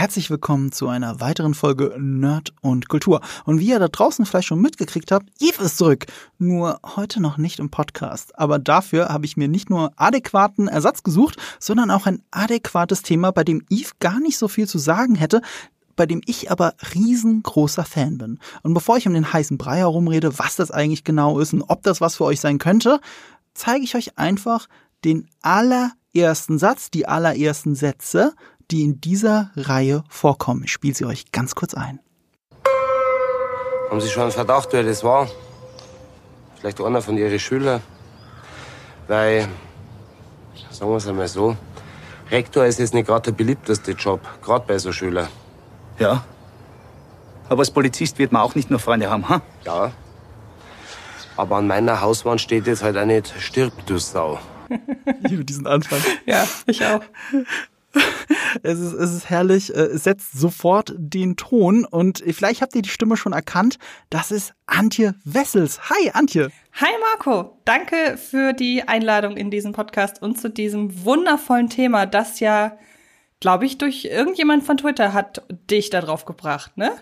herzlich 0.00 0.30
willkommen 0.30 0.72
zu 0.72 0.88
einer 0.88 1.20
weiteren 1.20 1.52
Folge 1.52 1.94
Nerd 1.98 2.54
und 2.62 2.88
Kultur. 2.88 3.20
Und 3.44 3.60
wie 3.60 3.68
ihr 3.68 3.78
da 3.78 3.88
draußen 3.88 4.24
vielleicht 4.24 4.48
schon 4.48 4.62
mitgekriegt 4.62 5.12
habt, 5.12 5.28
Eve 5.40 5.62
ist 5.62 5.76
zurück. 5.76 6.06
Nur 6.38 6.80
heute 6.96 7.20
noch 7.20 7.36
nicht 7.36 7.58
im 7.58 7.68
Podcast. 7.68 8.38
Aber 8.38 8.58
dafür 8.58 9.10
habe 9.10 9.26
ich 9.26 9.36
mir 9.36 9.46
nicht 9.46 9.68
nur 9.68 9.92
adäquaten 9.96 10.68
Ersatz 10.68 11.02
gesucht, 11.02 11.36
sondern 11.58 11.90
auch 11.90 12.06
ein 12.06 12.22
adäquates 12.30 13.02
Thema, 13.02 13.30
bei 13.30 13.44
dem 13.44 13.62
Eve 13.68 13.90
gar 14.00 14.20
nicht 14.20 14.38
so 14.38 14.48
viel 14.48 14.66
zu 14.66 14.78
sagen 14.78 15.16
hätte, 15.16 15.42
bei 15.96 16.06
dem 16.06 16.22
ich 16.24 16.50
aber 16.50 16.72
riesengroßer 16.94 17.84
Fan 17.84 18.16
bin. 18.16 18.38
Und 18.62 18.72
bevor 18.72 18.96
ich 18.96 19.06
um 19.06 19.12
den 19.12 19.30
heißen 19.30 19.58
Brei 19.58 19.80
herumrede, 19.80 20.38
was 20.38 20.56
das 20.56 20.70
eigentlich 20.70 21.04
genau 21.04 21.40
ist 21.40 21.52
und 21.52 21.60
ob 21.68 21.82
das 21.82 22.00
was 22.00 22.16
für 22.16 22.24
euch 22.24 22.40
sein 22.40 22.56
könnte, 22.56 23.00
zeige 23.52 23.84
ich 23.84 23.94
euch 23.94 24.16
einfach 24.16 24.66
den 25.04 25.28
allerersten 25.42 26.58
Satz, 26.58 26.90
die 26.90 27.06
allerersten 27.06 27.74
Sätze, 27.74 28.32
die 28.70 28.82
in 28.82 29.00
dieser 29.00 29.50
Reihe 29.56 30.04
vorkommen. 30.08 30.64
Ich 30.64 30.72
spiele 30.72 30.94
sie 30.94 31.04
euch 31.04 31.32
ganz 31.32 31.54
kurz 31.54 31.74
ein. 31.74 32.00
Haben 33.90 34.00
Sie 34.00 34.08
schon 34.08 34.24
einen 34.24 34.32
Verdacht, 34.32 34.68
wer 34.72 34.82
das 34.84 35.02
war? 35.02 35.28
Vielleicht 36.58 36.80
einer 36.80 37.02
von 37.02 37.18
Ihren 37.18 37.38
Schülern? 37.38 37.82
Weil, 39.08 39.48
sagen 40.70 40.90
wir 40.90 40.96
es 40.98 41.08
einmal 41.08 41.26
so, 41.26 41.56
Rektor 42.30 42.64
ist 42.64 42.78
jetzt 42.78 42.94
nicht 42.94 43.06
gerade 43.06 43.32
der 43.32 43.32
beliebteste 43.32 43.92
Job, 43.92 44.20
gerade 44.42 44.64
bei 44.66 44.78
so 44.78 44.92
Schülern. 44.92 45.26
Ja. 45.98 46.24
Aber 47.48 47.60
als 47.60 47.70
Polizist 47.72 48.18
wird 48.18 48.30
man 48.30 48.42
auch 48.42 48.54
nicht 48.54 48.70
nur 48.70 48.78
Freunde 48.78 49.10
haben, 49.10 49.28
ha? 49.28 49.42
Ja. 49.64 49.90
Aber 51.36 51.56
an 51.56 51.66
meiner 51.66 52.00
Hauswand 52.00 52.40
steht 52.40 52.68
jetzt 52.68 52.84
halt 52.84 52.96
auch 52.96 53.06
nicht 53.06 53.34
Stirb, 53.40 53.72
du 53.86 53.98
Sau. 53.98 54.38
Ich 55.24 55.30
liebe 55.30 55.44
diesen 55.44 55.66
Anfang. 55.66 55.98
Ja, 56.26 56.46
ich 56.66 56.84
auch. 56.86 57.02
Es 58.62 58.78
ist, 58.78 58.92
es 58.92 59.14
ist 59.14 59.30
herrlich, 59.30 59.74
äh, 59.74 59.78
es 59.78 60.04
setzt 60.04 60.32
sofort 60.32 60.92
den 60.96 61.36
Ton 61.36 61.84
und 61.84 62.22
vielleicht 62.32 62.62
habt 62.62 62.74
ihr 62.74 62.82
die 62.82 62.88
Stimme 62.88 63.16
schon 63.16 63.32
erkannt. 63.32 63.78
Das 64.10 64.30
ist 64.30 64.54
Antje 64.66 65.14
Wessels. 65.24 65.88
Hi, 65.88 66.10
Antje. 66.12 66.50
Hi 66.74 66.90
Marco, 67.00 67.60
danke 67.64 68.16
für 68.16 68.52
die 68.52 68.86
Einladung 68.86 69.36
in 69.36 69.50
diesen 69.50 69.72
Podcast 69.72 70.20
und 70.20 70.40
zu 70.40 70.50
diesem 70.50 71.04
wundervollen 71.04 71.68
Thema, 71.68 72.06
das 72.06 72.40
ja, 72.40 72.76
glaube 73.40 73.66
ich, 73.66 73.78
durch 73.78 74.04
irgendjemand 74.04 74.64
von 74.64 74.76
Twitter 74.76 75.12
hat 75.12 75.42
dich 75.70 75.90
da 75.90 76.00
drauf 76.00 76.24
gebracht, 76.24 76.76
ne? 76.76 76.92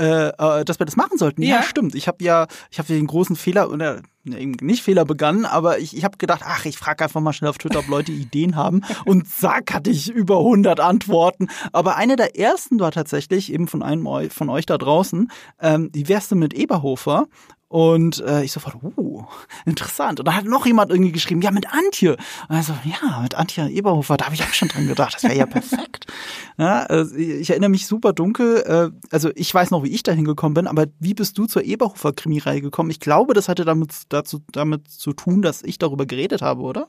Äh, 0.00 0.30
äh, 0.30 0.64
dass 0.64 0.80
wir 0.80 0.86
das 0.86 0.96
machen 0.96 1.18
sollten. 1.18 1.42
Ja, 1.42 1.56
Ja. 1.56 1.62
stimmt. 1.62 1.94
Ich 1.94 2.08
habe 2.08 2.22
ja, 2.24 2.48
ich 2.70 2.78
habe 2.78 2.88
den 2.88 3.06
großen 3.06 3.36
Fehler 3.36 3.70
oder 3.70 4.02
ne, 4.24 4.40
eben 4.40 4.56
nicht 4.60 4.82
Fehler 4.82 5.04
begangen, 5.04 5.44
aber 5.44 5.78
ich, 5.78 5.96
ich 5.96 6.02
habe 6.02 6.18
gedacht, 6.18 6.42
ach, 6.44 6.64
ich 6.64 6.76
frage 6.76 7.04
einfach 7.04 7.20
mal 7.20 7.32
schnell 7.32 7.48
auf 7.50 7.58
Twitter, 7.58 7.78
ob 7.78 7.86
Leute 7.86 8.10
Ideen 8.12 8.56
haben. 8.56 8.80
Und 9.04 9.28
zack, 9.28 9.72
hatte 9.72 9.90
ich 9.90 10.10
über 10.10 10.38
100 10.38 10.80
Antworten. 10.80 11.46
Aber 11.72 11.94
eine 11.94 12.16
der 12.16 12.36
ersten 12.36 12.80
war 12.80 12.90
tatsächlich 12.90 13.52
eben 13.52 13.68
von 13.68 13.84
einem 13.84 14.08
von 14.30 14.48
euch 14.50 14.66
da 14.66 14.78
draußen. 14.78 15.30
Ähm, 15.60 15.90
wie 15.92 16.08
wärst 16.08 16.32
du 16.32 16.34
mit 16.36 16.54
Eberhofer? 16.54 17.26
Und 17.74 18.20
äh, 18.20 18.44
ich 18.44 18.52
sofort, 18.52 18.76
uh, 18.84 19.24
interessant. 19.66 20.20
Und 20.20 20.28
dann 20.28 20.36
hat 20.36 20.44
noch 20.44 20.64
jemand 20.64 20.92
irgendwie 20.92 21.10
geschrieben, 21.10 21.42
ja, 21.42 21.50
mit 21.50 21.72
Antje. 21.72 22.12
Und 22.48 22.54
also, 22.54 22.72
ja, 22.84 23.18
mit 23.20 23.34
Antje 23.34 23.68
Eberhofer, 23.68 24.16
da 24.16 24.26
habe 24.26 24.36
ich 24.36 24.44
auch 24.44 24.52
schon 24.52 24.68
dran 24.68 24.86
gedacht. 24.86 25.14
Das 25.16 25.24
wäre 25.24 25.34
ja 25.34 25.46
perfekt. 25.46 26.06
Ja, 26.56 26.84
also 26.84 27.16
ich 27.16 27.50
erinnere 27.50 27.70
mich 27.70 27.88
super 27.88 28.12
dunkel. 28.12 28.62
Äh, 28.64 29.06
also 29.10 29.30
ich 29.34 29.52
weiß 29.52 29.72
noch, 29.72 29.82
wie 29.82 29.88
ich 29.88 30.04
da 30.04 30.12
hingekommen 30.12 30.54
bin, 30.54 30.68
aber 30.68 30.86
wie 31.00 31.12
bist 31.12 31.36
du 31.36 31.46
zur 31.46 31.64
Eberhofer-Krimireihe 31.64 32.60
gekommen? 32.60 32.90
Ich 32.90 33.00
glaube, 33.00 33.34
das 33.34 33.48
hatte 33.48 33.64
damit, 33.64 33.90
dazu, 34.10 34.38
damit 34.52 34.88
zu 34.88 35.12
tun, 35.12 35.42
dass 35.42 35.64
ich 35.64 35.78
darüber 35.78 36.06
geredet 36.06 36.42
habe, 36.42 36.62
oder? 36.62 36.86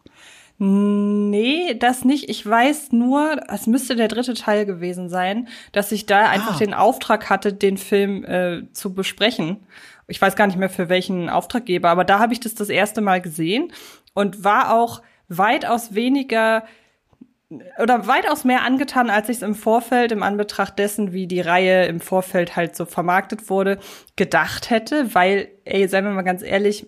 Nee, 0.59 1.75
das 1.79 2.05
nicht. 2.05 2.29
Ich 2.29 2.45
weiß 2.45 2.91
nur, 2.91 3.37
es 3.49 3.67
müsste 3.67 3.95
der 3.95 4.07
dritte 4.07 4.35
Teil 4.35 4.65
gewesen 4.65 5.09
sein, 5.09 5.47
dass 5.71 5.91
ich 5.91 6.05
da 6.05 6.29
einfach 6.29 6.55
Ah. 6.55 6.59
den 6.59 6.73
Auftrag 6.73 7.29
hatte, 7.29 7.51
den 7.51 7.77
Film 7.77 8.23
äh, 8.23 8.71
zu 8.71 8.93
besprechen. 8.93 9.57
Ich 10.07 10.21
weiß 10.21 10.35
gar 10.35 10.47
nicht 10.47 10.57
mehr 10.57 10.69
für 10.69 10.89
welchen 10.89 11.29
Auftraggeber, 11.29 11.89
aber 11.89 12.03
da 12.03 12.19
habe 12.19 12.33
ich 12.33 12.39
das 12.39 12.55
das 12.55 12.69
erste 12.69 13.01
Mal 13.01 13.21
gesehen 13.21 13.71
und 14.13 14.43
war 14.43 14.73
auch 14.73 15.01
weitaus 15.27 15.95
weniger 15.95 16.63
oder 17.79 18.07
weitaus 18.07 18.43
mehr 18.43 18.63
angetan, 18.63 19.09
als 19.09 19.29
ich 19.29 19.37
es 19.37 19.43
im 19.43 19.55
Vorfeld, 19.55 20.11
im 20.11 20.23
Anbetracht 20.23 20.79
dessen, 20.79 21.13
wie 21.13 21.27
die 21.27 21.41
Reihe 21.41 21.85
im 21.85 21.99
Vorfeld 21.99 22.55
halt 22.55 22.75
so 22.75 22.85
vermarktet 22.85 23.49
wurde, 23.49 23.77
gedacht 24.15 24.69
hätte, 24.69 25.13
weil, 25.13 25.49
ey, 25.63 25.87
seien 25.87 26.05
wir 26.05 26.11
mal 26.11 26.23
ganz 26.23 26.41
ehrlich, 26.41 26.87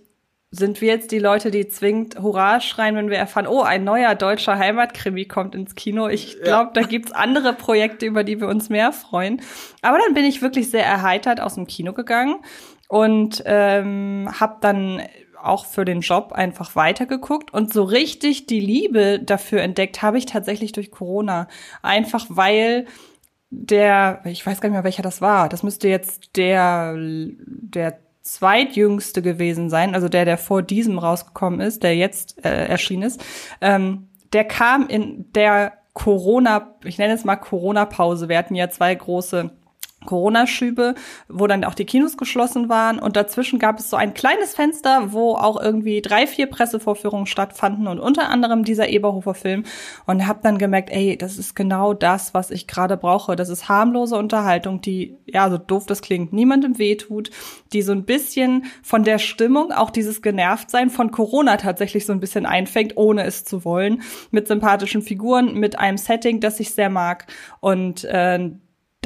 sind 0.49 0.79
wir 0.79 0.87
jetzt 0.87 1.11
die 1.11 1.19
Leute, 1.19 1.51
die 1.51 1.67
zwingend 1.67 2.19
Hurra 2.19 2.61
schreien, 2.61 2.95
wenn 2.95 3.09
wir 3.09 3.17
erfahren, 3.17 3.47
oh, 3.47 3.61
ein 3.61 3.83
neuer 3.83 4.15
deutscher 4.15 4.57
Heimatkrimi 4.57 5.25
kommt 5.25 5.55
ins 5.55 5.75
Kino. 5.75 6.07
Ich 6.07 6.41
glaube, 6.41 6.71
da 6.73 6.83
gibt's 6.83 7.11
andere 7.11 7.51
Projekte, 7.53 8.05
über 8.05 8.23
die 8.23 8.39
wir 8.39 8.47
uns 8.47 8.69
mehr 8.69 8.93
freuen. 8.93 9.41
Aber 9.81 9.97
dann 9.99 10.13
bin 10.13 10.23
ich 10.23 10.41
wirklich 10.41 10.71
sehr 10.71 10.85
erheitert 10.85 11.41
aus 11.41 11.55
dem 11.55 11.67
Kino 11.67 11.91
gegangen 11.91 12.37
und 12.87 13.43
ähm, 13.45 14.29
habe 14.39 14.57
dann 14.61 15.01
auch 15.41 15.65
für 15.65 15.85
den 15.85 16.01
Job 16.01 16.33
einfach 16.33 16.75
weitergeguckt 16.75 17.53
und 17.53 17.71
so 17.71 17.83
richtig 17.83 18.47
die 18.47 18.59
Liebe 18.59 19.19
dafür 19.19 19.61
entdeckt 19.61 20.01
habe 20.01 20.17
ich 20.17 20.25
tatsächlich 20.25 20.71
durch 20.71 20.91
Corona. 20.91 21.47
Einfach 21.81 22.25
weil 22.29 22.85
der, 23.49 24.21
ich 24.25 24.45
weiß 24.45 24.59
gar 24.59 24.69
nicht 24.69 24.75
mehr, 24.75 24.83
welcher 24.83 25.03
das 25.03 25.21
war. 25.21 25.47
Das 25.47 25.63
müsste 25.63 25.87
jetzt 25.87 26.35
der, 26.35 26.95
der 26.97 27.99
zweitjüngste 28.21 29.21
gewesen 29.21 29.69
sein, 29.69 29.95
also 29.95 30.09
der, 30.09 30.25
der 30.25 30.37
vor 30.37 30.61
diesem 30.61 30.99
rausgekommen 30.99 31.61
ist, 31.61 31.83
der 31.83 31.95
jetzt 31.95 32.43
äh, 32.43 32.65
erschienen 32.65 33.03
ist. 33.03 33.23
Ähm, 33.61 34.09
der 34.33 34.43
kam 34.43 34.87
in 34.87 35.31
der 35.31 35.73
Corona, 35.93 36.75
ich 36.83 36.97
nenne 36.97 37.13
es 37.13 37.23
mal 37.23 37.37
Corona-Pause. 37.37 38.27
Wir 38.27 38.37
hatten 38.37 38.55
ja 38.55 38.69
zwei 38.69 38.93
große 38.93 39.51
Corona-Schübe, 40.05 40.95
wo 41.27 41.47
dann 41.47 41.63
auch 41.63 41.73
die 41.73 41.85
Kinos 41.85 42.17
geschlossen 42.17 42.69
waren. 42.69 42.99
Und 42.99 43.15
dazwischen 43.15 43.59
gab 43.59 43.79
es 43.79 43.89
so 43.89 43.97
ein 43.97 44.13
kleines 44.13 44.53
Fenster, 44.53 45.11
wo 45.11 45.33
auch 45.33 45.59
irgendwie 45.61 46.01
drei, 46.01 46.27
vier 46.27 46.47
Pressevorführungen 46.47 47.25
stattfanden 47.25 47.87
und 47.87 47.99
unter 47.99 48.29
anderem 48.29 48.63
dieser 48.63 48.89
Eberhofer-Film 48.89 49.63
und 50.05 50.27
habe 50.27 50.39
dann 50.43 50.57
gemerkt, 50.57 50.89
ey, 50.91 51.17
das 51.17 51.37
ist 51.37 51.55
genau 51.55 51.93
das, 51.93 52.33
was 52.33 52.51
ich 52.51 52.67
gerade 52.67 52.95
brauche. 52.95 53.35
Das 53.35 53.49
ist 53.49 53.69
harmlose 53.69 54.17
Unterhaltung, 54.17 54.81
die, 54.81 55.17
ja, 55.25 55.49
so 55.49 55.57
doof 55.57 55.85
das 55.87 56.01
klingt, 56.01 56.31
niemandem 56.31 56.77
wehtut, 56.77 57.31
die 57.73 57.81
so 57.81 57.91
ein 57.91 58.05
bisschen 58.05 58.65
von 58.83 59.03
der 59.03 59.17
Stimmung, 59.17 59.71
auch 59.71 59.89
dieses 59.89 60.21
Genervtsein 60.21 60.89
von 60.89 61.11
Corona 61.11 61.57
tatsächlich 61.57 62.05
so 62.05 62.13
ein 62.13 62.19
bisschen 62.19 62.45
einfängt, 62.45 62.97
ohne 62.97 63.23
es 63.23 63.45
zu 63.45 63.65
wollen, 63.65 64.03
mit 64.31 64.47
sympathischen 64.47 65.01
Figuren, 65.01 65.55
mit 65.55 65.79
einem 65.79 65.97
Setting, 65.97 66.39
das 66.39 66.59
ich 66.59 66.71
sehr 66.71 66.89
mag. 66.89 67.27
Und 67.59 68.03
äh, 68.05 68.51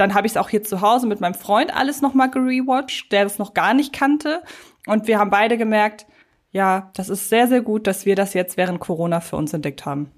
dann 0.02 0.14
habe 0.14 0.26
ich 0.26 0.32
es 0.32 0.36
auch 0.36 0.48
hier 0.48 0.62
zu 0.62 0.80
Hause 0.80 1.06
mit 1.06 1.20
meinem 1.20 1.34
Freund 1.34 1.74
alles 1.74 2.02
nochmal 2.02 2.30
gerewatcht, 2.30 3.12
der 3.12 3.24
das 3.24 3.38
noch 3.38 3.54
gar 3.54 3.72
nicht 3.72 3.92
kannte. 3.92 4.42
Und 4.86 5.06
wir 5.06 5.18
haben 5.18 5.30
beide 5.30 5.56
gemerkt, 5.56 6.06
ja, 6.50 6.90
das 6.94 7.08
ist 7.08 7.28
sehr, 7.28 7.48
sehr 7.48 7.62
gut, 7.62 7.86
dass 7.86 8.04
wir 8.04 8.16
das 8.16 8.34
jetzt 8.34 8.56
während 8.56 8.80
Corona 8.80 9.20
für 9.20 9.36
uns 9.36 9.52
entdeckt 9.54 9.86
haben. 9.86 10.10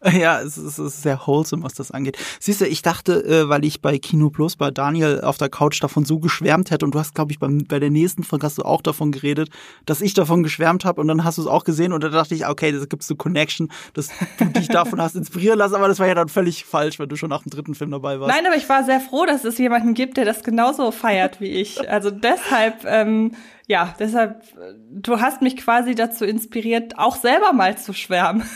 Ja, 0.12 0.40
es 0.40 0.58
ist, 0.58 0.78
es 0.78 0.94
ist 0.94 1.02
sehr 1.02 1.20
wholesome, 1.26 1.62
was 1.62 1.74
das 1.74 1.90
angeht. 1.90 2.16
Siehst 2.40 2.60
du, 2.60 2.66
ich 2.66 2.82
dachte, 2.82 3.24
äh, 3.24 3.48
weil 3.48 3.64
ich 3.64 3.80
bei 3.80 3.98
Kino 3.98 4.30
Plus 4.30 4.56
bei 4.56 4.70
Daniel 4.70 5.20
auf 5.22 5.38
der 5.38 5.48
Couch 5.48 5.82
davon 5.82 6.04
so 6.04 6.18
geschwärmt 6.18 6.70
hätte 6.70 6.84
und 6.84 6.94
du 6.94 6.98
hast, 6.98 7.14
glaube 7.14 7.32
ich, 7.32 7.38
beim, 7.38 7.64
bei 7.66 7.78
der 7.78 7.90
nächsten 7.90 8.22
Folge 8.22 8.46
hast 8.46 8.58
du 8.58 8.62
auch 8.62 8.82
davon 8.82 9.10
geredet, 9.12 9.48
dass 9.84 10.00
ich 10.00 10.14
davon 10.14 10.42
geschwärmt 10.42 10.84
habe 10.84 11.00
und 11.00 11.08
dann 11.08 11.24
hast 11.24 11.38
du 11.38 11.42
es 11.42 11.48
auch 11.48 11.64
gesehen 11.64 11.92
und 11.92 12.04
da 12.04 12.08
dachte 12.08 12.34
ich, 12.34 12.46
okay, 12.46 12.72
da 12.72 12.84
gibt's 12.84 13.10
eine 13.10 13.16
Connection, 13.16 13.70
dass 13.94 14.08
du 14.38 14.44
dich 14.46 14.68
davon 14.68 15.00
hast 15.00 15.16
inspirieren 15.16 15.58
lassen, 15.58 15.74
aber 15.74 15.88
das 15.88 15.98
war 15.98 16.06
ja 16.06 16.14
dann 16.14 16.28
völlig 16.28 16.64
falsch, 16.64 16.98
wenn 16.98 17.08
du 17.08 17.16
schon 17.16 17.30
nach 17.30 17.42
dem 17.42 17.50
dritten 17.50 17.74
Film 17.74 17.90
dabei 17.90 18.20
warst. 18.20 18.34
Nein, 18.34 18.46
aber 18.46 18.56
ich 18.56 18.68
war 18.68 18.84
sehr 18.84 19.00
froh, 19.00 19.26
dass 19.26 19.44
es 19.44 19.58
jemanden 19.58 19.94
gibt, 19.94 20.16
der 20.16 20.24
das 20.24 20.42
genauso 20.42 20.90
feiert 20.90 21.40
wie 21.40 21.48
ich. 21.48 21.88
Also 21.90 22.10
deshalb, 22.10 22.84
ähm, 22.84 23.32
ja, 23.66 23.94
deshalb, 23.98 24.42
äh, 24.56 24.74
du 24.90 25.20
hast 25.20 25.42
mich 25.42 25.56
quasi 25.56 25.94
dazu 25.94 26.24
inspiriert, 26.24 26.98
auch 26.98 27.16
selber 27.16 27.52
mal 27.52 27.76
zu 27.78 27.92
schwärmen. 27.92 28.42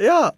Ja. 0.00 0.32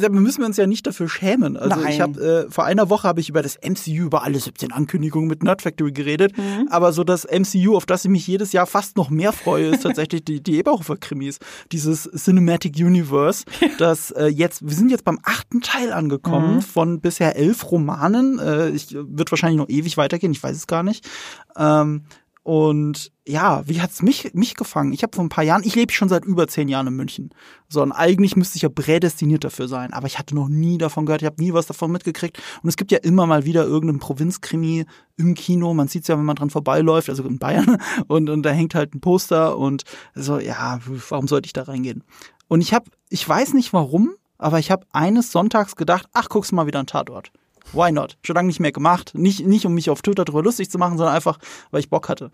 Da 0.00 0.08
müssen 0.10 0.40
wir 0.40 0.46
uns 0.46 0.56
ja 0.58 0.66
nicht 0.66 0.86
dafür 0.86 1.08
schämen. 1.08 1.56
Also 1.56 1.80
Nein. 1.80 1.88
ich 1.92 2.00
habe 2.02 2.46
äh, 2.48 2.50
vor 2.50 2.64
einer 2.64 2.90
Woche 2.90 3.06
habe 3.08 3.20
ich 3.20 3.30
über 3.30 3.40
das 3.40 3.56
MCU 3.66 4.04
über 4.06 4.22
alle 4.22 4.38
17 4.38 4.72
Ankündigungen 4.72 5.26
mit 5.28 5.42
Nerd 5.42 5.62
Factory 5.62 5.92
geredet, 5.92 6.36
Mhm. 6.36 6.68
aber 6.70 6.92
so 6.92 7.02
das 7.04 7.24
MCU, 7.24 7.76
auf 7.76 7.86
das 7.86 8.04
ich 8.04 8.10
mich 8.10 8.26
jedes 8.26 8.52
Jahr 8.52 8.66
fast 8.66 8.96
noch 8.98 9.08
mehr 9.10 9.32
freue, 9.32 9.68
ist 9.68 9.84
tatsächlich 9.84 10.24
die, 10.24 10.42
die 10.42 10.58
Eberhofer 10.58 10.96
Krimis, 10.98 11.38
dieses 11.72 12.02
Cinematic 12.14 12.74
Universe, 12.76 13.44
das 13.78 14.10
äh, 14.10 14.26
jetzt 14.26 14.66
wir 14.66 14.74
sind 14.74 14.90
jetzt 14.90 15.04
beim 15.04 15.18
achten 15.22 15.60
Teil 15.62 15.92
angekommen 15.92 16.56
Mhm. 16.56 16.62
von 16.62 17.00
bisher 17.00 17.36
elf 17.36 17.70
Romanen. 17.70 18.38
Äh, 18.40 18.68
ich 18.70 18.92
wird 18.94 19.30
wahrscheinlich 19.32 19.58
noch 19.58 19.68
ewig 19.70 19.96
weitergehen, 19.96 20.32
ich 20.32 20.42
weiß 20.42 20.56
es 20.56 20.66
gar 20.66 20.82
nicht. 20.82 21.08
Ähm, 21.56 22.02
und 22.44 23.10
ja, 23.26 23.66
wie 23.66 23.80
hat's 23.80 24.02
mich, 24.02 24.34
mich 24.34 24.54
gefangen? 24.54 24.92
Ich 24.92 25.02
habe 25.02 25.16
vor 25.16 25.24
ein 25.24 25.30
paar 25.30 25.44
Jahren, 25.44 25.62
ich 25.64 25.74
lebe 25.74 25.90
schon 25.94 26.10
seit 26.10 26.26
über 26.26 26.46
zehn 26.46 26.68
Jahren 26.68 26.88
in 26.88 26.92
München. 26.94 27.30
So, 27.70 27.80
und 27.80 27.90
eigentlich 27.90 28.36
müsste 28.36 28.56
ich 28.56 28.62
ja 28.62 28.68
prädestiniert 28.68 29.44
dafür 29.44 29.66
sein. 29.66 29.94
Aber 29.94 30.06
ich 30.06 30.18
hatte 30.18 30.34
noch 30.34 30.48
nie 30.48 30.76
davon 30.76 31.06
gehört, 31.06 31.22
ich 31.22 31.26
habe 31.26 31.42
nie 31.42 31.54
was 31.54 31.66
davon 31.66 31.90
mitgekriegt. 31.90 32.38
Und 32.62 32.68
es 32.68 32.76
gibt 32.76 32.92
ja 32.92 32.98
immer 32.98 33.26
mal 33.26 33.46
wieder 33.46 33.64
irgendeinen 33.64 33.98
Provinzkrimi 33.98 34.84
im 35.16 35.34
Kino. 35.34 35.72
Man 35.72 35.88
sieht's 35.88 36.06
ja, 36.08 36.18
wenn 36.18 36.26
man 36.26 36.36
dran 36.36 36.50
vorbeiläuft, 36.50 37.08
also 37.08 37.24
in 37.24 37.38
Bayern. 37.38 37.78
Und, 38.08 38.28
und 38.28 38.42
da 38.42 38.50
hängt 38.50 38.74
halt 38.74 38.94
ein 38.94 39.00
Poster 39.00 39.56
und 39.56 39.84
so, 40.14 40.38
ja, 40.38 40.78
warum 41.08 41.26
sollte 41.28 41.46
ich 41.46 41.52
da 41.54 41.62
reingehen? 41.62 42.04
Und 42.48 42.60
ich 42.60 42.74
habe, 42.74 42.90
ich 43.08 43.26
weiß 43.26 43.54
nicht 43.54 43.72
warum, 43.72 44.14
aber 44.36 44.58
ich 44.58 44.70
habe 44.70 44.86
eines 44.92 45.32
Sonntags 45.32 45.76
gedacht, 45.76 46.08
ach, 46.12 46.28
guckst 46.28 46.52
mal 46.52 46.66
wieder 46.66 46.78
einen 46.78 46.86
Tatort. 46.86 47.32
Why 47.72 47.92
not? 47.92 48.18
Schon 48.22 48.36
lange 48.36 48.48
nicht 48.48 48.60
mehr 48.60 48.72
gemacht. 48.72 49.12
Nicht, 49.14 49.46
nicht 49.46 49.66
um 49.66 49.74
mich 49.74 49.90
auf 49.90 50.02
Twitter 50.02 50.24
drüber 50.24 50.42
lustig 50.42 50.70
zu 50.70 50.78
machen, 50.78 50.98
sondern 50.98 51.14
einfach, 51.14 51.38
weil 51.70 51.80
ich 51.80 51.90
Bock 51.90 52.08
hatte. 52.08 52.30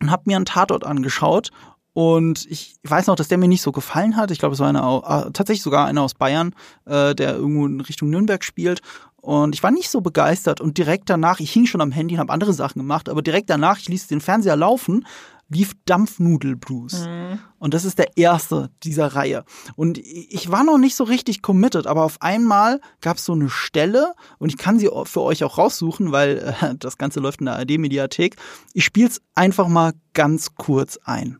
Und 0.00 0.10
habe 0.10 0.24
mir 0.26 0.36
einen 0.36 0.44
Tatort 0.44 0.84
angeschaut 0.84 1.50
und 1.94 2.46
ich 2.50 2.76
weiß 2.84 3.06
noch, 3.06 3.16
dass 3.16 3.28
der 3.28 3.38
mir 3.38 3.48
nicht 3.48 3.62
so 3.62 3.70
gefallen 3.70 4.16
hat. 4.16 4.30
Ich 4.30 4.38
glaube, 4.38 4.54
es 4.54 4.60
war 4.60 4.68
einer, 4.68 5.26
äh, 5.26 5.30
tatsächlich 5.32 5.62
sogar 5.62 5.86
einer 5.86 6.02
aus 6.02 6.14
Bayern, 6.14 6.54
äh, 6.86 7.14
der 7.14 7.36
irgendwo 7.36 7.66
in 7.66 7.80
Richtung 7.82 8.08
Nürnberg 8.08 8.42
spielt. 8.44 8.80
Und 9.20 9.54
ich 9.54 9.62
war 9.62 9.70
nicht 9.70 9.90
so 9.90 10.00
begeistert. 10.00 10.60
Und 10.60 10.78
direkt 10.78 11.10
danach, 11.10 11.38
ich 11.38 11.52
hing 11.52 11.66
schon 11.66 11.82
am 11.82 11.92
Handy 11.92 12.14
und 12.14 12.20
habe 12.20 12.32
andere 12.32 12.54
Sachen 12.54 12.78
gemacht, 12.78 13.08
aber 13.08 13.20
direkt 13.20 13.50
danach, 13.50 13.78
ich 13.78 13.88
ließ 13.88 14.06
den 14.06 14.20
Fernseher 14.20 14.56
laufen, 14.56 15.06
lief 15.54 15.74
Dampfnudelblues. 15.84 17.06
Mhm. 17.06 17.38
Und 17.58 17.74
das 17.74 17.84
ist 17.84 17.98
der 17.98 18.16
erste 18.16 18.70
dieser 18.82 19.14
Reihe. 19.14 19.44
Und 19.76 19.98
ich 19.98 20.50
war 20.50 20.64
noch 20.64 20.78
nicht 20.78 20.96
so 20.96 21.04
richtig 21.04 21.42
committed, 21.42 21.86
aber 21.86 22.04
auf 22.04 22.16
einmal 22.20 22.80
gab 23.00 23.18
es 23.18 23.24
so 23.24 23.32
eine 23.32 23.50
Stelle 23.50 24.14
und 24.38 24.48
ich 24.48 24.58
kann 24.58 24.78
sie 24.78 24.90
für 25.04 25.20
euch 25.20 25.44
auch 25.44 25.58
raussuchen, 25.58 26.12
weil 26.12 26.54
äh, 26.60 26.74
das 26.78 26.98
Ganze 26.98 27.20
läuft 27.20 27.40
in 27.40 27.46
der 27.46 27.56
ARD-Mediathek. 27.56 28.36
Ich 28.72 28.84
spiele 28.84 29.08
es 29.08 29.20
einfach 29.34 29.68
mal 29.68 29.92
ganz 30.14 30.54
kurz 30.56 30.98
ein. 31.04 31.38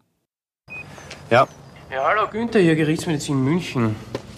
Ja. 1.31 1.47
Ja, 1.91 2.05
hallo 2.05 2.29
Günther, 2.31 2.61
hier 2.61 2.76
Gerichtsmedizin 2.76 3.43
München. 3.43 3.97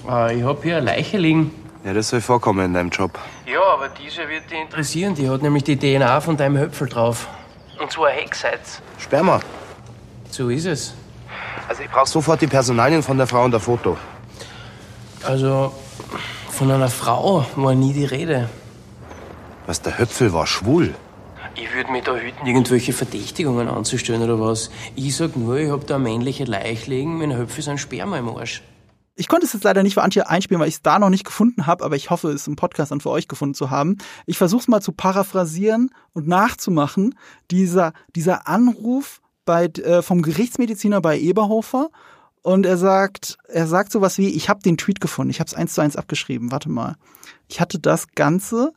Äh, 0.09 0.39
ich 0.39 0.43
habe 0.43 0.63
hier 0.63 0.79
eine 0.79 0.87
Leiche 0.87 1.19
liegen. 1.19 1.51
Ja, 1.85 1.93
das 1.93 2.09
soll 2.09 2.21
vorkommen 2.21 2.65
in 2.65 2.75
deinem 2.75 2.91
Job. 2.91 3.19
Ja, 3.47 3.61
aber 3.75 3.91
diese 3.91 4.29
wird 4.29 4.51
dich 4.51 4.59
interessieren. 4.59 5.15
Die 5.15 5.29
hat 5.29 5.43
nämlich 5.43 5.65
die 5.65 5.77
DNA 5.77 6.21
von 6.21 6.37
deinem 6.37 6.57
Höpfel 6.57 6.89
drauf. 6.89 7.29
Und 7.79 7.91
zwar 7.93 8.11
Hexeits. 8.11 8.81
Sperma. 8.99 9.41
So 10.35 10.49
ist 10.49 10.67
es. 10.67 10.95
Also 11.69 11.85
ich 11.85 11.89
brauche 11.89 12.09
sofort 12.09 12.41
die 12.41 12.49
Personalien 12.49 13.05
von 13.05 13.17
der 13.17 13.29
Frau 13.29 13.45
und 13.45 13.53
der 13.53 13.61
Foto. 13.61 13.97
Also, 15.23 15.73
von 16.51 16.73
einer 16.73 16.89
Frau 16.89 17.47
war 17.55 17.77
nie 17.77 17.93
die 17.93 18.05
Rede. 18.05 18.49
Was, 19.67 19.81
der 19.81 19.97
Höpfel 19.97 20.33
war 20.33 20.49
schwul? 20.49 20.93
Ich 21.55 21.73
würde 21.73 21.93
mich 21.93 22.03
da 22.03 22.17
hüten, 22.17 22.45
irgendwelche 22.49 22.93
Verdächtigungen 22.93 23.69
anzustellen 23.69 24.23
oder 24.23 24.41
was. 24.41 24.73
Ich 24.97 25.15
sag 25.15 25.37
nur, 25.37 25.57
ich 25.57 25.71
hab 25.71 25.87
da 25.87 25.95
eine 25.95 26.03
männliche 26.03 26.43
Leiche 26.43 26.91
liegen, 26.91 27.17
mein 27.17 27.37
Höpfel 27.37 27.61
ist 27.61 27.69
ein 27.69 27.79
Sperma 27.79 28.19
im 28.19 28.29
Arsch. 28.29 28.61
Ich 29.15 29.29
konnte 29.29 29.47
es 29.47 29.53
jetzt 29.53 29.63
leider 29.63 29.85
nicht 29.85 29.95
für 29.95 30.03
Antje 30.03 30.29
einspielen, 30.29 30.61
weil 30.61 30.67
ich 30.67 30.75
es 30.75 30.83
da 30.83 30.99
noch 30.99 31.11
nicht 31.11 31.25
gefunden 31.25 31.69
habe, 31.69 31.85
aber 31.85 31.95
ich 31.95 32.11
hoffe, 32.11 32.31
es 32.31 32.49
im 32.49 32.57
Podcast 32.57 32.91
dann 32.91 33.01
für 33.01 33.11
euch 33.11 33.29
gefunden 33.29 33.55
zu 33.55 33.71
haben. 33.71 33.99
Ich 34.27 34.37
versuche 34.37 34.63
es 34.63 34.67
mal 34.67 34.83
zu 34.83 34.91
paraphrasieren 34.91 35.91
und 36.13 36.27
nachzumachen. 36.27 37.15
Dieser, 37.53 37.93
dieser 38.17 38.49
Anruf 38.49 39.21
bei, 39.45 39.67
äh, 39.67 40.03
vom 40.03 40.23
Gerichtsmediziner 40.23 41.01
bei 41.01 41.19
Eberhofer 41.19 41.91
und 42.43 42.67
er 42.67 42.77
sagt, 42.77 43.39
er 43.49 43.67
sagt 43.67 43.93
sowas 43.93 44.19
wie, 44.19 44.29
ich 44.29 44.49
habe 44.49 44.61
den 44.63 44.77
Tweet 44.77 45.01
gefunden, 45.01 45.31
ich 45.31 45.41
habe 45.41 45.49
es 45.49 45.55
eins 45.55 45.75
zu 45.75 45.81
eins 45.81 45.97
abgeschrieben, 45.97 46.53
warte 46.53 46.69
mal. 46.69 46.97
Ich 47.49 47.61
hatte 47.61 47.79
das 47.79 48.09
Ganze 48.15 48.73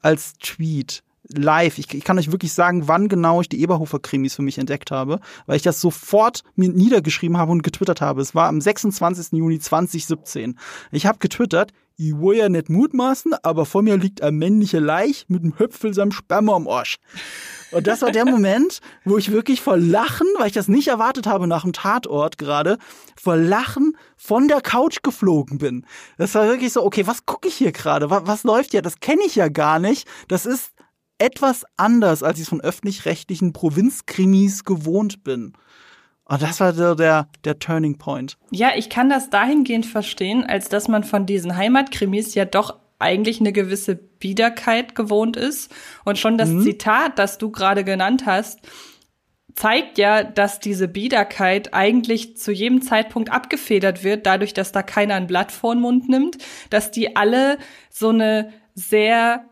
als 0.00 0.34
Tweet 0.38 1.02
live. 1.28 1.78
Ich, 1.78 1.92
ich 1.94 2.04
kann 2.04 2.18
euch 2.18 2.32
wirklich 2.32 2.52
sagen, 2.52 2.88
wann 2.88 3.08
genau 3.08 3.40
ich 3.40 3.48
die 3.48 3.60
Eberhofer-Krimis 3.62 4.34
für 4.34 4.42
mich 4.42 4.58
entdeckt 4.58 4.90
habe, 4.90 5.20
weil 5.46 5.56
ich 5.56 5.62
das 5.62 5.80
sofort 5.80 6.42
mir 6.56 6.68
niedergeschrieben 6.68 7.36
habe 7.36 7.52
und 7.52 7.62
getwittert 7.62 8.00
habe. 8.00 8.20
Es 8.20 8.34
war 8.34 8.48
am 8.48 8.60
26. 8.60 9.32
Juni 9.32 9.58
2017. 9.58 10.58
Ich 10.90 11.06
habe 11.06 11.18
getwittert, 11.18 11.72
ich 11.96 12.14
will 12.14 12.38
ja 12.38 12.48
nicht 12.48 12.70
mutmaßen, 12.70 13.34
aber 13.42 13.66
vor 13.66 13.82
mir 13.82 13.96
liegt 13.96 14.22
ein 14.22 14.36
männliche 14.36 14.78
Leich 14.78 15.26
mit 15.28 15.42
einem 15.42 15.58
Höpfel 15.58 15.92
seinem 15.92 16.12
Sperma 16.12 16.54
am 16.54 16.66
Arsch. 16.66 16.96
Und 17.72 17.86
das 17.86 18.02
war 18.02 18.10
der 18.10 18.24
Moment, 18.24 18.80
wo 19.04 19.16
ich 19.16 19.30
wirklich 19.30 19.60
vor 19.60 19.76
Lachen, 19.76 20.26
weil 20.38 20.48
ich 20.48 20.52
das 20.52 20.68
nicht 20.68 20.88
erwartet 20.88 21.26
habe 21.26 21.46
nach 21.46 21.62
dem 21.62 21.72
Tatort 21.72 22.38
gerade, 22.38 22.78
vor 23.16 23.36
Lachen 23.36 23.96
von 24.16 24.48
der 24.48 24.60
Couch 24.60 25.02
geflogen 25.02 25.58
bin. 25.58 25.86
Das 26.18 26.34
war 26.34 26.46
wirklich 26.46 26.72
so, 26.72 26.84
okay, 26.84 27.06
was 27.06 27.26
gucke 27.26 27.48
ich 27.48 27.54
hier 27.54 27.72
gerade? 27.72 28.10
Was, 28.10 28.26
was 28.26 28.44
läuft 28.44 28.74
ja? 28.74 28.82
Das 28.82 29.00
kenne 29.00 29.22
ich 29.24 29.36
ja 29.36 29.48
gar 29.48 29.78
nicht. 29.78 30.08
Das 30.28 30.46
ist 30.46 30.72
etwas 31.18 31.64
anders, 31.76 32.22
als 32.22 32.38
ich 32.38 32.44
es 32.44 32.48
von 32.48 32.60
öffentlich-rechtlichen 32.60 33.52
Provinzkrimis 33.52 34.64
gewohnt 34.64 35.22
bin. 35.22 35.52
Und 36.24 36.42
das 36.42 36.60
war 36.60 36.72
der, 36.72 36.94
der, 36.94 37.28
der 37.44 37.58
Turning 37.58 37.98
Point. 37.98 38.38
Ja, 38.50 38.70
ich 38.76 38.88
kann 38.88 39.08
das 39.08 39.30
dahingehend 39.30 39.84
verstehen, 39.84 40.44
als 40.44 40.68
dass 40.68 40.88
man 40.88 41.04
von 41.04 41.26
diesen 41.26 41.56
Heimatkrimis 41.56 42.34
ja 42.34 42.44
doch 42.44 42.79
eigentlich 43.00 43.40
eine 43.40 43.52
gewisse 43.52 43.96
Biederkeit 43.96 44.94
gewohnt 44.94 45.36
ist. 45.36 45.72
Und 46.04 46.18
schon 46.18 46.38
das 46.38 46.50
mhm. 46.50 46.62
Zitat, 46.62 47.18
das 47.18 47.38
du 47.38 47.50
gerade 47.50 47.84
genannt 47.84 48.26
hast, 48.26 48.60
zeigt 49.54 49.98
ja, 49.98 50.22
dass 50.22 50.60
diese 50.60 50.88
Biederkeit 50.88 51.74
eigentlich 51.74 52.36
zu 52.36 52.52
jedem 52.52 52.82
Zeitpunkt 52.82 53.32
abgefedert 53.32 54.04
wird, 54.04 54.26
dadurch, 54.26 54.54
dass 54.54 54.72
da 54.72 54.82
keiner 54.82 55.14
ein 55.14 55.26
Blatt 55.26 55.52
vor 55.52 55.74
den 55.74 55.82
Mund 55.82 56.08
nimmt, 56.08 56.38
dass 56.70 56.90
die 56.90 57.16
alle 57.16 57.58
so 57.90 58.10
eine 58.10 58.52
sehr 58.74 59.49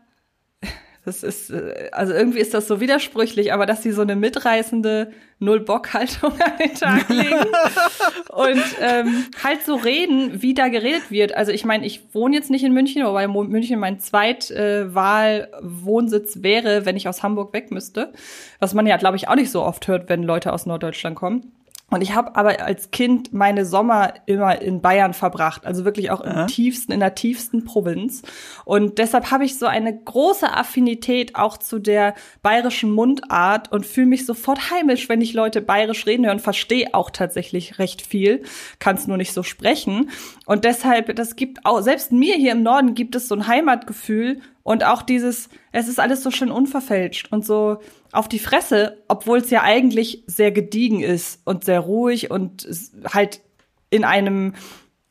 das 1.05 1.23
ist, 1.23 1.49
äh, 1.49 1.89
also 1.91 2.13
irgendwie 2.13 2.39
ist 2.39 2.53
das 2.53 2.67
so 2.67 2.79
widersprüchlich, 2.79 3.51
aber 3.53 3.65
dass 3.65 3.83
sie 3.83 3.91
so 3.91 4.01
eine 4.01 4.15
mitreißende 4.15 5.11
Null-Bock-Haltung 5.39 6.31
an 6.33 6.53
den 6.61 6.75
Tag 6.75 7.09
legen 7.09 7.47
und 8.29 8.63
ähm, 8.81 9.25
halt 9.43 9.65
so 9.65 9.75
reden, 9.75 10.41
wie 10.41 10.53
da 10.53 10.67
geredet 10.67 11.09
wird. 11.09 11.35
Also 11.35 11.51
ich 11.51 11.65
meine, 11.65 11.85
ich 11.85 12.13
wohne 12.13 12.35
jetzt 12.35 12.49
nicht 12.49 12.63
in 12.63 12.73
München, 12.73 13.05
wobei 13.05 13.27
München 13.27 13.79
mein 13.79 13.99
Zweitwahl-Wohnsitz 13.99 16.43
wäre, 16.43 16.85
wenn 16.85 16.95
ich 16.97 17.07
aus 17.07 17.23
Hamburg 17.23 17.53
weg 17.53 17.71
müsste. 17.71 18.11
Was 18.59 18.73
man 18.73 18.85
ja, 18.85 18.97
glaube 18.97 19.15
ich, 19.15 19.29
auch 19.29 19.35
nicht 19.35 19.51
so 19.51 19.63
oft 19.63 19.87
hört, 19.87 20.09
wenn 20.09 20.23
Leute 20.23 20.51
aus 20.51 20.65
Norddeutschland 20.65 21.15
kommen. 21.15 21.53
Und 21.89 22.01
ich 22.01 22.13
habe 22.13 22.35
aber 22.35 22.61
als 22.61 22.91
Kind 22.91 23.33
meine 23.33 23.65
Sommer 23.65 24.13
immer 24.25 24.61
in 24.61 24.81
Bayern 24.81 25.13
verbracht, 25.13 25.65
also 25.65 25.85
wirklich 25.85 26.11
auch 26.11 26.21
im 26.21 26.31
ja. 26.31 26.45
tiefsten, 26.45 26.91
in 26.91 26.99
der 26.99 27.15
tiefsten 27.15 27.65
Provinz. 27.65 28.21
Und 28.65 28.97
deshalb 28.97 29.31
habe 29.31 29.45
ich 29.45 29.57
so 29.57 29.65
eine 29.65 29.97
große 29.97 30.51
Affinität 30.51 31.35
auch 31.35 31.57
zu 31.57 31.79
der 31.79 32.13
bayerischen 32.41 32.91
Mundart 32.91 33.71
und 33.71 33.85
fühle 33.85 34.07
mich 34.07 34.25
sofort 34.25 34.71
heimisch, 34.71 35.09
wenn 35.09 35.21
ich 35.21 35.33
Leute 35.33 35.61
bayerisch 35.61 36.05
reden 36.05 36.25
höre 36.25 36.33
und 36.33 36.41
verstehe 36.41 36.93
auch 36.93 37.09
tatsächlich 37.09 37.79
recht 37.79 38.01
viel, 38.01 38.43
kann 38.79 38.95
es 38.95 39.07
nur 39.07 39.17
nicht 39.17 39.33
so 39.33 39.43
sprechen. 39.43 40.11
Und 40.45 40.65
deshalb, 40.65 41.15
das 41.15 41.35
gibt 41.35 41.65
auch, 41.65 41.81
selbst 41.81 42.11
mir 42.11 42.35
hier 42.35 42.51
im 42.51 42.63
Norden 42.63 42.93
gibt 42.93 43.15
es 43.15 43.27
so 43.27 43.35
ein 43.35 43.47
Heimatgefühl 43.47 44.41
und 44.69 44.83
auch 44.83 45.01
dieses, 45.01 45.49
es 45.71 45.87
ist 45.87 45.99
alles 45.99 46.21
so 46.21 46.29
schön 46.29 46.51
unverfälscht 46.51 47.31
und 47.31 47.43
so 47.43 47.79
auf 48.11 48.27
die 48.29 48.37
Fresse, 48.37 49.03
obwohl 49.07 49.39
es 49.39 49.49
ja 49.49 49.63
eigentlich 49.63 50.23
sehr 50.27 50.51
gediegen 50.51 51.01
ist 51.01 51.41
und 51.43 51.63
sehr 51.63 51.79
ruhig 51.79 52.29
und 52.29 52.67
halt 53.11 53.41
in 53.89 54.03
einem 54.03 54.53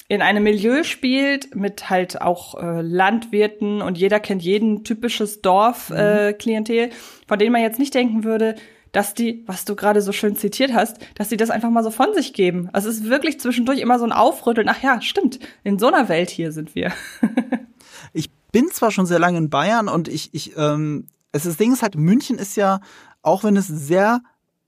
in 0.07 0.23
einem 0.23 0.45
Milieu 0.45 0.85
spielt 0.85 1.57
mit 1.57 1.91
halt 1.91 2.23
auch 2.23 2.55
äh, 2.55 2.83
Landwirten 2.83 3.83
und 3.83 3.99
jeder 3.99 4.21
kennt 4.21 4.45
jeden 4.45 4.85
typisches 4.85 5.43
Dorf-Klientel, 5.43 6.87
mhm. 6.87 6.93
äh, 6.93 6.95
von 7.27 7.41
denen 7.41 7.51
man 7.51 7.63
jetzt 7.63 7.81
nicht 7.81 7.95
denken 7.95 8.23
würde, 8.23 8.55
dass 8.93 9.15
die, 9.15 9.43
was 9.49 9.65
du 9.65 9.75
gerade 9.75 10.03
so 10.03 10.13
schön 10.13 10.37
zitiert 10.37 10.73
hast, 10.73 10.99
dass 11.17 11.31
die 11.31 11.37
das 11.37 11.51
einfach 11.51 11.71
mal 11.71 11.83
so 11.83 11.91
von 11.91 12.15
sich 12.15 12.33
geben. 12.33 12.71
Also 12.73 12.89
es 12.89 12.99
ist 12.99 13.11
wirklich 13.11 13.41
zwischendurch 13.41 13.81
immer 13.81 13.99
so 13.99 14.05
ein 14.05 14.13
Aufrütteln. 14.13 14.69
Ach 14.69 14.81
ja, 14.85 15.01
stimmt. 15.01 15.41
In 15.65 15.81
so 15.81 15.89
einer 15.89 16.09
Welt 16.09 16.31
hier 16.31 16.53
sind 16.53 16.77
wir. 16.77 16.93
ich 18.59 18.65
bin 18.65 18.73
zwar 18.73 18.91
schon 18.91 19.07
sehr 19.07 19.21
lange 19.21 19.39
in 19.39 19.51
Bayern 19.51 19.89
und 19.89 20.09
ich, 20.09 20.35
ich, 20.35 20.57
ähm, 20.57 21.07
es 21.31 21.45
ist, 21.45 21.53
das 21.53 21.57
Ding 21.59 21.73
ist 21.73 21.83
halt, 21.83 21.95
München 21.95 22.39
ist 22.39 22.57
ja, 22.57 22.81
auch 23.23 23.45
wenn 23.45 23.57
es 23.57 23.69
sehr 23.69 24.21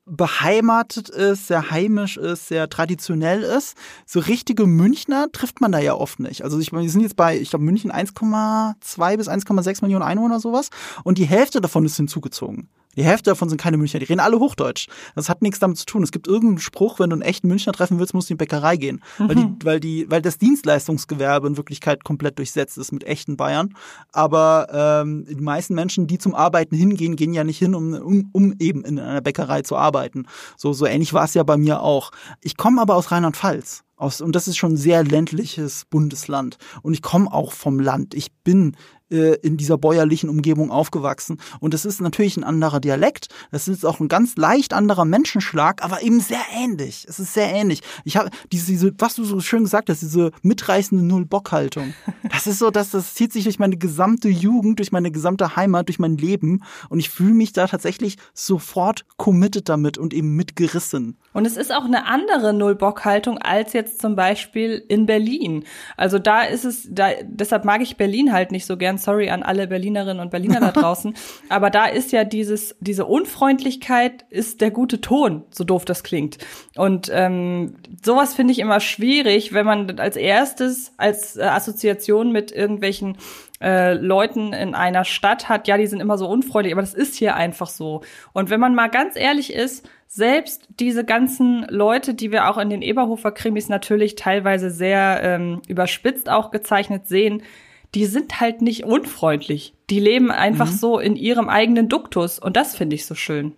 beheimatet 0.06 1.08
ist, 1.08 1.48
sehr 1.48 1.70
heimisch 1.70 2.16
ist, 2.16 2.48
sehr 2.48 2.68
traditionell 2.68 3.42
ist. 3.42 3.76
So 4.06 4.20
richtige 4.20 4.66
Münchner 4.66 5.30
trifft 5.32 5.60
man 5.60 5.72
da 5.72 5.78
ja 5.80 5.94
oft 5.94 6.20
nicht. 6.20 6.42
Also 6.42 6.58
ich 6.58 6.70
meine, 6.70 6.84
wir 6.84 6.90
sind 6.90 7.00
jetzt 7.00 7.16
bei, 7.16 7.38
ich 7.38 7.50
glaube, 7.50 7.64
München 7.64 7.90
1,2 7.90 9.16
bis 9.16 9.28
1,6 9.28 9.82
Millionen 9.82 10.04
Einwohner 10.04 10.38
sowas 10.38 10.70
und 11.02 11.18
die 11.18 11.26
Hälfte 11.26 11.60
davon 11.60 11.84
ist 11.84 11.96
hinzugezogen. 11.96 12.68
Die 12.96 13.04
Hälfte 13.04 13.30
davon 13.30 13.48
sind 13.48 13.60
keine 13.60 13.76
Münchner, 13.76 14.00
die 14.00 14.06
reden 14.06 14.20
alle 14.20 14.38
Hochdeutsch. 14.38 14.88
Das 15.14 15.28
hat 15.28 15.42
nichts 15.42 15.60
damit 15.60 15.78
zu 15.78 15.86
tun. 15.86 16.02
Es 16.02 16.10
gibt 16.10 16.26
irgendeinen 16.26 16.58
Spruch, 16.58 16.98
wenn 16.98 17.10
du 17.10 17.14
einen 17.14 17.22
echten 17.22 17.46
Münchner 17.46 17.72
treffen 17.72 17.98
willst, 17.98 18.14
musst 18.14 18.28
du 18.28 18.34
in 18.34 18.38
die 18.38 18.44
Bäckerei 18.44 18.76
gehen. 18.76 19.02
Mhm. 19.18 19.28
Weil, 19.28 19.34
die, 19.34 19.44
mhm. 19.44 19.56
weil, 19.62 19.80
die, 19.80 20.10
weil 20.10 20.22
das 20.22 20.38
Dienstleistungsgewerbe 20.38 21.46
in 21.46 21.56
Wirklichkeit 21.56 22.02
komplett 22.02 22.38
durchsetzt 22.38 22.78
ist 22.78 22.90
mit 22.92 23.04
echten 23.04 23.36
Bayern. 23.36 23.74
Aber 24.12 25.02
ähm, 25.02 25.24
die 25.28 25.36
meisten 25.36 25.74
Menschen, 25.74 26.06
die 26.06 26.18
zum 26.18 26.34
Arbeiten 26.34 26.74
hingehen, 26.74 27.16
gehen 27.16 27.32
ja 27.32 27.44
nicht 27.44 27.58
hin, 27.58 27.74
um, 27.74 27.94
um, 27.94 28.28
um 28.32 28.54
eben 28.58 28.84
in 28.84 28.98
einer 28.98 29.20
Bäckerei 29.20 29.62
zu 29.62 29.76
arbeiten. 29.76 30.26
So, 30.56 30.72
so 30.72 30.86
ähnlich 30.86 31.12
war 31.12 31.24
es 31.24 31.34
ja 31.34 31.44
bei 31.44 31.56
mir 31.56 31.82
auch. 31.82 32.10
Ich 32.40 32.56
komme 32.56 32.82
aber 32.82 32.96
aus 32.96 33.12
Rheinland-Pfalz. 33.12 33.84
Aus, 33.96 34.22
und 34.22 34.34
das 34.34 34.48
ist 34.48 34.56
schon 34.56 34.72
ein 34.72 34.76
sehr 34.78 35.04
ländliches 35.04 35.84
Bundesland. 35.90 36.56
Und 36.80 36.94
ich 36.94 37.02
komme 37.02 37.30
auch 37.30 37.52
vom 37.52 37.78
Land. 37.78 38.14
Ich 38.14 38.32
bin 38.32 38.74
äh, 39.10 39.34
in 39.42 39.56
dieser 39.56 39.76
bäuerlichen 39.76 40.28
Umgebung 40.28 40.70
aufgewachsen. 40.70 41.38
Und 41.60 41.74
es 41.74 41.84
ist 41.84 42.00
natürlich 42.00 42.36
ein 42.36 42.44
anderer 42.44 42.80
Dialekt. 42.80 43.28
Das 43.50 43.68
ist 43.68 43.84
auch 43.84 44.00
ein 44.00 44.08
ganz 44.08 44.36
leicht 44.36 44.72
anderer 44.72 45.04
Menschenschlag, 45.04 45.84
aber 45.84 46.02
eben 46.02 46.20
sehr 46.20 46.42
ähnlich. 46.54 47.04
Es 47.08 47.18
ist 47.18 47.34
sehr 47.34 47.52
ähnlich. 47.52 47.82
Ich 48.04 48.16
habe 48.16 48.30
diese, 48.52 48.66
diese, 48.66 48.92
was 48.98 49.16
du 49.16 49.24
so 49.24 49.40
schön 49.40 49.64
gesagt 49.64 49.90
hast, 49.90 50.02
diese 50.02 50.30
mitreißende 50.42 51.04
Null-Bock-Haltung. 51.04 51.94
Das 52.32 52.46
ist 52.46 52.60
so, 52.60 52.70
dass 52.70 52.90
das 52.90 53.14
zieht 53.14 53.32
sich 53.32 53.44
durch 53.44 53.58
meine 53.58 53.76
gesamte 53.76 54.28
Jugend, 54.28 54.78
durch 54.78 54.92
meine 54.92 55.10
gesamte 55.10 55.56
Heimat, 55.56 55.88
durch 55.88 55.98
mein 55.98 56.16
Leben. 56.16 56.62
Und 56.88 57.00
ich 57.00 57.10
fühle 57.10 57.34
mich 57.34 57.52
da 57.52 57.66
tatsächlich 57.66 58.16
sofort 58.34 59.04
committed 59.16 59.68
damit 59.68 59.98
und 59.98 60.14
eben 60.14 60.36
mitgerissen. 60.36 61.18
Und 61.32 61.44
es 61.44 61.56
ist 61.56 61.74
auch 61.74 61.84
eine 61.84 62.06
andere 62.06 62.54
Null-Bock-Haltung 62.54 63.38
als 63.38 63.72
jetzt 63.72 63.90
jetzt 63.90 64.00
zum 64.00 64.16
Beispiel 64.16 64.82
in 64.88 65.06
Berlin. 65.06 65.64
Also 65.96 66.18
da 66.18 66.42
ist 66.42 66.64
es, 66.64 66.88
da, 66.90 67.10
deshalb 67.22 67.64
mag 67.64 67.80
ich 67.80 67.96
Berlin 67.96 68.32
halt 68.32 68.52
nicht 68.52 68.66
so 68.66 68.76
gern. 68.76 68.98
Sorry 69.00 69.30
an 69.30 69.42
alle 69.42 69.66
Berlinerinnen 69.66 70.20
und 70.20 70.30
Berliner 70.30 70.60
da 70.60 70.72
draußen. 70.72 71.14
Aber 71.48 71.70
da 71.70 71.86
ist 71.86 72.12
ja 72.12 72.24
dieses, 72.24 72.76
diese 72.80 73.06
Unfreundlichkeit 73.06 74.24
ist 74.30 74.60
der 74.60 74.70
gute 74.70 75.00
Ton, 75.00 75.44
so 75.50 75.64
doof 75.64 75.84
das 75.84 76.02
klingt. 76.02 76.38
Und 76.76 77.10
ähm, 77.12 77.74
sowas 78.04 78.34
finde 78.34 78.52
ich 78.52 78.58
immer 78.58 78.80
schwierig, 78.80 79.52
wenn 79.52 79.66
man 79.66 79.98
als 79.98 80.16
erstes 80.16 80.92
als 80.96 81.36
äh, 81.36 81.42
Assoziation 81.42 82.32
mit 82.32 82.52
irgendwelchen 82.52 83.16
äh, 83.60 83.94
Leuten 83.94 84.52
in 84.52 84.74
einer 84.74 85.04
Stadt 85.04 85.48
hat, 85.48 85.68
ja, 85.68 85.76
die 85.76 85.86
sind 85.86 86.00
immer 86.00 86.16
so 86.16 86.26
unfreundlich, 86.28 86.72
aber 86.72 86.80
das 86.80 86.94
ist 86.94 87.14
hier 87.14 87.36
einfach 87.36 87.68
so. 87.68 88.02
Und 88.32 88.50
wenn 88.50 88.60
man 88.60 88.74
mal 88.74 88.88
ganz 88.88 89.16
ehrlich 89.16 89.52
ist, 89.52 89.86
selbst 90.06 90.66
diese 90.80 91.04
ganzen 91.04 91.66
Leute, 91.68 92.14
die 92.14 92.32
wir 92.32 92.48
auch 92.48 92.58
in 92.58 92.68
den 92.68 92.82
Eberhofer-Krimis 92.82 93.68
natürlich 93.68 94.16
teilweise 94.16 94.70
sehr 94.70 95.20
ähm, 95.22 95.62
überspitzt 95.68 96.28
auch 96.28 96.50
gezeichnet 96.50 97.06
sehen, 97.06 97.42
die 97.94 98.06
sind 98.06 98.40
halt 98.40 98.62
nicht 98.62 98.84
unfreundlich. 98.84 99.74
Die 99.90 100.00
leben 100.00 100.30
einfach 100.30 100.70
mhm. 100.70 100.76
so 100.76 100.98
in 100.98 101.16
ihrem 101.16 101.48
eigenen 101.48 101.88
Duktus 101.88 102.38
und 102.38 102.56
das 102.56 102.76
finde 102.76 102.96
ich 102.96 103.06
so 103.06 103.14
schön. 103.14 103.54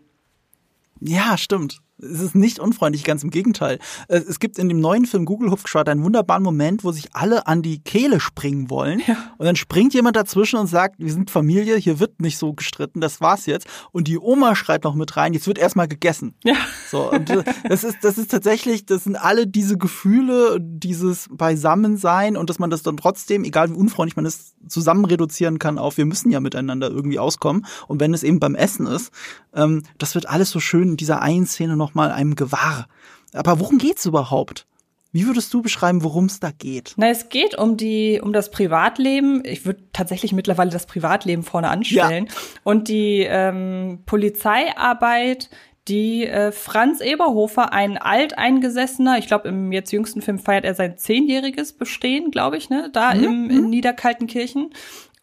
Ja, 1.00 1.36
stimmt. 1.36 1.80
Es 2.02 2.20
ist 2.20 2.34
nicht 2.34 2.58
unfreundlich, 2.58 3.04
ganz 3.04 3.22
im 3.22 3.30
Gegenteil. 3.30 3.78
Es 4.08 4.38
gibt 4.40 4.58
in 4.58 4.68
dem 4.68 4.80
neuen 4.80 5.06
Film 5.06 5.24
Google 5.24 5.50
Hupfschwad 5.50 5.88
einen 5.88 6.02
wunderbaren 6.02 6.42
Moment, 6.42 6.84
wo 6.84 6.92
sich 6.92 7.14
alle 7.14 7.46
an 7.46 7.62
die 7.62 7.78
Kehle 7.78 8.20
springen 8.20 8.70
wollen. 8.70 9.00
Ja. 9.06 9.16
Und 9.38 9.46
dann 9.46 9.56
springt 9.56 9.94
jemand 9.94 10.16
dazwischen 10.16 10.58
und 10.58 10.66
sagt, 10.66 10.96
wir 10.98 11.12
sind 11.12 11.30
Familie, 11.30 11.76
hier 11.76 12.00
wird 12.00 12.20
nicht 12.20 12.38
so 12.38 12.52
gestritten, 12.52 13.00
das 13.00 13.20
war's 13.20 13.46
jetzt. 13.46 13.66
Und 13.92 14.08
die 14.08 14.18
Oma 14.18 14.56
schreit 14.56 14.84
noch 14.84 14.94
mit 14.94 15.16
rein, 15.16 15.32
jetzt 15.32 15.46
wird 15.46 15.58
erstmal 15.58 15.88
gegessen. 15.88 16.34
Ja. 16.44 16.54
So, 16.90 17.10
und 17.10 17.30
äh, 17.30 17.44
das 17.68 17.84
ist, 17.84 17.98
das 18.02 18.18
ist 18.18 18.30
tatsächlich, 18.30 18.84
das 18.86 19.04
sind 19.04 19.16
alle 19.16 19.46
diese 19.46 19.78
Gefühle, 19.78 20.58
dieses 20.60 21.28
Beisammensein 21.30 22.36
und 22.36 22.50
dass 22.50 22.58
man 22.58 22.70
das 22.70 22.82
dann 22.82 22.96
trotzdem, 22.96 23.44
egal 23.44 23.70
wie 23.70 23.74
unfreundlich 23.74 24.16
man 24.16 24.26
ist, 24.26 24.54
zusammen 24.68 25.04
reduzieren 25.04 25.58
kann 25.58 25.78
auf, 25.78 25.96
wir 25.96 26.06
müssen 26.06 26.30
ja 26.30 26.40
miteinander 26.40 26.90
irgendwie 26.90 27.18
auskommen. 27.18 27.66
Und 27.88 28.00
wenn 28.00 28.14
es 28.14 28.22
eben 28.22 28.40
beim 28.40 28.54
Essen 28.54 28.86
ist, 28.86 29.12
ähm, 29.54 29.82
das 29.98 30.14
wird 30.14 30.28
alles 30.28 30.50
so 30.50 30.60
schön 30.60 30.90
in 30.90 30.96
dieser 30.96 31.22
einen 31.22 31.46
Szene 31.46 31.76
noch 31.76 31.91
mal 31.94 32.10
einem 32.10 32.34
gewahr. 32.34 32.86
Aber 33.32 33.60
worum 33.60 33.78
geht's 33.78 34.06
überhaupt? 34.06 34.66
Wie 35.12 35.26
würdest 35.26 35.52
du 35.52 35.60
beschreiben, 35.60 36.02
worum 36.02 36.24
es 36.24 36.40
da 36.40 36.50
geht? 36.50 36.94
Na, 36.96 37.08
es 37.10 37.28
geht 37.28 37.56
um 37.58 37.76
die, 37.76 38.18
um 38.22 38.32
das 38.32 38.50
Privatleben. 38.50 39.42
Ich 39.44 39.66
würde 39.66 39.82
tatsächlich 39.92 40.32
mittlerweile 40.32 40.70
das 40.70 40.86
Privatleben 40.86 41.42
vorne 41.42 41.68
anstellen. 41.68 42.26
Ja. 42.26 42.32
Und 42.64 42.88
die 42.88 43.26
ähm, 43.28 44.00
Polizeiarbeit, 44.06 45.50
die 45.88 46.26
äh, 46.26 46.50
Franz 46.50 47.00
Eberhofer, 47.00 47.74
ein 47.74 47.98
alteingesessener, 47.98 49.18
ich 49.18 49.26
glaube, 49.26 49.48
im 49.48 49.70
jetzt 49.70 49.92
jüngsten 49.92 50.22
Film 50.22 50.38
feiert 50.38 50.64
er 50.64 50.74
sein 50.74 50.96
zehnjähriges 50.96 51.74
Bestehen, 51.74 52.30
glaube 52.30 52.56
ich, 52.56 52.70
ne, 52.70 52.88
da 52.90 53.14
mhm. 53.14 53.24
im, 53.24 53.50
in 53.50 53.70
Niederkaltenkirchen. 53.70 54.70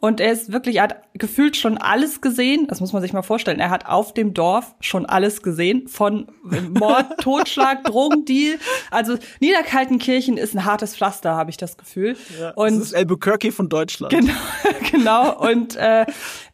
Und 0.02 0.22
er 0.22 0.32
ist 0.32 0.54
wirklich, 0.54 0.78
er 0.78 0.84
hat 0.84 1.02
gefühlt 1.14 1.58
schon 1.58 1.78
alles 1.78 2.22
gesehen. 2.22 2.68
Das 2.68 2.80
muss 2.80 2.94
man 2.94 3.02
sich 3.02 3.12
mal 3.12 3.22
vorstellen. 3.22 3.60
Er 3.60 3.70
hat 3.70 3.86
auf 3.86 4.14
dem 4.14 4.34
Dorf 4.34 4.74
schon 4.80 5.06
alles 5.06 5.42
gesehen. 5.42 5.90
Von 5.90 6.28
Mord, 6.42 7.18
Totschlag, 7.22 7.84
Drogendeal. 7.84 8.58
Also 8.92 9.18
Niederkaltenkirchen 9.42 10.38
ist 10.38 10.56
ein 10.56 10.64
hartes 10.64 10.96
Pflaster, 10.96 11.36
habe 11.36 11.50
ich 11.50 11.58
das 11.58 11.76
Gefühl. 11.76 12.16
Ja, 12.40 12.52
und 12.52 12.80
das 12.80 12.88
ist 12.88 12.96
Albuquerque 12.96 13.52
von 13.52 13.68
Deutschland. 13.68 14.14
Genau, 14.14 14.34
genau. 14.92 15.38
Und 15.38 15.76
äh, 15.76 16.06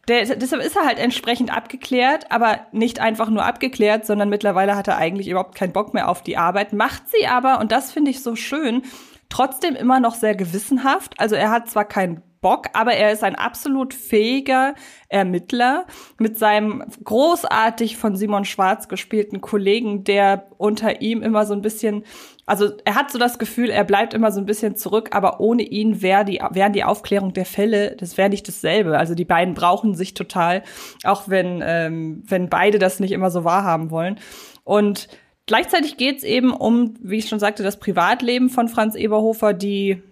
der, 0.08 0.24
deshalb 0.36 0.64
ist 0.64 0.74
er 0.74 0.84
halt 0.84 0.98
entsprechend 0.98 1.56
abgeklärt, 1.56 2.32
aber 2.32 2.66
nicht 2.72 2.98
einfach 2.98 3.30
nur 3.30 3.44
abgeklärt, 3.44 4.06
sondern 4.06 4.28
mittlerweile 4.28 4.74
hat 4.74 4.88
er 4.88 4.96
eigentlich 4.96 5.28
überhaupt 5.28 5.54
keinen 5.54 5.72
Bock 5.72 5.94
mehr 5.94 6.08
auf 6.08 6.20
die 6.20 6.36
Arbeit. 6.36 6.72
Macht 6.72 7.04
sie 7.10 7.28
aber, 7.28 7.60
und 7.60 7.70
das 7.70 7.92
finde 7.92 8.10
ich 8.10 8.24
so 8.24 8.34
schön, 8.34 8.82
trotzdem 9.28 9.76
immer 9.76 10.00
noch 10.00 10.16
sehr 10.16 10.34
gewissenhaft. 10.34 11.14
Also 11.18 11.36
er 11.36 11.50
hat 11.50 11.70
zwar 11.70 11.84
keinen 11.84 12.22
Bock, 12.46 12.68
aber 12.74 12.92
er 12.92 13.10
ist 13.10 13.24
ein 13.24 13.34
absolut 13.34 13.92
fähiger 13.92 14.76
Ermittler 15.08 15.84
mit 16.16 16.38
seinem 16.38 16.84
großartig 17.02 17.96
von 17.96 18.14
Simon 18.14 18.44
Schwarz 18.44 18.86
gespielten 18.86 19.40
Kollegen, 19.40 20.04
der 20.04 20.46
unter 20.56 21.02
ihm 21.02 21.22
immer 21.22 21.44
so 21.44 21.54
ein 21.54 21.60
bisschen, 21.60 22.04
also 22.46 22.68
er 22.84 22.94
hat 22.94 23.10
so 23.10 23.18
das 23.18 23.40
Gefühl, 23.40 23.68
er 23.68 23.82
bleibt 23.82 24.14
immer 24.14 24.30
so 24.30 24.38
ein 24.38 24.46
bisschen 24.46 24.76
zurück, 24.76 25.08
aber 25.10 25.40
ohne 25.40 25.64
ihn 25.64 26.02
wäre 26.02 26.24
die, 26.24 26.40
wären 26.52 26.72
die 26.72 26.84
Aufklärung 26.84 27.32
der 27.32 27.46
Fälle, 27.46 27.96
das 27.96 28.16
wäre 28.16 28.30
nicht 28.30 28.46
dasselbe. 28.46 28.96
Also 28.96 29.16
die 29.16 29.24
beiden 29.24 29.54
brauchen 29.54 29.96
sich 29.96 30.14
total, 30.14 30.62
auch 31.02 31.28
wenn, 31.28 31.64
ähm, 31.66 32.22
wenn 32.28 32.48
beide 32.48 32.78
das 32.78 33.00
nicht 33.00 33.10
immer 33.10 33.32
so 33.32 33.42
wahrhaben 33.42 33.90
wollen. 33.90 34.20
Und 34.62 35.08
Gleichzeitig 35.48 35.96
geht 35.96 36.18
es 36.18 36.24
eben 36.24 36.52
um, 36.52 36.94
wie 37.00 37.18
ich 37.18 37.28
schon 37.28 37.38
sagte, 37.38 37.62
das 37.62 37.78
Privatleben 37.78 38.50
von 38.50 38.66
Franz 38.66 38.96
Eberhofer, 38.96 39.52
die 39.52 40.02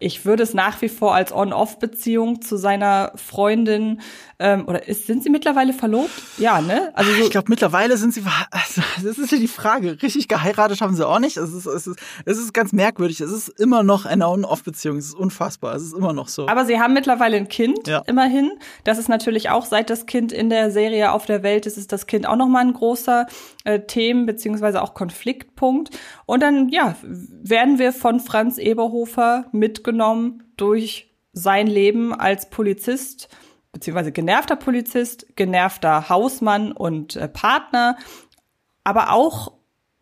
ich 0.00 0.24
würde 0.24 0.42
es 0.42 0.54
nach 0.54 0.80
wie 0.80 0.88
vor 0.88 1.14
als 1.14 1.30
On-Off-Beziehung 1.30 2.40
zu 2.40 2.56
seiner 2.56 3.12
Freundin 3.16 4.00
ähm, 4.38 4.66
oder 4.66 4.88
ist, 4.88 5.06
sind 5.06 5.22
sie 5.22 5.28
mittlerweile 5.28 5.74
verlobt? 5.74 6.10
Ja, 6.38 6.62
ne? 6.62 6.90
Also 6.94 7.12
so 7.12 7.22
ich 7.24 7.30
glaube 7.30 7.48
mittlerweile 7.48 7.96
sind 7.98 8.14
sie. 8.14 8.24
Also, 8.50 8.82
das 9.02 9.18
ist 9.18 9.32
ja 9.32 9.38
die 9.38 9.48
Frage. 9.48 10.00
Richtig 10.02 10.28
geheiratet 10.28 10.80
haben 10.80 10.94
sie 10.94 11.06
auch 11.06 11.18
nicht. 11.18 11.36
Es 11.36 11.52
ist, 11.52 11.66
es 11.66 11.86
ist, 11.86 11.98
es 12.24 12.38
ist 12.38 12.54
ganz 12.54 12.72
merkwürdig. 12.72 13.20
Es 13.20 13.30
ist 13.30 13.48
immer 13.48 13.82
noch 13.82 14.06
eine 14.06 14.28
On-Off-Beziehung. 14.28 14.96
Es 14.96 15.06
ist 15.06 15.14
unfassbar. 15.14 15.74
Es 15.74 15.82
ist 15.82 15.94
immer 15.94 16.12
noch 16.12 16.28
so. 16.28 16.48
Aber 16.48 16.64
sie 16.64 16.80
haben 16.80 16.94
mittlerweile 16.94 17.36
ein 17.36 17.48
Kind. 17.48 17.86
Ja. 17.86 18.02
Immerhin. 18.06 18.52
Das 18.84 18.98
ist 18.98 19.08
natürlich 19.08 19.50
auch 19.50 19.66
seit 19.66 19.90
das 19.90 20.06
Kind 20.06 20.32
in 20.32 20.48
der 20.48 20.70
Serie 20.70 21.12
auf 21.12 21.26
der 21.26 21.42
Welt 21.42 21.66
ist, 21.66 21.76
ist 21.76 21.92
das 21.92 22.06
Kind 22.06 22.26
auch 22.26 22.36
noch 22.36 22.48
mal 22.48 22.60
ein 22.60 22.72
großer 22.72 23.26
äh, 23.64 23.80
Themen 23.80 24.24
beziehungsweise 24.24 24.82
auch 24.82 24.94
Konfliktpunkt. 24.94 25.90
Und 26.24 26.42
dann 26.42 26.70
ja 26.70 26.96
werden 27.02 27.78
wir 27.78 27.92
von 27.92 28.20
Franz 28.20 28.56
Eberhofer 28.58 29.44
mitgenommen 29.52 29.89
durch 30.56 31.14
sein 31.32 31.66
Leben 31.66 32.12
als 32.12 32.50
Polizist 32.50 33.28
beziehungsweise 33.72 34.12
genervter 34.12 34.56
Polizist, 34.56 35.36
genervter 35.36 36.08
Hausmann 36.08 36.72
und 36.72 37.16
äh, 37.16 37.28
Partner, 37.28 37.96
aber 38.84 39.12
auch 39.12 39.52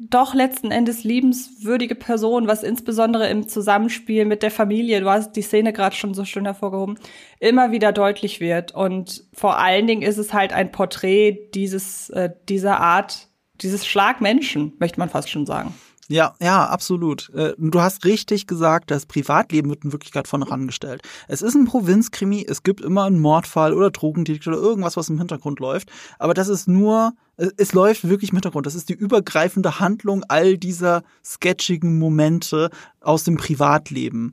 doch 0.01 0.33
letzten 0.33 0.71
Endes 0.71 1.03
liebenswürdige 1.03 1.97
Person, 1.97 2.47
was 2.47 2.63
insbesondere 2.63 3.29
im 3.29 3.49
Zusammenspiel 3.49 4.27
mit 4.27 4.45
der 4.45 4.53
Familie, 4.53 5.01
du 5.01 5.11
hast 5.11 5.33
die 5.33 5.43
Szene 5.43 5.73
gerade 5.73 5.97
schon 5.97 6.15
so 6.15 6.25
schön 6.25 6.45
hervorgehoben, 6.45 6.99
immer 7.41 7.73
wieder 7.73 7.91
deutlich 7.91 8.39
wird. 8.39 8.73
Und 8.73 9.25
vor 9.33 9.59
allen 9.59 9.89
Dingen 9.89 10.03
ist 10.03 10.19
es 10.19 10.33
halt 10.33 10.53
ein 10.53 10.71
Porträt 10.71 11.51
dieses, 11.53 12.11
äh, 12.11 12.31
dieser 12.49 12.79
Art, 12.79 13.27
dieses 13.61 13.85
Schlagmenschen, 13.87 14.75
möchte 14.79 15.01
man 15.01 15.09
fast 15.09 15.31
schon 15.31 15.47
sagen. 15.47 15.75
Ja, 16.11 16.35
ja, 16.41 16.65
absolut. 16.65 17.29
Äh, 17.35 17.53
du 17.59 17.81
hast 17.83 18.07
richtig 18.07 18.47
gesagt, 18.47 18.91
das 18.91 19.05
Privatleben 19.05 19.69
wird 19.69 19.85
in 19.85 19.93
Wirklichkeit 19.93 20.27
von 20.27 20.43
herangestellt. 20.43 21.03
Es 21.29 21.43
ist 21.43 21.55
ein 21.55 21.67
Provinzkrimi, 21.67 22.47
es 22.49 22.63
gibt 22.63 22.81
immer 22.81 23.05
einen 23.05 23.21
Mordfall 23.21 23.75
oder 23.75 23.91
Drogendelikt 23.91 24.47
oder 24.49 24.57
irgendwas, 24.57 24.97
was 24.97 25.11
im 25.11 25.19
Hintergrund 25.19 25.61
läuft. 25.61 25.91
Aber 26.19 26.33
das 26.33 26.49
ist 26.49 26.67
nur, 26.67 27.13
es 27.37 27.75
läuft 27.75 28.09
wirklich 28.09 28.31
im 28.31 28.37
Hintergrund. 28.37 28.65
Das 28.65 28.75
ist 28.75 28.89
die 28.89 28.95
übergreifende 28.95 29.81
Handlung 29.81 30.25
all 30.29 30.57
dieser 30.57 31.03
sketchigen 31.23 31.99
Momente 31.99 32.71
aus 33.03 33.25
dem 33.25 33.37
Privatleben. 33.37 34.33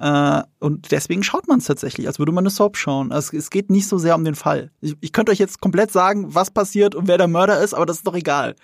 Äh, 0.00 0.42
und 0.58 0.90
deswegen 0.90 1.22
schaut 1.22 1.46
man 1.46 1.58
es 1.58 1.66
tatsächlich, 1.66 2.08
als 2.08 2.18
würde 2.18 2.32
man 2.32 2.42
eine 2.42 2.50
Soap 2.50 2.76
schauen. 2.76 3.12
Also 3.12 3.36
es 3.36 3.50
geht 3.50 3.70
nicht 3.70 3.86
so 3.86 3.96
sehr 3.96 4.16
um 4.16 4.24
den 4.24 4.34
Fall. 4.34 4.72
Ich, 4.80 4.96
ich 5.00 5.12
könnte 5.12 5.30
euch 5.30 5.38
jetzt 5.38 5.60
komplett 5.60 5.92
sagen, 5.92 6.34
was 6.34 6.50
passiert 6.50 6.96
und 6.96 7.06
wer 7.06 7.16
der 7.16 7.28
Mörder 7.28 7.62
ist, 7.62 7.74
aber 7.74 7.86
das 7.86 7.98
ist 7.98 8.08
doch 8.08 8.16
egal. 8.16 8.56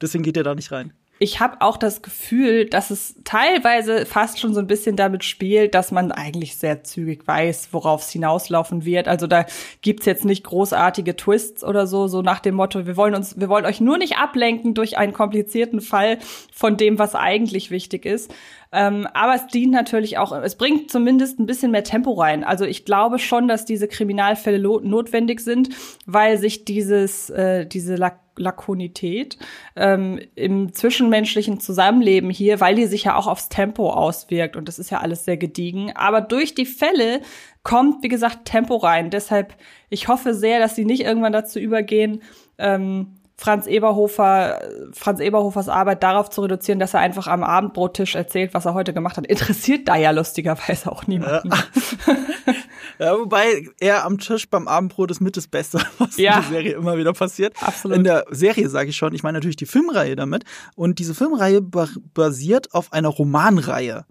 Deswegen 0.00 0.24
geht 0.24 0.38
ihr 0.38 0.44
da 0.44 0.54
nicht 0.54 0.72
rein 0.72 0.94
ich 1.18 1.40
habe 1.40 1.60
auch 1.60 1.78
das 1.78 2.02
Gefühl, 2.02 2.66
dass 2.66 2.90
es 2.90 3.14
teilweise 3.24 4.04
fast 4.04 4.38
schon 4.38 4.52
so 4.52 4.60
ein 4.60 4.66
bisschen 4.66 4.96
damit 4.96 5.24
spielt, 5.24 5.74
dass 5.74 5.90
man 5.90 6.12
eigentlich 6.12 6.56
sehr 6.56 6.84
zügig 6.84 7.26
weiß, 7.26 7.68
worauf 7.72 8.02
es 8.02 8.10
hinauslaufen 8.10 8.84
wird. 8.84 9.08
Also 9.08 9.26
da 9.26 9.46
gibt's 9.80 10.04
jetzt 10.04 10.26
nicht 10.26 10.44
großartige 10.44 11.16
Twists 11.16 11.64
oder 11.64 11.86
so, 11.86 12.06
so 12.06 12.20
nach 12.20 12.40
dem 12.40 12.54
Motto, 12.54 12.86
wir 12.86 12.98
wollen 12.98 13.14
uns, 13.14 13.40
wir 13.40 13.48
wollen 13.48 13.64
euch 13.64 13.80
nur 13.80 13.96
nicht 13.96 14.18
ablenken 14.18 14.74
durch 14.74 14.98
einen 14.98 15.14
komplizierten 15.14 15.80
Fall 15.80 16.18
von 16.52 16.76
dem, 16.76 16.98
was 16.98 17.14
eigentlich 17.14 17.70
wichtig 17.70 18.04
ist. 18.04 18.34
Ähm, 18.72 19.06
aber 19.14 19.34
es 19.34 19.46
dient 19.46 19.72
natürlich 19.72 20.18
auch, 20.18 20.32
es 20.32 20.56
bringt 20.56 20.90
zumindest 20.90 21.38
ein 21.38 21.46
bisschen 21.46 21.70
mehr 21.70 21.84
Tempo 21.84 22.12
rein. 22.12 22.44
Also 22.44 22.64
ich 22.64 22.84
glaube 22.84 23.18
schon, 23.18 23.48
dass 23.48 23.64
diese 23.64 23.88
Kriminalfälle 23.88 24.58
notwendig 24.58 25.40
sind, 25.40 25.70
weil 26.06 26.38
sich 26.38 26.64
dieses, 26.64 27.30
äh, 27.30 27.66
diese 27.66 27.96
Lak 27.96 28.20
Lakonität 28.38 29.38
ähm, 29.76 30.20
im 30.34 30.72
zwischenmenschlichen 30.72 31.60
Zusammenleben 31.60 32.30
hier, 32.30 32.60
weil 32.60 32.74
die 32.74 32.86
sich 32.86 33.04
ja 33.04 33.16
auch 33.16 33.26
aufs 33.26 33.48
Tempo 33.48 33.90
auswirkt 33.90 34.56
und 34.56 34.68
das 34.68 34.78
ist 34.78 34.90
ja 34.90 35.00
alles 35.00 35.24
sehr 35.24 35.36
gediegen. 35.36 35.92
Aber 35.94 36.20
durch 36.20 36.54
die 36.54 36.66
Fälle 36.66 37.20
kommt, 37.62 38.02
wie 38.02 38.08
gesagt, 38.08 38.44
Tempo 38.44 38.76
rein. 38.76 39.10
Deshalb, 39.10 39.54
ich 39.88 40.08
hoffe 40.08 40.34
sehr, 40.34 40.58
dass 40.60 40.76
sie 40.76 40.84
nicht 40.84 41.02
irgendwann 41.02 41.32
dazu 41.32 41.58
übergehen, 41.58 42.22
ähm, 42.58 43.16
Franz 43.38 43.66
Eberhofer, 43.66 44.60
Franz 44.92 45.20
Eberhofers 45.20 45.68
Arbeit 45.68 46.02
darauf 46.02 46.30
zu 46.30 46.40
reduzieren, 46.40 46.78
dass 46.78 46.94
er 46.94 47.00
einfach 47.00 47.26
am 47.26 47.42
Abendbrottisch 47.44 48.14
erzählt, 48.14 48.54
was 48.54 48.64
er 48.64 48.72
heute 48.74 48.94
gemacht 48.94 49.16
hat. 49.18 49.26
Interessiert 49.26 49.86
da 49.88 49.96
ja 49.96 50.10
lustigerweise 50.10 50.90
auch 50.90 51.06
niemanden. 51.06 51.50
Ja. 51.50 52.14
Ja, 52.98 53.18
wobei 53.18 53.68
er 53.78 54.06
am 54.06 54.16
Tisch 54.16 54.48
beim 54.48 54.68
Abendbrot 54.68 55.10
ist 55.10 55.20
mit 55.20 55.36
das 55.36 55.48
Beste, 55.48 55.80
was 55.98 56.16
Ja. 56.16 56.36
in 56.36 56.40
der 56.42 56.50
Serie 56.50 56.72
immer 56.76 56.96
wieder 56.96 57.12
passiert. 57.12 57.52
Absolut. 57.60 57.98
In 57.98 58.04
der 58.04 58.24
Serie 58.30 58.70
sage 58.70 58.88
ich 58.88 58.96
schon, 58.96 59.12
ich 59.12 59.22
meine 59.22 59.36
natürlich 59.36 59.56
die 59.56 59.66
Filmreihe 59.66 60.16
damit. 60.16 60.44
Und 60.76 60.98
diese 60.98 61.14
Filmreihe 61.14 61.60
ba- 61.60 61.88
basiert 62.14 62.72
auf 62.72 62.94
einer 62.94 63.08
Romanreihe. 63.08 64.06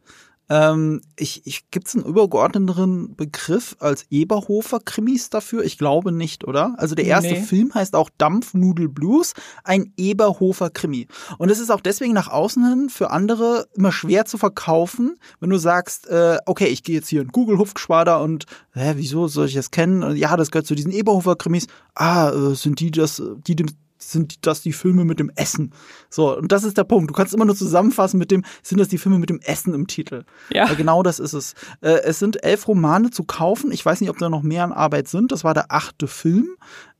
Ähm, 0.47 1.01
ich, 1.17 1.41
ich, 1.45 1.69
Gibt 1.71 1.87
es 1.87 1.95
einen 1.95 2.05
übergeordneteren 2.05 3.15
Begriff 3.15 3.75
als 3.79 4.05
Eberhofer-Krimis 4.11 5.29
dafür? 5.29 5.63
Ich 5.63 5.77
glaube 5.77 6.11
nicht, 6.11 6.43
oder? 6.45 6.75
Also 6.77 6.93
der 6.93 7.05
erste 7.05 7.33
Nee. 7.33 7.41
Film 7.41 7.73
heißt 7.73 7.95
auch 7.95 8.09
Dampfnudel 8.17 8.87
Blues, 8.87 9.33
ein 9.63 9.91
Eberhofer-Krimi. 9.97 11.07
Und 11.37 11.49
es 11.49 11.59
ist 11.59 11.71
auch 11.71 11.81
deswegen 11.81 12.13
nach 12.13 12.27
außen 12.27 12.67
hin 12.67 12.89
für 12.89 13.09
andere 13.09 13.67
immer 13.75 13.91
schwer 13.91 14.25
zu 14.25 14.37
verkaufen, 14.37 15.17
wenn 15.39 15.49
du 15.49 15.57
sagst, 15.57 16.07
äh, 16.07 16.37
okay, 16.45 16.67
ich 16.67 16.83
gehe 16.83 16.95
jetzt 16.95 17.09
hier 17.09 17.21
in 17.21 17.29
Google 17.29 17.57
Hupfgeschwader 17.57 18.21
und 18.21 18.45
hä, 18.73 18.93
wieso 18.97 19.27
soll 19.27 19.47
ich 19.47 19.55
das 19.55 19.71
kennen? 19.71 20.03
Und 20.03 20.15
Ja, 20.15 20.37
das 20.37 20.51
gehört 20.51 20.67
zu 20.67 20.75
diesen 20.75 20.91
Eberhofer-Krimis. 20.91 21.67
Ah, 21.95 22.29
äh, 22.29 22.55
sind 22.55 22.79
die 22.79 22.91
das, 22.91 23.21
die 23.47 23.55
dem 23.55 23.67
sind 24.11 24.45
das 24.45 24.61
die 24.61 24.73
Filme 24.73 25.05
mit 25.05 25.19
dem 25.19 25.31
Essen? 25.35 25.73
So, 26.09 26.37
und 26.37 26.51
das 26.51 26.63
ist 26.63 26.77
der 26.77 26.83
Punkt. 26.83 27.09
Du 27.09 27.13
kannst 27.13 27.33
immer 27.33 27.45
nur 27.45 27.55
zusammenfassen 27.55 28.17
mit 28.17 28.31
dem, 28.31 28.43
sind 28.63 28.79
das 28.79 28.87
die 28.87 28.97
Filme 28.97 29.19
mit 29.19 29.29
dem 29.29 29.39
Essen 29.41 29.73
im 29.73 29.87
Titel? 29.87 30.23
Ja. 30.51 30.71
Äh, 30.71 30.75
Genau 30.75 31.03
das 31.03 31.19
ist 31.19 31.33
es. 31.33 31.53
Äh, 31.81 32.01
Es 32.03 32.19
sind 32.19 32.43
elf 32.43 32.67
Romane 32.67 33.09
zu 33.11 33.23
kaufen. 33.23 33.71
Ich 33.71 33.85
weiß 33.85 34.01
nicht, 34.01 34.09
ob 34.09 34.17
da 34.17 34.29
noch 34.29 34.41
mehr 34.43 34.63
an 34.63 34.71
Arbeit 34.71 35.07
sind. 35.07 35.31
Das 35.31 35.43
war 35.43 35.53
der 35.53 35.71
achte 35.71 36.07
Film. 36.07 36.47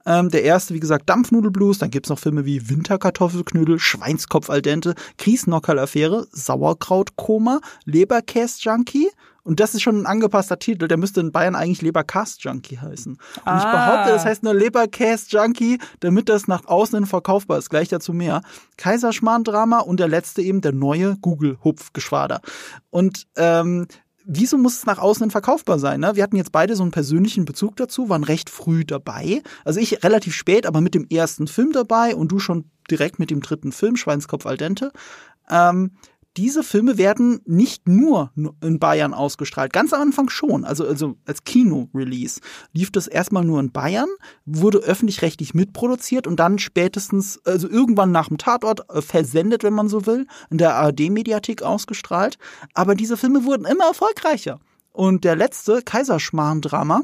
Ähm, 0.08 0.30
der 0.30 0.44
erste, 0.44 0.74
wie 0.76 0.80
gesagt, 0.80 1.10
Dampfnudelblues. 1.10 1.80
Dann 1.80 1.90
gibt's 1.90 2.10
noch 2.10 2.20
Filme 2.20 2.46
wie 2.46 2.70
Winterkartoffelknödel, 2.70 3.80
Schweinskopf 3.80 4.50
al 4.50 4.62
dente, 4.62 4.94
Kriesnockerl-Affäre, 5.18 6.28
Sauerkrautkoma, 6.32 7.60
Leberkäse-Junkie. 7.86 9.10
Und 9.46 9.60
das 9.60 9.76
ist 9.76 9.84
schon 9.84 10.02
ein 10.02 10.06
angepasster 10.08 10.58
Titel. 10.60 10.88
Der 10.88 10.98
müsste 10.98 11.22
in 11.22 11.32
Bayern 11.32 11.56
eigentlich 11.56 11.82
Leberkäse-Junkie 11.84 12.80
heißen. 12.80 13.14
Und 13.14 13.20
ich 13.46 13.46
Ah. 13.46 13.72
behaupte, 13.72 14.12
das 14.12 14.26
heißt 14.26 14.42
nur 14.44 14.56
Leberkäse-Junkie, 14.56 15.78
damit 16.00 16.30
das 16.30 16.48
nach 16.48 16.66
außen 16.66 16.98
hin 16.98 17.06
verkaufbar 17.06 17.60
ist. 17.60 17.70
Gleich 17.70 17.88
dazu 17.88 18.12
mehr. 18.12 18.42
Kaiserschmarrn-Drama 18.78 19.80
und 19.80 20.00
der 20.00 20.08
letzte 20.08 20.42
eben 20.42 20.62
der 20.62 20.72
neue 20.74 21.16
Google-Hupfgeschwader. 21.18 22.42
Und 22.90 23.28
ähm, 23.38 23.88
wieso 24.26 24.58
muss 24.58 24.78
es 24.78 24.86
nach 24.88 24.98
außen 24.98 25.26
hin 25.26 25.32
verkaufbar 25.32 25.78
sein? 25.78 26.00
Ne? 26.00 26.16
Wir 26.16 26.24
hatten 26.24 26.38
jetzt 26.38 26.52
beide 26.52 26.76
so 26.76 26.82
einen 26.82 26.92
persönlichen 26.92 27.46
Bezug 27.46 27.76
dazu, 27.76 28.10
waren 28.10 28.24
recht 28.24 28.50
früh 28.50 28.84
dabei. 28.84 29.44
Also 29.64 29.80
ich 29.80 30.04
relativ 30.04 30.34
spät, 30.36 30.66
aber 30.66 30.82
mit 30.82 30.96
dem 30.96 31.06
ersten 31.10 31.48
Film 31.48 31.72
dabei 31.72 32.16
und 32.16 32.32
du 32.32 32.40
schon 32.40 32.72
direkt 32.90 33.20
mit 33.20 33.30
dem 33.30 33.42
dritten 33.42 33.72
Film, 33.72 33.96
Schweinskopf 33.96 34.46
al 34.48 34.58
dente. 34.58 34.92
Ähm, 35.50 35.92
diese 36.38 36.64
Filme 36.64 36.98
werden 36.98 37.42
nicht 37.46 37.88
nur 37.88 38.32
in 38.62 38.80
Bayern 38.80 39.14
ausgestrahlt, 39.14 39.72
ganz 39.72 39.94
am 39.94 40.02
Anfang 40.02 40.30
schon, 40.30 40.66
also, 40.66 40.86
also 40.86 41.16
als 41.26 41.44
Kino-Release 41.44 42.42
lief 42.74 42.92
das 42.92 43.08
erstmal 43.08 43.46
nur 43.46 43.60
in 43.60 43.72
Bayern, 43.72 44.10
wurde 44.46 44.80
öffentlich-rechtlich 44.80 45.54
mitproduziert 45.54 46.28
und 46.28 46.40
dann 46.40 46.60
spätestens, 46.60 47.40
also 47.46 47.70
irgendwann 47.70 48.12
nach 48.12 48.28
dem 48.28 48.38
Tatort 48.38 48.90
äh, 48.90 49.02
versendet, 49.02 49.64
wenn 49.64 49.74
man 49.74 49.88
so 49.88 50.06
will, 50.06 50.28
in 50.50 50.58
der 50.58 50.76
ARD-Mediathek 50.76 51.64
ausgestrahlt. 51.64 52.38
Aber 52.74 52.96
diese 52.96 53.18
Filme 53.18 53.46
wurden 53.46 53.66
immer 53.66 53.86
erfolgreicher. 53.86 54.60
Und 54.92 55.24
der 55.24 55.36
letzte, 55.36 55.82
Kaiserschmarrn-Drama, 55.82 57.02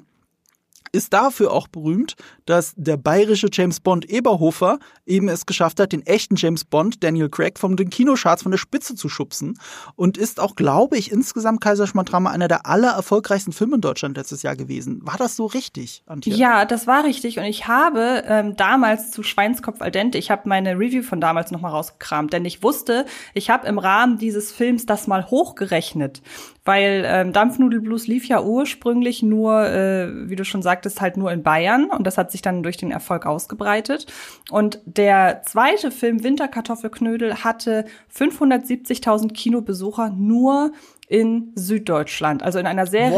ist 0.91 1.13
dafür 1.13 1.51
auch 1.51 1.67
berühmt, 1.67 2.15
dass 2.45 2.73
der 2.75 2.97
bayerische 2.97 3.47
James 3.51 3.79
Bond 3.79 4.09
Eberhofer 4.09 4.79
eben 5.05 5.29
es 5.29 5.45
geschafft 5.45 5.79
hat, 5.79 5.91
den 5.91 6.05
echten 6.05 6.35
James 6.35 6.65
Bond, 6.65 7.03
Daniel 7.03 7.29
Craig, 7.29 7.59
von 7.59 7.75
den 7.75 7.89
Kinocharts 7.89 8.43
von 8.43 8.51
der 8.51 8.57
Spitze 8.57 8.95
zu 8.95 9.09
schubsen 9.09 9.57
und 9.95 10.17
ist 10.17 10.39
auch, 10.39 10.55
glaube 10.55 10.97
ich, 10.97 11.11
insgesamt 11.11 11.61
Kaiserschmarrn-Drama 11.61 12.31
einer 12.31 12.47
der 12.47 12.65
aller 12.65 12.91
erfolgreichsten 12.91 13.53
Filme 13.53 13.75
in 13.75 13.81
Deutschland 13.81 14.17
letztes 14.17 14.43
Jahr 14.43 14.55
gewesen. 14.55 14.99
War 15.03 15.17
das 15.17 15.35
so 15.35 15.45
richtig, 15.45 16.03
Antje? 16.05 16.33
Ja, 16.33 16.65
das 16.65 16.87
war 16.87 17.03
richtig. 17.03 17.37
Und 17.37 17.45
ich 17.45 17.67
habe 17.67 18.23
ähm, 18.27 18.55
damals 18.55 19.11
zu 19.11 19.23
Schweinskopf 19.23 19.81
al 19.81 19.91
dente, 19.91 20.17
ich 20.17 20.31
habe 20.31 20.49
meine 20.49 20.77
Review 20.77 21.03
von 21.03 21.21
damals 21.21 21.51
noch 21.51 21.61
mal 21.61 21.69
rausgekramt, 21.69 22.33
denn 22.33 22.45
ich 22.45 22.63
wusste, 22.63 23.05
ich 23.33 23.49
habe 23.49 23.67
im 23.67 23.79
Rahmen 23.79 24.17
dieses 24.17 24.51
Films 24.51 24.85
das 24.85 25.07
mal 25.07 25.29
hochgerechnet, 25.29 26.21
weil 26.63 27.03
ähm, 27.07 27.33
Dampfnudelblues 27.33 28.05
lief 28.07 28.25
ja 28.27 28.41
ursprünglich 28.43 29.23
nur, 29.23 29.65
äh, 29.67 30.29
wie 30.29 30.35
du 30.35 30.45
schon 30.45 30.61
sagtest, 30.61 31.01
halt 31.01 31.17
nur 31.17 31.31
in 31.31 31.41
Bayern 31.41 31.85
und 31.85 32.05
das 32.05 32.17
hat 32.19 32.31
sich 32.31 32.41
dann 32.43 32.61
durch 32.61 32.77
den 32.77 32.91
Erfolg 32.91 33.25
ausgebreitet. 33.25 34.05
Und 34.51 34.79
der 34.85 35.41
zweite 35.45 35.89
Film 35.89 36.23
Winterkartoffelknödel 36.23 37.43
hatte 37.43 37.85
570.000 38.15 39.33
Kinobesucher 39.33 40.09
nur 40.09 40.71
in 41.07 41.51
Süddeutschland, 41.55 42.41
also 42.41 42.57
in 42.57 42.65
einer 42.67 42.87
sehr 42.87 43.09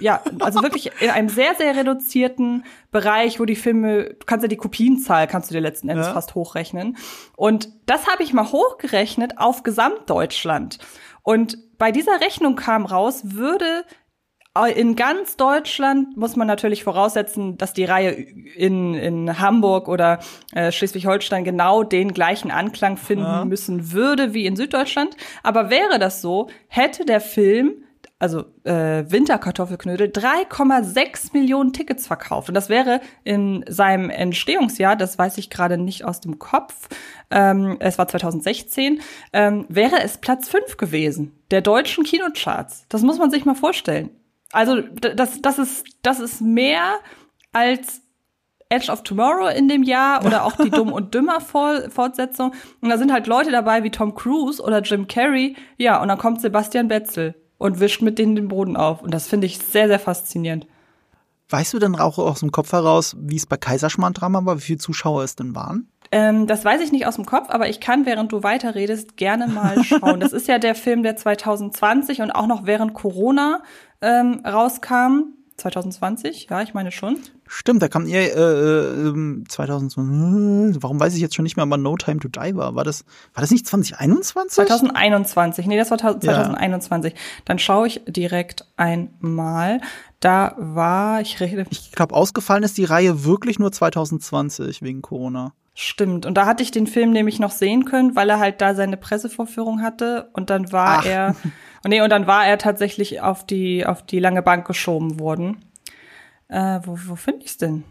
ja, 0.00 0.20
also 0.40 0.62
wirklich 0.62 0.90
in 1.00 1.10
einem 1.10 1.28
sehr 1.28 1.54
sehr 1.54 1.76
reduzierten 1.76 2.64
Bereich, 2.90 3.38
wo 3.38 3.44
die 3.44 3.54
Filme, 3.54 4.04
du 4.18 4.26
kannst 4.26 4.42
ja 4.42 4.48
die 4.48 4.56
Kopienzahl 4.56 5.28
kannst 5.28 5.48
du 5.48 5.54
dir 5.54 5.60
letzten 5.60 5.88
Endes 5.90 6.08
Ja. 6.08 6.12
fast 6.14 6.34
hochrechnen 6.34 6.96
und 7.36 7.68
das 7.86 8.08
habe 8.08 8.24
ich 8.24 8.32
mal 8.32 8.50
hochgerechnet 8.50 9.38
auf 9.38 9.62
Gesamtdeutschland 9.62 10.78
und 11.22 11.58
bei 11.80 11.90
dieser 11.90 12.20
Rechnung 12.20 12.54
kam 12.56 12.84
raus, 12.86 13.22
würde 13.24 13.84
in 14.74 14.96
ganz 14.96 15.36
Deutschland 15.36 16.16
muss 16.16 16.36
man 16.36 16.46
natürlich 16.46 16.84
voraussetzen, 16.84 17.56
dass 17.56 17.72
die 17.72 17.84
Reihe 17.84 18.10
in, 18.10 18.94
in 18.94 19.38
Hamburg 19.38 19.88
oder 19.88 20.18
äh, 20.52 20.72
Schleswig-Holstein 20.72 21.44
genau 21.44 21.84
den 21.84 22.12
gleichen 22.12 22.50
Anklang 22.50 22.96
finden 22.96 23.24
Ja. 23.24 23.44
müssen 23.44 23.92
würde 23.92 24.34
wie 24.34 24.46
in 24.46 24.56
Süddeutschland. 24.56 25.16
Aber 25.42 25.70
wäre 25.70 25.98
das 25.98 26.20
so, 26.20 26.48
hätte 26.68 27.04
der 27.06 27.20
Film, 27.20 27.84
also 28.20 28.44
äh, 28.64 29.04
Winterkartoffelknödel, 29.08 30.08
3,6 30.08 31.32
Millionen 31.32 31.72
Tickets 31.72 32.06
verkauft. 32.06 32.48
Und 32.48 32.54
das 32.54 32.68
wäre 32.68 33.00
in 33.24 33.64
seinem 33.66 34.10
Entstehungsjahr, 34.10 34.94
das 34.94 35.18
weiß 35.18 35.38
ich 35.38 35.48
gerade 35.50 35.78
nicht 35.78 36.04
aus 36.04 36.20
dem 36.20 36.38
Kopf, 36.38 36.88
ähm, 37.30 37.78
es 37.80 37.98
war 37.98 38.06
2016, 38.06 39.00
ähm, 39.32 39.64
wäre 39.68 40.02
es 40.02 40.18
Platz 40.18 40.48
5 40.48 40.76
gewesen 40.76 41.32
der 41.50 41.62
deutschen 41.62 42.04
Kinocharts. 42.04 42.84
Das 42.88 43.02
muss 43.02 43.18
man 43.18 43.30
sich 43.30 43.44
mal 43.44 43.54
vorstellen. 43.54 44.10
Also 44.52 44.80
das, 44.80 45.40
das, 45.40 45.58
ist, 45.58 45.86
das 46.02 46.20
ist 46.20 46.42
mehr 46.42 46.98
als 47.52 48.02
Edge 48.68 48.92
of 48.92 49.02
Tomorrow 49.02 49.48
in 49.48 49.68
dem 49.68 49.82
Jahr 49.82 50.24
oder 50.24 50.44
auch 50.44 50.56
die 50.56 50.70
Dumm 50.70 50.92
und 50.92 51.14
Dümmer 51.14 51.40
Fortsetzung. 51.40 52.52
Und 52.80 52.88
da 52.90 52.98
sind 52.98 53.12
halt 53.12 53.26
Leute 53.26 53.50
dabei 53.50 53.82
wie 53.82 53.90
Tom 53.90 54.14
Cruise 54.14 54.62
oder 54.62 54.80
Jim 54.82 55.08
Carrey. 55.08 55.56
Ja, 55.78 56.00
und 56.02 56.08
dann 56.08 56.18
kommt 56.18 56.40
Sebastian 56.40 56.88
Betzel 56.88 57.34
und 57.60 57.78
wischt 57.78 58.00
mit 58.00 58.18
denen 58.18 58.34
den 58.34 58.48
Boden 58.48 58.76
auf. 58.76 59.02
Und 59.02 59.12
das 59.12 59.28
finde 59.28 59.46
ich 59.46 59.58
sehr, 59.58 59.86
sehr 59.86 60.00
faszinierend. 60.00 60.66
Weißt 61.50 61.74
du 61.74 61.78
denn 61.78 61.94
auch 61.94 62.18
aus 62.18 62.40
dem 62.40 62.52
Kopf 62.52 62.72
heraus, 62.72 63.14
wie 63.20 63.36
es 63.36 63.44
bei 63.44 63.58
Kaiserschmarrn-Drama 63.58 64.46
war, 64.46 64.56
wie 64.56 64.62
viele 64.62 64.78
Zuschauer 64.78 65.24
es 65.24 65.36
denn 65.36 65.54
waren? 65.54 65.90
Ähm, 66.10 66.46
das 66.46 66.64
weiß 66.64 66.80
ich 66.80 66.90
nicht 66.90 67.06
aus 67.06 67.16
dem 67.16 67.26
Kopf, 67.26 67.50
aber 67.50 67.68
ich 67.68 67.80
kann, 67.80 68.06
während 68.06 68.32
du 68.32 68.42
weiterredest, 68.42 69.18
gerne 69.18 69.46
mal 69.46 69.84
schauen. 69.84 70.20
das 70.20 70.32
ist 70.32 70.48
ja 70.48 70.58
der 70.58 70.74
Film, 70.74 71.02
der 71.02 71.16
2020 71.16 72.22
und 72.22 72.30
auch 72.30 72.46
noch 72.46 72.64
während 72.64 72.94
Corona 72.94 73.62
ähm, 74.00 74.40
rauskam. 74.46 75.34
2020, 75.60 76.48
ja, 76.50 76.62
ich 76.62 76.74
meine 76.74 76.90
schon. 76.92 77.18
Stimmt, 77.46 77.82
da 77.82 77.88
kam 77.88 78.06
ihr 78.06 78.20
äh, 78.20 79.08
äh, 79.08 79.44
2000. 79.48 79.94
Warum 80.82 80.98
weiß 81.00 81.14
ich 81.14 81.20
jetzt 81.20 81.34
schon 81.34 81.42
nicht 81.44 81.56
mehr, 81.56 81.68
wann 81.68 81.82
No 81.82 81.96
Time 81.96 82.18
to 82.20 82.28
Die 82.28 82.54
war? 82.56 82.74
War 82.74 82.84
das, 82.84 83.04
war 83.34 83.40
das 83.40 83.50
nicht 83.50 83.66
2021? 83.66 84.54
2021, 84.66 85.66
nee, 85.66 85.76
das 85.76 85.90
war 85.90 85.98
ta- 85.98 86.10
Ja. 86.12 86.18
2021. 86.20 87.14
Dann 87.44 87.58
schaue 87.58 87.86
ich 87.86 88.02
direkt 88.06 88.66
einmal. 88.76 89.80
Da 90.20 90.54
war, 90.58 91.20
ich 91.20 91.40
rede, 91.40 91.64
Ich 91.70 91.92
glaube, 91.92 92.14
ausgefallen 92.14 92.62
ist 92.62 92.76
die 92.78 92.84
Reihe 92.84 93.24
wirklich 93.24 93.58
nur 93.58 93.72
2020 93.72 94.82
wegen 94.82 95.02
Corona. 95.02 95.52
stimmt. 95.74 96.26
Und 96.26 96.34
da 96.34 96.44
hatte 96.46 96.62
ich 96.62 96.70
den 96.72 96.86
Film 96.86 97.10
nämlich 97.10 97.38
noch 97.38 97.52
sehen 97.52 97.84
können, 97.86 98.14
weil 98.14 98.28
er 98.28 98.38
halt 98.38 98.60
da 98.60 98.74
seine 98.74 98.98
Pressevorführung 98.98 99.80
hatte. 99.82 100.28
Und 100.34 100.50
dann 100.50 100.72
war 100.72 100.98
Ach. 100.98 101.06
er, 101.06 101.34
und 101.82 101.90
nee, 101.90 102.00
und 102.00 102.10
dann 102.10 102.26
war 102.26 102.46
er 102.46 102.58
tatsächlich 102.58 103.20
auf 103.20 103.46
die, 103.46 103.86
auf 103.86 104.04
die 104.04 104.18
lange 104.18 104.42
Bank 104.42 104.66
geschoben 104.66 105.18
worden. 105.18 105.64
Äh, 106.48 106.80
wo, 106.84 106.98
wo 107.06 107.16
finde 107.16 107.44
ich's 107.44 107.56
denn? 107.56 107.84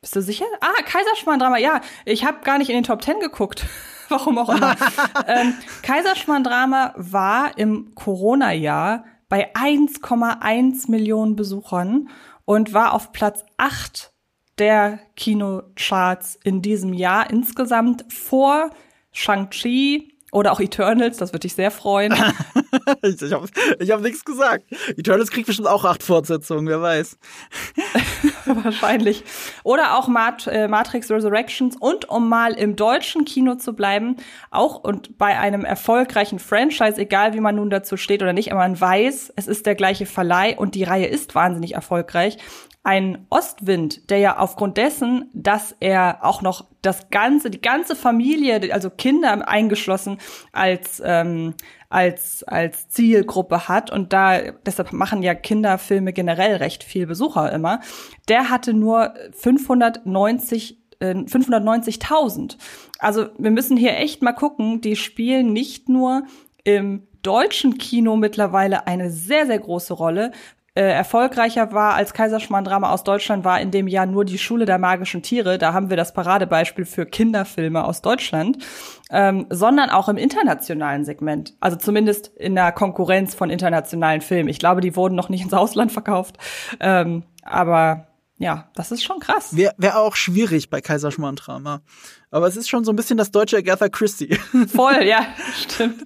Bist 0.00 0.14
du 0.14 0.22
sicher? 0.22 0.44
Ah, 0.60 0.82
Kaiserschmarrn-Drama. 0.84 1.58
Ja, 1.58 1.80
ich 2.04 2.24
habe 2.24 2.38
gar 2.44 2.58
nicht 2.58 2.70
in 2.70 2.76
den 2.76 2.84
Top 2.84 3.02
Ten 3.02 3.20
geguckt. 3.20 3.66
Warum 4.08 4.38
auch 4.38 4.48
immer. 4.48 4.76
ähm, 5.26 5.54
Kaiserschmarrn-Drama 5.82 6.94
war 6.96 7.58
im 7.58 7.94
Corona-Jahr 7.94 9.04
bei 9.28 9.52
1,1 9.54 10.90
Millionen 10.90 11.36
Besuchern 11.36 12.08
und 12.44 12.72
war 12.72 12.94
auf 12.94 13.12
Platz 13.12 13.44
8 13.58 14.12
der 14.58 15.00
Kinocharts 15.16 16.38
in 16.42 16.62
diesem 16.62 16.94
Jahr 16.94 17.28
insgesamt 17.30 18.10
vor 18.12 18.70
Shang-Chi 19.12 20.17
oder 20.30 20.52
auch 20.52 20.60
Eternals, 20.60 21.16
das 21.16 21.30
würde 21.30 21.40
dich 21.40 21.54
sehr 21.54 21.70
freuen. 21.70 22.12
ich 23.02 23.22
ich 23.22 23.32
habe 23.32 23.48
hab 23.80 24.00
nichts 24.02 24.24
gesagt. 24.24 24.64
Eternals 24.96 25.30
kriegt 25.30 25.46
bestimmt 25.46 25.68
auch 25.68 25.84
acht 25.84 26.02
Fortsetzungen, 26.02 26.66
wer 26.66 26.82
weiß. 26.82 27.18
Wahrscheinlich. 28.44 29.24
Oder 29.62 29.96
auch 29.96 30.08
Mat 30.08 30.46
äh, 30.46 30.68
Matrix 30.68 31.10
Resurrections 31.10 31.76
und 31.78 32.08
um 32.10 32.28
mal 32.28 32.52
im 32.52 32.76
deutschen 32.76 33.24
Kino 33.24 33.54
zu 33.54 33.72
bleiben, 33.72 34.16
auch 34.50 34.76
und 34.76 35.16
bei 35.16 35.38
einem 35.38 35.64
erfolgreichen 35.64 36.38
Franchise, 36.38 36.98
egal 36.98 37.32
wie 37.32 37.40
man 37.40 37.56
nun 37.56 37.70
dazu 37.70 37.96
steht 37.96 38.22
oder 38.22 38.32
nicht, 38.32 38.52
aber 38.52 38.60
man 38.60 38.78
weiß, 38.78 39.32
es 39.36 39.46
ist 39.46 39.66
der 39.66 39.74
gleiche 39.74 40.06
Verleih 40.06 40.56
und 40.56 40.74
die 40.74 40.84
Reihe 40.84 41.06
ist 41.06 41.34
wahnsinnig 41.34 41.74
erfolgreich. 41.74 42.38
Ein 42.88 43.26
Ostwind, 43.28 44.08
der 44.08 44.16
ja 44.16 44.38
aufgrund 44.38 44.78
dessen, 44.78 45.28
dass 45.34 45.76
er 45.78 46.20
auch 46.22 46.40
noch 46.40 46.64
das 46.80 47.10
ganze, 47.10 47.50
die 47.50 47.60
ganze 47.60 47.94
Familie, 47.94 48.72
also 48.72 48.88
Kinder 48.88 49.46
eingeschlossen 49.46 50.16
als 50.52 51.02
ähm, 51.04 51.52
als, 51.90 52.44
als 52.44 52.88
Zielgruppe 52.88 53.68
hat 53.68 53.90
und 53.90 54.14
da, 54.14 54.40
deshalb 54.64 54.94
machen 54.94 55.22
ja 55.22 55.34
Kinderfilme 55.34 56.14
generell 56.14 56.56
recht 56.56 56.82
viel 56.82 57.06
Besucher 57.06 57.52
immer, 57.52 57.80
der 58.28 58.48
hatte 58.48 58.72
nur 58.72 59.12
590 59.32 60.78
590.000. 61.00 62.54
Äh, 62.54 62.56
also 63.00 63.26
wir 63.36 63.50
müssen 63.50 63.76
hier 63.76 63.98
echt 63.98 64.22
mal 64.22 64.32
gucken, 64.32 64.80
die 64.80 64.96
spielen 64.96 65.52
nicht 65.52 65.90
nur 65.90 66.22
im 66.64 67.06
deutschen 67.22 67.78
Kino 67.78 68.16
mittlerweile 68.16 68.86
eine 68.86 69.10
sehr, 69.10 69.46
sehr 69.46 69.58
große 69.58 69.94
Rolle, 69.94 70.32
äh, 70.78 70.92
erfolgreicher 70.92 71.72
war 71.72 71.94
als 71.94 72.14
Kaiserschmarrn-Drama 72.14 72.92
aus 72.92 73.02
Deutschland 73.02 73.44
war 73.44 73.60
in 73.60 73.72
dem 73.72 73.88
Jahr 73.88 74.06
nur 74.06 74.24
die 74.24 74.38
Schule 74.38 74.64
der 74.64 74.78
magischen 74.78 75.22
Tiere. 75.22 75.58
Da 75.58 75.72
haben 75.72 75.90
wir 75.90 75.96
das 75.96 76.12
Paradebeispiel 76.12 76.84
für 76.84 77.04
Kinderfilme 77.04 77.84
aus 77.84 78.00
Deutschland, 78.00 78.58
ähm, 79.10 79.46
sondern 79.50 79.90
auch 79.90 80.08
im 80.08 80.16
internationalen 80.16 81.04
Segment. 81.04 81.54
Also 81.58 81.76
zumindest 81.76 82.28
in 82.28 82.54
der 82.54 82.70
Konkurrenz 82.70 83.34
von 83.34 83.50
internationalen 83.50 84.20
Filmen. 84.20 84.48
Ich 84.48 84.60
glaube, 84.60 84.80
die 84.80 84.94
wurden 84.94 85.16
noch 85.16 85.30
nicht 85.30 85.42
ins 85.42 85.52
Ausland 85.52 85.90
verkauft. 85.90 86.38
Ähm, 86.78 87.24
aber 87.42 88.06
ja, 88.38 88.70
das 88.74 88.92
ist 88.92 89.02
schon 89.02 89.18
krass. 89.18 89.56
Wäre 89.56 89.74
wär 89.78 89.98
auch 89.98 90.14
schwierig 90.14 90.70
bei 90.70 90.80
Kaiserschmarrn-Drama. 90.80 91.82
Aber 92.30 92.46
es 92.46 92.56
ist 92.56 92.68
schon 92.68 92.84
so 92.84 92.92
ein 92.92 92.96
bisschen 92.96 93.16
das 93.16 93.32
deutsche 93.32 93.56
Agatha 93.56 93.88
Christie. 93.88 94.38
Voll, 94.72 95.02
ja, 95.04 95.26
stimmt. 95.56 96.04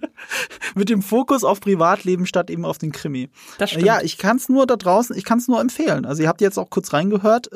Mit 0.74 0.88
dem 0.88 1.02
Fokus 1.02 1.44
auf 1.44 1.60
Privatleben 1.60 2.26
statt 2.26 2.48
eben 2.48 2.64
auf 2.64 2.78
den 2.78 2.92
Krimi. 2.92 3.28
Das 3.58 3.70
stimmt. 3.70 3.84
Ja, 3.84 4.00
ich 4.00 4.16
kann 4.16 4.36
es 4.36 4.48
nur 4.48 4.66
da 4.66 4.76
draußen, 4.76 5.14
ich 5.16 5.24
kann 5.24 5.38
es 5.38 5.48
nur 5.48 5.60
empfehlen. 5.60 6.06
Also 6.06 6.22
ihr 6.22 6.28
habt 6.28 6.40
jetzt 6.40 6.58
auch 6.58 6.70
kurz 6.70 6.94
reingehört. 6.94 7.50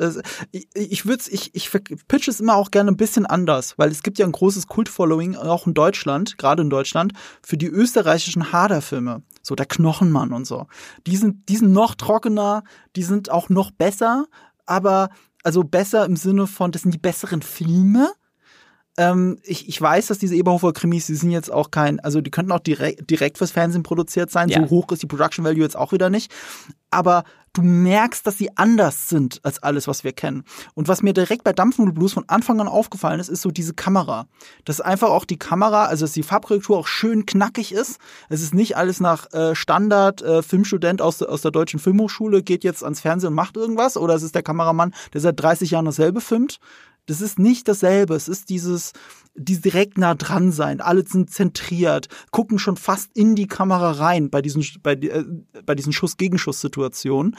Ich, 0.51 0.67
ich 0.73 1.05
würde 1.05 1.23
ich, 1.29 1.55
ich 1.55 1.71
pitch 2.07 2.27
es 2.27 2.39
immer 2.39 2.55
auch 2.55 2.69
gerne 2.69 2.91
ein 2.91 2.97
bisschen 2.97 3.25
anders, 3.25 3.77
weil 3.77 3.89
es 3.89 4.03
gibt 4.03 4.19
ja 4.19 4.25
ein 4.25 4.31
großes 4.31 4.67
Kult-Following, 4.67 5.37
auch 5.37 5.65
in 5.65 5.73
Deutschland, 5.73 6.37
gerade 6.37 6.61
in 6.61 6.69
Deutschland, 6.69 7.13
für 7.41 7.57
die 7.57 7.67
österreichischen 7.67 8.51
Hader-Filme. 8.51 9.23
So 9.41 9.55
der 9.55 9.65
Knochenmann 9.65 10.33
und 10.33 10.45
so. 10.45 10.67
Die 11.07 11.15
sind, 11.15 11.47
die 11.47 11.55
sind 11.55 11.71
noch 11.71 11.95
trockener, 11.95 12.63
die 12.97 13.03
sind 13.03 13.31
auch 13.31 13.47
noch 13.47 13.71
besser, 13.71 14.25
aber 14.67 15.09
also 15.43 15.63
besser 15.63 16.05
im 16.05 16.15
Sinne 16.15 16.45
von, 16.45 16.71
das 16.71 16.83
sind 16.83 16.93
die 16.93 16.99
besseren 16.99 17.41
Filme. 17.41 18.11
Ähm, 18.97 19.37
ich, 19.43 19.69
ich 19.69 19.79
weiß, 19.79 20.07
dass 20.07 20.17
diese 20.17 20.35
Eberhofer-Krimis, 20.35 21.05
die 21.05 21.15
sind 21.15 21.31
jetzt 21.31 21.51
auch 21.51 21.69
kein, 21.69 21.99
also 21.99 22.19
die 22.19 22.31
könnten 22.31 22.51
auch 22.51 22.59
direkt, 22.59 23.09
direkt 23.09 23.37
fürs 23.37 23.51
Fernsehen 23.51 23.83
produziert 23.83 24.31
sein. 24.31 24.49
Ja. 24.49 24.59
So 24.59 24.69
hoch 24.71 24.91
ist 24.91 25.03
die 25.03 25.07
Production 25.07 25.45
Value 25.45 25.61
jetzt 25.61 25.77
auch 25.77 25.91
wieder 25.91 26.09
nicht. 26.09 26.33
Aber 26.89 27.23
du 27.53 27.61
merkst, 27.61 28.25
dass 28.25 28.37
sie 28.37 28.55
anders 28.57 29.09
sind 29.09 29.39
als 29.43 29.61
alles, 29.61 29.87
was 29.87 30.03
wir 30.03 30.13
kennen. 30.13 30.43
Und 30.73 30.87
was 30.87 31.03
mir 31.03 31.13
direkt 31.13 31.43
bei 31.43 31.53
Dampfnudel 31.53 31.93
Blues 31.93 32.13
von 32.13 32.23
Anfang 32.27 32.59
an 32.59 32.67
aufgefallen 32.67 33.19
ist, 33.19 33.29
ist 33.29 33.41
so 33.41 33.51
diese 33.51 33.73
Kamera. 33.73 34.27
Dass 34.65 34.81
einfach 34.81 35.09
auch 35.09 35.25
die 35.25 35.37
Kamera, 35.37 35.85
also 35.85 36.05
dass 36.05 36.13
die 36.13 36.23
Farbkorrektur 36.23 36.77
auch 36.77 36.87
schön 36.87 37.25
knackig 37.25 37.73
ist. 37.73 37.99
Es 38.29 38.41
ist 38.41 38.53
nicht 38.53 38.77
alles 38.77 38.99
nach 38.99 39.31
äh, 39.33 39.53
Standard 39.53 40.21
äh, 40.21 40.41
Filmstudent 40.41 41.01
aus, 41.01 41.21
aus 41.21 41.41
der 41.41 41.51
deutschen 41.51 41.79
Filmhochschule 41.79 42.41
geht 42.41 42.63
jetzt 42.63 42.83
ans 42.83 43.01
Fernsehen 43.01 43.29
und 43.29 43.35
macht 43.35 43.57
irgendwas. 43.57 43.97
Oder 43.97 44.15
es 44.15 44.23
ist 44.23 44.33
der 44.33 44.43
Kameramann, 44.43 44.93
der 45.13 45.21
seit 45.21 45.39
30 45.39 45.71
Jahren 45.71 45.85
dasselbe 45.85 46.21
filmt. 46.21 46.59
Das 47.07 47.21
ist 47.21 47.39
nicht 47.39 47.67
dasselbe. 47.67 48.13
Es 48.13 48.27
ist 48.27 48.49
dieses, 48.49 48.93
dieses 49.33 49.61
direkt 49.61 49.97
nah 49.97 50.13
dran 50.13 50.51
sein. 50.51 50.81
Alle 50.81 51.07
sind 51.07 51.31
zentriert, 51.31 52.07
gucken 52.31 52.59
schon 52.59 52.77
fast 52.77 53.09
in 53.15 53.35
die 53.35 53.47
Kamera 53.47 53.91
rein 53.91 54.29
bei 54.29 54.41
diesen, 54.41 54.63
bei, 54.83 54.93
äh, 54.93 55.23
bei 55.65 55.73
diesen 55.73 55.93
Schuss-Gegenschuss-Situationen. 55.93 57.35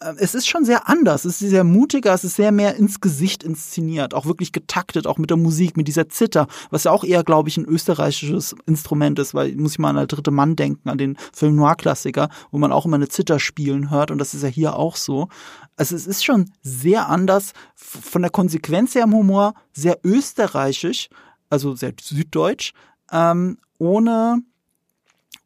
Äh, 0.00 0.14
es 0.18 0.34
ist 0.34 0.48
schon 0.48 0.64
sehr 0.64 0.88
anders. 0.88 1.24
Es 1.24 1.42
ist 1.42 1.50
sehr 1.50 1.64
mutiger, 1.64 2.14
es 2.14 2.24
ist 2.24 2.36
sehr 2.36 2.52
mehr 2.52 2.76
ins 2.76 3.00
Gesicht 3.00 3.42
inszeniert, 3.42 4.14
auch 4.14 4.26
wirklich 4.26 4.52
getaktet, 4.52 5.06
auch 5.06 5.18
mit 5.18 5.30
der 5.30 5.36
Musik, 5.36 5.76
mit 5.76 5.88
dieser 5.88 6.08
Zither, 6.08 6.46
was 6.70 6.84
ja 6.84 6.90
auch 6.90 7.04
eher, 7.04 7.24
glaube 7.24 7.48
ich, 7.48 7.56
ein 7.56 7.66
österreichisches 7.66 8.54
Instrument 8.66 9.18
ist, 9.18 9.34
weil 9.34 9.54
muss 9.56 9.72
ich 9.72 9.78
mal 9.78 9.90
an 9.90 9.96
der 9.96 10.06
dritte 10.06 10.30
Mann 10.30 10.56
denken, 10.56 10.88
an 10.88 10.98
den 10.98 11.16
Film 11.32 11.56
Noir-Klassiker, 11.56 12.28
wo 12.50 12.58
man 12.58 12.72
auch 12.72 12.86
immer 12.86 12.96
eine 12.96 13.08
Zither 13.08 13.38
spielen 13.38 13.90
hört 13.90 14.10
und 14.10 14.18
das 14.18 14.34
ist 14.34 14.42
ja 14.42 14.48
hier 14.48 14.76
auch 14.76 14.96
so. 14.96 15.28
Also 15.76 15.96
es 15.96 16.06
ist 16.06 16.24
schon 16.24 16.50
sehr 16.62 17.08
anders, 17.08 17.52
von 17.74 18.22
der 18.22 18.30
Konsequenz 18.30 18.94
her 18.94 19.04
im 19.04 19.14
Humor, 19.14 19.54
sehr 19.72 19.98
österreichisch, 20.04 21.08
also 21.50 21.74
sehr 21.74 21.92
süddeutsch, 22.00 22.72
ähm, 23.12 23.58
ohne 23.78 24.42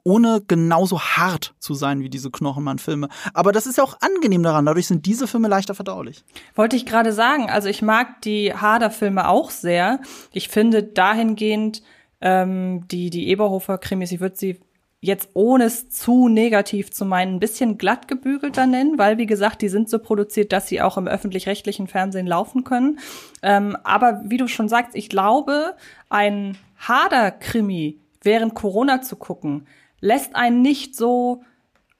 ohne 0.05 0.41
genauso 0.47 0.99
hart 1.01 1.55
zu 1.59 1.75
sein 1.75 2.01
wie 2.01 2.09
diese 2.09 2.31
Knochenmann-Filme. 2.31 3.09
Aber 3.35 3.53
das 3.53 3.67
ist 3.67 3.77
ja 3.77 3.85
auch 3.85 3.99
angenehm 4.01 4.43
daran. 4.43 4.65
Dadurch 4.65 4.87
sind 4.87 5.05
diese 5.05 5.27
Filme 5.27 5.49
leichter 5.49 5.75
verdaulich. 5.75 6.25
Wollte 6.55 6.77
ich 6.77 6.87
gerade 6.87 7.13
sagen. 7.13 7.51
Also 7.51 7.69
ich 7.69 7.83
mag 7.83 8.23
die 8.23 8.55
Hader-Filme 8.55 9.29
auch 9.29 9.51
sehr. 9.51 10.01
Ich 10.33 10.49
finde 10.49 10.83
dahingehend 10.83 11.83
ähm, 12.21 12.87
die 12.89 13.11
die 13.11 13.29
Eberhofer-Krimis, 13.29 14.13
ich 14.13 14.21
würde 14.21 14.37
sie 14.37 14.61
jetzt 15.01 15.31
ohne 15.35 15.65
es 15.65 15.89
zu 15.91 16.29
negativ 16.29 16.91
zu 16.91 17.05
meinen, 17.05 17.37
ein 17.37 17.41
bisschen 17.41 17.79
glatt 17.79 18.09
gebügelter 18.09 18.67
nennen, 18.67 18.99
weil 18.99 19.17
wie 19.19 19.27
gesagt, 19.27 19.63
die 19.63 19.69
sind 19.69 19.89
so 19.89 19.99
produziert, 19.99 20.53
dass 20.53 20.67
sie 20.67 20.83
auch 20.83 20.99
im 20.99 21.07
öffentlich-rechtlichen 21.07 21.87
Fernsehen 21.87 22.27
laufen 22.27 22.65
können. 22.65 22.99
Ähm, 23.43 23.77
aber 23.85 24.23
wie 24.25 24.39
du 24.39 24.49
schon 24.49 24.69
sagst, 24.69 24.97
ich 24.97 25.09
glaube, 25.09 25.77
ein 26.09 26.59
Hader-Krimi 26.79 28.01
während 28.23 28.55
Corona 28.55 29.01
zu 29.01 29.17
gucken, 29.17 29.67
lässt 30.01 30.35
einen 30.35 30.63
nicht 30.63 30.97
so 30.97 31.43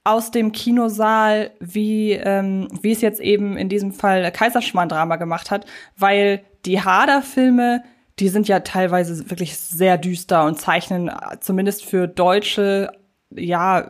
aus 0.03 0.31
dem 0.31 0.51
Kinosaal, 0.51 1.51
wie, 1.59 2.13
ähm, 2.13 2.67
wie 2.81 2.91
es 2.91 3.01
jetzt 3.01 3.21
eben 3.21 3.57
in 3.57 3.69
diesem 3.69 3.93
Fall 3.93 4.29
Kaiserschmarrn-Drama 4.31 5.17
gemacht 5.17 5.51
hat, 5.51 5.65
weil 5.97 6.43
die 6.65 6.81
Hader-Filme, 6.81 7.83
die 8.19 8.29
sind 8.29 8.47
ja 8.47 8.59
teilweise 8.59 9.29
wirklich 9.29 9.57
sehr 9.57 9.97
düster 9.97 10.45
und 10.45 10.59
zeichnen 10.59 11.11
zumindest 11.39 11.85
für 11.85 12.07
Deutsche, 12.07 12.91
ja, 13.31 13.87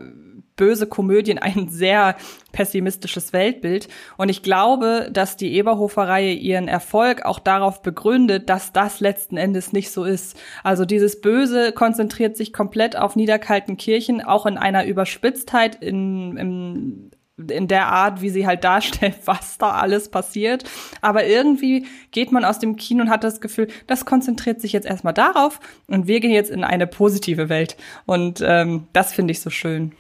böse 0.56 0.88
Komödien 0.88 1.39
ein 1.39 1.70
sehr 1.70 2.15
pessimistisches 2.52 3.34
Weltbild. 3.34 3.88
Und 4.18 4.30
ich 4.30 4.44
glaube, 4.44 5.10
dass 5.12 5.38
die 5.38 5.54
Eberhofer-Reihe 5.54 6.34
ihren 6.34 6.68
Erfolg 6.68 7.26
auch 7.26 7.39
darauf 7.39 7.82
begründet, 7.82 8.50
dass 8.50 8.74
das 8.74 9.00
letzten 9.00 9.38
Endes 9.38 9.74
nicht 9.74 9.92
so 9.92 10.04
ist. 10.04 10.38
Also 10.63 10.86
dieses 10.86 11.22
Böse 11.22 11.72
konzentriert 11.72 12.36
sich 12.38 12.54
komplett 12.54 12.98
auf 12.98 13.15
niederkalten 13.15 13.78
Kirchen, 13.78 14.22
auch 14.22 14.46
in 14.46 14.58
einer 14.58 14.86
Überspitztheit 14.86 15.76
in, 15.82 16.38
in 16.38 17.12
in 17.47 17.67
der 17.67 17.88
Art, 17.88 18.21
wie 18.21 18.30
sie 18.30 18.45
halt 18.45 18.63
darstellt, 18.63 19.15
was 19.25 19.58
da 19.58 19.71
alles 19.71 20.10
passiert. 20.10 20.63
Aber 21.02 21.25
irgendwie 21.25 21.88
geht 22.12 22.32
man 22.32 22.45
aus 22.45 22.60
dem 22.60 22.75
Kino 22.75 23.04
und 23.04 23.10
hat 23.10 23.23
das 23.23 23.41
Gefühl, 23.41 23.67
das 23.88 24.06
konzentriert 24.06 24.62
sich 24.62 24.73
jetzt 24.73 24.86
erstmal 24.86 25.13
darauf 25.13 25.60
und 25.88 26.08
wir 26.08 26.19
gehen 26.19 26.32
jetzt 26.32 26.52
in 26.52 26.63
eine 26.63 26.88
positive 26.88 27.49
Welt. 27.49 27.78
Und 28.06 28.43
ähm, 28.45 28.88
das 28.93 29.13
finde 29.13 29.32
ich 29.32 29.41
so 29.41 29.49
schön. 29.49 29.93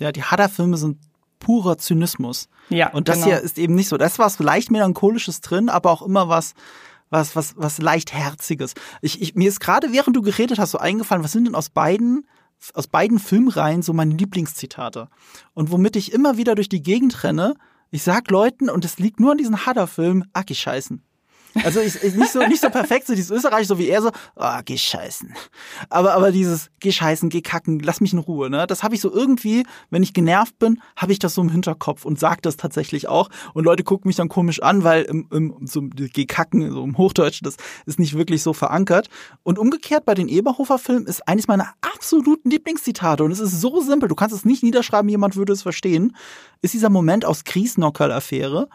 Ja, 0.00 0.12
die 0.12 0.22
Hadder-Filme 0.22 0.76
sind 0.76 0.98
purer 1.40 1.78
Zynismus. 1.78 2.48
Ja. 2.68 2.90
Und 2.90 3.08
das 3.08 3.16
genau. 3.16 3.26
hier 3.28 3.40
ist 3.40 3.58
eben 3.58 3.74
nicht 3.74 3.88
so. 3.88 3.96
Das 3.96 4.12
ist 4.12 4.18
was 4.18 4.38
leicht 4.38 4.70
melancholisches 4.70 5.40
drin, 5.40 5.68
aber 5.68 5.90
auch 5.90 6.02
immer 6.02 6.28
was, 6.28 6.54
was, 7.10 7.34
was, 7.36 7.54
was 7.56 7.78
leicht 7.78 8.12
herziges. 8.12 8.74
Ich, 9.00 9.22
ich, 9.22 9.34
mir 9.34 9.48
ist 9.48 9.60
gerade, 9.60 9.92
während 9.92 10.16
du 10.16 10.22
geredet 10.22 10.58
hast, 10.58 10.72
so 10.72 10.78
eingefallen, 10.78 11.24
was 11.24 11.32
sind 11.32 11.46
denn 11.46 11.54
aus 11.54 11.70
beiden, 11.70 12.26
aus 12.74 12.86
beiden 12.86 13.18
Filmreihen 13.18 13.82
so 13.82 13.92
meine 13.92 14.14
Lieblingszitate? 14.14 15.08
Und 15.54 15.70
womit 15.70 15.96
ich 15.96 16.12
immer 16.12 16.36
wieder 16.36 16.54
durch 16.54 16.68
die 16.68 16.82
Gegend 16.82 17.24
renne, 17.24 17.54
ich 17.90 18.02
sag 18.02 18.30
Leuten, 18.30 18.68
und 18.68 18.84
es 18.84 18.98
liegt 18.98 19.20
nur 19.20 19.32
an 19.32 19.38
diesen 19.38 19.64
Hadder-Filmen, 19.64 20.28
Aki 20.32 20.54
scheißen. 20.54 21.02
Also 21.64 21.80
ich, 21.80 22.02
ich, 22.02 22.14
nicht 22.14 22.32
so 22.32 22.40
nicht 22.46 22.60
so 22.60 22.70
perfekt, 22.70 23.06
so 23.06 23.14
dieses 23.14 23.30
Österreich, 23.30 23.66
so 23.66 23.78
wie 23.78 23.88
er 23.88 24.02
so, 24.02 24.10
ah, 24.36 24.58
oh, 24.58 24.62
geh 24.64 24.76
scheißen. 24.76 25.34
Aber 25.90 26.14
aber 26.14 26.32
dieses 26.32 26.70
geh 26.80 26.92
scheißen, 26.92 27.28
geh 27.28 27.40
kacken, 27.40 27.80
lass 27.80 28.00
mich 28.00 28.12
in 28.12 28.18
Ruhe, 28.18 28.50
ne? 28.50 28.66
Das 28.66 28.82
habe 28.82 28.94
ich 28.94 29.00
so 29.00 29.12
irgendwie, 29.12 29.64
wenn 29.90 30.02
ich 30.02 30.12
genervt 30.12 30.58
bin, 30.58 30.80
habe 30.96 31.12
ich 31.12 31.18
das 31.18 31.34
so 31.34 31.42
im 31.42 31.50
Hinterkopf 31.50 32.04
und 32.04 32.18
sag 32.18 32.42
das 32.42 32.56
tatsächlich 32.56 33.08
auch 33.08 33.28
und 33.54 33.64
Leute 33.64 33.84
gucken 33.84 34.08
mich 34.08 34.16
dann 34.16 34.28
komisch 34.28 34.62
an, 34.62 34.84
weil 34.84 35.04
im, 35.04 35.26
im 35.30 35.54
so 35.66 35.82
geh 35.82 36.26
kacken, 36.26 36.70
so 36.70 36.84
im 36.84 36.96
Hochdeutschen, 36.96 37.44
das 37.44 37.56
ist 37.86 37.98
nicht 37.98 38.16
wirklich 38.16 38.42
so 38.42 38.52
verankert. 38.52 39.08
Und 39.42 39.58
umgekehrt 39.58 40.04
bei 40.04 40.14
den 40.14 40.28
Eberhofer 40.28 40.78
Filmen 40.78 41.06
ist 41.06 41.26
eines 41.26 41.48
meiner 41.48 41.74
absoluten 41.80 42.50
Lieblingszitate 42.50 43.24
und 43.24 43.32
es 43.32 43.40
ist 43.40 43.60
so 43.60 43.80
simpel, 43.80 44.08
du 44.08 44.14
kannst 44.14 44.34
es 44.34 44.44
nicht 44.44 44.62
niederschreiben, 44.62 45.08
jemand 45.08 45.36
würde 45.36 45.52
es 45.52 45.62
verstehen, 45.62 46.16
ist 46.62 46.74
dieser 46.74 46.90
Moment 46.90 47.24
aus 47.24 47.44
Griesnockerl 47.44 48.12
Affäre, 48.12 48.68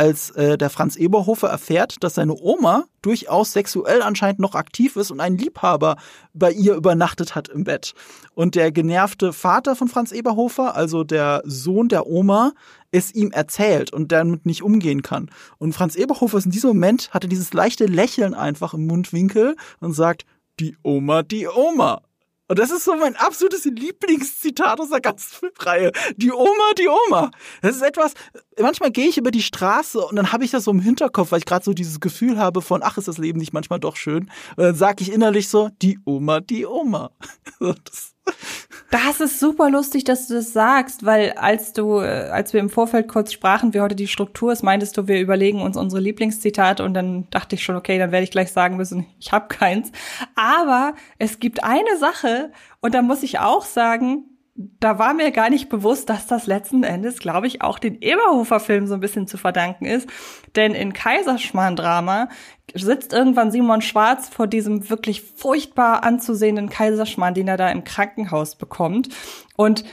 als 0.00 0.30
äh, 0.30 0.56
der 0.56 0.70
Franz 0.70 0.96
Eberhofer 0.96 1.48
erfährt, 1.48 2.02
dass 2.02 2.14
seine 2.14 2.34
Oma 2.34 2.84
durchaus 3.02 3.52
sexuell 3.52 4.00
anscheinend 4.00 4.40
noch 4.40 4.54
aktiv 4.54 4.96
ist 4.96 5.10
und 5.10 5.20
ein 5.20 5.36
Liebhaber 5.36 5.96
bei 6.32 6.50
ihr 6.52 6.74
übernachtet 6.74 7.34
hat 7.34 7.48
im 7.48 7.64
Bett. 7.64 7.92
Und 8.32 8.54
der 8.54 8.72
genervte 8.72 9.34
Vater 9.34 9.76
von 9.76 9.88
Franz 9.88 10.12
Eberhofer, 10.12 10.74
also 10.74 11.04
der 11.04 11.42
Sohn 11.44 11.90
der 11.90 12.06
Oma, 12.06 12.52
es 12.92 13.14
ihm 13.14 13.30
erzählt 13.30 13.92
und 13.92 14.10
damit 14.10 14.46
nicht 14.46 14.62
umgehen 14.62 15.02
kann. 15.02 15.30
Und 15.58 15.74
Franz 15.74 15.96
Eberhofer 15.96 16.38
ist 16.38 16.46
in 16.46 16.50
diesem 16.50 16.68
Moment 16.68 17.10
hatte 17.12 17.28
dieses 17.28 17.52
leichte 17.52 17.84
Lächeln 17.84 18.32
einfach 18.32 18.72
im 18.72 18.86
Mundwinkel 18.86 19.54
und 19.80 19.92
sagt, 19.92 20.24
die 20.60 20.78
Oma, 20.82 21.22
die 21.22 21.46
Oma. 21.46 22.00
Und 22.50 22.58
das 22.58 22.72
ist 22.72 22.82
so 22.82 22.96
mein 22.96 23.14
absolutes 23.14 23.64
Lieblingszitat 23.64 24.80
aus 24.80 24.90
der 24.90 25.00
ganzen 25.00 25.28
Filmreihe. 25.28 25.92
Die 26.16 26.32
Oma, 26.32 26.72
die 26.76 26.88
Oma. 26.88 27.30
Das 27.62 27.76
ist 27.76 27.82
etwas, 27.82 28.14
manchmal 28.58 28.90
gehe 28.90 29.06
ich 29.06 29.18
über 29.18 29.30
die 29.30 29.40
Straße 29.40 30.00
und 30.00 30.16
dann 30.16 30.32
habe 30.32 30.44
ich 30.44 30.50
das 30.50 30.64
so 30.64 30.72
im 30.72 30.80
Hinterkopf, 30.80 31.30
weil 31.30 31.38
ich 31.38 31.44
gerade 31.44 31.64
so 31.64 31.74
dieses 31.74 32.00
Gefühl 32.00 32.38
habe 32.38 32.60
von, 32.60 32.82
ach, 32.82 32.98
ist 32.98 33.06
das 33.06 33.18
Leben 33.18 33.38
nicht 33.38 33.52
manchmal 33.52 33.78
doch 33.78 33.94
schön. 33.94 34.32
Und 34.56 34.64
dann 34.64 34.74
sage 34.74 35.04
ich 35.04 35.12
innerlich 35.12 35.48
so, 35.48 35.70
die 35.80 36.00
Oma, 36.04 36.40
die 36.40 36.66
Oma. 36.66 37.12
Das 37.60 38.14
das 38.90 39.20
ist 39.20 39.38
super 39.38 39.70
lustig, 39.70 40.04
dass 40.04 40.26
du 40.26 40.34
das 40.34 40.52
sagst, 40.52 41.06
weil 41.06 41.32
als 41.32 41.72
du, 41.72 42.00
äh, 42.00 42.28
als 42.30 42.52
wir 42.52 42.60
im 42.60 42.70
Vorfeld 42.70 43.08
kurz 43.08 43.32
sprachen, 43.32 43.72
wie 43.72 43.80
heute 43.80 43.94
die 43.94 44.08
Struktur 44.08 44.52
ist, 44.52 44.62
meintest 44.62 44.96
du, 44.96 45.06
wir 45.06 45.20
überlegen 45.20 45.62
uns 45.62 45.76
unsere 45.76 46.00
Lieblingszitate 46.00 46.84
und 46.84 46.94
dann 46.94 47.28
dachte 47.30 47.54
ich 47.54 47.62
schon, 47.62 47.76
okay, 47.76 47.98
dann 47.98 48.10
werde 48.12 48.24
ich 48.24 48.30
gleich 48.30 48.50
sagen 48.52 48.76
müssen, 48.76 49.06
ich 49.18 49.32
habe 49.32 49.48
keins. 49.48 49.92
Aber 50.34 50.94
es 51.18 51.38
gibt 51.38 51.62
eine 51.62 51.96
Sache 51.98 52.50
und 52.80 52.94
da 52.94 53.02
muss 53.02 53.22
ich 53.22 53.38
auch 53.38 53.64
sagen, 53.64 54.24
da 54.78 54.98
war 54.98 55.14
mir 55.14 55.30
gar 55.30 55.48
nicht 55.48 55.68
bewusst, 55.68 56.10
dass 56.10 56.26
das 56.26 56.46
letzten 56.46 56.82
Endes, 56.82 57.18
glaube 57.18 57.46
ich, 57.46 57.62
auch 57.62 57.78
den 57.78 58.00
Eberhofer-Film 58.00 58.86
so 58.86 58.94
ein 58.94 59.00
bisschen 59.00 59.26
zu 59.26 59.38
verdanken 59.38 59.86
ist. 59.86 60.08
Denn 60.56 60.74
in 60.74 60.92
Kaiserschmarrn-Drama 60.92 62.28
sitzt 62.74 63.12
irgendwann 63.12 63.50
Simon 63.50 63.80
Schwarz 63.82 64.28
vor 64.28 64.46
diesem 64.46 64.90
wirklich 64.90 65.22
furchtbar 65.22 66.04
anzusehenden 66.04 66.68
Kaiserschmarrn, 66.68 67.34
den 67.34 67.48
er 67.48 67.56
da 67.56 67.70
im 67.70 67.84
Krankenhaus 67.84 68.56
bekommt. 68.56 69.08
Und, 69.56 69.84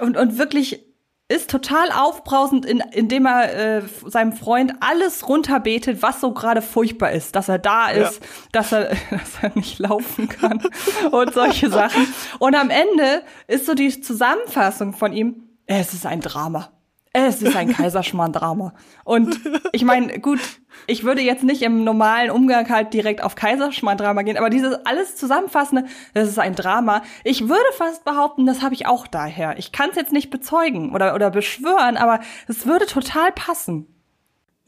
und, 0.00 0.16
und 0.16 0.38
wirklich 0.38 0.85
ist 1.28 1.50
total 1.50 1.90
aufbrausend, 1.90 2.64
in, 2.64 2.78
indem 2.92 3.26
er 3.26 3.78
äh, 3.78 3.82
seinem 4.06 4.32
Freund 4.32 4.74
alles 4.80 5.28
runterbetet, 5.28 6.00
was 6.00 6.20
so 6.20 6.32
gerade 6.32 6.62
furchtbar 6.62 7.10
ist, 7.10 7.34
dass 7.34 7.48
er 7.48 7.58
da 7.58 7.88
ist, 7.88 8.20
ja. 8.20 8.28
dass 8.52 8.72
er, 8.72 8.90
dass 9.10 9.42
er 9.42 9.52
nicht 9.54 9.78
laufen 9.78 10.28
kann 10.28 10.62
und 11.10 11.34
solche 11.34 11.68
Sachen. 11.68 12.06
Und 12.38 12.54
am 12.54 12.70
Ende 12.70 13.22
ist 13.48 13.66
so 13.66 13.74
die 13.74 14.00
Zusammenfassung 14.00 14.92
von 14.92 15.12
ihm: 15.12 15.48
Es 15.66 15.94
ist 15.94 16.06
ein 16.06 16.20
Drama. 16.20 16.70
Es 17.12 17.40
ist 17.40 17.56
ein 17.56 17.68
Kaiserschmarrn-Drama. 17.72 18.74
Und 19.04 19.40
ich 19.72 19.84
meine, 19.84 20.20
gut, 20.20 20.40
ich 20.86 21.04
würde 21.04 21.22
jetzt 21.22 21.42
nicht 21.42 21.62
im 21.62 21.84
normalen 21.84 22.30
Umgang 22.30 22.68
halt 22.68 22.92
direkt 22.92 23.22
auf 23.22 23.34
Kaiserschmarrn-Drama 23.34 24.22
gehen, 24.22 24.36
aber 24.36 24.50
dieses 24.50 24.74
alles 24.84 25.16
zusammenfassende, 25.16 25.86
das 26.14 26.28
ist 26.28 26.38
ein 26.38 26.54
Drama. 26.54 27.02
Ich 27.24 27.48
würde 27.48 27.72
fast 27.76 28.04
behaupten, 28.04 28.46
das 28.46 28.62
habe 28.62 28.74
ich 28.74 28.86
auch 28.86 29.06
daher. 29.06 29.58
Ich 29.58 29.72
kann 29.72 29.90
es 29.90 29.96
jetzt 29.96 30.12
nicht 30.12 30.30
bezeugen 30.30 30.94
oder, 30.94 31.14
oder 31.14 31.30
beschwören, 31.30 31.96
aber 31.96 32.20
es 32.48 32.66
würde 32.66 32.86
total 32.86 33.32
passen. 33.32 33.86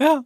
Ja, 0.01 0.23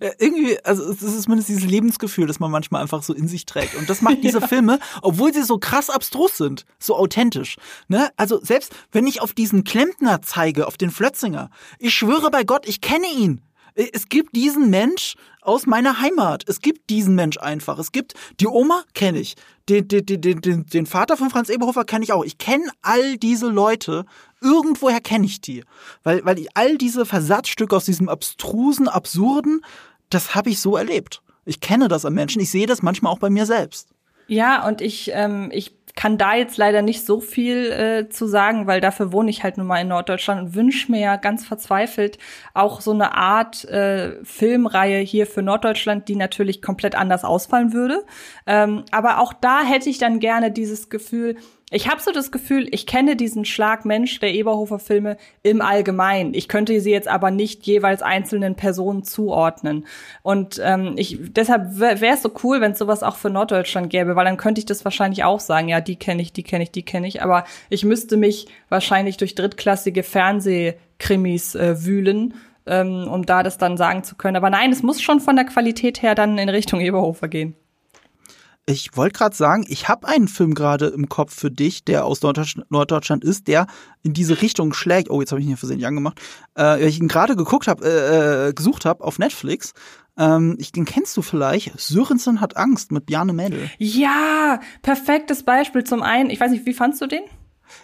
äh, 0.00 0.12
irgendwie, 0.18 0.62
also 0.64 0.82
es 0.90 1.02
ist 1.02 1.22
zumindest 1.22 1.48
dieses 1.48 1.64
Lebensgefühl, 1.64 2.26
das 2.26 2.40
man 2.40 2.50
manchmal 2.50 2.82
einfach 2.82 3.02
so 3.02 3.14
in 3.14 3.28
sich 3.28 3.46
trägt. 3.46 3.74
Und 3.74 3.88
das 3.88 4.02
macht 4.02 4.22
diese 4.22 4.40
ja. 4.40 4.46
Filme, 4.46 4.78
obwohl 5.00 5.32
sie 5.32 5.42
so 5.42 5.58
krass 5.58 5.90
abstrus 5.90 6.36
sind, 6.36 6.66
so 6.78 6.96
authentisch. 6.96 7.56
Ne? 7.88 8.10
Also 8.16 8.40
selbst 8.42 8.74
wenn 8.90 9.06
ich 9.06 9.20
auf 9.22 9.32
diesen 9.32 9.64
Klempner 9.64 10.22
zeige, 10.22 10.66
auf 10.66 10.76
den 10.76 10.90
Flötzinger, 10.90 11.50
ich 11.78 11.94
schwöre 11.94 12.30
bei 12.30 12.44
Gott, 12.44 12.66
ich 12.68 12.80
kenne 12.80 13.06
ihn. 13.16 13.40
Äh, 13.74 13.88
es 13.92 14.08
gibt 14.08 14.34
diesen 14.34 14.70
Mensch 14.70 15.14
aus 15.40 15.66
meiner 15.66 16.00
Heimat. 16.00 16.44
Es 16.48 16.60
gibt 16.60 16.90
diesen 16.90 17.14
Mensch 17.14 17.38
einfach. 17.38 17.78
Es 17.78 17.92
gibt 17.92 18.14
die 18.40 18.46
Oma 18.46 18.82
kenne 18.94 19.18
ich, 19.18 19.34
den, 19.68 19.88
den, 19.88 20.04
den, 20.06 20.40
den, 20.40 20.66
den 20.66 20.86
Vater 20.86 21.16
von 21.16 21.30
Franz 21.30 21.48
Eberhofer 21.48 21.84
kenne 21.84 22.04
ich 22.04 22.12
auch. 22.12 22.24
Ich 22.24 22.38
kenne 22.38 22.64
all 22.82 23.16
diese 23.16 23.48
Leute. 23.48 24.04
Irgendwoher 24.40 25.00
kenne 25.00 25.26
ich 25.26 25.40
die, 25.40 25.64
weil 26.02 26.24
weil 26.24 26.38
ich 26.38 26.48
all 26.54 26.76
diese 26.78 27.06
Versatzstücke 27.06 27.76
aus 27.76 27.84
diesem 27.84 28.08
abstrusen, 28.08 28.88
absurden, 28.88 29.64
das 30.10 30.34
habe 30.34 30.50
ich 30.50 30.60
so 30.60 30.76
erlebt. 30.76 31.22
Ich 31.44 31.60
kenne 31.60 31.88
das 31.88 32.04
am 32.04 32.14
Menschen. 32.14 32.40
Ich 32.40 32.50
sehe 32.50 32.66
das 32.66 32.82
manchmal 32.82 33.12
auch 33.12 33.18
bei 33.18 33.30
mir 33.30 33.46
selbst. 33.46 33.88
Ja, 34.28 34.66
und 34.66 34.80
ich 34.80 35.10
ähm, 35.12 35.50
ich 35.52 35.74
kann 35.94 36.16
da 36.16 36.34
jetzt 36.34 36.56
leider 36.56 36.80
nicht 36.80 37.04
so 37.04 37.20
viel 37.20 37.70
äh, 37.70 38.08
zu 38.08 38.26
sagen, 38.26 38.66
weil 38.66 38.80
dafür 38.80 39.12
wohne 39.12 39.30
ich 39.30 39.42
halt 39.42 39.58
nun 39.58 39.66
mal 39.66 39.80
in 39.80 39.88
Norddeutschland 39.88 40.40
und 40.40 40.54
wünsche 40.54 40.90
mir 40.90 41.00
ja 41.00 41.16
ganz 41.16 41.44
verzweifelt 41.44 42.18
auch 42.54 42.80
so 42.80 42.92
eine 42.92 43.14
Art 43.14 43.64
äh, 43.66 44.24
Filmreihe 44.24 45.00
hier 45.00 45.26
für 45.26 45.42
Norddeutschland, 45.42 46.08
die 46.08 46.16
natürlich 46.16 46.62
komplett 46.62 46.94
anders 46.94 47.24
ausfallen 47.24 47.72
würde. 47.72 48.04
Ähm, 48.46 48.84
aber 48.90 49.20
auch 49.20 49.32
da 49.32 49.62
hätte 49.62 49.90
ich 49.90 49.98
dann 49.98 50.18
gerne 50.18 50.50
dieses 50.50 50.88
Gefühl, 50.88 51.36
ich 51.72 51.88
habe 51.88 52.02
so 52.02 52.12
das 52.12 52.30
Gefühl, 52.30 52.68
ich 52.70 52.86
kenne 52.86 53.16
diesen 53.16 53.46
Schlag 53.46 53.86
Mensch 53.86 54.20
der 54.20 54.34
Eberhofer 54.34 54.78
Filme 54.78 55.16
im 55.42 55.62
Allgemeinen. 55.62 56.34
Ich 56.34 56.46
könnte 56.46 56.78
sie 56.80 56.90
jetzt 56.90 57.08
aber 57.08 57.30
nicht 57.30 57.66
jeweils 57.66 58.02
einzelnen 58.02 58.56
Personen 58.56 59.04
zuordnen. 59.04 59.86
Und 60.22 60.60
ähm, 60.62 60.92
ich, 60.96 61.18
deshalb 61.20 61.78
wäre 61.78 62.14
es 62.14 62.22
so 62.22 62.30
cool, 62.44 62.60
wenn 62.60 62.72
es 62.72 62.78
sowas 62.78 63.02
auch 63.02 63.16
für 63.16 63.30
Norddeutschland 63.30 63.88
gäbe, 63.88 64.16
weil 64.16 64.26
dann 64.26 64.36
könnte 64.36 64.58
ich 64.58 64.66
das 64.66 64.84
wahrscheinlich 64.84 65.24
auch 65.24 65.40
sagen. 65.40 65.68
Ja, 65.68 65.80
die 65.80 65.96
kenne 65.96 66.20
ich, 66.20 66.34
die 66.34 66.42
kenne 66.42 66.64
ich, 66.64 66.72
die 66.72 66.84
kenne 66.84 67.08
ich. 67.08 67.22
Aber 67.22 67.44
ich 67.70 67.84
müsste 67.84 68.18
mich 68.18 68.48
wahrscheinlich 68.68 69.16
durch 69.16 69.34
drittklassige 69.34 70.02
Fernsehkrimis 70.02 71.54
äh, 71.54 71.86
wühlen, 71.86 72.34
ähm, 72.66 73.08
um 73.08 73.24
da 73.24 73.42
das 73.42 73.56
dann 73.56 73.78
sagen 73.78 74.04
zu 74.04 74.14
können. 74.16 74.36
Aber 74.36 74.50
nein, 74.50 74.72
es 74.72 74.82
muss 74.82 75.00
schon 75.00 75.20
von 75.20 75.36
der 75.36 75.46
Qualität 75.46 76.02
her 76.02 76.14
dann 76.14 76.36
in 76.36 76.50
Richtung 76.50 76.80
Eberhofer 76.80 77.28
gehen. 77.28 77.56
Ich 78.64 78.96
wollte 78.96 79.18
gerade 79.18 79.34
sagen, 79.34 79.64
ich 79.66 79.88
habe 79.88 80.06
einen 80.06 80.28
Film 80.28 80.54
gerade 80.54 80.86
im 80.86 81.08
Kopf 81.08 81.34
für 81.34 81.50
dich, 81.50 81.84
der 81.84 82.04
aus 82.04 82.22
Norddeutschland 82.22 83.24
ist, 83.24 83.48
der 83.48 83.66
in 84.02 84.12
diese 84.12 84.40
Richtung 84.40 84.72
schlägt. 84.72 85.10
Oh, 85.10 85.20
jetzt 85.20 85.32
habe 85.32 85.40
ich 85.40 85.46
ihn 85.46 85.48
hier 85.48 85.56
versehentlich 85.56 85.86
angemacht. 85.86 86.20
Äh, 86.56 86.86
ich 86.86 87.00
ihn 87.00 87.08
gerade 87.08 87.34
geguckt 87.34 87.66
habe, 87.66 87.84
äh, 87.84 88.48
äh, 88.48 88.52
gesucht 88.52 88.84
habe 88.84 89.02
auf 89.02 89.18
Netflix. 89.18 89.72
Ähm, 90.16 90.56
ich, 90.60 90.70
den 90.70 90.84
kennst 90.84 91.16
du 91.16 91.22
vielleicht. 91.22 91.78
Sörensen 91.78 92.40
hat 92.40 92.56
Angst 92.56 92.92
mit 92.92 93.06
Bjarne 93.06 93.32
Mädel. 93.32 93.68
Ja, 93.78 94.60
perfektes 94.82 95.42
Beispiel. 95.42 95.82
Zum 95.82 96.02
einen, 96.02 96.30
ich 96.30 96.38
weiß 96.38 96.52
nicht, 96.52 96.64
wie 96.64 96.74
fandst 96.74 97.00
du 97.00 97.08
den? 97.08 97.22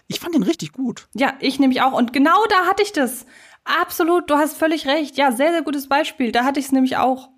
Ich 0.06 0.20
fand 0.20 0.34
den 0.34 0.44
richtig 0.44 0.72
gut. 0.72 1.08
Ja, 1.14 1.32
ich 1.40 1.58
nämlich 1.58 1.82
auch. 1.82 1.92
Und 1.92 2.12
genau 2.12 2.44
da 2.50 2.66
hatte 2.66 2.84
ich 2.84 2.92
das. 2.92 3.26
Absolut, 3.64 4.30
du 4.30 4.36
hast 4.36 4.56
völlig 4.56 4.86
recht. 4.86 5.16
Ja, 5.16 5.32
sehr, 5.32 5.50
sehr 5.50 5.62
gutes 5.62 5.88
Beispiel. 5.88 6.30
Da 6.30 6.44
hatte 6.44 6.60
ich 6.60 6.66
es 6.66 6.72
nämlich 6.72 6.96
auch. 6.96 7.30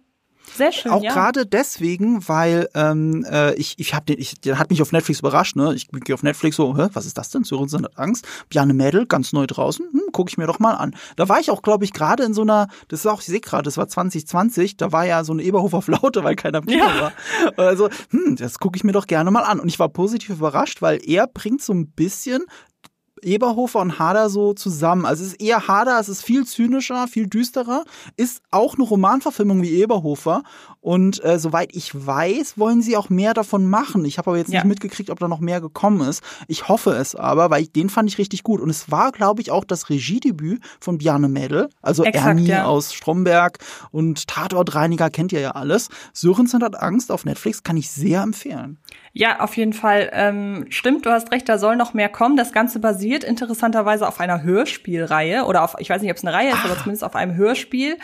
Sehr 0.57 0.73
schön. 0.73 0.93
Auch 0.93 1.03
ja. 1.03 1.13
gerade 1.13 1.47
deswegen, 1.47 2.27
weil 2.29 2.69
ähm, 2.75 3.25
äh, 3.31 3.55
ich, 3.55 3.79
ich 3.79 3.95
habe 3.95 4.07
den, 4.07 4.19
ich, 4.19 4.41
der 4.41 4.59
hat 4.59 4.71
mich 4.71 4.83
auf 4.83 4.93
Netflix 4.93 5.21
überrascht, 5.21 5.57
ne? 5.57 5.75
Ich 5.75 5.89
gehe 5.89 6.15
auf 6.15 6.23
Netflix 6.23 6.57
so, 6.57 6.77
hä, 6.77 6.89
was 6.93 7.07
ist 7.07 7.19
das 7.19 7.31
denn? 7.31 7.45
Sörensen 7.45 7.85
hat 7.85 7.99
Angst. 7.99 8.27
Bjarne 8.49 8.75
Mädel, 8.75 9.07
ganz 9.07 9.33
neu 9.33 9.47
draußen, 9.47 9.87
hm, 9.91 10.03
gucke 10.13 10.31
ich 10.31 10.39
mir 10.39 10.47
doch 10.47 10.59
mal 10.59 10.75
an. 10.75 10.95
Da 11.17 11.29
war 11.29 11.41
ich 11.41 11.51
auch, 11.51 11.63
glaube 11.63 11.85
ich, 11.85 11.93
gerade 11.93 12.25
in 12.25 12.35
so 12.35 12.43
einer, 12.43 12.69
das 12.89 13.01
ist 13.01 13.07
auch, 13.07 13.21
ich 13.21 13.27
sehe 13.27 13.41
gerade, 13.41 13.63
das 13.63 13.77
war 13.77 13.89
2020, 13.89 14.77
da 14.77 14.93
war 14.93 15.07
ja 15.07 15.25
so 15.25 15.33
eine 15.33 15.43
Eberhofer 15.43 15.83
Flaute, 15.83 16.25
weil 16.25 16.37
keiner 16.37 16.61
Kino 16.63 16.85
ja. 16.85 17.01
war. 17.01 17.13
Also, 17.57 17.89
hm, 18.11 18.37
das 18.37 18.59
gucke 18.59 18.77
ich 18.77 18.85
mir 18.85 18.93
doch 18.93 19.07
gerne 19.07 19.31
mal 19.31 19.43
an. 19.43 19.61
Und 19.61 19.69
ich 19.69 19.79
war 19.79 19.89
positiv 19.89 20.31
überrascht, 20.37 20.83
weil 20.83 21.01
er 21.05 21.27
bringt 21.27 21.63
so 21.63 21.73
ein 21.73 21.89
bisschen 21.89 22.45
Eberhofer 23.23 23.81
und 23.81 23.99
Hader 23.99 24.31
so 24.31 24.55
zusammen. 24.55 25.07
Also 25.07 25.25
es 25.25 25.33
ist 25.33 25.41
eher 25.41 25.69
Hader, 25.69 25.99
es 25.99 26.09
ist 26.09 26.23
viel 26.23 26.45
zynischer, 26.47 27.09
viel 27.09 27.27
düsterer, 27.27 27.85
ist 28.17 28.43
auch 28.51 28.75
eine 28.75 28.85
Romanverfilmung 28.85 29.63
wie 29.63 29.81
Eberhofer. 29.81 30.43
Und 30.81 31.23
äh, 31.25 31.39
soweit 31.39 31.75
ich 31.75 31.93
weiß, 31.95 32.59
wollen 32.59 32.81
sie 32.81 32.97
auch 32.97 33.11
mehr 33.11 33.35
davon 33.35 33.69
machen. 33.69 34.05
Ich 34.07 34.17
habe 34.17 34.31
aber 34.31 34.39
jetzt 34.39 34.51
ja. 34.51 34.61
nicht 34.61 34.69
mitgekriegt, 34.69 35.11
ob 35.11 35.19
da 35.19 35.29
noch 35.29 35.41
mehr 35.41 35.61
gekommen 35.61 36.01
ist. 36.09 36.23
Ich 36.49 36.69
hoffe 36.69 36.93
es 36.93 37.15
aber, 37.15 37.51
weil 37.51 37.63
ich, 37.63 37.73
den 37.73 37.91
fand 37.91 38.09
ich 38.09 38.17
richtig 38.17 38.43
gut. 38.43 38.61
Und 38.61 38.71
es 38.71 38.91
war, 38.91 39.13
glaube 39.13 39.43
ich, 39.43 39.51
auch 39.51 39.65
das 39.65 39.91
Regiedebüt 39.91 40.63
von 40.81 40.97
Bjarne 40.97 41.29
Mädel. 41.29 41.69
Also 41.83 42.03
Exakt, 42.05 42.27
Ernie 42.27 42.49
ja. 42.49 42.65
aus 42.65 42.95
Stromberg 42.95 43.59
und 43.91 44.27
Tatortreiniger 44.27 45.11
kennt 45.11 45.33
ihr 45.33 45.41
ja 45.41 45.51
alles. 45.51 45.91
Sörensen 46.15 46.63
hat 46.63 46.81
Angst 46.81 47.13
auf 47.13 47.27
Netflix, 47.27 47.63
kann 47.63 47.77
ich 47.77 47.91
sehr 47.91 48.23
empfehlen. 48.23 48.79
Ja, 49.13 49.41
auf 49.41 49.57
jeden 49.57 49.73
Fall. 49.73 50.09
Ähm, 50.13 50.67
stimmt, 50.71 51.05
du 51.05 51.11
hast 51.11 51.33
recht, 51.33 51.49
da 51.49 51.59
soll 51.59 51.77
noch 51.77 51.95
mehr 51.95 52.09
kommen. 52.09 52.37
Das 52.37 52.53
Ganze 52.53 52.79
basiert 52.79 53.25
interessanterweise 53.25 54.07
auf 54.07 54.21
einer 54.21 54.43
Hörspielreihe 54.43 55.45
oder 55.45 55.63
auf, 55.65 55.75
ich 55.79 55.91
weiß 55.91 56.01
nicht, 56.01 56.11
ob 56.11 56.17
es 56.17 56.25
eine 56.25 56.33
Reihe 56.33 56.51
ist, 56.51 56.59
Ach. 56.61 56.67
aber 56.67 56.79
zumindest 56.79 57.05
auf 57.05 57.17
einem 57.17 57.35
Hörspiel, 57.35 57.99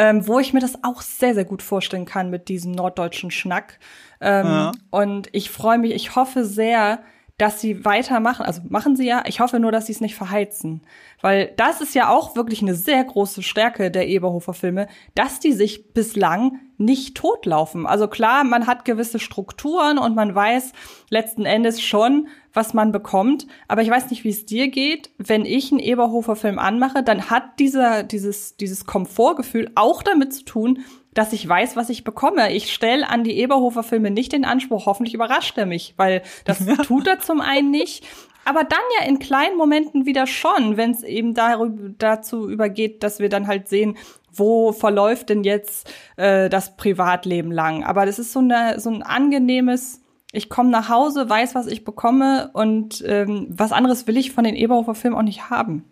ähm, 0.00 0.26
wo 0.26 0.38
ich 0.38 0.54
mir 0.54 0.60
das 0.60 0.82
auch 0.82 1.02
sehr, 1.02 1.34
sehr 1.34 1.44
gut 1.44 1.60
vorstellen 1.60 2.06
kann 2.06 2.30
mit 2.30 2.48
diesem 2.48 2.72
norddeutschen 2.72 3.30
Schnack. 3.30 3.78
Ähm, 4.22 4.46
ja. 4.46 4.72
Und 4.88 5.28
ich 5.32 5.50
freue 5.50 5.76
mich, 5.76 5.92
ich 5.92 6.16
hoffe 6.16 6.46
sehr, 6.46 7.00
dass 7.36 7.60
sie 7.60 7.84
weitermachen. 7.84 8.46
Also 8.46 8.62
machen 8.70 8.96
sie 8.96 9.06
ja. 9.06 9.24
Ich 9.26 9.40
hoffe 9.40 9.60
nur, 9.60 9.72
dass 9.72 9.86
sie 9.86 9.92
es 9.92 10.00
nicht 10.00 10.14
verheizen. 10.14 10.80
Weil 11.20 11.52
das 11.58 11.82
ist 11.82 11.94
ja 11.94 12.08
auch 12.08 12.34
wirklich 12.34 12.62
eine 12.62 12.74
sehr 12.74 13.04
große 13.04 13.42
Stärke 13.42 13.90
der 13.90 14.08
Eberhofer 14.08 14.54
Filme, 14.54 14.88
dass 15.14 15.38
die 15.38 15.52
sich 15.52 15.92
bislang 15.92 16.60
nicht 16.78 17.14
totlaufen. 17.14 17.86
Also 17.86 18.08
klar, 18.08 18.42
man 18.42 18.66
hat 18.66 18.86
gewisse 18.86 19.18
Strukturen 19.18 19.98
und 19.98 20.14
man 20.14 20.34
weiß 20.34 20.72
letzten 21.10 21.44
Endes 21.44 21.82
schon, 21.82 22.28
was 22.52 22.74
man 22.74 22.92
bekommt. 22.92 23.46
Aber 23.68 23.82
ich 23.82 23.90
weiß 23.90 24.10
nicht, 24.10 24.24
wie 24.24 24.30
es 24.30 24.46
dir 24.46 24.68
geht. 24.68 25.10
Wenn 25.18 25.44
ich 25.44 25.70
einen 25.70 25.80
Eberhofer-Film 25.80 26.58
anmache, 26.58 27.02
dann 27.02 27.30
hat 27.30 27.58
dieser, 27.58 28.02
dieses, 28.02 28.56
dieses 28.56 28.86
Komfortgefühl 28.86 29.70
auch 29.74 30.02
damit 30.02 30.32
zu 30.34 30.44
tun, 30.44 30.80
dass 31.14 31.32
ich 31.32 31.48
weiß, 31.48 31.76
was 31.76 31.90
ich 31.90 32.04
bekomme. 32.04 32.52
Ich 32.52 32.72
stelle 32.72 33.08
an 33.08 33.24
die 33.24 33.38
Eberhofer-Filme 33.38 34.10
nicht 34.10 34.32
den 34.32 34.44
Anspruch, 34.44 34.86
hoffentlich 34.86 35.14
überrascht 35.14 35.58
er 35.58 35.66
mich, 35.66 35.94
weil 35.96 36.22
das 36.44 36.64
tut 36.84 37.06
er 37.06 37.18
zum 37.20 37.40
einen 37.40 37.70
nicht. 37.70 38.06
Aber 38.44 38.64
dann 38.64 38.78
ja 38.98 39.06
in 39.06 39.18
kleinen 39.18 39.56
Momenten 39.56 40.06
wieder 40.06 40.26
schon, 40.26 40.76
wenn 40.76 40.92
es 40.92 41.02
eben 41.02 41.34
darüber, 41.34 41.90
dazu 41.98 42.48
übergeht, 42.48 43.02
dass 43.02 43.18
wir 43.18 43.28
dann 43.28 43.46
halt 43.46 43.68
sehen, 43.68 43.96
wo 44.32 44.72
verläuft 44.72 45.28
denn 45.28 45.44
jetzt 45.44 45.92
äh, 46.16 46.48
das 46.48 46.76
Privatleben 46.76 47.52
lang. 47.52 47.84
Aber 47.84 48.06
das 48.06 48.18
ist 48.18 48.32
so, 48.32 48.38
eine, 48.38 48.80
so 48.80 48.90
ein 48.90 49.02
angenehmes, 49.02 50.00
ich 50.32 50.48
komme 50.48 50.70
nach 50.70 50.88
Hause, 50.88 51.28
weiß, 51.28 51.54
was 51.54 51.66
ich 51.66 51.84
bekomme 51.84 52.50
und 52.52 53.02
ähm, 53.06 53.46
was 53.50 53.72
anderes 53.72 54.06
will 54.06 54.16
ich 54.16 54.32
von 54.32 54.44
den 54.44 54.54
Eberhofer-Filmen 54.54 55.18
auch 55.18 55.22
nicht 55.22 55.50
haben. 55.50 55.84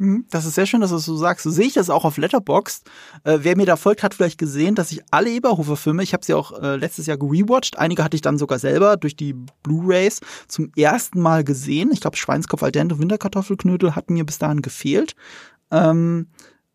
Mhm. 0.00 0.24
Das 0.30 0.46
ist 0.46 0.54
sehr 0.54 0.64
schön, 0.64 0.80
dass 0.80 0.90
du 0.90 0.96
das 0.96 1.04
so 1.04 1.16
sagst. 1.16 1.44
So 1.44 1.50
sehe 1.50 1.66
ich 1.66 1.74
das 1.74 1.90
auch 1.90 2.06
auf 2.06 2.16
Letterboxd. 2.16 2.88
Äh, 3.24 3.38
wer 3.42 3.56
mir 3.56 3.66
da 3.66 3.76
folgt, 3.76 4.02
hat 4.02 4.14
vielleicht 4.14 4.38
gesehen, 4.38 4.74
dass 4.74 4.92
ich 4.92 5.02
alle 5.10 5.30
Eberhofer-Filme, 5.30 6.02
ich 6.02 6.14
habe 6.14 6.24
sie 6.24 6.32
auch 6.32 6.58
äh, 6.62 6.76
letztes 6.76 7.06
Jahr 7.06 7.18
gerewatcht. 7.18 7.78
Einige 7.78 8.02
hatte 8.02 8.14
ich 8.14 8.22
dann 8.22 8.38
sogar 8.38 8.58
selber 8.58 8.96
durch 8.96 9.14
die 9.14 9.34
Blu-rays 9.62 10.20
zum 10.48 10.72
ersten 10.74 11.20
Mal 11.20 11.44
gesehen. 11.44 11.90
Ich 11.92 12.00
glaube, 12.00 12.16
Schweinskopf 12.16 12.62
al 12.62 12.72
dente, 12.72 12.98
Winterkartoffelknödel 12.98 13.94
hatten 13.94 14.14
mir 14.14 14.24
bis 14.24 14.38
dahin 14.38 14.62
gefehlt. 14.62 15.14
Ähm, 15.70 16.28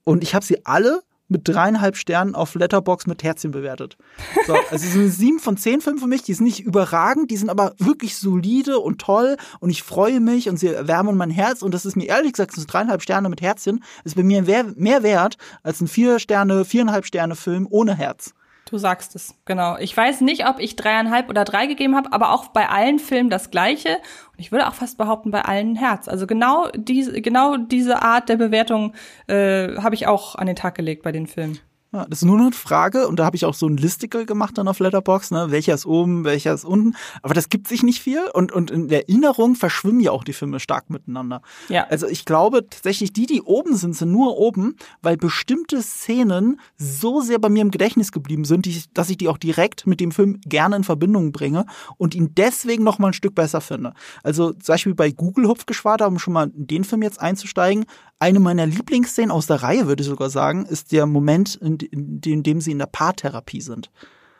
und 0.03 0.21
ich 0.21 0.35
habe 0.35 0.45
sie 0.45 0.63
alle 0.65 1.01
mit 1.27 1.47
dreieinhalb 1.47 1.97
Sternen 1.97 2.35
auf 2.35 2.55
Letterbox 2.55 3.07
mit 3.07 3.23
Herzchen 3.23 3.51
bewertet. 3.51 3.97
So, 4.45 4.55
also 4.71 4.87
so 4.87 4.99
eine 4.99 5.09
sieben 5.09 5.39
von 5.39 5.57
zehn 5.57 5.81
Filme 5.81 5.99
für 5.99 6.07
mich, 6.07 6.23
die 6.23 6.33
sind 6.33 6.45
nicht 6.45 6.61
überragend, 6.61 7.31
die 7.31 7.37
sind 7.37 7.49
aber 7.49 7.73
wirklich 7.77 8.15
solide 8.17 8.79
und 8.79 8.99
toll 8.99 9.37
und 9.59 9.69
ich 9.69 9.83
freue 9.83 10.19
mich 10.19 10.49
und 10.49 10.57
sie 10.57 10.67
erwärmen 10.67 11.17
mein 11.17 11.31
Herz 11.31 11.61
und 11.61 11.73
das 11.73 11.85
ist 11.85 11.95
mir 11.95 12.07
ehrlich 12.07 12.33
gesagt, 12.33 12.53
so 12.53 12.63
dreieinhalb 12.65 13.01
Sterne 13.01 13.29
mit 13.29 13.41
Herzchen 13.41 13.83
ist 14.03 14.15
bei 14.15 14.23
mir 14.23 14.43
mehr 14.43 15.03
wert 15.03 15.37
als 15.63 15.81
ein 15.81 15.87
vier 15.87 16.19
Sterne, 16.19 16.65
viereinhalb 16.65 17.05
Sterne 17.05 17.35
Film 17.35 17.67
ohne 17.69 17.95
Herz. 17.95 18.33
Du 18.65 18.79
sagst 18.79 19.15
es, 19.15 19.35
genau. 19.45 19.77
Ich 19.77 19.95
weiß 19.95 20.21
nicht, 20.21 20.47
ob 20.47 20.59
ich 20.59 20.75
dreieinhalb 20.75 21.29
oder 21.29 21.45
drei 21.45 21.67
gegeben 21.67 21.95
habe, 21.95 22.11
aber 22.11 22.31
auch 22.31 22.47
bei 22.47 22.67
allen 22.67 22.97
Filmen 22.97 23.29
das 23.29 23.51
Gleiche. 23.51 23.89
Und 24.31 24.39
ich 24.39 24.51
würde 24.51 24.67
auch 24.67 24.73
fast 24.73 24.97
behaupten, 24.97 25.29
bei 25.29 25.43
allen 25.43 25.75
Herz. 25.75 26.07
Also 26.07 26.25
genau 26.25 26.69
diese, 26.75 27.21
genau 27.21 27.57
diese 27.57 28.01
Art 28.01 28.27
der 28.27 28.37
Bewertung 28.37 28.93
äh, 29.27 29.75
habe 29.77 29.93
ich 29.93 30.07
auch 30.07 30.33
an 30.33 30.47
den 30.47 30.55
Tag 30.55 30.73
gelegt 30.73 31.03
bei 31.03 31.11
den 31.11 31.27
Filmen. 31.27 31.59
Ja, 31.95 32.05
das 32.09 32.19
ist 32.19 32.25
nur 32.25 32.37
eine 32.37 32.51
Frage 32.51 33.07
und 33.07 33.19
da 33.19 33.25
habe 33.25 33.37
ich 33.37 33.45
auch 33.45 33.53
so 33.53 33.67
ein 33.67 33.77
Listicle 33.77 34.25
gemacht 34.25 34.57
dann 34.57 34.67
auf 34.67 34.79
Letterbox, 34.79 35.31
ne, 35.31 35.49
welcher 35.49 35.73
ist 35.73 35.85
oben, 35.85 36.25
welcher 36.25 36.53
ist 36.53 36.65
unten, 36.65 36.93
aber 37.21 37.33
das 37.33 37.47
gibt 37.47 37.69
sich 37.69 37.83
nicht 37.83 38.01
viel 38.01 38.19
und 38.33 38.51
und 38.51 38.69
in 38.69 38.89
der 38.89 39.07
Erinnerung 39.07 39.55
verschwimmen 39.55 40.01
ja 40.01 40.11
auch 40.11 40.25
die 40.25 40.33
Filme 40.33 40.59
stark 40.59 40.89
miteinander. 40.89 41.41
Ja. 41.69 41.87
Also 41.87 42.07
ich 42.07 42.25
glaube 42.25 42.67
tatsächlich 42.69 43.13
die, 43.13 43.27
die 43.27 43.41
oben 43.41 43.77
sind, 43.77 43.95
sind 43.95 44.11
nur 44.11 44.35
oben, 44.37 44.75
weil 45.01 45.15
bestimmte 45.15 45.81
Szenen 45.81 46.59
so 46.77 47.21
sehr 47.21 47.39
bei 47.39 47.47
mir 47.47 47.61
im 47.61 47.71
Gedächtnis 47.71 48.11
geblieben 48.11 48.43
sind, 48.43 48.65
die, 48.65 48.83
dass 48.93 49.09
ich 49.09 49.17
die 49.17 49.29
auch 49.29 49.37
direkt 49.37 49.87
mit 49.87 50.01
dem 50.01 50.11
Film 50.11 50.41
gerne 50.45 50.75
in 50.75 50.83
Verbindung 50.83 51.31
bringe 51.31 51.65
und 51.95 52.13
ihn 52.13 52.33
deswegen 52.35 52.83
noch 52.83 52.99
mal 52.99 53.07
ein 53.07 53.13
Stück 53.13 53.35
besser 53.35 53.61
finde. 53.61 53.93
Also 54.21 54.51
zum 54.51 54.73
Beispiel 54.73 54.95
bei 54.95 55.11
Google 55.11 55.47
Hupfgeschwader, 55.47 56.09
um 56.09 56.19
schon 56.19 56.33
mal 56.33 56.51
in 56.53 56.67
den 56.67 56.83
Film 56.83 57.03
jetzt 57.03 57.21
einzusteigen, 57.21 57.85
eine 58.19 58.39
meiner 58.39 58.65
Lieblingsszenen 58.65 59.31
aus 59.31 59.47
der 59.47 59.61
Reihe, 59.61 59.87
würde 59.87 60.01
ich 60.01 60.09
sogar 60.09 60.29
sagen, 60.29 60.65
ist 60.65 60.91
der 60.91 61.05
Moment, 61.05 61.55
in, 61.55 61.77
in, 62.23 62.43
dem 62.43 62.61
sie 62.61 62.71
in 62.71 62.79
der 62.79 62.85
Paartherapie 62.85 63.61
sind. 63.61 63.91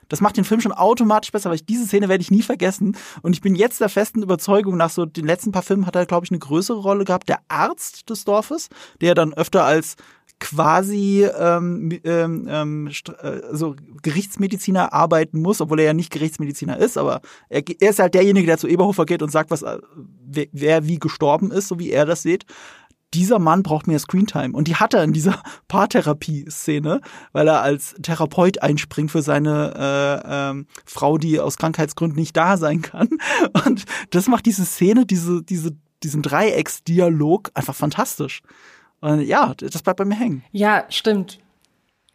Das 0.08 0.22
macht 0.22 0.38
den 0.38 0.44
Film 0.44 0.62
schon 0.62 0.72
automatisch 0.72 1.32
besser, 1.32 1.50
weil 1.50 1.56
ich 1.56 1.66
diese 1.66 1.88
Szene 1.88 2.10
werde 2.10 2.22
ich 2.22 2.30
nie 2.30 2.44
vergessen. 2.44 2.96
Und 3.24 3.34
ich 3.34 3.42
bin 3.42 3.56
jetzt 3.56 3.82
der 3.82 3.90
festen 3.90 4.22
Überzeugung, 4.22 4.78
nach 4.78 4.92
so 4.92 5.06
den 5.06 5.26
letzten 5.26 5.52
paar 5.52 5.64
Filmen 5.64 5.88
hat 5.88 5.96
er, 5.96 6.06
glaube 6.06 6.26
ich, 6.26 6.32
eine 6.32 6.40
größere 6.40 6.78
Rolle 6.78 7.06
gehabt, 7.06 7.28
der 7.28 7.40
Arzt 7.48 8.10
des 8.10 8.24
Dorfes, 8.24 8.70
der 9.02 9.16
dann 9.16 9.34
öfter 9.34 9.64
als 9.64 9.96
quasi 10.40 11.26
ähm, 11.40 11.98
ähm, 12.04 12.46
ähm, 12.50 12.88
äh, 12.88 13.40
so 13.54 13.76
Gerichtsmediziner 14.04 14.92
arbeiten 14.92 15.42
muss, 15.42 15.62
obwohl 15.62 15.80
er 15.80 15.86
ja 15.86 15.94
nicht 15.94 16.12
Gerichtsmediziner 16.12 16.78
ist, 16.78 16.98
aber 16.98 17.22
er, 17.48 17.64
er 17.80 17.90
ist 17.90 18.00
halt 18.00 18.16
derjenige, 18.16 18.46
der 18.46 18.58
zu 18.58 18.68
Eberhofer 18.68 19.06
geht 19.06 19.24
und 19.24 19.32
sagt, 19.32 19.50
was 19.50 19.62
äh, 19.62 19.80
wer, 20.28 20.48
wer 20.52 20.88
wie 20.88 21.00
gestorben 21.00 21.52
ist, 21.52 21.70
so 21.70 21.80
wie 21.80 21.90
er 21.90 22.06
das 22.06 22.22
sieht 22.22 22.46
dieser 23.16 23.40
Mann 23.40 23.64
braucht 23.64 23.88
mehr 23.88 24.00
Screentime. 24.00 24.54
Und 24.54 24.68
die 24.68 24.76
hat 24.76 24.94
er 24.94 25.04
in 25.04 25.14
dieser 25.14 25.42
Paartherapie-Szene, 25.68 27.02
weil 27.32 27.48
er 27.48 27.62
als 27.62 27.96
Therapeut 28.02 28.62
einspringt 28.62 29.12
für 29.12 29.22
seine 29.22 29.74
äh, 30.26 30.50
ähm, 30.52 30.68
Frau, 30.86 31.18
die 31.18 31.40
aus 31.40 31.58
Krankheitsgründen 31.58 32.20
nicht 32.20 32.36
da 32.36 32.58
sein 32.58 32.82
kann. 32.82 33.10
Und 33.66 33.86
das 34.12 34.28
macht 34.28 34.46
diese 34.46 34.66
Szene, 34.66 35.06
diese, 35.06 35.42
diese, 35.44 35.72
diesen 36.04 36.22
Dreiecksdialog 36.22 37.52
einfach 37.54 37.76
fantastisch. 37.76 38.42
Und 39.02 39.22
ja, 39.22 39.54
das 39.56 39.82
bleibt 39.82 39.98
bei 39.98 40.06
mir 40.06 40.16
hängen. 40.16 40.44
Ja, 40.52 40.86
stimmt. 40.90 41.40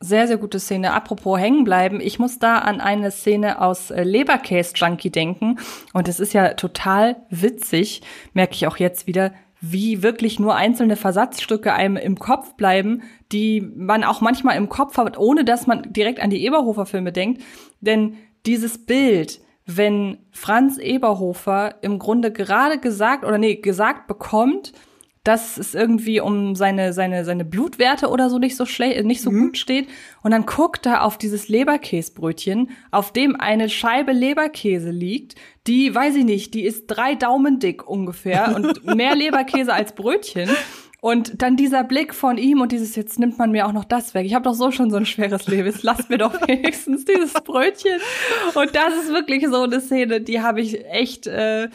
Sehr, 0.03 0.27
sehr 0.27 0.39
gute 0.39 0.59
Szene. 0.59 0.95
Apropos 0.95 1.39
hängen 1.39 1.65
bleiben, 1.65 2.01
ich 2.01 2.19
muss 2.19 2.39
da 2.39 2.59
an 2.59 2.81
eine 2.81 3.11
Szene 3.11 3.61
aus 3.61 3.91
äh, 3.91 4.03
Lebercase 4.03 4.73
Junkie 4.75 5.11
denken. 5.11 5.59
Und 5.93 6.09
es 6.09 6.21
ist 6.21 6.33
ja 6.33 6.55
total 6.55 7.17
witzig, 7.29 8.01
merke 8.33 8.55
ich 8.55 8.67
auch 8.67 8.79
jetzt 8.79 9.07
wieder, 9.07 9.33
wie 9.61 10.03
wirklich 10.03 10.39
nur 10.39 10.55
einzelne 10.55 10.97
Versatzstücke 10.97 11.73
einem 11.73 11.97
im 11.97 12.19
Kopf 12.19 12.55
bleiben, 12.55 13.03
die 13.31 13.61
man 13.61 14.05
auch 14.05 14.21
manchmal 14.21 14.57
im 14.57 14.69
Kopf 14.69 14.97
hat, 14.97 15.19
ohne 15.19 15.45
dass 15.45 15.67
man 15.67 15.93
direkt 15.93 16.21
an 16.21 16.31
die 16.31 16.45
Eberhofer-Filme 16.45 17.13
denkt. 17.13 17.43
Denn 17.81 18.17
dieses 18.47 18.87
Bild, 18.87 19.41
wenn 19.67 20.19
Franz 20.31 20.79
Eberhofer 20.79 21.77
im 21.83 21.99
Grunde 21.99 22.33
gerade 22.33 22.79
gesagt 22.79 23.25
oder 23.25 23.39
nee, 23.39 23.57
gesagt 23.57 24.07
bekommt, 24.07 24.73
dass 25.25 25.59
es 25.59 25.75
irgendwie 25.75 26.21
um 26.21 26.55
seine, 26.55 26.95
seine, 26.95 27.25
seine 27.25 27.45
Blutwerte 27.45 28.09
oder 28.09 28.31
so 28.31 28.39
nicht 28.39 28.57
so 28.57 28.65
schlecht, 28.65 29.05
nicht 29.05 29.21
so 29.21 29.31
mhm. 29.31 29.43
gut 29.43 29.59
steht. 29.59 29.89
Und 30.23 30.31
dann 30.31 30.47
guckt 30.47 30.87
er 30.87 31.05
auf 31.05 31.19
dieses 31.19 31.49
Leberkäsbrötchen, 31.49 32.71
auf 32.91 33.13
dem 33.13 33.37
eine 33.39 33.69
Scheibe 33.69 34.13
Leberkäse 34.13 34.91
liegt, 34.91 35.35
die, 35.67 35.95
weiß 35.95 36.17
ich 36.17 36.25
nicht, 36.25 36.55
die 36.55 36.65
ist 36.65 36.87
drei 36.87 37.15
Daumen 37.15 37.59
dick 37.59 37.87
ungefähr 37.87 38.55
und 38.57 38.85
mehr 38.95 39.15
Leberkäse 39.15 39.73
als 39.73 39.95
Brötchen. 39.95 40.49
Und 41.03 41.41
dann 41.41 41.57
dieser 41.57 41.83
Blick 41.83 42.15
von 42.15 42.37
ihm 42.37 42.61
und 42.61 42.73
dieses, 42.73 42.95
jetzt 42.95 43.19
nimmt 43.19 43.39
man 43.39 43.51
mir 43.51 43.67
auch 43.67 43.73
noch 43.73 43.85
das 43.85 44.13
weg. 44.13 44.27
Ich 44.27 44.35
habe 44.35 44.45
doch 44.45 44.55
so 44.55 44.71
schon 44.71 44.91
so 44.91 44.99
ein 44.99 45.07
schweres 45.07 45.47
Leben. 45.47 45.67
Jetzt 45.67 45.83
lasst 45.83 46.11
mir 46.11 46.19
doch 46.19 46.35
wenigstens 46.47 47.07
dieses 47.07 47.33
Brötchen. 47.33 48.01
Und 48.55 48.75
das 48.75 48.95
ist 48.95 49.09
wirklich 49.09 49.47
so 49.49 49.63
eine 49.63 49.81
Szene, 49.81 50.21
die 50.21 50.43
habe 50.43 50.61
ich 50.61 50.85
echt 50.87 51.27
äh, 51.27 51.69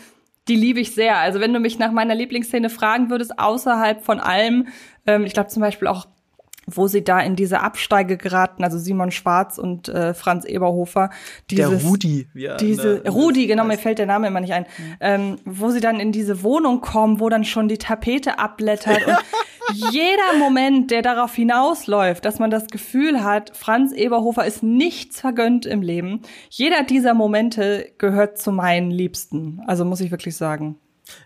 die 0.47 0.55
liebe 0.55 0.79
ich 0.79 0.93
sehr. 0.93 1.17
Also 1.17 1.39
wenn 1.39 1.53
du 1.53 1.59
mich 1.59 1.79
nach 1.79 1.91
meiner 1.91 2.15
Lieblingsszene 2.15 2.69
fragen 2.69 3.09
würdest, 3.09 3.39
außerhalb 3.39 4.03
von 4.03 4.19
allem, 4.19 4.67
ähm, 5.07 5.25
ich 5.25 5.33
glaube 5.33 5.49
zum 5.49 5.61
Beispiel 5.61 5.87
auch 5.87 6.07
wo 6.65 6.87
sie 6.87 7.03
da 7.03 7.19
in 7.19 7.35
diese 7.35 7.61
Absteige 7.61 8.17
geraten, 8.17 8.63
also 8.63 8.77
Simon 8.77 9.11
Schwarz 9.11 9.57
und 9.57 9.87
äh, 9.89 10.13
Franz 10.13 10.45
Eberhofer. 10.45 11.09
Dieses, 11.49 11.69
der 11.69 11.89
Rudi. 11.89 12.27
Ja, 12.33 12.57
diese, 12.57 13.01
ne, 13.03 13.09
Rudi, 13.09 13.47
genau, 13.47 13.63
mir 13.63 13.77
fällt 13.77 13.99
der 13.99 14.05
Name 14.05 14.27
immer 14.27 14.41
nicht 14.41 14.53
ein. 14.53 14.63
Mhm. 14.63 14.95
Ähm, 14.99 15.35
wo 15.45 15.69
sie 15.69 15.79
dann 15.79 15.99
in 15.99 16.11
diese 16.11 16.43
Wohnung 16.43 16.81
kommen, 16.81 17.19
wo 17.19 17.29
dann 17.29 17.45
schon 17.45 17.67
die 17.67 17.77
Tapete 17.77 18.39
abblättert 18.39 19.05
und 19.05 19.15
jeder 19.73 20.37
Moment, 20.39 20.91
der 20.91 21.01
darauf 21.01 21.33
hinausläuft, 21.35 22.25
dass 22.25 22.39
man 22.39 22.49
das 22.49 22.67
Gefühl 22.67 23.23
hat, 23.23 23.55
Franz 23.55 23.93
Eberhofer 23.93 24.45
ist 24.45 24.63
nichts 24.63 25.21
vergönnt 25.21 25.65
im 25.65 25.81
Leben. 25.81 26.21
Jeder 26.49 26.83
dieser 26.83 27.13
Momente 27.13 27.91
gehört 27.97 28.37
zu 28.37 28.51
meinen 28.51 28.91
Liebsten. 28.91 29.61
Also 29.67 29.85
muss 29.85 30.01
ich 30.01 30.11
wirklich 30.11 30.35
sagen. 30.35 30.77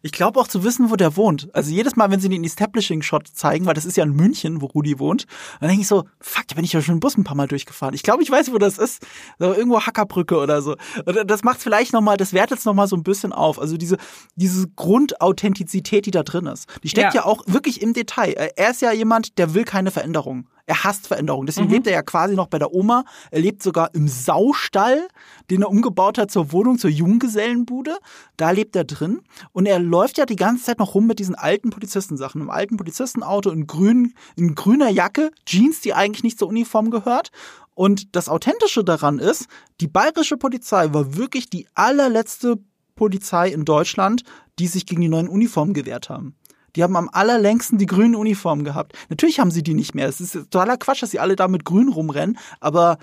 Ich 0.02 0.12
glaube 0.12 0.40
auch 0.40 0.48
zu 0.48 0.64
wissen, 0.64 0.90
wo 0.90 0.96
der 0.96 1.16
wohnt. 1.16 1.50
Also 1.54 1.72
jedes 1.72 1.96
Mal, 1.96 2.12
wenn 2.12 2.20
sie 2.20 2.30
den 2.30 2.44
Establishing-Shot 2.44 3.28
zeigen, 3.28 3.66
weil 3.66 3.74
das 3.74 3.86
ist 3.86 3.98
ja 3.98 4.04
in 4.04 4.14
München, 4.14 4.62
wo 4.62 4.68
Rudi 4.68 5.00
wohnt, 5.00 5.26
dann 5.60 5.70
denke 5.70 5.82
ich 5.82 5.88
so, 5.88 6.06
fuck, 6.20 6.48
da 6.48 6.56
bin 6.56 6.66
ich 6.66 6.74
ja 6.74 6.82
schon 6.82 6.96
im 6.96 7.00
Bus 7.00 7.18
ein 7.18 7.24
paar 7.24 7.36
Mal 7.36 7.48
durchgefahren. 7.48 7.94
Ich 7.94 8.04
glaube, 8.04 8.24
ich 8.24 8.32
weiß, 8.32 8.52
wo 8.52 8.58
das 8.58 8.78
ist. 8.78 9.06
So, 9.38 9.54
irgendwo 9.54 9.82
Hackerbrücke 9.82 10.38
oder 10.38 10.62
so. 10.62 10.76
Und 11.06 11.30
das 11.30 11.44
macht 11.44 11.62
vielleicht 11.62 11.94
nochmal, 11.94 12.18
das 12.18 12.34
wertet 12.34 12.60
es 12.60 12.66
nochmal 12.66 12.88
so 12.88 12.96
ein 12.96 13.04
bisschen 13.04 13.34
auf. 13.34 13.60
Also 13.60 13.78
diese, 13.78 13.98
diese 14.36 14.68
Grundauthentizität, 14.76 16.06
die 16.06 16.12
da 16.12 16.24
drin 16.24 16.46
ist. 16.46 16.68
Die 16.84 16.90
steckt 16.90 17.14
ja. 17.14 17.22
ja 17.22 17.26
auch 17.26 17.44
wirklich 17.48 17.82
im 17.82 17.94
Detail. 17.94 18.34
Er 18.34 18.72
ist 18.72 18.82
ja 18.82 18.92
jemand, 18.92 19.38
der 19.38 19.54
will 19.54 19.64
keine 19.64 19.92
Veränderung. 19.92 20.48
Er 20.70 20.84
hasst 20.84 21.08
Veränderungen. 21.08 21.48
Deswegen 21.48 21.68
mhm. 21.68 21.74
lebt 21.74 21.88
er 21.88 21.94
ja 21.94 22.04
quasi 22.04 22.36
noch 22.36 22.46
bei 22.46 22.60
der 22.60 22.72
Oma. 22.72 23.04
Er 23.32 23.40
lebt 23.40 23.64
sogar 23.64 23.90
im 23.96 24.08
Saustall, 24.08 25.08
den 25.50 25.62
er 25.62 25.70
umgebaut 25.70 26.18
hat 26.18 26.32
zur 26.32 26.52
Wohnung, 26.52 26.78
zur 26.78 26.90
Junggesellenbude. 26.90 27.98
Da 28.38 28.52
lebt 28.52 28.76
er 28.76 28.84
drin. 28.84 29.22
Und 29.52 29.66
er 29.66 29.80
läuft 29.80 30.18
ja 30.18 30.26
die 30.26 30.36
ganze 30.36 30.66
Zeit 30.66 30.80
noch 30.80 30.96
rum 30.96 31.08
mit 31.08 31.20
diesen 31.20 31.36
alten 31.36 31.70
Polizistensachen. 31.70 32.42
Im 32.42 32.50
alten 32.50 32.78
Polizistenauto 32.78 33.50
in, 33.50 33.68
grün, 33.68 34.14
in 34.36 34.56
grüner 34.56 34.90
Jacke, 34.90 35.32
Jeans, 35.46 35.82
die 35.82 35.94
eigentlich 35.94 36.24
nicht 36.24 36.40
zur 36.40 36.48
Uniform 36.48 36.92
gehört. 36.92 37.32
Und 37.74 38.16
das 38.16 38.30
Authentische 38.30 38.84
daran 38.84 39.20
ist, 39.20 39.48
die 39.80 39.88
bayerische 39.88 40.38
Polizei 40.38 40.94
war 40.94 41.16
wirklich 41.16 41.50
die 41.50 41.68
allerletzte 41.76 42.58
Polizei 42.96 43.50
in 43.50 43.64
Deutschland, 43.64 44.24
die 44.60 44.68
sich 44.68 44.86
gegen 44.86 45.02
die 45.02 45.08
neuen 45.08 45.30
Uniformen 45.30 45.74
gewehrt 45.74 46.10
haben. 46.10 46.36
Die 46.76 46.84
haben 46.84 46.96
am 46.96 47.10
allerlängsten 47.12 47.78
die 47.78 47.86
grünen 47.86 48.16
Uniformen 48.16 48.64
gehabt. 48.64 48.94
Natürlich 49.10 49.40
haben 49.40 49.52
sie 49.52 49.64
die 49.64 49.74
nicht 49.74 49.96
mehr. 49.96 50.08
Es 50.08 50.22
ist 50.22 50.34
totaler 50.34 50.78
Quatsch, 50.78 51.02
dass 51.02 51.12
sie 51.12 51.20
alle 51.20 51.36
da 51.36 51.48
mit 51.48 51.66
grün 51.66 51.90
rumrennen, 51.90 52.38
aber 52.60 52.98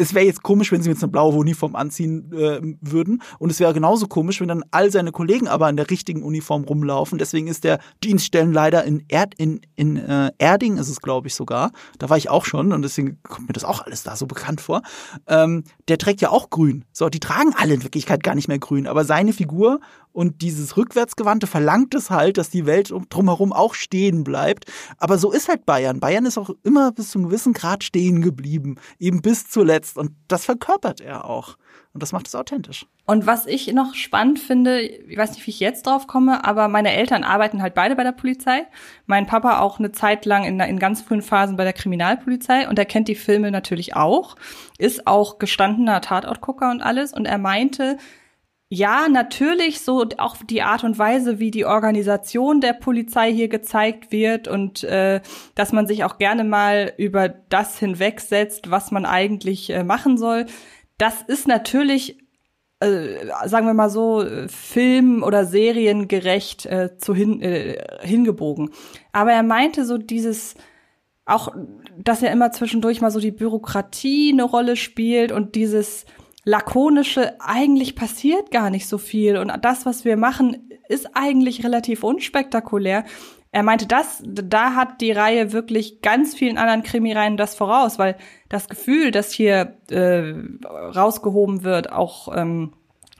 es 0.00 0.14
wäre 0.14 0.24
jetzt 0.24 0.42
komisch, 0.42 0.72
wenn 0.72 0.82
sie 0.82 0.88
jetzt 0.88 1.02
eine 1.02 1.12
blaue 1.12 1.36
Uniform 1.36 1.76
anziehen 1.76 2.32
äh, 2.32 2.60
würden. 2.80 3.22
Und 3.38 3.50
es 3.50 3.60
wäre 3.60 3.74
genauso 3.74 4.06
komisch, 4.08 4.40
wenn 4.40 4.48
dann 4.48 4.64
all 4.70 4.90
seine 4.90 5.12
Kollegen 5.12 5.46
aber 5.46 5.68
in 5.68 5.76
der 5.76 5.90
richtigen 5.90 6.22
Uniform 6.22 6.64
rumlaufen. 6.64 7.18
Deswegen 7.18 7.48
ist 7.48 7.64
der 7.64 7.80
Dienststellenleiter 8.02 8.82
in, 8.84 9.04
Erd, 9.08 9.34
in, 9.36 9.60
in 9.76 9.96
äh, 9.96 10.32
Erding, 10.38 10.78
ist 10.78 10.88
es 10.88 11.00
glaube 11.02 11.28
ich 11.28 11.34
sogar. 11.34 11.72
Da 11.98 12.08
war 12.08 12.16
ich 12.16 12.30
auch 12.30 12.46
schon 12.46 12.72
und 12.72 12.80
deswegen 12.80 13.18
kommt 13.22 13.48
mir 13.48 13.52
das 13.52 13.64
auch 13.64 13.82
alles 13.84 14.02
da 14.02 14.16
so 14.16 14.26
bekannt 14.26 14.62
vor. 14.62 14.80
Ähm, 15.26 15.64
der 15.88 15.98
trägt 15.98 16.22
ja 16.22 16.30
auch 16.30 16.48
grün. 16.48 16.86
So, 16.92 17.10
die 17.10 17.20
tragen 17.20 17.52
alle 17.56 17.74
in 17.74 17.82
Wirklichkeit 17.82 18.22
gar 18.22 18.34
nicht 18.34 18.48
mehr 18.48 18.58
grün. 18.58 18.86
Aber 18.86 19.04
seine 19.04 19.34
Figur 19.34 19.80
und 20.12 20.42
dieses 20.42 20.76
Rückwärtsgewandte 20.76 21.46
verlangt 21.46 21.94
es 21.94 22.10
halt, 22.10 22.36
dass 22.38 22.50
die 22.50 22.66
Welt 22.66 22.92
drumherum 23.10 23.52
auch 23.52 23.74
stehen 23.74 24.24
bleibt. 24.24 24.64
Aber 24.98 25.18
so 25.18 25.30
ist 25.30 25.48
halt 25.48 25.66
Bayern. 25.66 26.00
Bayern 26.00 26.26
ist 26.26 26.38
auch 26.38 26.50
immer 26.64 26.92
bis 26.92 27.10
zu 27.10 27.18
einem 27.18 27.28
gewissen 27.28 27.52
Grad 27.52 27.84
stehen 27.84 28.20
geblieben. 28.20 28.76
Eben 28.98 29.22
bis 29.22 29.48
zuletzt. 29.48 29.96
Und 29.96 30.12
das 30.26 30.44
verkörpert 30.44 31.00
er 31.00 31.24
auch. 31.26 31.56
Und 31.92 32.02
das 32.02 32.12
macht 32.12 32.28
es 32.28 32.34
authentisch. 32.34 32.86
Und 33.06 33.26
was 33.26 33.46
ich 33.46 33.72
noch 33.72 33.94
spannend 33.94 34.38
finde, 34.38 34.80
ich 34.80 35.16
weiß 35.16 35.32
nicht, 35.32 35.44
wie 35.46 35.50
ich 35.50 35.58
jetzt 35.58 35.86
drauf 35.86 36.06
komme, 36.06 36.44
aber 36.44 36.68
meine 36.68 36.92
Eltern 36.92 37.24
arbeiten 37.24 37.62
halt 37.62 37.74
beide 37.74 37.96
bei 37.96 38.04
der 38.04 38.12
Polizei. 38.12 38.66
Mein 39.06 39.26
Papa 39.26 39.58
auch 39.58 39.80
eine 39.80 39.90
Zeit 39.90 40.24
lang 40.24 40.44
in, 40.44 40.60
in 40.60 40.78
ganz 40.78 41.02
frühen 41.02 41.22
Phasen 41.22 41.56
bei 41.56 41.64
der 41.64 41.72
Kriminalpolizei 41.72 42.68
und 42.68 42.78
er 42.78 42.84
kennt 42.84 43.08
die 43.08 43.16
Filme 43.16 43.50
natürlich 43.50 43.96
auch, 43.96 44.36
ist 44.78 45.08
auch 45.08 45.38
gestandener 45.38 46.00
Tatortgucker 46.00 46.70
und 46.70 46.82
alles. 46.82 47.12
Und 47.12 47.26
er 47.26 47.38
meinte, 47.38 47.98
ja, 48.72 49.08
natürlich 49.08 49.80
so 49.80 50.06
auch 50.18 50.36
die 50.48 50.62
Art 50.62 50.84
und 50.84 50.96
Weise, 50.96 51.40
wie 51.40 51.50
die 51.50 51.64
Organisation 51.64 52.60
der 52.60 52.72
Polizei 52.72 53.32
hier 53.32 53.48
gezeigt 53.48 54.12
wird 54.12 54.46
und 54.46 54.84
äh, 54.84 55.20
dass 55.56 55.72
man 55.72 55.88
sich 55.88 56.04
auch 56.04 56.18
gerne 56.18 56.44
mal 56.44 56.92
über 56.96 57.28
das 57.28 57.80
hinwegsetzt, 57.80 58.70
was 58.70 58.92
man 58.92 59.06
eigentlich 59.06 59.70
äh, 59.70 59.82
machen 59.82 60.18
soll. 60.18 60.46
Das 60.98 61.20
ist 61.22 61.48
natürlich, 61.48 62.20
äh, 62.78 63.26
sagen 63.46 63.66
wir 63.66 63.74
mal 63.74 63.90
so, 63.90 64.24
film- 64.46 65.24
oder 65.24 65.46
seriengerecht 65.46 66.66
äh, 66.66 66.96
zu 66.96 67.12
hin, 67.12 67.42
äh, 67.42 67.76
hingebogen. 68.02 68.70
Aber 69.10 69.32
er 69.32 69.42
meinte 69.42 69.84
so 69.84 69.98
dieses 69.98 70.54
auch, 71.26 71.52
dass 71.98 72.20
ja 72.20 72.30
immer 72.30 72.52
zwischendurch 72.52 73.00
mal 73.00 73.10
so 73.10 73.18
die 73.18 73.32
Bürokratie 73.32 74.30
eine 74.32 74.44
Rolle 74.44 74.76
spielt 74.76 75.32
und 75.32 75.56
dieses 75.56 76.04
lakonische, 76.44 77.34
eigentlich 77.40 77.96
passiert 77.96 78.50
gar 78.50 78.70
nicht 78.70 78.88
so 78.88 78.98
viel 78.98 79.36
und 79.36 79.52
das, 79.62 79.86
was 79.86 80.04
wir 80.04 80.16
machen, 80.16 80.70
ist 80.88 81.10
eigentlich 81.14 81.64
relativ 81.64 82.02
unspektakulär. 82.02 83.04
Er 83.52 83.62
meinte, 83.64 83.86
das, 83.86 84.22
da 84.24 84.74
hat 84.74 85.00
die 85.00 85.10
Reihe 85.10 85.52
wirklich 85.52 86.02
ganz 86.02 86.34
vielen 86.34 86.56
anderen 86.56 86.82
Krimireihen 86.82 87.36
das 87.36 87.56
voraus, 87.56 87.98
weil 87.98 88.16
das 88.48 88.68
Gefühl, 88.68 89.10
das 89.10 89.32
hier 89.32 89.76
äh, 89.90 90.34
rausgehoben 90.70 91.64
wird, 91.64 91.92
auch 91.92 92.34
ähm, 92.36 92.72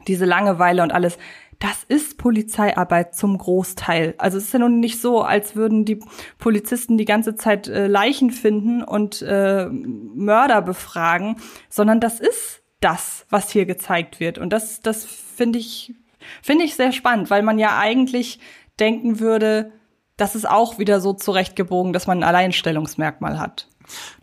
diese 0.06 0.24
Langeweile 0.24 0.82
und 0.82 0.92
alles, 0.92 1.18
das 1.58 1.84
ist 1.84 2.16
Polizeiarbeit 2.16 3.14
zum 3.14 3.36
Großteil. 3.36 4.14
Also 4.18 4.38
es 4.38 4.44
ist 4.44 4.52
ja 4.52 4.60
nun 4.60 4.80
nicht 4.80 5.00
so, 5.00 5.20
als 5.20 5.56
würden 5.56 5.84
die 5.84 6.00
Polizisten 6.38 6.96
die 6.96 7.04
ganze 7.04 7.34
Zeit 7.34 7.68
äh, 7.68 7.86
Leichen 7.86 8.30
finden 8.30 8.82
und 8.82 9.20
äh, 9.22 9.66
Mörder 9.66 10.62
befragen, 10.62 11.36
sondern 11.68 12.00
das 12.00 12.18
ist 12.18 12.59
das, 12.80 13.26
was 13.30 13.50
hier 13.50 13.66
gezeigt 13.66 14.20
wird. 14.20 14.38
Und 14.38 14.50
das, 14.50 14.80
das 14.80 15.04
finde 15.04 15.58
ich, 15.58 15.94
finde 16.42 16.64
ich 16.64 16.74
sehr 16.74 16.92
spannend, 16.92 17.30
weil 17.30 17.42
man 17.42 17.58
ja 17.58 17.78
eigentlich 17.78 18.40
denken 18.78 19.20
würde, 19.20 19.72
das 20.16 20.34
ist 20.34 20.48
auch 20.48 20.78
wieder 20.78 21.00
so 21.00 21.12
zurechtgebogen, 21.12 21.92
dass 21.92 22.06
man 22.06 22.18
ein 22.18 22.28
Alleinstellungsmerkmal 22.28 23.38
hat. 23.38 23.68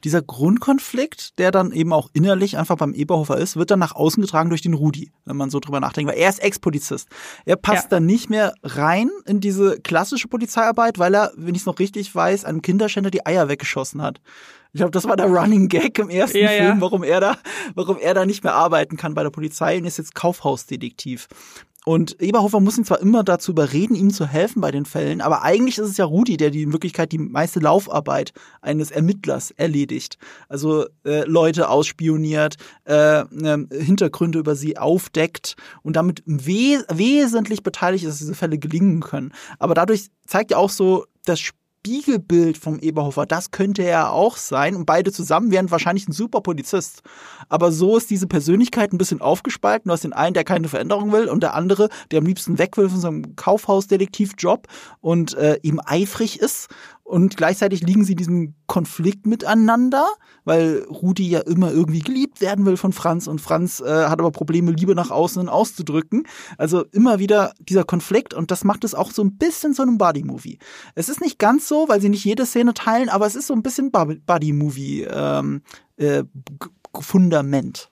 Dieser 0.03 0.22
Grundkonflikt, 0.22 1.39
der 1.39 1.51
dann 1.51 1.72
eben 1.72 1.91
auch 1.91 2.10
innerlich 2.14 2.58
einfach 2.58 2.78
beim 2.78 2.93
Eberhofer 2.93 3.38
ist, 3.38 3.58
wird 3.58 3.72
dann 3.72 3.80
nach 3.80 3.95
außen 3.95 4.22
getragen 4.22 4.49
durch 4.49 4.62
den 4.62 4.74
Rudi, 4.74 5.12
wenn 5.26 5.36
man 5.36 5.49
so 5.49 5.60
drüber 5.60 5.80
nachdenkt, 5.80 6.12
weil 6.12 6.20
er 6.20 6.30
ist 6.30 6.39
Ex-Polizist. 6.39 7.10
Er 7.45 7.58
passt 7.58 7.86
ja. 7.86 7.89
dann 7.89 8.05
nicht 8.05 8.30
mehr 8.30 8.53
rein 8.64 9.10
in 9.26 9.39
diese 9.39 9.80
klassische 9.82 10.28
Polizeiarbeit, 10.28 10.99
weil 10.99 11.14
er, 11.14 11.32
wenn 11.36 11.55
ich 11.55 11.62
es 11.62 11.66
noch 11.66 11.80
richtig 11.80 12.14
weiß, 12.14 12.45
einem 12.45 12.62
Kinderschänder 12.62 13.12
die 13.12 13.26
Eier 13.26 13.49
weggeschossen 13.49 14.01
hat. 14.01 14.22
Ich 14.78 14.80
glaube, 14.80 14.91
das 14.91 15.05
war 15.05 15.17
der 15.17 15.25
Running 15.25 15.69
Gag 15.69 15.97
im 15.97 16.11
ersten 16.11 16.38
ja, 16.38 16.49
Film, 16.49 16.63
ja. 16.63 16.75
warum 16.82 17.03
er 17.03 17.19
da, 17.19 17.38
warum 17.73 17.97
er 17.97 18.13
da 18.13 18.28
nicht 18.28 18.43
mehr 18.43 18.53
arbeiten 18.53 18.95
kann 18.95 19.15
bei 19.15 19.23
der 19.23 19.32
Polizei 19.32 19.75
und 19.75 19.86
ist 19.86 19.97
jetzt 19.97 20.13
Kaufhausdetektiv. 20.13 21.28
Und 21.84 22.21
Eberhofer 22.21 22.59
muss 22.59 22.78
ihn 22.78 22.86
zwar 22.86 22.99
immer 22.99 23.23
dazu 23.23 23.53
überreden, 23.53 23.95
ihm 23.95 24.11
zu 24.11 24.28
helfen 24.28 24.61
bei 24.61 24.69
den 24.69 24.86
Fällen, 24.86 25.19
aber 25.19 25.41
eigentlich 25.41 25.80
ist 25.80 25.89
es 25.89 25.97
ja 25.97 26.05
Rudi, 26.05 26.38
der 26.38 26.51
die 26.51 26.61
in 26.61 26.73
Wirklichkeit 26.73 27.11
die 27.11 27.17
meiste 27.17 27.59
Laufarbeit 27.59 28.34
eines 28.61 28.91
Ermittlers 28.91 29.49
erledigt. 29.49 30.19
Also 30.47 30.86
äh, 31.03 31.23
Leute 31.25 31.69
ausspioniert, 31.69 32.57
äh, 32.88 33.21
äh, 33.21 33.65
Hintergründe 33.71 34.38
über 34.38 34.55
sie 34.55 34.78
aufdeckt 34.78 35.55
und 35.82 35.95
damit 35.95 36.21
we 36.28 36.86
wesentlich 36.93 37.63
beteiligt 37.63 38.03
ist, 38.03 38.11
dass 38.11 38.19
diese 38.19 38.36
Fälle 38.36 38.59
gelingen 38.59 38.99
können. 38.99 39.34
Aber 39.57 39.73
dadurch 39.73 40.09
zeigt 40.28 40.51
ja 40.51 40.57
auch 40.57 40.69
so 40.69 41.05
das 41.25 41.39
Spiel, 41.39 41.57
Spiegelbild 41.88 42.58
vom 42.58 42.80
Eberhofer. 42.80 43.26
Das 43.26 43.52
könnte 43.52 43.82
er 43.82 44.12
auch 44.12 44.36
sein. 44.36 44.76
Und 44.76 44.86
beide 44.86 45.14
zusammen 45.14 45.52
wären 45.52 45.72
wahrscheinlich 45.72 46.06
ein 46.10 46.12
super 46.12 46.42
Polizist. 46.42 47.02
Aber 47.48 47.72
so 47.72 47.96
ist 47.96 48.10
diese 48.10 48.28
Persönlichkeit 48.28 48.92
ein 48.92 48.98
bisschen 48.98 49.22
aufgespalten. 49.22 49.88
Du 49.88 49.94
hast 49.94 50.04
den 50.04 50.12
einen, 50.12 50.34
der 50.34 50.44
keine 50.44 50.68
Veränderung 50.68 51.14
will 51.14 51.30
und 51.30 51.44
der 51.44 51.54
andere, 51.54 51.88
der 52.12 52.20
am 52.20 52.26
liebsten 52.26 52.58
weg 52.58 52.76
will 52.76 52.90
von 52.90 53.00
seinem 53.00 53.38
Kaufhausdetektivjob 53.38 54.68
und 55.00 55.36
äh, 55.36 55.60
ihm 55.62 55.80
eifrig 55.86 56.42
ist 56.42 56.68
und 57.08 57.38
gleichzeitig 57.38 57.84
liegen 57.84 58.03
sie 58.03 58.12
in 58.12 58.18
diesem 58.18 58.55
Konflikt 58.68 59.26
miteinander, 59.26 60.10
weil 60.43 60.86
Rudi 60.89 61.30
ja 61.30 61.39
immer 61.39 61.72
irgendwie 61.72 62.01
geliebt 62.01 62.41
werden 62.41 62.66
will 62.66 62.76
von 62.76 62.91
Franz 62.91 63.28
und 63.28 63.39
Franz 63.39 63.80
äh, 63.80 64.08
hat 64.08 64.20
aber 64.20 64.32
Probleme, 64.32 64.72
Liebe 64.72 64.93
nach 64.93 65.10
außen 65.10 65.47
auszudrücken. 65.47 66.28
Also 66.58 66.84
immer 66.91 67.18
wieder 67.18 67.53
dieser 67.60 67.86
Konflikt 67.86 68.34
und 68.34 68.51
das 68.51 68.66
macht 68.66 68.84
es 68.84 68.93
auch 68.93 69.12
so 69.12 69.24
ein 69.24 69.38
bisschen 69.38 69.74
so 69.74 69.84
einem 69.84 69.97
Buddy-Movie. 69.97 70.60
Es 70.95 71.08
ist 71.08 71.22
nicht 71.22 71.39
ganz 71.39 71.70
so, 71.70 71.88
weil 71.88 72.01
sie 72.01 72.10
nicht 72.10 72.26
jede 72.26 72.45
Szene 72.45 72.74
teilen, 72.74 73.08
aber 73.08 73.26
es 73.26 73.36
ist 73.36 73.47
so 73.47 73.53
ein 73.53 73.64
bisschen 73.64 73.89
Buddy-Movie 73.89 75.08
ähm, 75.10 75.62
äh, 75.95 76.26
Fundament. 76.99 77.89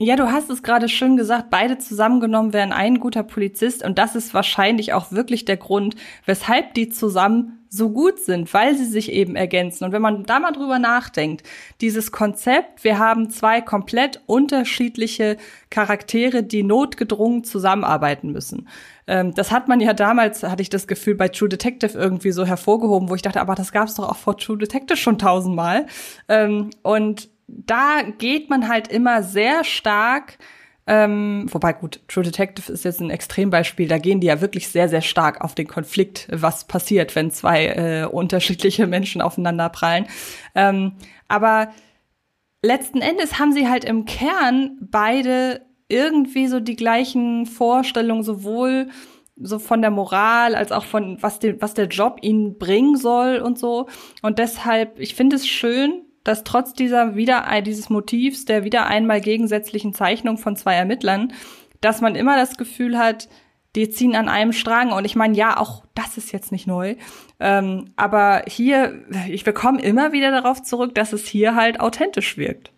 Ja, 0.00 0.14
du 0.14 0.30
hast 0.30 0.48
es 0.48 0.62
gerade 0.62 0.88
schön 0.88 1.16
gesagt, 1.16 1.50
beide 1.50 1.76
zusammengenommen 1.78 2.52
wären 2.52 2.72
ein 2.72 3.00
guter 3.00 3.24
Polizist 3.24 3.84
und 3.84 3.98
das 3.98 4.14
ist 4.14 4.32
wahrscheinlich 4.32 4.92
auch 4.92 5.10
wirklich 5.10 5.44
der 5.44 5.56
Grund, 5.56 5.96
weshalb 6.24 6.74
die 6.74 6.88
zusammen 6.88 7.58
so 7.68 7.90
gut 7.90 8.20
sind, 8.20 8.54
weil 8.54 8.76
sie 8.76 8.84
sich 8.84 9.10
eben 9.10 9.34
ergänzen. 9.34 9.84
Und 9.84 9.90
wenn 9.90 10.00
man 10.00 10.22
da 10.22 10.38
mal 10.38 10.52
drüber 10.52 10.78
nachdenkt, 10.78 11.42
dieses 11.80 12.12
Konzept, 12.12 12.84
wir 12.84 13.00
haben 13.00 13.28
zwei 13.28 13.60
komplett 13.60 14.22
unterschiedliche 14.26 15.36
Charaktere, 15.68 16.44
die 16.44 16.62
notgedrungen 16.62 17.42
zusammenarbeiten 17.42 18.30
müssen. 18.30 18.68
Ähm, 19.08 19.34
das 19.34 19.50
hat 19.50 19.66
man 19.66 19.80
ja 19.80 19.94
damals, 19.94 20.44
hatte 20.44 20.62
ich 20.62 20.70
das 20.70 20.86
Gefühl, 20.86 21.16
bei 21.16 21.26
True 21.28 21.48
Detective 21.48 21.98
irgendwie 21.98 22.30
so 22.30 22.46
hervorgehoben, 22.46 23.08
wo 23.08 23.16
ich 23.16 23.22
dachte, 23.22 23.40
aber 23.40 23.56
das 23.56 23.72
gab 23.72 23.88
es 23.88 23.96
doch 23.96 24.08
auch 24.08 24.16
vor 24.16 24.38
True 24.38 24.58
Detective 24.58 24.96
schon 24.96 25.18
tausendmal. 25.18 25.86
Ähm, 26.28 26.70
und 26.82 27.28
da 27.48 28.02
geht 28.18 28.50
man 28.50 28.68
halt 28.68 28.88
immer 28.88 29.22
sehr 29.22 29.64
stark 29.64 30.38
ähm, 30.90 31.44
wobei 31.50 31.74
gut, 31.74 32.00
True 32.08 32.24
Detective 32.24 32.72
ist 32.72 32.86
jetzt 32.86 33.02
ein 33.02 33.10
Extrembeispiel. 33.10 33.88
Da 33.88 33.98
gehen 33.98 34.20
die 34.20 34.28
ja 34.28 34.40
wirklich 34.40 34.68
sehr, 34.68 34.88
sehr 34.88 35.02
stark 35.02 35.42
auf 35.42 35.54
den 35.54 35.68
Konflikt, 35.68 36.26
was 36.32 36.66
passiert, 36.66 37.14
wenn 37.14 37.30
zwei 37.30 37.66
äh, 37.66 38.04
unterschiedliche 38.06 38.86
Menschen 38.86 39.20
aufeinander 39.20 39.68
prallen. 39.68 40.06
Ähm, 40.54 40.94
aber 41.28 41.68
letzten 42.62 43.02
Endes 43.02 43.38
haben 43.38 43.52
sie 43.52 43.68
halt 43.68 43.84
im 43.84 44.06
Kern 44.06 44.78
beide 44.80 45.60
irgendwie 45.88 46.46
so 46.46 46.58
die 46.58 46.76
gleichen 46.76 47.44
Vorstellungen, 47.44 48.22
sowohl 48.22 48.88
so 49.36 49.58
von 49.58 49.82
der 49.82 49.90
Moral 49.90 50.54
als 50.54 50.72
auch 50.72 50.84
von 50.84 51.18
was, 51.20 51.38
den, 51.38 51.60
was 51.60 51.74
der 51.74 51.88
Job 51.88 52.16
ihnen 52.22 52.56
bringen 52.56 52.96
soll 52.96 53.40
und 53.40 53.58
so. 53.58 53.88
Und 54.22 54.38
deshalb, 54.38 54.98
ich 54.98 55.14
finde 55.14 55.36
es 55.36 55.46
schön, 55.46 56.07
dass 56.28 56.44
trotz 56.44 56.74
dieser 56.74 57.16
wieder 57.16 57.46
dieses 57.62 57.90
Motivs 57.90 58.44
der 58.44 58.64
wieder 58.64 58.86
einmal 58.86 59.20
gegensätzlichen 59.20 59.94
Zeichnung 59.94 60.38
von 60.38 60.56
zwei 60.56 60.74
Ermittlern, 60.74 61.32
dass 61.80 62.00
man 62.00 62.14
immer 62.14 62.36
das 62.36 62.56
Gefühl 62.56 62.98
hat, 62.98 63.28
die 63.76 63.90
ziehen 63.90 64.16
an 64.16 64.28
einem 64.28 64.52
Strang. 64.52 64.92
Und 64.92 65.04
ich 65.04 65.16
meine, 65.16 65.36
ja, 65.36 65.56
auch 65.56 65.84
das 65.94 66.16
ist 66.16 66.32
jetzt 66.32 66.52
nicht 66.52 66.66
neu. 66.66 66.96
Ähm, 67.40 67.92
aber 67.96 68.42
hier, 68.46 69.04
ich 69.28 69.44
bekomme 69.44 69.80
immer 69.80 70.12
wieder 70.12 70.30
darauf 70.30 70.62
zurück, 70.62 70.94
dass 70.94 71.12
es 71.12 71.26
hier 71.26 71.54
halt 71.54 71.80
authentisch 71.80 72.36
wirkt 72.36 72.72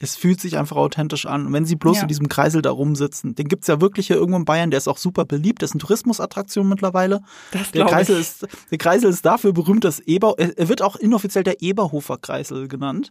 es 0.00 0.16
fühlt 0.16 0.40
sich 0.40 0.58
einfach 0.58 0.76
authentisch 0.76 1.26
an. 1.26 1.46
Und 1.46 1.52
wenn 1.52 1.64
sie 1.64 1.76
bloß 1.76 1.98
ja. 1.98 2.02
in 2.02 2.08
diesem 2.08 2.28
Kreisel 2.28 2.62
da 2.62 2.70
rumsitzen, 2.70 3.34
den 3.34 3.48
gibt's 3.48 3.68
ja 3.68 3.80
wirklich 3.80 4.08
hier 4.08 4.16
irgendwo 4.16 4.38
in 4.38 4.44
Bayern, 4.44 4.70
der 4.70 4.78
ist 4.78 4.88
auch 4.88 4.98
super 4.98 5.24
beliebt, 5.24 5.62
das 5.62 5.70
ist 5.70 5.74
eine 5.74 5.80
Tourismusattraktion 5.80 6.68
mittlerweile. 6.68 7.20
Das 7.52 7.70
der 7.70 7.86
Kreisel 7.86 8.16
ich. 8.16 8.22
ist 8.22 8.46
der 8.70 8.78
Kreisel 8.78 9.10
ist 9.10 9.24
dafür 9.24 9.52
berühmt, 9.52 9.84
dass 9.84 10.00
Eber 10.00 10.34
er 10.38 10.68
wird 10.68 10.82
auch 10.82 10.96
inoffiziell 10.96 11.44
der 11.44 11.62
Eberhofer 11.62 12.18
Kreisel 12.18 12.66
genannt. 12.68 13.10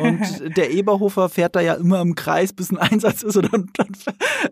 Und 0.00 0.20
der 0.56 0.70
Eberhofer 0.70 1.28
fährt 1.28 1.56
da 1.56 1.60
ja 1.60 1.74
immer 1.74 2.00
im 2.00 2.14
Kreis, 2.14 2.52
bis 2.52 2.70
ein 2.70 2.78
Einsatz 2.78 3.22
ist 3.22 3.36
und 3.36 3.52
dann, 3.52 3.70
dann 3.74 3.88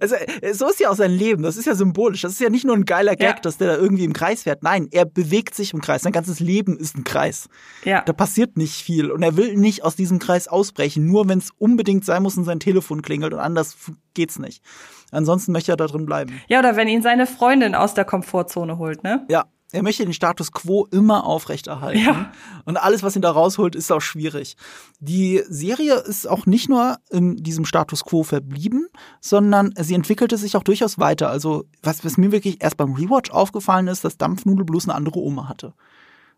also 0.01 0.17
so 0.53 0.69
ist 0.69 0.81
ja 0.81 0.91
auch 0.91 0.97
sein 0.97 1.13
Leben, 1.13 1.43
das 1.43 1.57
ist 1.57 1.67
ja 1.67 1.75
symbolisch. 1.75 2.23
Das 2.23 2.33
ist 2.33 2.41
ja 2.41 2.51
nicht 2.51 2.65
nur 2.65 2.75
ein 2.75 2.85
geiler 2.85 3.17
Gag, 3.17 3.37
ja. 3.37 3.41
dass 3.41 3.59
der 3.59 3.69
da 3.69 3.77
irgendwie 3.77 4.05
im 4.05 4.13
Kreis 4.13 4.45
fährt. 4.45 4.63
Nein, 4.63 4.89
er 4.91 5.05
bewegt 5.05 5.55
sich 5.55 5.75
im 5.75 5.81
Kreis. 5.81 6.03
Sein 6.03 6.13
ganzes 6.13 6.41
Leben 6.41 6.77
ist 6.77 6.97
ein 6.97 7.05
Kreis. 7.05 7.49
Ja. 7.85 8.03
Da 8.03 8.13
passiert 8.13 8.57
nicht 8.57 8.83
viel 8.83 9.11
und 9.11 9.23
er 9.23 9.37
will 9.37 9.57
nicht 9.57 9.85
aus 9.85 9.95
diesem 9.97 10.19
Kreis 10.19 10.49
ausbrechen, 10.49 11.07
nur 11.07 11.29
wenn 11.29 11.39
es 11.39 11.51
um 11.59 11.76
unbedingt 11.77 12.07
sein 12.07 12.23
muss 12.23 12.39
und 12.39 12.45
sein 12.45 12.59
Telefon 12.59 13.03
klingelt 13.03 13.35
und 13.35 13.41
anders 13.41 13.77
geht's 14.15 14.39
nicht. 14.39 14.65
Ansonsten 15.11 15.53
möchte 15.53 15.73
er 15.73 15.77
da 15.77 15.87
drin 15.87 16.07
bleiben. 16.07 16.41
Ja, 16.49 16.59
oder 16.61 16.75
wenn 16.75 16.89
ihn 16.89 17.03
seine 17.03 17.27
Freundin 17.27 17.75
aus 17.75 17.93
der 17.93 18.07
Komfortzone 18.07 18.79
holt, 18.79 19.05
ne? 19.05 19.27
Ja, 19.29 19.45
er 19.73 19.83
möchte 19.83 20.05
den 20.05 20.15
Status 20.15 20.53
quo 20.53 20.87
immer 20.91 21.27
aufrechterhalten. 21.27 22.01
Ja. 22.01 22.33
Und 22.65 22.79
alles, 22.79 23.03
was 23.03 23.15
ihn 23.15 23.23
da 23.23 23.31
rausholt, 23.31 23.75
ist 23.75 23.93
auch 23.93 24.01
schwierig. 24.01 24.57
Die 25.01 25.43
Serie 25.49 25.97
ist 25.97 26.27
auch 26.27 26.47
nicht 26.47 26.69
nur 26.71 26.97
in 27.11 27.37
diesem 27.37 27.67
Status 27.67 28.05
quo 28.05 28.23
verblieben, 28.23 28.89
sondern 29.21 29.75
sie 29.79 29.95
entwickelte 29.95 30.39
sich 30.39 30.57
auch 30.57 30.63
durchaus 30.63 30.99
weiter. 30.99 31.29
Also, 31.29 31.65
was, 31.83 32.05
was 32.05 32.17
mir 32.17 32.33
wirklich 32.33 32.63
erst 32.63 32.79
beim 32.79 32.95
Rewatch 32.95 33.31
aufgefallen 33.31 33.89
ist, 33.89 34.05
dass 34.05 34.17
Dampfnudelblues 34.17 34.85
eine 34.85 34.95
andere 34.95 35.19
Oma 35.19 35.49
hatte. 35.49 35.75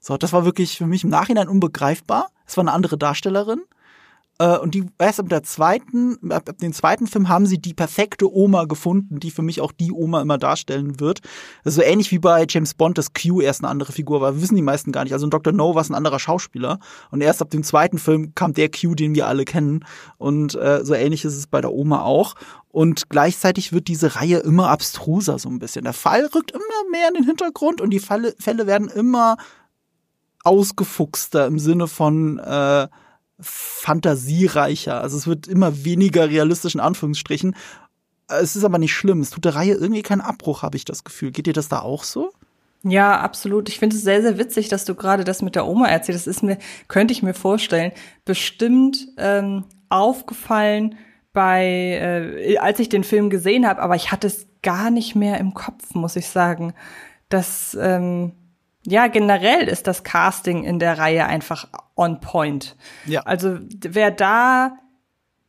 So, 0.00 0.16
das 0.16 0.32
war 0.32 0.44
wirklich 0.44 0.78
für 0.78 0.86
mich 0.86 1.04
im 1.04 1.10
Nachhinein 1.10 1.48
unbegreifbar. 1.48 2.28
Es 2.46 2.56
war 2.56 2.62
eine 2.62 2.72
andere 2.72 2.96
Darstellerin. 2.96 3.62
Äh, 4.38 4.58
und 4.58 4.74
die 4.74 4.86
erst 4.98 5.20
ab 5.20 5.28
der 5.28 5.42
zweiten, 5.42 6.18
ab, 6.30 6.48
ab 6.48 6.58
dem 6.58 6.72
zweiten 6.72 7.06
Film 7.06 7.28
haben 7.28 7.46
sie 7.46 7.58
die 7.58 7.74
perfekte 7.74 8.32
Oma 8.32 8.64
gefunden, 8.64 9.20
die 9.20 9.30
für 9.30 9.42
mich 9.42 9.60
auch 9.60 9.72
die 9.72 9.92
Oma 9.92 10.22
immer 10.22 10.38
darstellen 10.38 11.00
wird. 11.00 11.20
Das 11.64 11.74
so 11.74 11.82
ähnlich 11.82 12.10
wie 12.12 12.18
bei 12.18 12.46
James 12.48 12.74
Bond, 12.74 12.98
dass 12.98 13.12
Q 13.12 13.40
erst 13.40 13.62
eine 13.62 13.70
andere 13.70 13.92
Figur 13.92 14.20
war. 14.20 14.40
Wissen 14.40 14.56
die 14.56 14.62
meisten 14.62 14.92
gar 14.92 15.04
nicht. 15.04 15.12
Also 15.12 15.26
Dr. 15.26 15.52
No 15.52 15.74
war 15.74 15.82
es 15.82 15.90
ein 15.90 15.94
anderer 15.94 16.18
Schauspieler. 16.18 16.78
Und 17.10 17.20
erst 17.20 17.42
ab 17.42 17.50
dem 17.50 17.62
zweiten 17.62 17.98
Film 17.98 18.34
kam 18.34 18.54
der 18.54 18.70
Q, 18.70 18.94
den 18.94 19.14
wir 19.14 19.26
alle 19.26 19.44
kennen. 19.44 19.84
Und 20.18 20.54
äh, 20.54 20.84
so 20.84 20.94
ähnlich 20.94 21.24
ist 21.24 21.36
es 21.36 21.46
bei 21.46 21.60
der 21.60 21.72
Oma 21.72 22.02
auch. 22.02 22.34
Und 22.70 23.08
gleichzeitig 23.08 23.72
wird 23.72 23.88
diese 23.88 24.16
Reihe 24.16 24.38
immer 24.38 24.68
abstruser 24.70 25.38
so 25.38 25.48
ein 25.48 25.58
bisschen. 25.58 25.84
Der 25.84 25.92
Fall 25.92 26.26
rückt 26.26 26.52
immer 26.52 26.90
mehr 26.90 27.08
in 27.08 27.14
den 27.14 27.24
Hintergrund 27.24 27.80
und 27.80 27.90
die 27.90 27.98
Fälle, 27.98 28.34
Fälle 28.38 28.66
werden 28.66 28.88
immer 28.88 29.36
ausgefuchster 30.44 31.46
im 31.46 31.58
Sinne 31.58 31.88
von 31.88 32.38
äh, 32.38 32.88
fantasiereicher. 33.40 35.00
Also 35.00 35.16
es 35.16 35.26
wird 35.26 35.46
immer 35.46 35.84
weniger 35.84 36.28
realistisch 36.28 36.74
in 36.74 36.80
Anführungsstrichen. 36.80 37.54
Es 38.28 38.56
ist 38.56 38.64
aber 38.64 38.78
nicht 38.78 38.94
schlimm. 38.94 39.20
Es 39.20 39.30
tut 39.30 39.44
der 39.44 39.54
Reihe 39.54 39.74
irgendwie 39.74 40.02
keinen 40.02 40.20
Abbruch, 40.20 40.62
habe 40.62 40.76
ich 40.76 40.84
das 40.84 41.04
Gefühl. 41.04 41.30
Geht 41.30 41.46
dir 41.46 41.52
das 41.52 41.68
da 41.68 41.80
auch 41.80 42.04
so? 42.04 42.32
Ja, 42.84 43.20
absolut. 43.20 43.68
Ich 43.68 43.78
finde 43.78 43.96
es 43.96 44.02
sehr, 44.02 44.22
sehr 44.22 44.38
witzig, 44.38 44.68
dass 44.68 44.84
du 44.84 44.94
gerade 44.94 45.24
das 45.24 45.42
mit 45.42 45.54
der 45.54 45.66
Oma 45.66 45.88
erzählst. 45.88 46.26
Das 46.26 46.36
ist 46.36 46.42
mir, 46.42 46.58
könnte 46.86 47.12
ich 47.12 47.22
mir 47.22 47.34
vorstellen, 47.34 47.92
bestimmt 48.24 49.08
ähm, 49.16 49.64
aufgefallen 49.88 50.96
bei, 51.32 52.36
äh, 52.40 52.58
als 52.58 52.78
ich 52.78 52.88
den 52.88 53.04
Film 53.04 53.30
gesehen 53.30 53.66
habe, 53.66 53.82
aber 53.82 53.96
ich 53.96 54.12
hatte 54.12 54.26
es 54.26 54.46
gar 54.62 54.90
nicht 54.90 55.14
mehr 55.14 55.38
im 55.38 55.54
Kopf, 55.54 55.94
muss 55.94 56.16
ich 56.16 56.28
sagen. 56.28 56.74
Dass 57.28 57.76
ähm, 57.80 58.32
ja, 58.90 59.06
generell 59.06 59.68
ist 59.68 59.86
das 59.86 60.02
Casting 60.02 60.64
in 60.64 60.78
der 60.78 60.98
Reihe 60.98 61.26
einfach 61.26 61.68
on 61.96 62.20
point. 62.20 62.76
Ja. 63.06 63.22
Also 63.22 63.58
wer 63.70 64.10
da 64.10 64.78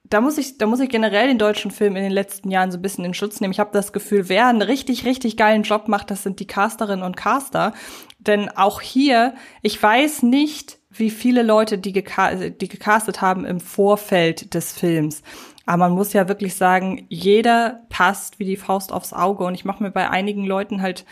da 0.09 0.21
muss 0.21 0.37
ich, 0.39 0.57
da 0.57 0.65
muss 0.65 0.79
ich 0.79 0.89
generell 0.89 1.27
den 1.27 1.37
deutschen 1.37 1.69
Film 1.69 1.95
in 1.95 2.03
den 2.03 2.11
letzten 2.11 2.49
Jahren 2.49 2.71
so 2.71 2.79
ein 2.79 2.81
bisschen 2.81 3.05
in 3.05 3.13
Schutz 3.13 3.39
nehmen. 3.39 3.53
Ich 3.53 3.59
habe 3.59 3.69
das 3.73 3.93
Gefühl, 3.93 4.27
wer 4.27 4.47
einen 4.47 4.63
richtig, 4.63 5.05
richtig 5.05 5.37
geilen 5.37 5.63
Job 5.63 5.87
macht, 5.87 6.09
das 6.09 6.23
sind 6.23 6.39
die 6.39 6.47
Casterinnen 6.47 7.05
und 7.05 7.15
Caster. 7.15 7.73
Denn 8.17 8.49
auch 8.49 8.81
hier, 8.81 9.35
ich 9.61 9.81
weiß 9.81 10.23
nicht, 10.23 10.79
wie 10.89 11.11
viele 11.11 11.43
Leute 11.43 11.77
die, 11.77 11.93
geka 11.93 12.33
die 12.35 12.67
gecastet 12.67 13.21
haben 13.21 13.45
im 13.45 13.59
Vorfeld 13.59 14.55
des 14.55 14.73
Films. 14.73 15.21
Aber 15.67 15.77
man 15.77 15.91
muss 15.91 16.13
ja 16.13 16.27
wirklich 16.27 16.55
sagen, 16.55 17.05
jeder 17.09 17.81
passt 17.89 18.39
wie 18.39 18.45
die 18.45 18.57
Faust 18.57 18.91
aufs 18.91 19.13
Auge. 19.13 19.43
Und 19.43 19.53
ich 19.53 19.65
mache 19.65 19.83
mir 19.83 19.91
bei 19.91 20.09
einigen 20.09 20.43
Leuten 20.43 20.81
halt 20.81 21.05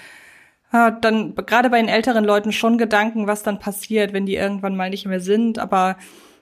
dann 0.72 1.36
gerade 1.36 1.70
bei 1.70 1.80
den 1.80 1.90
älteren 1.90 2.26
Leuten 2.26 2.52
schon 2.52 2.78
Gedanken, 2.78 3.28
was 3.28 3.44
dann 3.44 3.60
passiert, 3.60 4.14
wenn 4.14 4.26
die 4.26 4.36
irgendwann 4.36 4.76
mal 4.76 4.90
nicht 4.90 5.06
mehr 5.06 5.22
sind. 5.22 5.60
Aber 5.60 5.98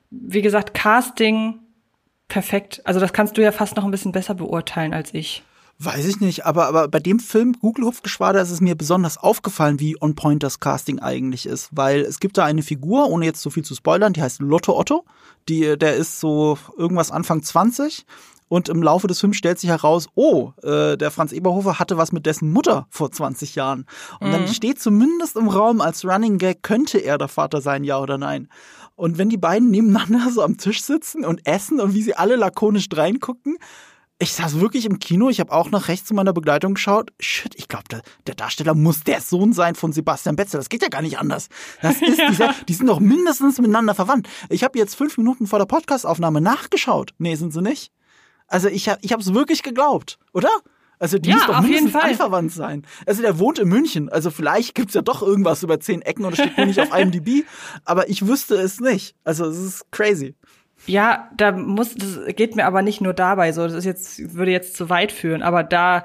wie 0.09 0.41
gesagt, 0.41 0.73
Casting 0.73 1.59
perfekt. 2.27 2.81
Also 2.85 2.99
das 2.99 3.13
kannst 3.13 3.37
du 3.37 3.41
ja 3.41 3.51
fast 3.51 3.75
noch 3.75 3.85
ein 3.85 3.91
bisschen 3.91 4.11
besser 4.11 4.33
beurteilen 4.33 4.93
als 4.93 5.13
ich. 5.13 5.43
Weiß 5.77 6.05
ich 6.05 6.21
nicht, 6.21 6.45
aber, 6.45 6.67
aber 6.67 6.87
bei 6.87 6.99
dem 6.99 7.19
Film 7.19 7.57
Google 7.59 7.85
Hupfgeschwader 7.85 8.41
ist 8.41 8.49
es 8.49 8.61
mir 8.61 8.75
besonders 8.75 9.17
aufgefallen, 9.17 9.77
wie 9.81 10.01
on 10.01 10.15
point 10.15 10.41
das 10.41 10.61
Casting 10.61 10.99
eigentlich 10.99 11.45
ist, 11.45 11.67
weil 11.73 11.99
es 11.99 12.21
gibt 12.21 12.37
da 12.37 12.45
eine 12.45 12.63
Figur, 12.63 13.09
ohne 13.09 13.25
jetzt 13.25 13.41
so 13.41 13.49
viel 13.49 13.65
zu 13.65 13.75
spoilern, 13.75 14.13
die 14.13 14.21
heißt 14.21 14.39
Lotto 14.39 14.79
Otto. 14.79 15.03
Die, 15.49 15.77
der 15.77 15.95
ist 15.95 16.21
so 16.21 16.57
irgendwas 16.77 17.11
Anfang 17.11 17.43
20 17.43 18.05
und 18.47 18.69
im 18.69 18.83
Laufe 18.83 19.07
des 19.07 19.19
Films 19.19 19.37
stellt 19.37 19.59
sich 19.59 19.69
heraus, 19.69 20.07
oh, 20.15 20.51
äh, 20.61 20.97
der 20.97 21.11
Franz 21.11 21.31
Eberhofer 21.31 21.79
hatte 21.79 21.97
was 21.97 22.11
mit 22.11 22.25
dessen 22.25 22.51
Mutter 22.51 22.87
vor 22.89 23.11
20 23.11 23.55
Jahren. 23.55 23.85
Und 24.19 24.27
mhm. 24.27 24.31
dann 24.31 24.47
steht 24.47 24.79
zumindest 24.79 25.35
im 25.35 25.47
Raum 25.47 25.81
als 25.81 26.05
Running 26.05 26.37
Gag, 26.37 26.63
könnte 26.63 26.99
er 26.99 27.17
der 27.17 27.27
Vater 27.27 27.61
sein, 27.61 27.83
ja 27.83 27.99
oder 27.99 28.17
nein. 28.17 28.49
Und 28.95 29.17
wenn 29.17 29.29
die 29.29 29.37
beiden 29.37 29.71
nebeneinander 29.71 30.29
so 30.33 30.41
am 30.41 30.57
Tisch 30.57 30.83
sitzen 30.83 31.25
und 31.25 31.45
essen 31.45 31.79
und 31.79 31.93
wie 31.93 32.01
sie 32.01 32.15
alle 32.15 32.35
lakonisch 32.35 32.87
reingucken, 32.93 33.57
ich 34.17 34.31
saß 34.31 34.61
wirklich 34.61 34.85
im 34.85 34.99
Kino, 34.99 35.29
ich 35.29 35.41
habe 35.41 35.51
auch 35.51 35.71
nach 35.71 35.89
rechts 35.89 36.07
zu 36.07 36.13
meiner 36.13 36.31
Begleitung 36.31 36.75
geschaut. 36.75 37.11
Shit, 37.19 37.53
ich 37.55 37.67
glaube, 37.67 37.83
der, 37.91 38.01
der, 38.27 38.35
Darsteller 38.35 38.73
muss 38.73 39.03
der 39.03 39.19
Sohn 39.19 39.51
sein 39.51 39.75
von 39.75 39.91
Sebastian 39.91 40.37
Betzel. 40.37 40.57
Das 40.57 40.69
geht 40.69 40.81
ja 40.81 40.87
gar 40.87 41.01
nicht 41.01 41.19
anders. 41.19 41.49
Das 41.81 42.01
ist 42.01 42.17
ja. 42.17 42.29
dieser, 42.29 42.55
die 42.67 42.73
sind 42.73 42.87
doch 42.87 43.01
mindestens 43.01 43.59
miteinander 43.59 43.93
verwandt. 43.93 44.29
Ich 44.49 44.63
habe 44.63 44.79
jetzt 44.79 44.95
fünf 44.95 45.17
Minuten 45.17 45.47
vor 45.47 45.59
der 45.59 45.65
Podcastaufnahme 45.65 46.39
nachgeschaut. 46.39 47.13
Nee, 47.17 47.35
sind 47.35 47.51
sie 47.51 47.61
nicht. 47.61 47.91
Also 48.47 48.67
ich 48.67 48.89
habe 48.89 48.99
ich 49.01 49.11
hab's 49.11 49.33
wirklich 49.33 49.63
geglaubt, 49.63 50.19
oder? 50.33 50.49
Also 50.97 51.17
die 51.19 51.29
ja, 51.29 51.35
muss 51.35 51.47
doch 51.47 51.61
mindestens 51.61 51.95
anverwandt 51.95 52.51
sein. 52.53 52.85
Also 53.05 53.21
der 53.21 53.37
wohnt 53.39 53.59
in 53.59 53.67
München. 53.67 54.09
Also 54.09 54.31
vielleicht 54.31 54.75
gibt's 54.75 54.93
ja 54.93 55.01
doch 55.01 55.21
irgendwas 55.21 55.61
über 55.63 55.79
zehn 55.79 56.01
Ecken 56.01 56.25
und 56.25 56.35
steht 56.35 56.57
nur 56.57 56.67
nicht 56.67 56.79
auf 56.79 56.97
IMDb. 56.97 57.45
Aber 57.85 58.09
ich 58.09 58.25
wüsste 58.25 58.55
es 58.55 58.79
nicht. 58.79 59.15
Also 59.23 59.45
es 59.45 59.57
ist 59.57 59.91
crazy. 59.91 60.35
Ja, 60.87 61.29
da 61.35 61.51
muss, 61.51 61.95
das 61.95 62.19
geht 62.35 62.55
mir 62.55 62.65
aber 62.65 62.81
nicht 62.83 63.01
nur 63.01 63.13
dabei 63.13 63.53
so. 63.53 63.63
Das 63.63 63.73
ist 63.73 63.85
jetzt, 63.85 64.35
würde 64.35 64.51
jetzt 64.51 64.75
zu 64.75 64.89
weit 64.89 65.11
führen. 65.11 65.41
Aber 65.41 65.63
da 65.63 66.03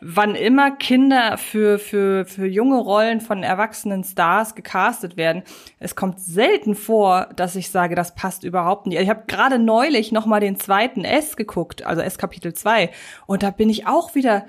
wann 0.00 0.34
immer 0.34 0.70
Kinder 0.72 1.38
für, 1.38 1.78
für, 1.78 2.26
für 2.26 2.46
junge 2.46 2.78
Rollen 2.78 3.20
von 3.20 3.42
erwachsenen 3.42 4.04
Stars 4.04 4.54
gecastet 4.54 5.16
werden, 5.16 5.42
es 5.78 5.96
kommt 5.96 6.20
selten 6.20 6.74
vor, 6.74 7.28
dass 7.36 7.56
ich 7.56 7.70
sage, 7.70 7.94
das 7.94 8.14
passt 8.14 8.44
überhaupt 8.44 8.86
nicht. 8.86 9.00
Ich 9.00 9.08
habe 9.08 9.24
gerade 9.26 9.58
neulich 9.58 10.12
noch 10.12 10.26
mal 10.26 10.40
den 10.40 10.58
zweiten 10.58 11.04
S 11.04 11.36
geguckt, 11.36 11.84
also 11.84 12.02
S 12.02 12.18
Kapitel 12.18 12.52
2, 12.52 12.90
und 13.26 13.42
da 13.42 13.50
bin 13.50 13.70
ich 13.70 13.86
auch 13.86 14.14
wieder, 14.14 14.46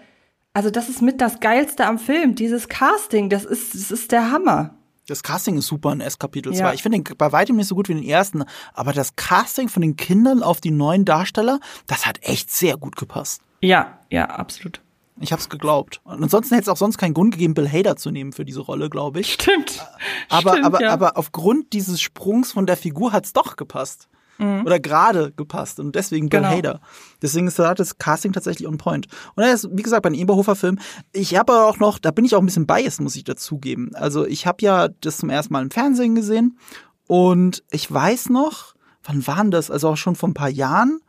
also 0.54 0.70
das 0.70 0.90
ist 0.90 1.02
mit 1.02 1.22
das 1.22 1.40
Geilste 1.40 1.86
am 1.86 1.98
Film, 1.98 2.36
dieses 2.36 2.68
Casting, 2.68 3.30
das 3.30 3.46
ist, 3.46 3.74
das 3.74 3.92
ist 3.92 4.12
der 4.12 4.32
Hammer. 4.32 4.74
Das 5.08 5.24
Casting 5.24 5.58
ist 5.58 5.68
super 5.68 5.94
in 5.94 6.02
S 6.02 6.20
Kapitel 6.20 6.54
2. 6.54 6.60
Ja. 6.60 6.74
Ich 6.74 6.84
finde 6.84 7.00
den 7.00 7.18
bei 7.18 7.32
weitem 7.32 7.56
nicht 7.56 7.68
so 7.68 7.76
gut 7.76 7.88
wie 7.88 7.94
den 7.94 8.04
ersten, 8.04 8.44
aber 8.74 8.92
das 8.92 9.16
Casting 9.16 9.70
von 9.70 9.82
den 9.82 9.96
Kindern 9.96 10.44
auf 10.44 10.60
die 10.60 10.72
neuen 10.72 11.06
Darsteller, 11.06 11.62
das 11.86 12.06
hat 12.06 12.20
echt 12.24 12.52
sehr 12.52 12.76
gut 12.76 12.98
gepasst. 12.98 13.42
Ja, 13.62 14.00
ja, 14.10 14.26
absolut. 14.26 14.82
Ich 15.20 15.32
habe 15.32 15.42
es 15.42 15.50
geglaubt. 15.50 16.02
Und 16.04 16.24
ansonsten 16.24 16.56
hätte 16.56 16.64
es 16.64 16.70
auch 16.70 16.78
sonst 16.78 16.98
keinen 16.98 17.14
Grund 17.14 17.32
gegeben, 17.32 17.54
Bill 17.54 17.70
Hader 17.70 17.96
zu 17.96 18.12
nehmen 18.12 18.34
für 18.34 18.46
diese 18.46 18.62
Rolle, 18.62 18.90
glaube 18.90 19.20
ich. 19.20 19.34
Stimmt. 19.34 19.86
Aber, 20.30 20.52
Stimmt, 20.52 20.66
aber, 20.66 20.82
ja. 20.82 20.92
aber 20.92 21.18
aufgrund 21.18 21.74
dieses 21.74 22.02
Sprungs 22.02 22.52
von 22.52 22.66
der 22.66 22.78
Figur 22.78 23.12
hat's 23.14 23.34
doch 23.34 23.56
gepasst. 23.56 24.08
Mhm. 24.38 24.64
Oder 24.66 24.80
gerade 24.80 25.32
gepasst. 25.32 25.80
Und 25.80 25.96
deswegen 25.96 26.30
Bill 26.30 26.42
genau. 26.42 26.52
Hader. 26.52 26.82
Deswegen 27.22 27.48
ist 27.48 27.58
das 27.60 27.98
Casting 27.98 28.34
tatsächlich 28.34 28.68
on 28.68 28.78
point. 28.78 29.08
Und 29.36 29.44
er 29.44 29.54
ist, 29.54 29.68
wie 29.72 29.82
gesagt, 29.82 30.04
bei 30.04 30.08
einem 30.08 30.20
Eberhofer-Film. 30.20 30.80
Ich 31.14 31.36
habe 31.36 31.66
auch 31.66 31.80
noch, 31.80 32.00
da 32.00 32.12
bin 32.12 32.26
ich 32.26 32.36
auch 32.36 32.40
ein 32.40 32.46
bisschen 32.46 32.68
biased, 32.68 33.02
muss 33.02 33.16
ich 33.16 33.24
dazugeben. 33.24 33.96
Also 33.96 34.26
ich 34.26 34.46
habe 34.46 34.58
ja 34.62 34.90
das 35.02 35.18
zum 35.18 35.30
ersten 35.30 35.54
Mal 35.54 35.64
im 35.64 35.72
Fernsehen 35.72 36.16
gesehen. 36.16 36.60
Und 37.08 37.64
ich 37.72 37.92
weiß 37.92 38.30
noch, 38.30 38.76
wann 39.04 39.26
waren 39.26 39.52
das? 39.52 39.72
Also 39.72 39.90
auch 39.90 39.98
schon 39.98 40.16
vor 40.16 40.30
ein 40.30 40.36
paar 40.36 40.50
Jahren. 40.50 41.00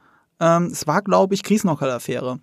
Ähm, 0.40 0.66
es 0.66 0.86
war, 0.86 1.02
glaube 1.02 1.34
ich, 1.34 1.42
Kriesnockerl-Affäre. 1.42 2.38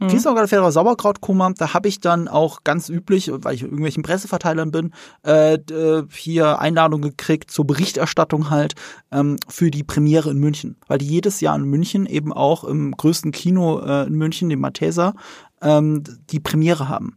Mhm. 0.00 0.08
Kiesnockerl-Affäre 0.08 0.72
Sauerkrautkoma, 0.72 1.52
da 1.56 1.74
habe 1.74 1.88
ich 1.88 2.00
dann 2.00 2.26
auch 2.26 2.64
ganz 2.64 2.88
üblich, 2.88 3.30
weil 3.32 3.54
ich 3.54 3.62
irgendwelchen 3.62 4.02
Presseverteilern 4.02 4.70
bin, 4.70 4.92
äh, 5.26 5.54
äh, 5.54 6.04
hier 6.10 6.58
Einladung 6.58 7.02
gekriegt 7.02 7.50
zur 7.50 7.66
Berichterstattung 7.66 8.50
halt 8.50 8.74
ähm, 9.12 9.36
für 9.48 9.70
die 9.70 9.84
Premiere 9.84 10.30
in 10.30 10.38
München. 10.38 10.76
Weil 10.86 10.98
die 10.98 11.06
jedes 11.06 11.40
Jahr 11.40 11.56
in 11.56 11.64
München 11.64 12.06
eben 12.06 12.32
auch 12.32 12.64
im 12.64 12.92
größten 12.96 13.30
Kino 13.30 13.80
äh, 13.80 14.06
in 14.06 14.14
München, 14.14 14.48
dem 14.48 14.60
Mathesa, 14.60 15.14
ähm, 15.60 16.02
die 16.30 16.40
Premiere 16.40 16.88
haben. 16.88 17.16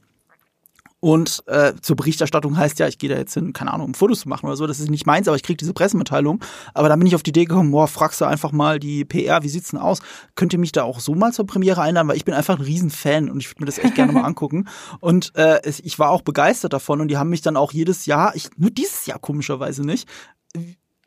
Und 1.03 1.43
äh, 1.47 1.73
zur 1.81 1.97
Berichterstattung 1.97 2.55
heißt 2.55 2.79
ja, 2.79 2.87
ich 2.87 2.97
gehe 2.97 3.09
da 3.09 3.17
jetzt 3.17 3.33
hin, 3.33 3.51
keine 3.51 3.73
Ahnung, 3.73 3.87
um 3.87 3.93
Fotos 3.93 4.21
zu 4.21 4.29
machen 4.29 4.45
oder 4.45 4.55
so. 4.55 4.67
Das 4.67 4.79
ist 4.79 4.89
nicht 4.89 5.05
meins, 5.05 5.27
aber 5.27 5.35
ich 5.35 5.43
kriege 5.43 5.57
diese 5.57 5.73
Pressemitteilung. 5.73 6.39
Aber 6.73 6.87
da 6.87 6.95
bin 6.95 7.05
ich 7.05 7.13
auf 7.13 7.23
die 7.23 7.31
Idee 7.31 7.43
gekommen, 7.43 7.71
boah, 7.71 7.89
fragst 7.89 8.21
du 8.21 8.25
einfach 8.25 8.53
mal 8.53 8.79
die 8.79 9.03
PR, 9.03 9.43
wie 9.43 9.49
sieht's 9.49 9.71
denn 9.71 9.81
aus? 9.81 9.99
Könnt 10.35 10.53
ihr 10.53 10.59
mich 10.59 10.71
da 10.71 10.83
auch 10.83 11.01
so 11.01 11.13
mal 11.13 11.33
zur 11.33 11.45
Premiere 11.45 11.81
einladen? 11.81 12.07
Weil 12.07 12.15
ich 12.15 12.23
bin 12.23 12.33
einfach 12.33 12.57
ein 12.57 12.63
Riesenfan 12.63 13.29
und 13.29 13.41
ich 13.41 13.49
würde 13.49 13.63
mir 13.63 13.65
das 13.65 13.79
echt 13.79 13.95
gerne 13.95 14.13
mal 14.13 14.21
angucken. 14.23 14.69
Und 15.01 15.35
äh, 15.35 15.59
ich 15.67 15.99
war 15.99 16.09
auch 16.09 16.21
begeistert 16.21 16.71
davon 16.71 17.01
und 17.01 17.09
die 17.09 17.17
haben 17.17 17.29
mich 17.29 17.41
dann 17.41 17.57
auch 17.57 17.73
jedes 17.73 18.05
Jahr, 18.05 18.33
ich, 18.33 18.47
nur 18.55 18.71
dieses 18.71 19.05
Jahr 19.05 19.19
komischerweise 19.19 19.85
nicht, 19.85 20.07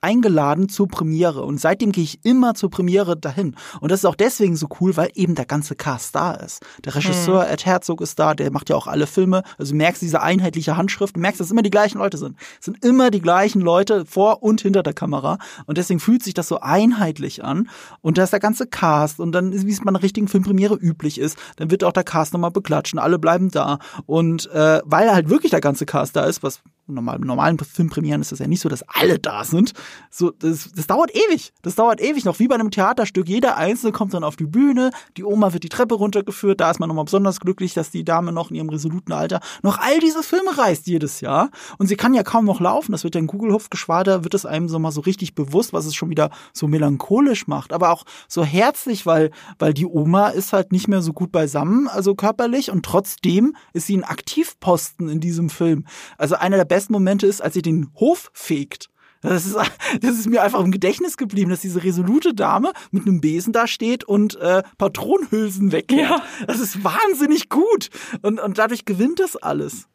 eingeladen 0.06 0.68
zur 0.68 0.86
Premiere 0.86 1.42
und 1.42 1.60
seitdem 1.60 1.90
gehe 1.90 2.04
ich 2.04 2.24
immer 2.24 2.54
zur 2.54 2.70
Premiere 2.70 3.16
dahin. 3.16 3.56
Und 3.80 3.90
das 3.90 4.00
ist 4.00 4.04
auch 4.04 4.14
deswegen 4.14 4.54
so 4.54 4.68
cool, 4.80 4.96
weil 4.96 5.10
eben 5.14 5.34
der 5.34 5.46
ganze 5.46 5.74
Cast 5.74 6.14
da 6.14 6.30
ist. 6.32 6.64
Der 6.84 6.94
Regisseur 6.94 7.44
mhm. 7.44 7.50
Ed 7.50 7.66
Herzog 7.66 8.00
ist 8.00 8.16
da, 8.16 8.34
der 8.34 8.52
macht 8.52 8.70
ja 8.70 8.76
auch 8.76 8.86
alle 8.86 9.08
Filme. 9.08 9.42
Also 9.58 9.72
du 9.72 9.78
merkst 9.78 10.00
diese 10.00 10.22
einheitliche 10.22 10.76
Handschrift, 10.76 11.16
du 11.16 11.20
merkst, 11.20 11.40
dass 11.40 11.48
es 11.48 11.50
immer 11.50 11.62
die 11.62 11.70
gleichen 11.70 11.98
Leute 11.98 12.18
sind. 12.18 12.36
Es 12.60 12.66
sind 12.66 12.84
immer 12.84 13.10
die 13.10 13.20
gleichen 13.20 13.60
Leute 13.60 14.06
vor 14.06 14.44
und 14.44 14.60
hinter 14.60 14.84
der 14.84 14.94
Kamera 14.94 15.38
und 15.66 15.76
deswegen 15.76 15.98
fühlt 15.98 16.22
sich 16.22 16.34
das 16.34 16.46
so 16.46 16.60
einheitlich 16.60 17.42
an 17.42 17.68
und 18.00 18.16
da 18.16 18.22
ist 18.22 18.32
der 18.32 18.38
ganze 18.38 18.68
Cast 18.68 19.18
und 19.18 19.32
dann, 19.32 19.52
wie 19.66 19.72
es 19.72 19.80
bei 19.80 19.88
einer 19.88 20.04
richtigen 20.04 20.28
Filmpremiere 20.28 20.76
üblich 20.76 21.18
ist, 21.18 21.36
dann 21.56 21.72
wird 21.72 21.82
auch 21.82 21.92
der 21.92 22.04
Cast 22.04 22.32
nochmal 22.32 22.52
beklatschen, 22.52 23.00
alle 23.00 23.18
bleiben 23.18 23.50
da 23.50 23.80
und 24.06 24.48
äh, 24.52 24.80
weil 24.84 25.12
halt 25.12 25.30
wirklich 25.30 25.50
der 25.50 25.60
ganze 25.60 25.84
Cast 25.84 26.14
da 26.14 26.26
ist, 26.26 26.44
was 26.44 26.62
normal, 26.86 27.18
normalen 27.18 27.58
Filmpremieren 27.58 28.20
ist 28.20 28.32
das 28.32 28.38
ja 28.38 28.46
nicht 28.46 28.60
so, 28.60 28.68
dass 28.68 28.84
alle 28.88 29.18
da 29.18 29.44
sind. 29.44 29.72
So, 30.10 30.30
das, 30.30 30.70
das 30.74 30.86
dauert 30.86 31.14
ewig. 31.14 31.52
Das 31.62 31.74
dauert 31.74 32.00
ewig 32.00 32.24
noch, 32.24 32.38
wie 32.38 32.48
bei 32.48 32.54
einem 32.54 32.70
Theaterstück. 32.70 33.28
Jeder 33.28 33.56
Einzelne 33.56 33.92
kommt 33.92 34.14
dann 34.14 34.24
auf 34.24 34.36
die 34.36 34.46
Bühne, 34.46 34.90
die 35.16 35.24
Oma 35.24 35.52
wird 35.52 35.64
die 35.64 35.68
Treppe 35.68 35.94
runtergeführt, 35.94 36.60
da 36.60 36.70
ist 36.70 36.80
man 36.80 36.88
nochmal 36.88 37.04
besonders 37.04 37.40
glücklich, 37.40 37.74
dass 37.74 37.90
die 37.90 38.04
Dame 38.04 38.32
noch 38.32 38.50
in 38.50 38.56
ihrem 38.56 38.68
resoluten 38.68 39.12
Alter 39.12 39.40
noch 39.62 39.78
all 39.78 39.98
diese 40.00 40.22
Filme 40.22 40.56
reist 40.56 40.86
jedes 40.86 41.20
Jahr. 41.20 41.50
Und 41.78 41.86
sie 41.86 41.96
kann 41.96 42.14
ja 42.14 42.22
kaum 42.22 42.44
noch 42.44 42.60
laufen. 42.60 42.92
Das 42.92 43.04
wird 43.04 43.14
ja 43.14 43.20
in 43.20 43.26
Kugelhupfgeschwader, 43.26 44.24
wird 44.24 44.34
es 44.34 44.46
einem 44.46 44.68
so 44.68 44.78
mal 44.78 44.92
so 44.92 45.00
richtig 45.00 45.34
bewusst, 45.34 45.72
was 45.72 45.86
es 45.86 45.94
schon 45.94 46.10
wieder 46.10 46.30
so 46.52 46.68
melancholisch 46.68 47.46
macht, 47.46 47.72
aber 47.72 47.90
auch 47.90 48.04
so 48.28 48.44
herzlich, 48.44 49.06
weil, 49.06 49.30
weil 49.58 49.74
die 49.74 49.86
Oma 49.86 50.28
ist 50.28 50.52
halt 50.52 50.72
nicht 50.72 50.88
mehr 50.88 51.02
so 51.02 51.12
gut 51.12 51.32
beisammen, 51.32 51.88
also 51.88 52.14
körperlich, 52.14 52.70
und 52.70 52.84
trotzdem 52.84 53.56
ist 53.72 53.86
sie 53.86 53.96
ein 53.96 54.04
Aktivposten 54.04 55.08
in 55.08 55.20
diesem 55.20 55.50
Film. 55.50 55.84
Also 56.18 56.36
einer 56.36 56.56
der 56.56 56.64
besten 56.64 56.92
Momente 56.92 57.26
ist, 57.26 57.42
als 57.42 57.54
sie 57.54 57.62
den 57.62 57.90
Hof 57.94 58.30
fegt. 58.32 58.88
Das 59.28 59.46
ist, 59.46 59.56
das 60.00 60.18
ist 60.18 60.28
mir 60.28 60.42
einfach 60.42 60.60
im 60.60 60.70
Gedächtnis 60.70 61.16
geblieben, 61.16 61.50
dass 61.50 61.60
diese 61.60 61.82
resolute 61.82 62.34
Dame 62.34 62.72
mit 62.90 63.06
einem 63.06 63.20
Besen 63.20 63.52
da 63.52 63.66
steht 63.66 64.04
und 64.04 64.36
äh, 64.36 64.62
Patronenhülsen 64.78 65.72
wegkehrt. 65.72 66.10
Ja. 66.10 66.22
Das 66.46 66.60
ist 66.60 66.84
wahnsinnig 66.84 67.48
gut. 67.48 67.90
Und, 68.22 68.40
und 68.40 68.58
dadurch 68.58 68.84
gewinnt 68.84 69.20
das 69.20 69.36
alles. 69.36 69.88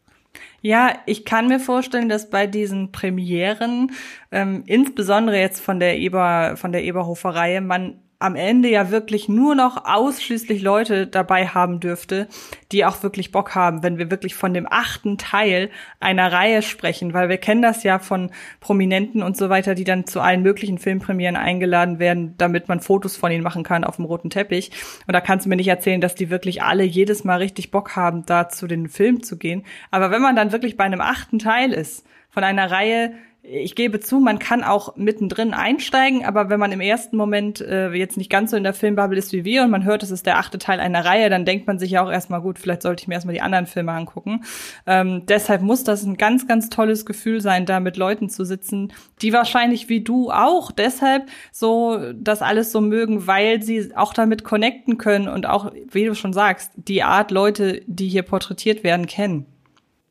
Ja, 0.61 0.93
ich 1.05 1.25
kann 1.25 1.47
mir 1.47 1.59
vorstellen, 1.59 2.07
dass 2.07 2.29
bei 2.29 2.47
diesen 2.47 2.91
Premieren, 2.91 3.91
ähm, 4.31 4.63
insbesondere 4.65 5.39
jetzt 5.39 5.59
von 5.59 5.79
der 5.79 5.97
Eber, 5.97 6.55
von 6.55 6.71
der 6.71 6.83
Eberhofer-Reihe, 6.83 7.61
man 7.61 7.99
am 8.21 8.35
Ende 8.35 8.69
ja 8.69 8.91
wirklich 8.91 9.27
nur 9.27 9.55
noch 9.55 9.85
ausschließlich 9.85 10.61
Leute 10.61 11.07
dabei 11.07 11.47
haben 11.47 11.79
dürfte, 11.79 12.27
die 12.71 12.85
auch 12.85 13.01
wirklich 13.03 13.31
Bock 13.31 13.55
haben, 13.55 13.83
wenn 13.83 13.97
wir 13.97 14.11
wirklich 14.11 14.35
von 14.35 14.53
dem 14.53 14.67
achten 14.69 15.17
Teil 15.17 15.69
einer 15.99 16.31
Reihe 16.31 16.61
sprechen, 16.61 17.13
weil 17.13 17.29
wir 17.29 17.37
kennen 17.37 17.61
das 17.61 17.83
ja 17.83 17.99
von 17.99 18.31
Prominenten 18.59 19.23
und 19.23 19.37
so 19.37 19.49
weiter, 19.49 19.75
die 19.75 19.83
dann 19.83 20.05
zu 20.05 20.21
allen 20.21 20.43
möglichen 20.43 20.77
Filmpremieren 20.77 21.35
eingeladen 21.35 21.99
werden, 21.99 22.35
damit 22.37 22.67
man 22.67 22.79
Fotos 22.79 23.17
von 23.17 23.31
ihnen 23.31 23.43
machen 23.43 23.63
kann 23.63 23.83
auf 23.83 23.95
dem 23.95 24.05
roten 24.05 24.29
Teppich. 24.29 24.71
Und 25.07 25.13
da 25.13 25.21
kannst 25.21 25.45
du 25.45 25.49
mir 25.49 25.55
nicht 25.55 25.67
erzählen, 25.67 26.01
dass 26.01 26.15
die 26.15 26.29
wirklich 26.29 26.61
alle 26.63 26.83
jedes 26.83 27.23
Mal 27.23 27.37
richtig 27.37 27.71
Bock 27.71 27.95
haben, 27.95 28.25
da 28.25 28.49
zu 28.49 28.67
den 28.67 28.87
Film 28.87 29.23
zu 29.23 29.37
gehen. 29.37 29.63
Aber 29.89 30.11
wenn 30.11 30.21
man 30.21 30.35
dann 30.35 30.51
wirklich 30.51 30.77
bei 30.77 30.83
einem 30.83 31.01
achten 31.01 31.39
Teil 31.39 31.71
ist, 31.73 32.05
von 32.31 32.43
einer 32.43 32.71
Reihe, 32.71 33.13
ich 33.43 33.73
gebe 33.73 33.99
zu, 33.99 34.19
man 34.19 34.37
kann 34.37 34.63
auch 34.63 34.95
mittendrin 34.97 35.53
einsteigen, 35.53 36.23
aber 36.23 36.49
wenn 36.49 36.59
man 36.59 36.71
im 36.71 36.79
ersten 36.79 37.17
Moment 37.17 37.59
äh, 37.59 37.91
jetzt 37.91 38.15
nicht 38.15 38.29
ganz 38.29 38.51
so 38.51 38.57
in 38.57 38.63
der 38.63 38.75
Filmbubble 38.75 39.17
ist 39.17 39.33
wie 39.33 39.43
wir 39.43 39.63
und 39.63 39.71
man 39.71 39.83
hört, 39.83 40.03
es 40.03 40.11
ist 40.11 40.27
der 40.27 40.37
achte 40.37 40.59
Teil 40.59 40.79
einer 40.79 41.03
Reihe, 41.03 41.29
dann 41.31 41.43
denkt 41.43 41.65
man 41.65 41.79
sich 41.79 41.91
ja 41.91 42.03
auch 42.05 42.11
erstmal, 42.11 42.41
gut, 42.41 42.59
vielleicht 42.59 42.83
sollte 42.83 43.01
ich 43.01 43.07
mir 43.07 43.15
erstmal 43.15 43.33
die 43.33 43.41
anderen 43.41 43.65
Filme 43.65 43.93
angucken. 43.93 44.43
Ähm, 44.85 45.25
deshalb 45.25 45.63
muss 45.63 45.83
das 45.83 46.03
ein 46.03 46.17
ganz, 46.17 46.47
ganz 46.47 46.69
tolles 46.69 47.05
Gefühl 47.05 47.41
sein, 47.41 47.65
da 47.65 47.79
mit 47.79 47.97
Leuten 47.97 48.29
zu 48.29 48.45
sitzen, 48.45 48.93
die 49.23 49.33
wahrscheinlich 49.33 49.89
wie 49.89 50.01
du 50.01 50.29
auch 50.29 50.71
deshalb 50.71 51.27
so 51.51 52.13
das 52.13 52.43
alles 52.43 52.71
so 52.71 52.79
mögen, 52.79 53.25
weil 53.25 53.63
sie 53.63 53.95
auch 53.95 54.13
damit 54.13 54.43
connecten 54.43 54.99
können 54.99 55.27
und 55.27 55.47
auch, 55.47 55.71
wie 55.91 56.05
du 56.05 56.13
schon 56.13 56.33
sagst, 56.33 56.73
die 56.75 57.01
Art 57.01 57.31
Leute, 57.31 57.81
die 57.87 58.07
hier 58.07 58.23
porträtiert 58.23 58.83
werden, 58.83 59.07
kennen. 59.07 59.47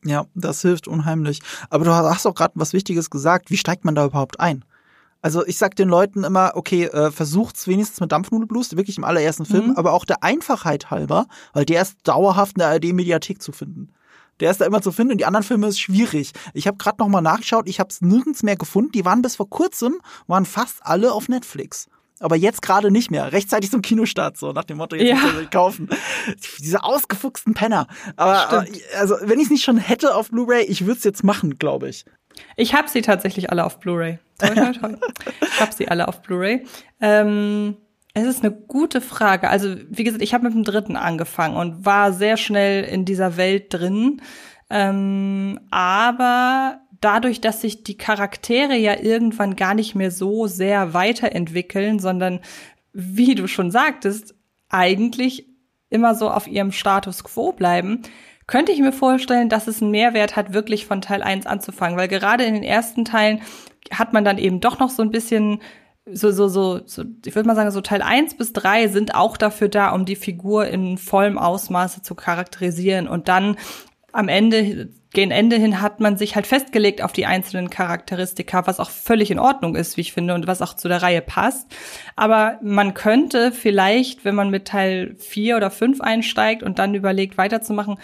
Ja, 0.05 0.27
das 0.35 0.63
hilft 0.63 0.89
unheimlich. 0.89 1.41
Aber 1.69 1.85
du 1.85 1.93
hast 1.93 2.27
auch 2.27 2.35
gerade 2.35 2.53
was 2.57 2.73
Wichtiges 2.73 3.11
gesagt. 3.11 3.51
Wie 3.51 3.57
steigt 3.57 3.85
man 3.85 3.95
da 3.95 4.07
überhaupt 4.07 4.41
ein? 4.41 4.65
Also 5.23 5.47
ich 5.47 5.59
sag 5.59 5.77
den 5.77 5.89
Leuten 5.89 6.25
immer, 6.25 6.53
okay, 6.55 6.85
äh, 6.85 7.11
versucht's 7.11 7.67
wenigstens 7.67 8.01
mit 8.01 8.11
Dampfnudelblues, 8.11 8.75
wirklich 8.77 8.97
im 8.97 9.05
allerersten 9.05 9.45
Film, 9.45 9.69
mhm. 9.69 9.77
aber 9.77 9.93
auch 9.93 10.07
der 10.07 10.23
Einfachheit 10.23 10.91
halber, 10.91 11.27
weil 11.53 11.67
der 11.67 11.83
ist 11.83 11.97
dauerhaft 12.05 12.57
in 12.57 12.61
der 12.61 12.69
ARD-Mediathek 12.69 13.43
zu 13.43 13.53
finden. 13.53 13.93
Der 14.41 14.51
ist 14.51 14.63
da 14.63 14.65
immer 14.65 14.81
zu 14.81 14.93
finden 14.93 15.13
und 15.13 15.19
die 15.19 15.27
anderen 15.27 15.45
Filme 15.45 15.67
ist 15.67 15.79
schwierig. 15.79 16.33
Ich 16.55 16.67
habe 16.67 16.79
gerade 16.79 16.97
noch 16.99 17.09
mal 17.09 17.21
nachgeschaut, 17.21 17.69
ich 17.69 17.79
habe 17.81 17.91
es 17.91 18.01
nirgends 18.01 18.43
mehr 18.43 18.57
gefunden. 18.57 18.93
Die 18.93 19.05
waren 19.05 19.21
bis 19.21 19.37
vor 19.37 19.51
kurzem, 19.51 20.01
waren 20.27 20.47
fast 20.47 20.79
alle 20.81 21.13
auf 21.13 21.29
Netflix 21.29 21.89
aber 22.21 22.37
jetzt 22.37 22.63
gerade 22.63 22.91
nicht 22.91 23.11
mehr. 23.11 23.33
Rechtzeitig 23.33 23.71
zum 23.71 23.83
Kinostart, 23.83 24.37
so 24.37 24.53
nach 24.53 24.65
dem 24.65 24.77
Motto, 24.77 24.95
jetzt 24.95 25.09
ja. 25.09 25.17
muss 25.17 25.43
ich 25.43 25.51
kaufen. 25.51 25.89
Diese 26.61 26.85
ausgefuchsten 26.85 27.55
Penner. 27.55 27.89
Aber 28.17 28.65
Stimmt. 28.65 28.83
also, 28.99 29.17
wenn 29.23 29.39
ich 29.39 29.47
es 29.47 29.51
nicht 29.51 29.65
schon 29.65 29.79
hätte 29.79 30.15
auf 30.15 30.31
Blu-ray, 30.31 30.65
ich 30.65 30.83
würde 30.87 30.99
es 30.99 31.05
jetzt 31.05 31.25
machen, 31.25 31.59
glaube 31.59 31.89
ich. 31.89 32.05
Ich 32.57 32.75
habe 32.75 32.89
sie 32.89 33.03
tatsächlich 33.03 33.51
alle 33.51 33.65
auf 33.65 33.81
Blu-ray. 33.81 34.19
Toi, 34.39 34.55
toi, 34.55 34.73
toi. 34.73 34.97
ich 35.41 35.61
habe 35.61 35.73
sie 35.73 35.89
alle 35.89 36.07
auf 36.07 36.23
Blu-ray. 36.23 36.65
Ähm, 37.01 37.77
es 38.15 38.27
ist 38.27 38.45
eine 38.45 38.53
gute 38.53 39.01
Frage. 39.01 39.49
Also, 39.49 39.77
wie 39.89 40.05
gesagt, 40.05 40.23
ich 40.23 40.35
habe 40.35 40.45
mit 40.45 40.55
dem 40.55 40.65
dritten 40.65 40.97
angefangen 40.97 41.57
und 41.57 41.85
war 41.85 42.13
sehr 42.13 42.37
schnell 42.37 42.85
in 42.85 43.05
dieser 43.05 43.37
Welt 43.37 43.73
drin. 43.73 44.21
Ähm, 44.69 45.59
aber 45.71 46.81
dadurch, 47.01 47.41
dass 47.41 47.61
sich 47.61 47.83
die 47.83 47.97
Charaktere 47.97 48.77
ja 48.77 49.01
irgendwann 49.01 49.57
gar 49.57 49.75
nicht 49.75 49.95
mehr 49.95 50.11
so 50.11 50.47
sehr 50.47 50.95
weiterentwickeln, 50.95 51.99
sondern 51.99 52.41
wie 52.93 53.35
du 53.35 53.47
schon 53.47 53.71
sagtest, 53.71 54.35
eigentlich 54.69 55.47
immer 55.89 56.15
so 56.15 56.31
auf 56.31 56.47
ihrem 56.47 56.73
Status 56.73 57.25
quo 57.25 57.53
bleiben, 57.53 58.03
könnte 58.47 58.73
ich 58.73 58.81
mir 58.81 58.93
vorstellen, 58.93 59.49
dass 59.49 59.69
es 59.69 59.81
einen 59.81 59.93
Mehrwert 59.93 60.37
hat, 60.37 60.53
wirklich 60.53 60.87
von 60.87 61.01
Teil 61.01 61.23
1 61.23 61.47
anzufangen, 61.47 61.97
weil 61.97 62.09
gerade 62.09 62.45
in 62.45 62.55
den 62.55 62.65
ersten 62.65 63.05
Teilen 63.05 63.43
hat 63.93 64.13
man 64.13 64.25
dann 64.25 64.39
eben 64.39 64.61
doch 64.61 64.79
noch 64.79 64.91
so 64.91 65.03
ein 65.03 65.11
bisschen 65.11 65.61
so, 66.13 66.33
so, 66.33 66.49
so, 66.49 66.81
so 66.87 67.05
ich 67.25 67.35
würde 67.35 67.47
mal 67.47 67.55
sagen, 67.55 67.71
so 67.71 67.81
Teil 67.81 68.03
1 68.03 68.37
bis 68.37 68.53
3 68.53 68.89
sind 68.89 69.15
auch 69.15 69.37
dafür 69.37 69.69
da, 69.69 69.91
um 69.91 70.05
die 70.05 70.17
Figur 70.17 70.67
in 70.67 70.99
vollem 70.99 71.39
Ausmaße 71.39 72.03
zu 72.03 72.15
charakterisieren. 72.15 73.07
Und 73.07 73.29
dann 73.29 73.57
am 74.13 74.29
Ende, 74.29 74.89
gegen 75.13 75.33
Ende 75.33 75.57
hin 75.57 75.81
hat 75.81 75.99
man 75.99 76.17
sich 76.17 76.37
halt 76.37 76.47
festgelegt 76.47 77.03
auf 77.03 77.13
die 77.13 77.27
einzelnen 77.27 77.69
Charakteristika, 77.69 78.67
was 78.67 78.79
auch 78.79 78.91
völlig 78.91 79.31
in 79.31 79.41
Ordnung 79.41 79.75
ist, 79.75 79.97
wie 79.97 80.03
ich 80.03 80.13
finde, 80.13 80.35
und 80.35 80.47
was 80.47 80.63
auch 80.63 80.75
zu 80.75 80.87
der 80.89 81.03
Reihe 81.03 81.21
passt. 81.21 81.67
Aber 82.15 82.59
man 82.63 82.95
könnte 82.95 83.51
vielleicht, 83.51 84.25
wenn 84.25 84.37
man 84.37 84.51
mit 84.51 84.67
Teil 84.67 85.17
4 85.19 85.57
oder 85.57 85.71
5 85.71 86.01
einsteigt 86.01 86.63
und 86.63 86.79
dann 86.79 86.95
überlegt, 86.95 87.39
weiterzumachen, 87.39 87.99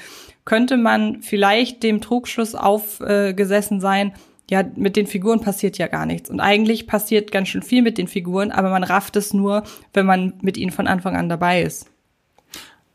könnte 0.44 0.76
man 0.76 1.22
vielleicht 1.22 1.82
dem 1.82 2.00
Trugschluss 2.00 2.54
aufgesessen 2.54 3.78
äh, 3.78 3.80
sein, 3.80 4.12
ja, 4.48 4.64
mit 4.76 4.96
den 4.96 5.08
Figuren 5.08 5.40
passiert 5.40 5.76
ja 5.78 5.88
gar 5.88 6.06
nichts. 6.06 6.30
Und 6.30 6.40
eigentlich 6.40 6.86
passiert 6.86 7.32
ganz 7.32 7.48
schön 7.48 7.62
viel 7.62 7.82
mit 7.82 7.98
den 7.98 8.06
Figuren, 8.06 8.52
aber 8.52 8.70
man 8.70 8.84
rafft 8.84 9.16
es 9.16 9.34
nur, 9.34 9.64
wenn 9.92 10.06
man 10.06 10.34
mit 10.40 10.56
ihnen 10.56 10.70
von 10.70 10.86
Anfang 10.86 11.16
an 11.16 11.28
dabei 11.28 11.62
ist. 11.62 11.90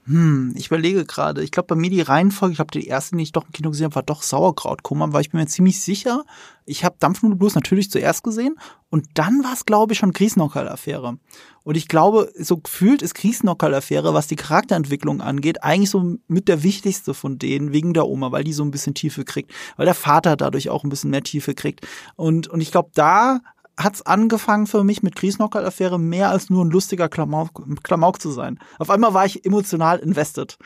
Hm, 0.05 0.53
ich 0.57 0.67
überlege 0.67 1.05
gerade. 1.05 1.43
Ich 1.43 1.51
glaube, 1.51 1.67
bei 1.67 1.75
mir 1.75 1.91
die 1.91 2.01
Reihenfolge, 2.01 2.53
ich 2.53 2.57
glaube, 2.57 2.71
die 2.71 2.87
erste, 2.87 3.15
die 3.15 3.21
ich 3.21 3.33
doch 3.33 3.45
im 3.45 3.51
Kino 3.51 3.69
gesehen 3.69 3.85
habe, 3.85 3.95
war 3.95 4.03
doch 4.03 4.23
Sauerkrautkoma, 4.23 5.13
weil 5.13 5.21
ich 5.21 5.29
bin 5.29 5.39
mir 5.39 5.45
ziemlich 5.45 5.79
sicher, 5.79 6.23
ich 6.65 6.83
habe 6.83 6.95
Dampfnudelblues 6.99 7.53
natürlich 7.53 7.91
zuerst 7.91 8.23
gesehen 8.23 8.55
und 8.89 9.05
dann 9.13 9.43
war 9.43 9.53
es, 9.53 9.65
glaube 9.65 9.93
ich, 9.93 9.99
schon 9.99 10.11
Griesnockerl-Affäre. 10.11 11.17
Und 11.63 11.77
ich 11.77 11.87
glaube, 11.87 12.31
so 12.35 12.57
gefühlt 12.57 13.03
ist 13.03 13.13
Griesnockerl-Affäre, 13.13 14.15
was 14.15 14.25
die 14.25 14.35
Charakterentwicklung 14.35 15.21
angeht, 15.21 15.63
eigentlich 15.63 15.91
so 15.91 16.17
mit 16.27 16.47
der 16.47 16.63
wichtigste 16.63 17.13
von 17.13 17.37
denen, 17.37 17.71
wegen 17.71 17.93
der 17.93 18.07
Oma, 18.07 18.31
weil 18.31 18.43
die 18.43 18.53
so 18.53 18.63
ein 18.63 18.71
bisschen 18.71 18.95
Tiefe 18.95 19.23
kriegt, 19.23 19.51
weil 19.77 19.85
der 19.85 19.93
Vater 19.93 20.35
dadurch 20.35 20.69
auch 20.69 20.83
ein 20.83 20.89
bisschen 20.89 21.11
mehr 21.11 21.23
Tiefe 21.23 21.53
kriegt. 21.53 21.85
Und, 22.15 22.47
und 22.47 22.61
ich 22.61 22.71
glaube, 22.71 22.89
da 22.95 23.41
hat's 23.77 24.01
angefangen 24.01 24.67
für 24.67 24.83
mich 24.83 25.03
mit 25.03 25.15
Griesnockerl-Affäre 25.15 25.99
mehr 25.99 26.29
als 26.29 26.49
nur 26.49 26.63
ein 26.63 26.71
lustiger 26.71 27.09
Klamauk, 27.09 27.63
Klamauk 27.83 28.21
zu 28.21 28.31
sein. 28.31 28.59
Auf 28.79 28.89
einmal 28.89 29.13
war 29.13 29.25
ich 29.25 29.45
emotional 29.45 29.99
invested. 29.99 30.57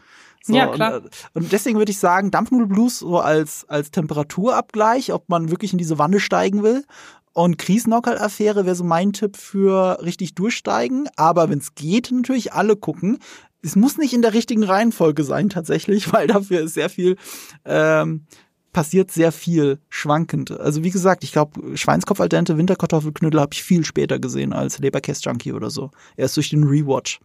So, 0.43 0.53
ja, 0.53 0.67
klar. 0.67 0.97
Und, 0.97 1.11
und 1.33 1.51
deswegen 1.51 1.79
würde 1.79 1.91
ich 1.91 1.97
sagen, 1.97 2.29
Dampfnudelblues 2.29 2.99
so 2.99 3.19
als, 3.19 3.65
als 3.67 3.89
Temperaturabgleich, 3.91 5.11
ob 5.11 5.27
man 5.27 5.49
wirklich 5.49 5.71
in 5.71 5.79
diese 5.79 5.97
Wanne 5.97 6.19
steigen 6.19 6.61
will. 6.61 6.85
Und 7.33 7.57
Kriesnockerl-Affäre 7.57 8.65
wäre 8.65 8.75
so 8.75 8.83
mein 8.83 9.11
Tipp 9.11 9.37
für 9.37 9.99
richtig 10.03 10.35
durchsteigen. 10.35 11.09
Aber 11.15 11.49
wenn 11.49 11.59
es 11.59 11.75
geht, 11.75 12.11
natürlich 12.11 12.53
alle 12.53 12.75
gucken. 12.75 13.17
Es 13.61 13.75
muss 13.75 13.97
nicht 13.97 14.13
in 14.13 14.21
der 14.21 14.33
richtigen 14.33 14.63
Reihenfolge 14.63 15.23
sein, 15.23 15.49
tatsächlich, 15.49 16.13
weil 16.13 16.27
dafür 16.27 16.61
ist 16.61 16.75
sehr 16.75 16.89
viel 16.89 17.17
ähm, 17.65 18.27
passiert 18.75 19.09
sehr 19.09 19.31
viel 19.31 19.79
schwankend. 19.87 20.51
Also 20.51 20.83
wie 20.83 20.91
gesagt, 20.91 21.23
ich 21.23 21.31
glaube, 21.31 21.77
Schweinskopf 21.77 22.19
al 22.19 22.27
dente, 22.27 22.57
Winterkartoffelknödel 22.57 23.39
habe 23.39 23.53
ich 23.53 23.63
viel 23.63 23.85
später 23.85 24.19
gesehen 24.19 24.51
als 24.51 24.79
Leberkäst 24.79 25.23
Junkie 25.23 25.53
oder 25.53 25.69
so. 25.69 25.91
Erst 26.17 26.35
durch 26.35 26.49
den 26.49 26.65
Rewatch. 26.65 27.21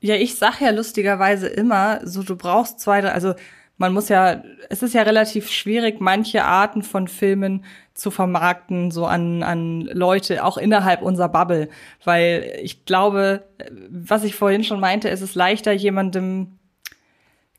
Ja, 0.00 0.14
ich 0.14 0.36
sag 0.36 0.62
ja 0.62 0.70
lustigerweise 0.70 1.46
immer, 1.46 2.00
so 2.04 2.22
du 2.22 2.36
brauchst 2.36 2.80
zwei, 2.80 3.04
also 3.04 3.34
man 3.76 3.92
muss 3.92 4.08
ja, 4.08 4.42
es 4.70 4.82
ist 4.82 4.94
ja 4.94 5.02
relativ 5.02 5.50
schwierig, 5.50 6.00
manche 6.00 6.44
Arten 6.44 6.82
von 6.82 7.06
Filmen 7.06 7.66
zu 7.92 8.10
vermarkten, 8.10 8.90
so 8.90 9.04
an, 9.04 9.42
an 9.42 9.82
Leute, 9.82 10.42
auch 10.42 10.56
innerhalb 10.56 11.02
unserer 11.02 11.28
Bubble. 11.28 11.68
Weil 12.02 12.60
ich 12.62 12.86
glaube, 12.86 13.44
was 13.90 14.24
ich 14.24 14.36
vorhin 14.36 14.64
schon 14.64 14.80
meinte, 14.80 15.10
es 15.10 15.20
ist 15.20 15.34
leichter, 15.34 15.72
jemandem 15.72 16.58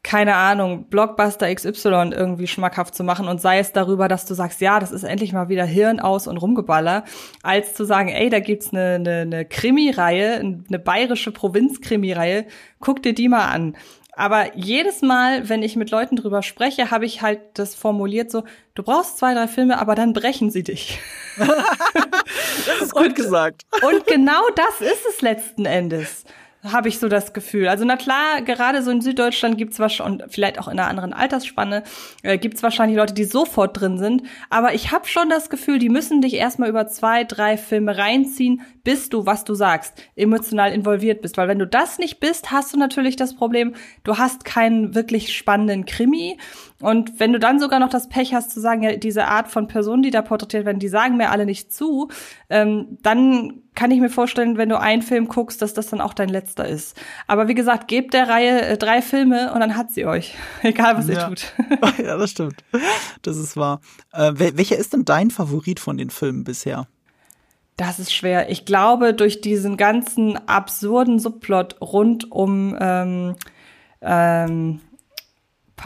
keine 0.05 0.35
Ahnung, 0.35 0.85
Blockbuster 0.85 1.53
XY 1.53 2.11
irgendwie 2.13 2.45
schmackhaft 2.45 2.93
zu 2.93 3.03
machen 3.03 3.27
und 3.27 3.41
sei 3.41 3.57
es 3.57 3.71
darüber, 3.71 4.07
dass 4.07 4.27
du 4.27 4.35
sagst, 4.35 4.61
ja, 4.61 4.79
das 4.79 4.91
ist 4.91 5.01
endlich 5.01 5.33
mal 5.33 5.49
wieder 5.49 5.65
Hirn 5.65 5.99
aus 5.99 6.27
und 6.27 6.37
Rumgeballer, 6.37 7.05
als 7.41 7.73
zu 7.73 7.85
sagen, 7.85 8.09
ey, 8.09 8.29
da 8.29 8.39
gibt's 8.39 8.71
eine, 8.71 8.95
eine, 8.95 9.21
eine 9.21 9.45
Krimi-Reihe, 9.45 10.35
eine 10.35 10.77
bayerische 10.77 11.31
Provinz-Krimi-Reihe, 11.31 12.45
guck 12.79 13.01
dir 13.01 13.15
die 13.15 13.27
mal 13.27 13.45
an. 13.47 13.75
Aber 14.11 14.55
jedes 14.55 15.01
Mal, 15.01 15.49
wenn 15.49 15.63
ich 15.63 15.75
mit 15.75 15.89
Leuten 15.89 16.17
drüber 16.17 16.43
spreche, 16.43 16.91
habe 16.91 17.05
ich 17.05 17.23
halt 17.23 17.39
das 17.55 17.73
formuliert 17.73 18.29
so, 18.29 18.43
du 18.75 18.83
brauchst 18.83 19.17
zwei, 19.17 19.33
drei 19.33 19.47
Filme, 19.47 19.79
aber 19.79 19.95
dann 19.95 20.13
brechen 20.13 20.51
sie 20.51 20.61
dich. 20.61 20.99
das 21.37 22.81
ist 22.81 22.93
gut 22.93 23.07
und, 23.07 23.15
gesagt. 23.15 23.63
Und 23.81 24.05
genau 24.05 24.43
das 24.55 24.87
ist 24.87 25.05
es 25.09 25.21
letzten 25.23 25.65
Endes 25.65 26.25
habe 26.71 26.89
ich 26.89 26.99
so 26.99 27.07
das 27.07 27.33
Gefühl. 27.33 27.67
Also 27.67 27.85
na 27.85 27.95
klar, 27.95 28.41
gerade 28.41 28.81
so 28.81 28.91
in 28.91 29.01
Süddeutschland 29.01 29.57
gibt's 29.57 29.79
wahrscheinlich, 29.79 30.23
und 30.23 30.33
vielleicht 30.33 30.59
auch 30.59 30.67
in 30.67 30.79
einer 30.79 30.87
anderen 30.87 31.13
Altersspanne, 31.13 31.83
äh, 32.23 32.37
gibt's 32.37 32.63
wahrscheinlich 32.63 32.97
Leute, 32.97 33.13
die 33.13 33.25
sofort 33.25 33.79
drin 33.79 33.97
sind. 33.97 34.23
Aber 34.49 34.73
ich 34.73 34.91
habe 34.91 35.07
schon 35.07 35.29
das 35.29 35.49
Gefühl, 35.49 35.79
die 35.79 35.89
müssen 35.89 36.21
dich 36.21 36.35
erstmal 36.35 36.69
über 36.69 36.87
zwei, 36.87 37.23
drei 37.23 37.57
Filme 37.57 37.97
reinziehen, 37.97 38.61
bis 38.83 39.09
du, 39.09 39.25
was 39.25 39.43
du 39.43 39.53
sagst, 39.53 39.93
emotional 40.15 40.71
involviert 40.71 41.21
bist. 41.21 41.37
Weil 41.37 41.47
wenn 41.47 41.59
du 41.59 41.67
das 41.67 41.97
nicht 41.97 42.19
bist, 42.19 42.51
hast 42.51 42.73
du 42.73 42.77
natürlich 42.77 43.15
das 43.15 43.35
Problem, 43.35 43.75
du 44.03 44.17
hast 44.17 44.45
keinen 44.45 44.95
wirklich 44.95 45.35
spannenden 45.35 45.85
Krimi. 45.85 46.37
Und 46.85 47.19
wenn 47.19 47.33
du 47.33 47.39
dann 47.39 47.59
sogar 47.59 47.79
noch 47.79 47.89
das 47.89 48.09
Pech 48.09 48.35
hast 48.35 48.51
zu 48.51 48.61
sagen, 48.61 48.83
ja, 48.83 48.95
diese 48.95 49.25
Art 49.25 49.47
von 49.47 49.67
Personen, 49.67 50.03
die 50.03 50.11
da 50.11 50.21
porträtiert 50.21 50.65
werden, 50.65 50.77
die 50.77 50.87
sagen 50.87 51.17
mir 51.17 51.31
alle 51.31 51.47
nicht 51.47 51.73
zu, 51.73 52.09
ähm, 52.47 52.99
dann 53.01 53.63
kann 53.73 53.89
ich 53.89 53.99
mir 53.99 54.11
vorstellen, 54.11 54.57
wenn 54.57 54.69
du 54.69 54.79
einen 54.79 55.01
Film 55.01 55.27
guckst, 55.27 55.63
dass 55.63 55.73
das 55.73 55.87
dann 55.87 55.99
auch 55.99 56.13
dein 56.13 56.29
letzter 56.29 56.67
ist. 56.67 56.95
Aber 57.25 57.47
wie 57.47 57.55
gesagt, 57.55 57.87
gebt 57.87 58.13
der 58.13 58.29
Reihe 58.29 58.61
äh, 58.61 58.77
drei 58.77 59.01
Filme 59.01 59.51
und 59.51 59.61
dann 59.61 59.75
hat 59.75 59.91
sie 59.93 60.05
euch. 60.05 60.35
Egal, 60.61 60.95
was 60.95 61.07
ja. 61.07 61.21
ihr 61.21 61.27
tut. 61.27 61.53
ja, 61.97 62.17
das 62.17 62.29
stimmt. 62.29 62.63
Das 63.23 63.37
ist 63.37 63.57
wahr. 63.57 63.81
Äh, 64.13 64.33
welcher 64.35 64.77
ist 64.77 64.93
denn 64.93 65.05
dein 65.05 65.31
Favorit 65.31 65.79
von 65.79 65.97
den 65.97 66.11
Filmen 66.11 66.43
bisher? 66.43 66.87
Das 67.77 67.97
ist 67.97 68.13
schwer. 68.13 68.51
Ich 68.51 68.65
glaube, 68.65 69.15
durch 69.15 69.41
diesen 69.41 69.75
ganzen 69.75 70.37
absurden 70.47 71.17
Subplot 71.17 71.81
rund 71.81 72.31
um 72.31 72.77
ähm, 72.79 73.35
ähm, 74.01 74.81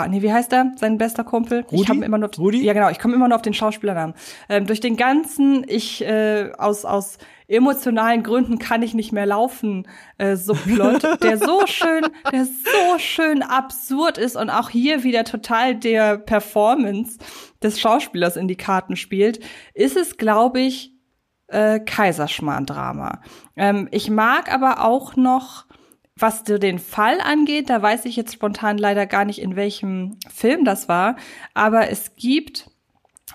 nee, 0.08 0.22
wie 0.22 0.32
heißt 0.32 0.54
er? 0.54 0.72
Sein 0.78 0.98
bester 0.98 1.24
Kumpel? 1.24 1.66
Rudi? 1.72 1.82
Ich 1.82 1.90
immer 1.90 2.18
nur 2.18 2.30
Rudi? 2.38 2.64
Ja, 2.64 2.74
genau, 2.74 2.90
ich 2.90 3.00
komme 3.00 3.16
immer 3.16 3.28
nur 3.28 3.36
auf 3.36 3.42
den 3.42 3.54
Schauspielernamen. 3.54 4.16
Ähm, 4.48 4.66
durch 4.66 4.80
den 4.80 4.98
ganzen 4.98 5.66
ich 5.68 6.04
äh, 6.04 6.52
aus 6.58 6.86
aus 6.86 7.18
emotionalen 7.48 8.22
Gründen 8.22 8.60
kann 8.60 8.84
ich 8.84 8.94
nicht 8.94 9.12
mehr 9.12 9.26
laufen 9.26 9.88
äh, 10.20 10.36
Subplot, 10.36 11.04
der 11.24 11.38
so 11.38 11.66
schön, 11.66 12.06
der 12.32 12.46
so 12.46 13.00
schön 13.00 13.42
absurd 13.42 14.18
ist 14.18 14.36
und 14.36 14.50
auch 14.50 14.70
hier 14.70 15.04
wieder 15.04 15.24
total 15.24 15.76
der 15.76 16.18
Performance 16.18 17.18
des 17.64 17.80
Schauspielers 17.80 18.38
in 18.38 18.48
die 18.48 18.56
Karten 18.56 18.96
spielt, 18.96 19.40
ist 19.74 19.98
es 19.98 20.18
glaube 20.18 20.62
ich 20.62 20.94
äh, 21.48 21.80
Kaiserschmarrn-Drama. 21.80 23.22
Ähm, 23.56 23.88
ich 23.92 24.10
mag 24.12 24.54
aber 24.54 24.86
auch 24.86 25.16
noch 25.16 25.66
was 26.20 26.44
den 26.44 26.80
Fall 26.80 27.20
angeht, 27.22 27.70
da 27.70 27.82
weiß 27.82 28.06
ich 28.06 28.16
jetzt 28.16 28.34
spontan 28.34 28.78
leider 28.78 29.06
gar 29.06 29.26
nicht, 29.26 29.40
in 29.40 29.56
welchem 29.56 30.18
Film 30.34 30.66
das 30.66 30.88
war, 30.88 31.16
aber 31.54 31.90
es 31.90 32.16
gibt 32.16 32.70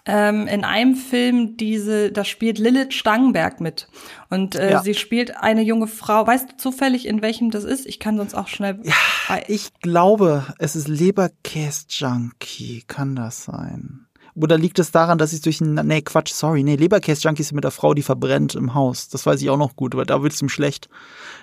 ähm, 0.07 0.47
in 0.47 0.65
einem 0.65 0.95
Film 0.95 1.57
diese, 1.57 2.13
da 2.13 2.25
spielt 2.25 2.59
Lilith 2.59 2.93
Stangenberg 2.93 3.61
mit. 3.61 3.89
Und 4.29 4.55
äh, 4.55 4.73
ja. 4.73 4.83
sie 4.83 4.95
spielt 4.95 5.37
eine 5.37 5.63
junge 5.63 5.87
Frau. 5.87 6.27
Weißt 6.27 6.53
du 6.53 6.57
zufällig, 6.57 7.07
in 7.07 7.23
welchem 7.23 7.51
das 7.51 7.65
ist? 7.65 7.87
Ich 7.87 8.01
kann 8.01 8.17
sonst 8.17 8.35
auch 8.35 8.49
schnell. 8.49 8.81
Ja, 8.83 9.39
ich 9.49 9.73
glaube, 9.81 10.47
es 10.59 10.77
ist 10.77 10.89
Leberkäse-Junkie. 10.89 12.85
Kann 12.87 13.17
das 13.17 13.45
sein? 13.45 14.04
Oder 14.37 14.59
liegt 14.59 14.79
es 14.79 14.91
daran, 14.91 15.19
dass 15.19 15.33
ich 15.33 15.43
durch 15.43 15.61
ein. 15.61 15.75
Nee, 15.75 16.03
Quatsch, 16.03 16.33
sorry. 16.33 16.63
Nee, 16.63 16.77
Leberkäse-Junkie 16.77 17.43
ist 17.43 17.53
mit 17.53 17.65
der 17.65 17.71
Frau, 17.71 17.95
die 17.95 18.03
verbrennt 18.03 18.55
im 18.55 18.75
Haus. 18.75 19.09
Das 19.09 19.27
weiß 19.27 19.41
ich 19.41 19.51
auch 19.51 19.57
noch 19.57 19.77
gut, 19.77 19.95
aber 19.95 20.05
da 20.05 20.23
wird 20.23 20.33
es 20.33 20.43
ihm 20.43 20.49
schlecht. 20.49 20.89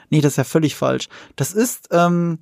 Nee, 0.10 0.20
das 0.20 0.34
ist 0.34 0.38
ja 0.38 0.44
völlig 0.44 0.76
falsch. 0.76 1.08
Das 1.36 1.54
ist, 1.54 1.88
ähm, 1.92 2.40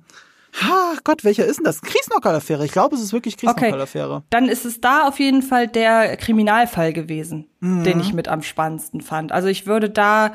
Ha, 0.52 0.94
Gott, 1.04 1.24
welcher 1.24 1.44
ist 1.44 1.58
denn 1.58 1.64
das? 1.64 1.80
Kriesnockerl-Affäre. 1.80 2.64
Ich 2.64 2.72
glaube, 2.72 2.96
es 2.96 3.02
ist 3.02 3.12
wirklich 3.12 3.36
Kriesnockerl-Affäre. 3.36 4.16
Okay. 4.16 4.26
Dann 4.30 4.48
ist 4.48 4.64
es 4.64 4.80
da 4.80 5.06
auf 5.06 5.20
jeden 5.20 5.42
Fall 5.42 5.68
der 5.68 6.16
Kriminalfall 6.16 6.92
gewesen, 6.92 7.48
mhm. 7.60 7.84
den 7.84 8.00
ich 8.00 8.12
mit 8.12 8.26
am 8.28 8.42
spannendsten 8.42 9.00
fand. 9.00 9.30
Also 9.32 9.48
ich 9.48 9.66
würde 9.66 9.90
da 9.90 10.32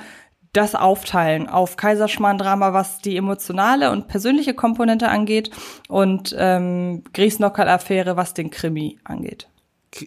das 0.54 0.74
aufteilen 0.74 1.50
auf 1.50 1.76
Kaiserschmarrn-Drama, 1.76 2.72
was 2.72 3.00
die 3.00 3.18
emotionale 3.18 3.92
und 3.92 4.08
persönliche 4.08 4.54
Komponente 4.54 5.10
angeht 5.10 5.52
und 5.90 6.34
ähm, 6.38 7.04
Griesnockerl-Affäre, 7.14 8.16
was 8.16 8.34
den 8.34 8.52
Krimi 8.52 8.98
angeht 9.04 9.50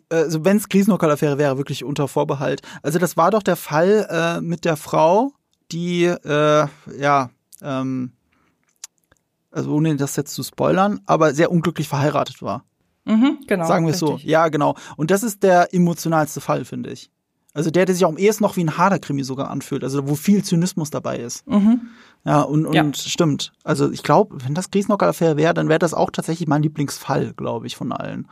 also 0.08 0.44
wenn 0.44 0.56
es 0.56 0.68
Krisenlokalaffäre 0.68 1.38
wäre, 1.38 1.56
wirklich 1.58 1.84
unter 1.84 2.08
Vorbehalt. 2.08 2.62
Also 2.82 2.98
das 2.98 3.16
war 3.16 3.30
doch 3.30 3.42
der 3.42 3.56
Fall 3.56 4.06
äh, 4.10 4.40
mit 4.40 4.64
der 4.64 4.76
Frau, 4.76 5.32
die 5.70 6.04
äh, 6.04 6.66
ja 6.98 7.30
ähm, 7.62 8.12
also 9.50 9.74
ohne 9.74 9.96
das 9.96 10.16
jetzt 10.16 10.34
zu 10.34 10.42
spoilern, 10.42 11.00
aber 11.06 11.34
sehr 11.34 11.50
unglücklich 11.50 11.88
verheiratet 11.88 12.42
war. 12.42 12.64
Mhm, 13.04 13.38
genau. 13.46 13.66
Sagen 13.66 13.86
wir 13.86 13.94
es 13.94 13.98
so. 13.98 14.18
Ja, 14.22 14.48
genau. 14.48 14.76
Und 14.96 15.10
das 15.10 15.22
ist 15.22 15.42
der 15.42 15.72
emotionalste 15.72 16.40
Fall, 16.40 16.64
finde 16.64 16.90
ich. 16.90 17.10
Also 17.54 17.70
der, 17.70 17.86
der 17.86 17.94
sich 17.94 18.04
auch 18.04 18.10
am 18.10 18.18
ehesten 18.18 18.44
noch 18.44 18.56
wie 18.56 18.62
ein 18.62 18.76
Haderkrimi 18.76 19.24
sogar 19.24 19.50
anfühlt, 19.50 19.82
also 19.82 20.06
wo 20.06 20.14
viel 20.14 20.44
Zynismus 20.44 20.90
dabei 20.90 21.18
ist. 21.18 21.46
Mhm. 21.48 21.88
Ja, 22.24 22.42
und, 22.42 22.66
und 22.66 22.74
ja. 22.74 22.84
stimmt. 22.94 23.52
Also 23.64 23.90
ich 23.90 24.02
glaube, 24.02 24.36
wenn 24.44 24.54
das 24.54 24.70
Griesnocker-Affäre 24.70 25.36
wäre, 25.36 25.54
dann 25.54 25.68
wäre 25.68 25.78
das 25.78 25.94
auch 25.94 26.10
tatsächlich 26.10 26.46
mein 26.46 26.62
Lieblingsfall, 26.62 27.32
glaube 27.34 27.66
ich, 27.66 27.76
von 27.76 27.90
allen. 27.90 28.28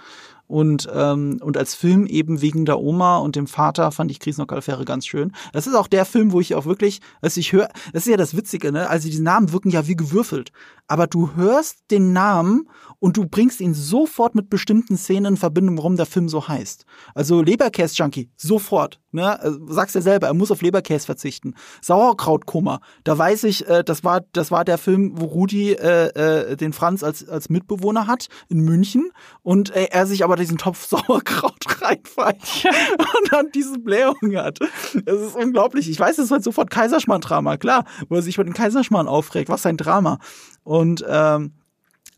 Und, 0.46 0.88
ähm, 0.92 1.38
und 1.42 1.56
als 1.56 1.74
Film 1.74 2.06
eben 2.06 2.40
wegen 2.40 2.64
der 2.64 2.78
Oma 2.78 3.18
und 3.18 3.36
dem 3.36 3.46
Vater 3.46 3.90
fand 3.90 4.10
ich 4.10 4.20
Krisenlock-Affäre 4.20 4.84
ganz 4.84 5.06
schön. 5.06 5.32
Das 5.52 5.66
ist 5.66 5.74
auch 5.74 5.88
der 5.88 6.04
Film, 6.04 6.32
wo 6.32 6.40
ich 6.40 6.54
auch 6.54 6.66
wirklich, 6.66 7.00
also 7.20 7.40
ich 7.40 7.52
höre, 7.52 7.68
das 7.92 8.06
ist 8.06 8.10
ja 8.10 8.16
das 8.16 8.36
Witzige, 8.36 8.70
ne? 8.72 8.88
Also 8.88 9.08
die 9.08 9.18
Namen 9.18 9.52
wirken 9.52 9.70
ja 9.70 9.86
wie 9.88 9.96
gewürfelt. 9.96 10.52
Aber 10.86 11.06
du 11.06 11.34
hörst 11.34 11.78
den 11.90 12.12
Namen 12.12 12.68
und 12.98 13.16
du 13.16 13.26
bringst 13.26 13.60
ihn 13.60 13.74
sofort 13.74 14.34
mit 14.34 14.48
bestimmten 14.48 14.96
Szenen 14.96 15.34
in 15.34 15.36
Verbindung, 15.36 15.78
warum 15.78 15.96
der 15.96 16.06
Film 16.06 16.28
so 16.28 16.46
heißt. 16.46 16.84
Also 17.14 17.42
Leberkäse-Junkie, 17.42 18.30
sofort. 18.36 19.00
Ne? 19.16 19.40
Also, 19.40 19.58
sagst 19.72 19.94
ja 19.94 20.00
selber, 20.00 20.28
er 20.28 20.34
muss 20.34 20.50
auf 20.50 20.62
Leberkäse 20.62 21.06
verzichten. 21.06 21.54
Sauerkrautkoma, 21.80 22.80
da 23.02 23.16
weiß 23.16 23.44
ich, 23.44 23.66
äh, 23.68 23.82
das 23.82 24.04
war 24.04 24.20
das 24.32 24.50
war 24.50 24.64
der 24.64 24.78
Film, 24.78 25.12
wo 25.16 25.24
Rudi 25.24 25.72
äh, 25.72 26.08
äh, 26.08 26.56
den 26.56 26.72
Franz 26.72 27.02
als 27.02 27.28
als 27.28 27.48
Mitbewohner 27.48 28.06
hat 28.06 28.28
in 28.48 28.60
München 28.60 29.10
und 29.42 29.74
äh, 29.74 29.88
er 29.90 30.06
sich 30.06 30.22
aber 30.22 30.36
diesen 30.36 30.58
Topf 30.58 30.86
Sauerkraut 30.88 31.64
reinfällt 31.80 32.66
und 32.98 33.32
dann 33.32 33.50
diese 33.54 33.78
Blähung 33.78 34.36
hat. 34.36 34.58
Das 35.04 35.20
ist 35.20 35.34
unglaublich. 35.34 35.88
Ich 35.88 35.98
weiß, 35.98 36.18
es 36.18 36.26
ist 36.26 36.30
halt 36.30 36.44
sofort 36.44 36.70
Kaiserschmarrn-Drama, 36.70 37.56
klar, 37.56 37.84
wo 38.08 38.16
er 38.16 38.22
sich 38.22 38.36
über 38.36 38.44
den 38.44 38.54
Kaiserschmarrn 38.54 39.08
aufregt. 39.08 39.48
Was 39.48 39.64
ein 39.66 39.78
Drama. 39.78 40.18
Und 40.62 41.04
ähm, 41.08 41.52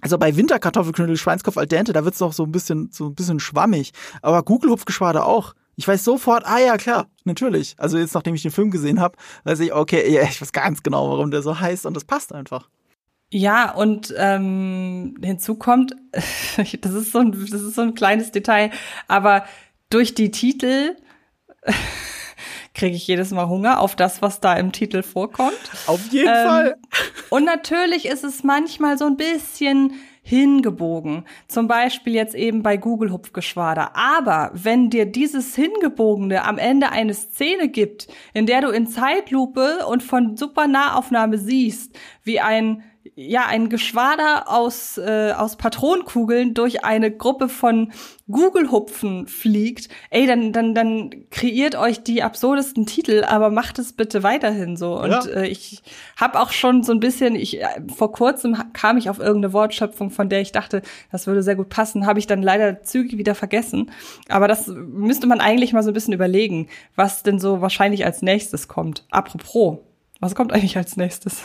also 0.00 0.16
bei 0.18 0.36
Winterkartoffelknödel, 0.36 1.16
Schweinskopf 1.16 1.56
al 1.56 1.66
dente, 1.66 1.92
da 1.92 2.04
wird's 2.04 2.18
doch 2.18 2.32
so 2.32 2.44
ein 2.44 2.52
bisschen 2.52 2.90
so 2.92 3.06
ein 3.06 3.14
bisschen 3.14 3.40
schwammig. 3.40 3.92
Aber 4.22 4.42
Gugelhupfgeschwader 4.42 5.26
auch. 5.26 5.54
Ich 5.78 5.86
weiß 5.86 6.02
sofort, 6.02 6.44
ah 6.44 6.58
ja, 6.58 6.76
klar, 6.76 7.06
natürlich. 7.22 7.76
Also 7.78 7.98
jetzt, 7.98 8.12
nachdem 8.12 8.34
ich 8.34 8.42
den 8.42 8.50
Film 8.50 8.72
gesehen 8.72 8.98
habe, 8.98 9.16
weiß 9.44 9.60
ich, 9.60 9.72
okay, 9.72 10.12
ja, 10.12 10.22
ich 10.22 10.42
weiß 10.42 10.50
ganz 10.50 10.82
genau, 10.82 11.08
warum 11.08 11.30
der 11.30 11.40
so 11.40 11.60
heißt 11.60 11.86
und 11.86 11.94
das 11.94 12.04
passt 12.04 12.34
einfach. 12.34 12.68
Ja, 13.30 13.70
und 13.70 14.12
ähm, 14.18 15.14
hinzu 15.22 15.54
kommt, 15.54 15.94
das 16.56 16.94
ist 16.94 17.12
so 17.12 17.20
ein, 17.20 17.30
das 17.30 17.62
ist 17.62 17.76
so 17.76 17.82
ein 17.82 17.94
kleines 17.94 18.32
Detail, 18.32 18.72
aber 19.06 19.44
durch 19.88 20.16
die 20.16 20.32
Titel 20.32 20.96
kriege 22.74 22.96
ich 22.96 23.06
jedes 23.06 23.30
Mal 23.30 23.46
Hunger 23.46 23.78
auf 23.78 23.94
das, 23.94 24.20
was 24.20 24.40
da 24.40 24.54
im 24.54 24.72
Titel 24.72 25.04
vorkommt. 25.04 25.70
Auf 25.86 26.08
jeden 26.10 26.26
ähm, 26.26 26.44
Fall. 26.48 26.76
Und 27.30 27.44
natürlich 27.44 28.06
ist 28.06 28.24
es 28.24 28.42
manchmal 28.42 28.98
so 28.98 29.04
ein 29.04 29.16
bisschen 29.16 29.92
hingebogen. 30.28 31.24
Zum 31.46 31.68
Beispiel 31.68 32.12
jetzt 32.12 32.34
eben 32.34 32.62
bei 32.62 32.76
Google 32.76 33.12
Hupfgeschwader. 33.12 33.96
Aber 33.96 34.50
wenn 34.52 34.90
dir 34.90 35.06
dieses 35.06 35.54
Hingebogene 35.54 36.44
am 36.44 36.58
Ende 36.58 36.90
eine 36.90 37.14
Szene 37.14 37.68
gibt, 37.68 38.08
in 38.34 38.44
der 38.44 38.60
du 38.60 38.68
in 38.68 38.86
Zeitlupe 38.86 39.86
und 39.88 40.02
von 40.02 40.36
super 40.36 40.66
Nahaufnahme 40.66 41.38
siehst, 41.38 41.98
wie 42.24 42.40
ein 42.40 42.82
ja 43.20 43.46
ein 43.46 43.68
Geschwader 43.68 44.44
aus 44.46 44.96
äh, 44.96 45.32
aus 45.36 45.56
Patronenkugeln 45.56 46.54
durch 46.54 46.84
eine 46.84 47.10
Gruppe 47.10 47.48
von 47.48 47.90
Google-Hupfen 48.30 49.26
fliegt, 49.26 49.88
ey, 50.10 50.28
dann 50.28 50.52
dann 50.52 50.72
dann 50.72 51.28
kreiert 51.30 51.74
euch 51.74 52.04
die 52.04 52.22
absurdesten 52.22 52.86
Titel, 52.86 53.24
aber 53.24 53.50
macht 53.50 53.80
es 53.80 53.92
bitte 53.92 54.22
weiterhin 54.22 54.76
so. 54.76 55.00
Und 55.00 55.10
ja. 55.10 55.26
äh, 55.30 55.48
ich 55.48 55.82
habe 56.16 56.38
auch 56.38 56.52
schon 56.52 56.84
so 56.84 56.92
ein 56.92 57.00
bisschen, 57.00 57.34
ich 57.34 57.60
äh, 57.60 57.66
vor 57.92 58.12
kurzem 58.12 58.56
kam 58.72 58.96
ich 58.98 59.10
auf 59.10 59.18
irgendeine 59.18 59.52
Wortschöpfung, 59.52 60.10
von 60.10 60.28
der 60.28 60.40
ich 60.40 60.52
dachte, 60.52 60.82
das 61.10 61.26
würde 61.26 61.42
sehr 61.42 61.56
gut 61.56 61.70
passen, 61.70 62.06
habe 62.06 62.20
ich 62.20 62.28
dann 62.28 62.40
leider 62.40 62.84
zügig 62.84 63.18
wieder 63.18 63.34
vergessen. 63.34 63.90
Aber 64.28 64.46
das 64.46 64.68
müsste 64.68 65.26
man 65.26 65.40
eigentlich 65.40 65.72
mal 65.72 65.82
so 65.82 65.90
ein 65.90 65.94
bisschen 65.94 66.14
überlegen, 66.14 66.68
was 66.94 67.24
denn 67.24 67.40
so 67.40 67.60
wahrscheinlich 67.62 68.04
als 68.04 68.22
nächstes 68.22 68.68
kommt. 68.68 69.04
Apropos, 69.10 69.78
was 70.20 70.36
kommt 70.36 70.52
eigentlich 70.52 70.76
als 70.76 70.96
nächstes? 70.96 71.42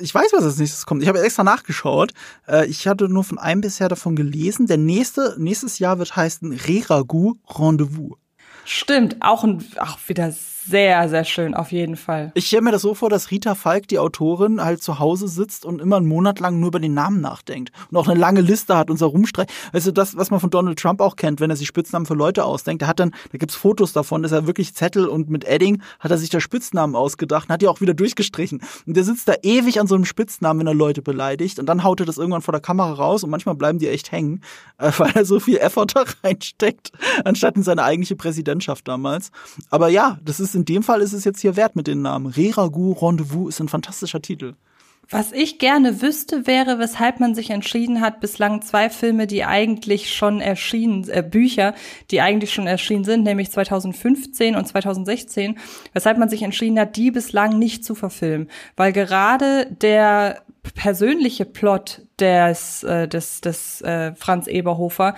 Ich 0.00 0.14
weiß, 0.14 0.32
was 0.32 0.44
als 0.44 0.58
nächstes 0.58 0.86
kommt. 0.86 1.02
Ich 1.02 1.08
habe 1.08 1.22
extra 1.22 1.44
nachgeschaut. 1.44 2.12
Äh, 2.46 2.66
ich 2.66 2.86
hatte 2.86 3.08
nur 3.08 3.24
von 3.24 3.38
einem 3.38 3.60
bisher 3.60 3.88
davon 3.88 4.16
gelesen. 4.16 4.66
Der 4.66 4.76
nächste, 4.76 5.36
nächstes 5.38 5.78
Jahr 5.78 5.98
wird 5.98 6.16
heißen 6.16 6.52
Reragu 6.52 7.34
Rendezvous. 7.48 8.18
Stimmt, 8.64 9.16
auch, 9.20 9.44
ein, 9.44 9.64
auch 9.78 9.98
wieder 10.06 10.32
sehr, 10.66 11.08
sehr 11.08 11.24
schön, 11.24 11.54
auf 11.54 11.72
jeden 11.72 11.96
Fall. 11.96 12.32
Ich 12.34 12.46
stelle 12.46 12.62
mir 12.62 12.72
das 12.72 12.82
so 12.82 12.94
vor, 12.94 13.10
dass 13.10 13.30
Rita 13.30 13.54
Falk, 13.54 13.88
die 13.88 13.98
Autorin, 13.98 14.62
halt 14.62 14.82
zu 14.82 14.98
Hause 14.98 15.28
sitzt 15.28 15.64
und 15.64 15.80
immer 15.80 15.96
einen 15.96 16.06
Monat 16.06 16.40
lang 16.40 16.58
nur 16.60 16.68
über 16.68 16.80
den 16.80 16.94
Namen 16.94 17.20
nachdenkt 17.20 17.70
und 17.90 17.96
auch 17.96 18.08
eine 18.08 18.18
lange 18.18 18.40
Liste 18.40 18.76
hat 18.76 18.90
und 18.90 18.96
so 18.96 19.06
rumstreicht. 19.06 19.52
Weißt 19.72 19.86
du, 19.86 19.92
das, 19.92 20.16
was 20.16 20.30
man 20.30 20.40
von 20.40 20.50
Donald 20.50 20.78
Trump 20.78 21.00
auch 21.00 21.16
kennt, 21.16 21.40
wenn 21.40 21.50
er 21.50 21.56
sich 21.56 21.66
Spitznamen 21.66 22.06
für 22.06 22.14
Leute 22.14 22.44
ausdenkt, 22.44 22.82
der 22.82 22.88
hat 22.88 23.00
dann, 23.00 23.10
da 23.32 23.38
gibt's 23.38 23.54
Fotos 23.54 23.92
davon, 23.92 24.22
dass 24.22 24.32
er 24.32 24.46
wirklich 24.46 24.74
Zettel 24.74 25.06
und 25.06 25.28
mit 25.28 25.44
Edding 25.44 25.82
hat 26.00 26.10
er 26.10 26.18
sich 26.18 26.30
da 26.30 26.40
Spitznamen 26.40 26.96
ausgedacht 26.96 27.48
und 27.48 27.52
hat 27.52 27.62
die 27.62 27.68
auch 27.68 27.80
wieder 27.80 27.94
durchgestrichen. 27.94 28.62
Und 28.86 28.96
der 28.96 29.04
sitzt 29.04 29.28
da 29.28 29.34
ewig 29.42 29.80
an 29.80 29.86
so 29.86 29.94
einem 29.94 30.04
Spitznamen, 30.04 30.60
wenn 30.60 30.66
er 30.66 30.74
Leute 30.74 31.02
beleidigt 31.02 31.58
und 31.58 31.66
dann 31.66 31.84
haut 31.84 32.00
er 32.00 32.06
das 32.06 32.18
irgendwann 32.18 32.42
vor 32.42 32.52
der 32.52 32.60
Kamera 32.60 32.92
raus 32.92 33.22
und 33.22 33.30
manchmal 33.30 33.54
bleiben 33.54 33.78
die 33.78 33.88
echt 33.88 34.12
hängen, 34.12 34.40
äh, 34.78 34.90
weil 34.96 35.12
er 35.14 35.24
so 35.24 35.40
viel 35.40 35.58
Effort 35.58 35.86
da 35.94 36.04
reinsteckt, 36.22 36.92
anstatt 37.24 37.56
in 37.56 37.62
seine 37.62 37.84
eigentliche 37.84 38.16
Präsidentschaft 38.16 38.88
damals. 38.88 39.30
Aber 39.70 39.88
ja, 39.88 40.18
das 40.24 40.40
ist 40.40 40.53
in 40.54 40.64
dem 40.64 40.82
Fall 40.82 41.00
ist 41.00 41.12
es 41.12 41.24
jetzt 41.24 41.40
hier 41.40 41.56
wert 41.56 41.76
mit 41.76 41.86
den 41.86 42.02
Namen. 42.02 42.26
Reragu 42.26 42.92
Rendezvous 42.92 43.48
ist 43.48 43.60
ein 43.60 43.68
fantastischer 43.68 44.22
Titel. 44.22 44.54
Was 45.10 45.32
ich 45.32 45.58
gerne 45.58 46.00
wüsste, 46.00 46.46
wäre, 46.46 46.78
weshalb 46.78 47.20
man 47.20 47.34
sich 47.34 47.50
entschieden 47.50 48.00
hat, 48.00 48.20
bislang 48.20 48.62
zwei 48.62 48.88
Filme, 48.88 49.26
die 49.26 49.44
eigentlich 49.44 50.14
schon 50.14 50.40
erschienen, 50.40 51.08
äh, 51.10 51.22
Bücher, 51.22 51.74
die 52.10 52.22
eigentlich 52.22 52.54
schon 52.54 52.66
erschienen 52.66 53.04
sind, 53.04 53.22
nämlich 53.22 53.50
2015 53.50 54.56
und 54.56 54.66
2016, 54.66 55.58
weshalb 55.92 56.16
man 56.16 56.30
sich 56.30 56.42
entschieden 56.42 56.78
hat, 56.78 56.96
die 56.96 57.10
bislang 57.10 57.58
nicht 57.58 57.84
zu 57.84 57.94
verfilmen. 57.94 58.48
Weil 58.76 58.92
gerade 58.92 59.66
der 59.66 60.42
persönliche 60.74 61.44
Plot 61.44 62.00
des, 62.18 62.82
äh, 62.84 63.06
des, 63.06 63.42
des 63.42 63.82
äh, 63.82 64.14
Franz 64.14 64.46
Eberhofer, 64.46 65.14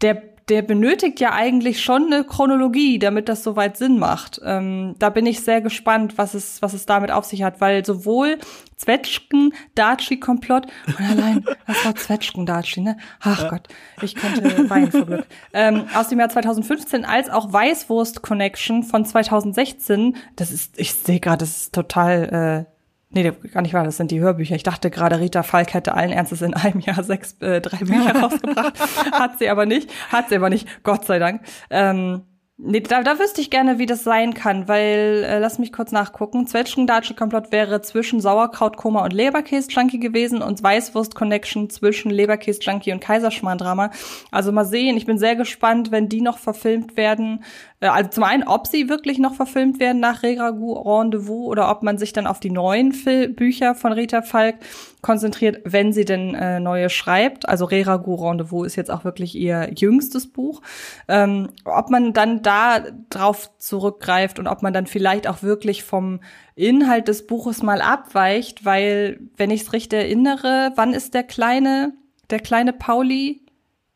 der 0.00 0.31
der 0.52 0.60
benötigt 0.60 1.18
ja 1.18 1.32
eigentlich 1.32 1.82
schon 1.82 2.12
eine 2.12 2.24
Chronologie, 2.24 2.98
damit 2.98 3.30
das 3.30 3.42
soweit 3.42 3.78
Sinn 3.78 3.98
macht. 3.98 4.38
Ähm, 4.44 4.96
da 4.98 5.08
bin 5.08 5.24
ich 5.24 5.40
sehr 5.40 5.62
gespannt, 5.62 6.18
was 6.18 6.34
es, 6.34 6.60
was 6.60 6.74
es 6.74 6.84
damit 6.84 7.10
auf 7.10 7.24
sich 7.24 7.42
hat, 7.42 7.62
weil 7.62 7.86
sowohl 7.86 8.36
Zwetschgen, 8.76 9.54
Daci 9.74 10.20
Komplott 10.20 10.66
und 10.86 11.00
allein, 11.00 11.42
was 11.66 11.82
war 11.86 11.94
Zwetschgen, 11.94 12.44
Daci, 12.44 12.82
ne? 12.82 12.98
Ach 13.20 13.44
ja. 13.44 13.48
Gott, 13.48 13.68
ich 14.02 14.14
könnte 14.14 14.68
weinen 14.68 14.92
vor 14.92 15.06
Glück. 15.06 15.26
Ähm, 15.54 15.86
aus 15.94 16.08
dem 16.08 16.20
Jahr 16.20 16.28
2015 16.28 17.06
als 17.06 17.30
auch 17.30 17.50
Weißwurst 17.50 18.20
Connection 18.20 18.82
von 18.82 19.06
2016. 19.06 20.16
Das 20.36 20.52
ist, 20.52 20.78
ich 20.78 20.92
sehe 20.92 21.18
gerade, 21.18 21.38
das 21.38 21.56
ist 21.56 21.74
total 21.74 22.66
äh, 22.68 22.81
Nee, 23.14 23.30
gar 23.52 23.62
nicht 23.62 23.74
wahr, 23.74 23.84
das 23.84 23.98
sind 23.98 24.10
die 24.10 24.20
Hörbücher. 24.20 24.54
Ich 24.54 24.62
dachte 24.62 24.90
gerade, 24.90 25.20
Rita 25.20 25.42
Falk 25.42 25.74
hätte 25.74 25.94
allen 25.94 26.10
Ernstes 26.10 26.40
in 26.40 26.54
einem 26.54 26.80
Jahr 26.80 27.02
sechs, 27.04 27.36
äh, 27.40 27.60
drei 27.60 27.78
Bücher 27.84 28.18
rausgebracht. 28.18 28.80
Hat 29.12 29.38
sie 29.38 29.48
aber 29.50 29.66
nicht. 29.66 29.90
Hat 30.10 30.30
sie 30.30 30.36
aber 30.36 30.48
nicht, 30.48 30.82
Gott 30.82 31.04
sei 31.04 31.18
Dank. 31.18 31.42
Ähm, 31.70 32.22
Nee, 32.64 32.78
da, 32.78 33.02
da 33.02 33.18
wüsste 33.18 33.40
ich 33.40 33.50
gerne, 33.50 33.78
wie 33.80 33.86
das 33.86 34.04
sein 34.04 34.34
kann, 34.34 34.68
weil, 34.68 35.24
äh, 35.26 35.38
lass 35.40 35.58
mich 35.58 35.72
kurz 35.72 35.90
nachgucken. 35.90 36.46
Zwetschgendatsche-Komplott 36.46 37.50
wäre 37.50 37.82
zwischen 37.82 38.20
Sauerkrautkoma 38.20 39.02
und 39.02 39.12
Leberkäse-Junkie 39.12 39.98
gewesen 39.98 40.42
und 40.42 40.62
Weißwurst-Connection 40.62 41.70
zwischen 41.70 42.12
Leberkäse-Junkie 42.12 42.92
und 42.92 43.00
Kaiserschmarrn-Drama. 43.00 43.90
Also 44.30 44.52
mal 44.52 44.64
sehen, 44.64 44.96
ich 44.96 45.06
bin 45.06 45.18
sehr 45.18 45.34
gespannt, 45.34 45.90
wenn 45.90 46.08
die 46.08 46.20
noch 46.20 46.38
verfilmt 46.38 46.96
werden. 46.96 47.42
Äh, 47.82 47.88
also 47.88 48.08
zum 48.08 48.24
einen, 48.24 48.44
ob 48.44 48.66
sie 48.66 48.88
wirklich 48.88 49.18
noch 49.18 49.34
verfilmt 49.34 49.80
werden 49.80 50.00
nach 50.00 50.22
Regragu 50.22 50.72
Rendezvous 50.72 51.48
oder 51.48 51.70
ob 51.70 51.82
man 51.82 51.98
sich 51.98 52.12
dann 52.12 52.26
auf 52.26 52.40
die 52.40 52.50
neuen 52.50 52.92
Fil 52.92 53.28
Bücher 53.28 53.74
von 53.74 53.92
Rita 53.92 54.22
Falk 54.22 54.56
konzentriert, 55.02 55.60
wenn 55.64 55.92
sie 55.92 56.04
denn 56.04 56.34
äh, 56.34 56.60
neue 56.60 56.88
schreibt. 56.88 57.48
Also 57.48 57.64
Reragu 57.64 58.14
Rendezvous 58.14 58.66
ist 58.66 58.76
jetzt 58.76 58.90
auch 58.90 59.04
wirklich 59.04 59.34
ihr 59.34 59.70
jüngstes 59.74 60.32
Buch. 60.32 60.62
Ähm, 61.08 61.48
ob 61.64 61.90
man 61.90 62.12
dann 62.12 62.42
da 62.42 62.80
drauf 63.10 63.50
zurückgreift 63.58 64.38
und 64.38 64.46
ob 64.46 64.62
man 64.62 64.72
dann 64.72 64.86
vielleicht 64.86 65.28
auch 65.28 65.42
wirklich 65.42 65.82
vom 65.82 66.20
Inhalt 66.54 67.08
des 67.08 67.26
Buches 67.26 67.62
mal 67.62 67.80
abweicht, 67.80 68.64
weil, 68.64 69.20
wenn 69.36 69.50
ich 69.50 69.62
es 69.62 69.72
richtig 69.72 69.98
erinnere, 69.98 70.72
wann 70.76 70.94
ist 70.94 71.14
der 71.14 71.24
kleine, 71.24 71.94
der 72.30 72.38
kleine 72.38 72.72
Pauli 72.72 73.41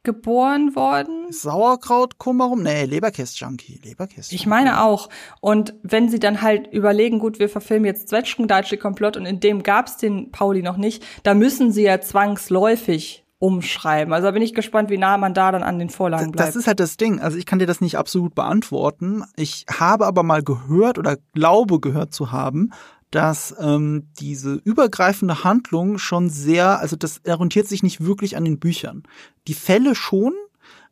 geboren 0.07 0.75
worden. 0.75 1.27
Sauerkraut, 1.31 2.17
Kummerum? 2.17 2.63
Nee, 2.63 2.85
Leberkäse-Junkie. 2.85 3.81
Leberkäse. 3.85 4.35
Ich 4.35 4.47
meine 4.47 4.83
auch. 4.83 5.11
Und 5.41 5.75
wenn 5.83 6.09
sie 6.09 6.21
dann 6.21 6.41
halt 6.41 6.69
überlegen, 6.69 7.19
gut, 7.19 7.39
wir 7.39 7.49
verfilmen 7.49 7.85
jetzt 7.85 8.09
Zwetschgendeitsche 8.09 8.79
Komplott 8.79 9.17
und 9.17 9.27
in 9.27 9.41
dem 9.41 9.63
gab's 9.63 9.99
den 9.99 10.31
Pauli 10.31 10.63
noch 10.63 10.77
nicht, 10.77 11.05
da 11.25 11.35
müssen 11.35 11.73
sie 11.73 11.83
ja 11.83 12.01
zwangsläufig 12.01 13.25
umschreiben. 13.39 14.15
Also 14.15 14.29
da 14.29 14.31
bin 14.31 14.43
ich 14.43 14.55
gespannt, 14.55 14.89
wie 14.89 14.97
nah 14.97 15.19
man 15.19 15.35
da 15.35 15.53
dann 15.53 15.63
an 15.63 15.79
den 15.79 15.91
Vorlagen 15.91 16.33
bleibt. 16.33 16.49
Das 16.49 16.57
ist 16.57 16.67
halt 16.67 16.81
das 16.81 16.97
Ding. 16.97 17.21
Also 17.21 17.37
ich 17.37 17.45
kann 17.45 17.59
dir 17.59 17.67
das 17.67 17.83
nicht 17.83 17.99
absolut 17.99 18.35
beantworten. 18.35 19.25
Ich 19.37 19.67
habe 19.71 20.07
aber 20.07 20.23
mal 20.23 20.43
gehört 20.43 20.99
oder 20.99 21.17
glaube 21.35 21.81
gehört 21.81 22.15
zu 22.15 22.33
haben, 22.33 22.71
dass 23.17 23.55
ähm, 23.59 24.09
diese 24.21 24.57
übergreifende 24.57 25.43
Handlung 25.43 25.97
schon 25.97 26.29
sehr, 26.29 26.81
also 26.81 26.97
das 26.97 27.23
orientiert 27.27 27.67
sich 27.67 27.83
nicht 27.83 28.05
wirklich 28.05 28.37
an 28.37 28.45
den 28.45 28.59
Büchern. 28.59 29.05
Die 29.49 29.55
Fälle 29.55 29.95
schon, 29.95 30.35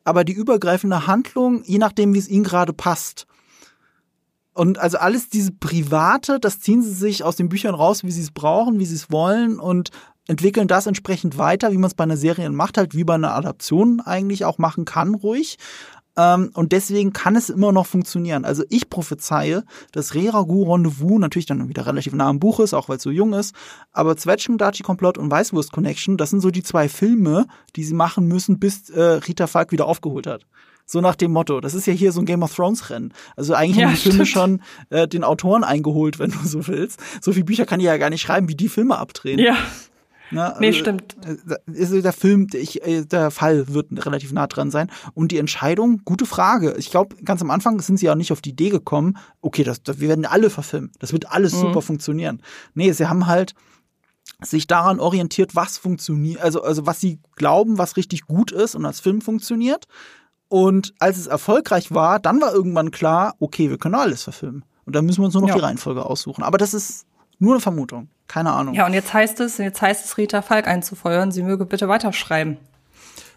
aber 0.04 0.24
die 0.24 0.32
übergreifende 0.32 1.06
Handlung, 1.06 1.62
je 1.64 1.76
nachdem, 1.76 2.14
wie 2.14 2.18
es 2.18 2.28
ihnen 2.28 2.44
gerade 2.44 2.72
passt. 2.72 3.26
Und 4.54 4.78
also 4.78 4.96
alles 4.96 5.28
diese 5.28 5.52
Private, 5.52 6.40
das 6.40 6.60
ziehen 6.60 6.80
sie 6.80 6.94
sich 6.94 7.24
aus 7.24 7.36
den 7.36 7.50
Büchern 7.50 7.74
raus, 7.74 8.04
wie 8.04 8.10
sie 8.10 8.22
es 8.22 8.30
brauchen, 8.30 8.78
wie 8.78 8.86
sie 8.86 8.94
es 8.94 9.10
wollen 9.10 9.60
und 9.60 9.90
entwickeln 10.26 10.66
das 10.66 10.86
entsprechend 10.86 11.36
weiter, 11.36 11.72
wie 11.72 11.76
man 11.76 11.88
es 11.88 11.94
bei 11.94 12.04
einer 12.04 12.16
Serie 12.16 12.48
macht, 12.48 12.78
halt 12.78 12.94
wie 12.94 13.04
bei 13.04 13.16
einer 13.16 13.34
Adaption 13.34 14.00
eigentlich 14.00 14.46
auch 14.46 14.56
machen 14.56 14.86
kann, 14.86 15.14
ruhig. 15.14 15.58
Ähm, 16.16 16.50
und 16.54 16.72
deswegen 16.72 17.12
kann 17.12 17.36
es 17.36 17.50
immer 17.50 17.72
noch 17.72 17.86
funktionieren. 17.86 18.44
Also 18.44 18.64
ich 18.68 18.88
prophezeie, 18.88 19.64
dass 19.92 20.14
Reragu 20.14 20.70
Rendezvous 20.72 21.18
natürlich 21.18 21.46
dann 21.46 21.68
wieder 21.68 21.86
relativ 21.86 22.12
nah 22.12 22.28
am 22.28 22.38
Buch 22.38 22.60
ist, 22.60 22.74
auch 22.74 22.88
weil 22.88 22.98
es 22.98 23.02
so 23.02 23.10
jung 23.10 23.32
ist. 23.32 23.54
Aber 23.92 24.16
Zwetschgen, 24.16 24.58
Dachi 24.58 24.82
Komplott 24.82 25.18
und 25.18 25.30
Weißwurst 25.30 25.72
Connection, 25.72 26.16
das 26.16 26.30
sind 26.30 26.40
so 26.40 26.50
die 26.50 26.62
zwei 26.62 26.88
Filme, 26.88 27.46
die 27.76 27.84
sie 27.84 27.94
machen 27.94 28.26
müssen, 28.26 28.58
bis 28.58 28.90
äh, 28.90 29.00
Rita 29.00 29.46
Falk 29.46 29.72
wieder 29.72 29.86
aufgeholt 29.86 30.26
hat. 30.26 30.46
So 30.86 31.00
nach 31.00 31.14
dem 31.14 31.32
Motto. 31.32 31.60
Das 31.60 31.74
ist 31.74 31.86
ja 31.86 31.94
hier 31.94 32.12
so 32.12 32.20
ein 32.20 32.26
Game 32.26 32.42
of 32.42 32.54
Thrones 32.54 32.90
Rennen. 32.90 33.12
Also 33.36 33.54
eigentlich 33.54 33.78
ja, 33.78 33.86
haben 33.86 33.94
die 33.94 34.00
Filme 34.00 34.26
schon 34.26 34.60
äh, 34.90 35.08
den 35.08 35.24
Autoren 35.24 35.64
eingeholt, 35.64 36.18
wenn 36.18 36.30
du 36.30 36.38
so 36.44 36.66
willst. 36.66 37.00
So 37.22 37.32
viele 37.32 37.46
Bücher 37.46 37.64
kann 37.64 37.80
die 37.80 37.86
ja 37.86 37.96
gar 37.96 38.10
nicht 38.10 38.20
schreiben, 38.20 38.48
wie 38.48 38.54
die 38.54 38.68
Filme 38.68 38.98
abdrehen. 38.98 39.38
Ja. 39.38 39.56
Na, 40.34 40.56
nee, 40.58 40.68
also, 40.68 40.78
stimmt. 40.80 41.16
Ist 41.66 41.92
der 41.92 42.12
Film, 42.12 42.48
ich, 42.52 42.82
äh, 42.82 43.04
der 43.04 43.30
Fall 43.30 43.68
wird 43.68 43.86
relativ 44.04 44.32
nah 44.32 44.46
dran 44.46 44.70
sein. 44.70 44.90
Und 45.14 45.32
die 45.32 45.38
Entscheidung, 45.38 46.02
gute 46.04 46.26
Frage. 46.26 46.74
Ich 46.76 46.90
glaube, 46.90 47.16
ganz 47.22 47.40
am 47.40 47.50
Anfang 47.50 47.80
sind 47.80 47.98
sie 47.98 48.06
ja 48.06 48.14
nicht 48.14 48.32
auf 48.32 48.40
die 48.40 48.50
Idee 48.50 48.70
gekommen, 48.70 49.16
okay, 49.40 49.64
das, 49.64 49.82
das 49.82 50.00
wir 50.00 50.08
werden 50.08 50.26
alle 50.26 50.50
verfilmen. 50.50 50.92
Das 50.98 51.12
wird 51.12 51.30
alles 51.30 51.54
mhm. 51.54 51.60
super 51.60 51.82
funktionieren. 51.82 52.42
Nee, 52.74 52.92
sie 52.92 53.08
haben 53.08 53.26
halt 53.26 53.54
sich 54.40 54.66
daran 54.66 55.00
orientiert, 55.00 55.54
was 55.54 55.78
funktioniert, 55.78 56.40
also, 56.40 56.62
also 56.62 56.86
was 56.86 57.00
sie 57.00 57.20
glauben, 57.36 57.78
was 57.78 57.96
richtig 57.96 58.22
gut 58.22 58.52
ist 58.52 58.74
und 58.74 58.84
als 58.84 59.00
Film 59.00 59.20
funktioniert. 59.20 59.86
Und 60.48 60.94
als 60.98 61.16
es 61.16 61.26
erfolgreich 61.26 61.92
war, 61.92 62.20
dann 62.20 62.40
war 62.40 62.52
irgendwann 62.52 62.90
klar, 62.90 63.34
okay, 63.38 63.70
wir 63.70 63.78
können 63.78 63.94
alles 63.94 64.22
verfilmen. 64.22 64.64
Und 64.84 64.94
dann 64.94 65.06
müssen 65.06 65.20
wir 65.20 65.26
uns 65.26 65.34
nur 65.34 65.42
noch 65.42 65.48
ja. 65.48 65.54
die 65.54 65.60
Reihenfolge 65.60 66.04
aussuchen. 66.04 66.42
Aber 66.42 66.58
das 66.58 66.74
ist 66.74 67.06
nur 67.38 67.54
eine 67.54 67.60
Vermutung. 67.60 68.08
Keine 68.26 68.52
Ahnung. 68.52 68.74
Ja, 68.74 68.86
und 68.86 68.94
jetzt 68.94 69.12
heißt 69.12 69.40
es, 69.40 69.58
jetzt 69.58 69.82
heißt 69.82 70.04
es, 70.04 70.18
Rita 70.18 70.42
Falk 70.42 70.66
einzufeuern. 70.66 71.30
Sie 71.30 71.42
möge 71.42 71.66
bitte 71.66 71.88
weiterschreiben. 71.88 72.56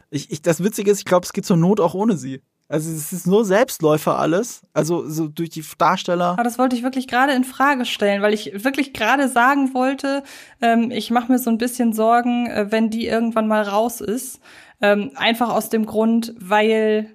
Ich, 0.10 0.32
ich, 0.32 0.42
das 0.42 0.64
Witzige 0.64 0.92
ist, 0.92 1.00
ich 1.00 1.06
glaube, 1.06 1.26
es 1.26 1.34
geht 1.34 1.46
zur 1.46 1.58
Not 1.58 1.80
auch 1.80 1.94
ohne 1.94 2.16
sie. 2.16 2.42
Also 2.70 2.92
es 2.92 3.14
ist 3.14 3.28
nur 3.28 3.46
Selbstläufer 3.46 4.20
alles, 4.20 4.62
also 4.74 5.08
so 5.08 5.30
durch 5.30 5.50
die 5.50 5.64
Darsteller. 5.78 6.32
Aber 6.32 6.44
das 6.44 6.60
wollte 6.60 6.76
ich 6.76 6.84
wirklich 6.84 7.08
gerade 7.08 7.32
in 7.32 7.46
Frage 7.46 7.86
stellen, 7.86 8.22
weil 8.22 8.34
ich 8.34 8.66
wirklich 8.66 8.94
gerade 8.94 9.30
sagen 9.30 9.74
wollte, 9.74 10.24
ähm, 10.62 10.92
ich 10.92 11.10
mache 11.10 11.32
mir 11.32 11.40
so 11.40 11.50
ein 11.50 11.58
bisschen 11.58 11.94
Sorgen, 11.94 12.48
äh, 12.48 12.68
wenn 12.70 12.90
die 12.90 13.08
irgendwann 13.08 13.48
mal 13.48 13.64
raus 13.64 14.02
ist. 14.02 14.42
Ähm, 14.82 15.12
einfach 15.16 15.50
aus 15.50 15.70
dem 15.70 15.86
Grund, 15.86 16.34
weil 16.40 17.10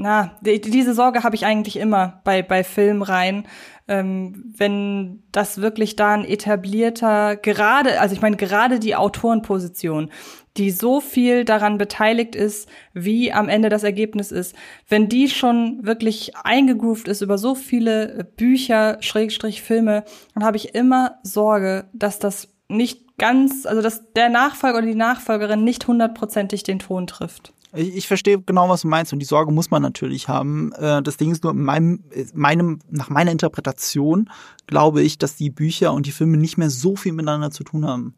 na, 0.00 0.38
die, 0.42 0.60
diese 0.60 0.94
Sorge 0.94 1.24
habe 1.24 1.34
ich 1.34 1.44
eigentlich 1.44 1.76
immer 1.76 2.20
bei, 2.22 2.40
bei 2.40 2.62
Filmreihen. 2.62 3.48
Ähm, 3.88 4.44
wenn 4.56 5.24
das 5.32 5.60
wirklich 5.60 5.96
da 5.96 6.14
ein 6.14 6.24
etablierter, 6.24 7.34
gerade, 7.34 8.00
also 8.00 8.14
ich 8.14 8.22
meine, 8.22 8.36
gerade 8.36 8.78
die 8.78 8.94
Autorenposition, 8.94 10.10
die 10.56 10.70
so 10.70 11.00
viel 11.00 11.44
daran 11.44 11.78
beteiligt 11.78 12.36
ist, 12.36 12.68
wie 12.94 13.32
am 13.32 13.48
Ende 13.48 13.70
das 13.70 13.82
Ergebnis 13.82 14.30
ist, 14.30 14.54
wenn 14.88 15.08
die 15.08 15.28
schon 15.28 15.84
wirklich 15.84 16.36
eingegroovt 16.36 17.08
ist 17.08 17.20
über 17.20 17.36
so 17.36 17.56
viele 17.56 18.24
Bücher, 18.36 18.98
Schrägstrich 19.00 19.62
Filme, 19.62 20.04
dann 20.32 20.44
habe 20.44 20.58
ich 20.58 20.76
immer 20.76 21.18
Sorge, 21.24 21.86
dass 21.92 22.20
das 22.20 22.54
nicht 22.68 23.18
ganz, 23.18 23.66
also 23.66 23.82
dass 23.82 24.12
der 24.12 24.28
Nachfolger 24.28 24.78
oder 24.78 24.86
die 24.86 24.94
Nachfolgerin 24.94 25.64
nicht 25.64 25.88
hundertprozentig 25.88 26.62
den 26.62 26.78
Ton 26.78 27.08
trifft. 27.08 27.52
Ich, 27.74 27.96
ich 27.96 28.08
verstehe 28.08 28.40
genau, 28.40 28.68
was 28.68 28.82
du 28.82 28.88
meinst 28.88 29.12
und 29.12 29.18
die 29.18 29.26
Sorge 29.26 29.52
muss 29.52 29.70
man 29.70 29.82
natürlich 29.82 30.28
haben. 30.28 30.72
Äh, 30.72 31.02
das 31.02 31.16
Ding 31.16 31.30
ist 31.30 31.44
nur, 31.44 31.52
in 31.52 31.62
meinem, 31.62 32.04
meinem, 32.34 32.78
nach 32.90 33.10
meiner 33.10 33.30
Interpretation 33.30 34.30
glaube 34.66 35.02
ich, 35.02 35.18
dass 35.18 35.36
die 35.36 35.50
Bücher 35.50 35.92
und 35.92 36.06
die 36.06 36.12
Filme 36.12 36.36
nicht 36.36 36.58
mehr 36.58 36.70
so 36.70 36.96
viel 36.96 37.12
miteinander 37.12 37.50
zu 37.50 37.64
tun 37.64 37.86
haben. 37.86 38.14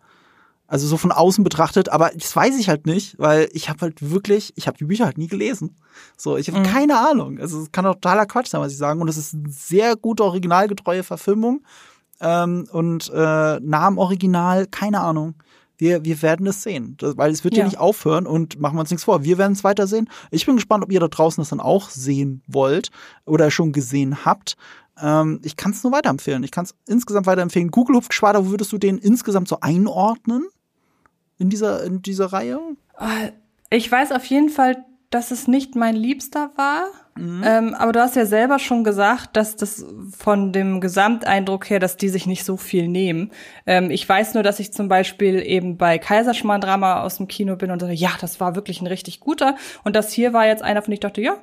Also 0.70 0.86
so 0.86 0.96
von 0.96 1.10
außen 1.10 1.42
betrachtet, 1.42 1.88
aber 1.88 2.12
das 2.14 2.36
weiß 2.36 2.56
ich 2.56 2.68
halt 2.68 2.86
nicht, 2.86 3.18
weil 3.18 3.48
ich 3.52 3.68
habe 3.68 3.80
halt 3.80 4.08
wirklich, 4.08 4.52
ich 4.54 4.68
habe 4.68 4.78
die 4.78 4.84
Bücher 4.84 5.04
halt 5.04 5.18
nie 5.18 5.26
gelesen. 5.26 5.74
So, 6.16 6.36
ich 6.36 6.48
habe 6.48 6.60
mhm. 6.60 6.64
keine 6.64 6.96
Ahnung. 7.10 7.40
Also 7.40 7.62
es 7.62 7.72
kann 7.72 7.84
doch 7.84 7.94
totaler 7.94 8.26
Quatsch 8.26 8.46
sein, 8.46 8.60
was 8.60 8.70
ich 8.70 8.78
sagen. 8.78 9.00
Und 9.00 9.08
es 9.08 9.16
ist 9.16 9.34
eine 9.34 9.48
sehr 9.48 9.96
gute, 9.96 10.22
originalgetreue 10.22 11.02
Verfilmung. 11.02 11.64
Ähm, 12.20 12.68
und 12.70 13.10
äh, 13.12 13.58
am 13.72 13.98
Original, 13.98 14.68
keine 14.68 15.00
Ahnung. 15.00 15.34
Wir, 15.80 16.04
wir 16.04 16.22
werden 16.22 16.46
es 16.46 16.62
sehen, 16.62 16.96
das, 16.98 17.16
weil 17.16 17.30
es 17.30 17.42
wird 17.44 17.54
ja. 17.54 17.60
ja 17.60 17.64
nicht 17.66 17.78
aufhören 17.78 18.26
und 18.26 18.60
machen 18.60 18.76
wir 18.76 18.80
uns 18.80 18.90
nichts 18.90 19.04
vor. 19.04 19.24
Wir 19.24 19.38
werden 19.38 19.52
es 19.52 19.64
weiter 19.64 19.86
sehen. 19.86 20.08
Ich 20.30 20.46
bin 20.46 20.56
gespannt, 20.56 20.84
ob 20.84 20.92
ihr 20.92 21.00
da 21.00 21.08
draußen 21.08 21.40
das 21.40 21.50
dann 21.50 21.60
auch 21.60 21.90
sehen 21.90 22.42
wollt 22.46 22.90
oder 23.24 23.50
schon 23.50 23.72
gesehen 23.72 24.24
habt. 24.24 24.56
Ähm, 25.00 25.40
ich 25.42 25.56
kann 25.56 25.72
es 25.72 25.82
nur 25.82 25.92
weiterempfehlen. 25.92 26.44
Ich 26.44 26.50
kann 26.50 26.64
es 26.64 26.74
insgesamt 26.86 27.26
weiterempfehlen. 27.26 27.70
Google 27.70 27.96
Hupfgeschwader, 27.96 28.46
wo 28.46 28.50
würdest 28.50 28.72
du 28.72 28.78
den 28.78 28.98
insgesamt 28.98 29.48
so 29.48 29.60
einordnen? 29.60 30.44
in 31.40 31.48
dieser, 31.48 31.82
in 31.82 32.02
dieser 32.02 32.26
Reihe? 32.26 32.60
Äh, 32.98 33.32
ich 33.70 33.90
weiß 33.90 34.12
auf 34.12 34.24
jeden 34.26 34.50
Fall, 34.50 34.84
dass 35.08 35.32
es 35.32 35.48
nicht 35.48 35.74
mein 35.74 35.96
Liebster 35.96 36.52
war. 36.54 36.84
Mhm. 37.20 37.42
Ähm, 37.44 37.74
aber 37.74 37.92
du 37.92 38.00
hast 38.00 38.16
ja 38.16 38.24
selber 38.24 38.58
schon 38.58 38.82
gesagt, 38.82 39.36
dass 39.36 39.56
das 39.56 39.84
von 40.16 40.52
dem 40.52 40.80
Gesamteindruck 40.80 41.68
her, 41.68 41.78
dass 41.78 41.98
die 41.98 42.08
sich 42.08 42.26
nicht 42.26 42.44
so 42.44 42.56
viel 42.56 42.88
nehmen. 42.88 43.30
Ähm, 43.66 43.90
ich 43.90 44.08
weiß 44.08 44.34
nur, 44.34 44.42
dass 44.42 44.58
ich 44.58 44.72
zum 44.72 44.88
Beispiel 44.88 45.42
eben 45.44 45.76
bei 45.76 45.98
Kaiserschmarrn-Drama 45.98 47.02
aus 47.02 47.18
dem 47.18 47.28
Kino 47.28 47.56
bin 47.56 47.70
und 47.70 47.80
sage, 47.80 47.92
ja, 47.92 48.10
das 48.20 48.40
war 48.40 48.54
wirklich 48.54 48.80
ein 48.80 48.86
richtig 48.86 49.20
guter. 49.20 49.56
Und 49.84 49.96
das 49.96 50.12
hier 50.12 50.32
war 50.32 50.46
jetzt 50.46 50.62
einer, 50.62 50.80
von 50.80 50.92
ich 50.92 51.00
dachte, 51.00 51.20
ja, 51.20 51.36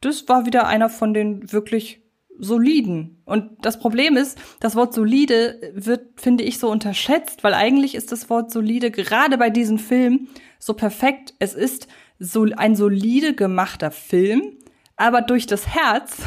das 0.00 0.28
war 0.28 0.46
wieder 0.46 0.66
einer 0.66 0.88
von 0.88 1.12
den 1.12 1.52
wirklich 1.52 2.00
soliden. 2.38 3.20
Und 3.24 3.50
das 3.62 3.78
Problem 3.78 4.16
ist, 4.16 4.38
das 4.60 4.76
Wort 4.76 4.94
solide 4.94 5.60
wird, 5.74 6.20
finde 6.20 6.44
ich, 6.44 6.58
so 6.58 6.70
unterschätzt, 6.70 7.44
weil 7.44 7.52
eigentlich 7.52 7.94
ist 7.94 8.12
das 8.12 8.30
Wort 8.30 8.50
solide 8.50 8.90
gerade 8.90 9.36
bei 9.36 9.50
diesem 9.50 9.78
Film 9.78 10.28
so 10.58 10.74
perfekt. 10.74 11.34
Es 11.38 11.54
ist 11.54 11.88
so 12.18 12.46
ein 12.56 12.74
solide 12.74 13.34
gemachter 13.34 13.90
Film, 13.90 14.57
aber 14.98 15.22
durch 15.22 15.46
das 15.46 15.66
Herz 15.68 16.18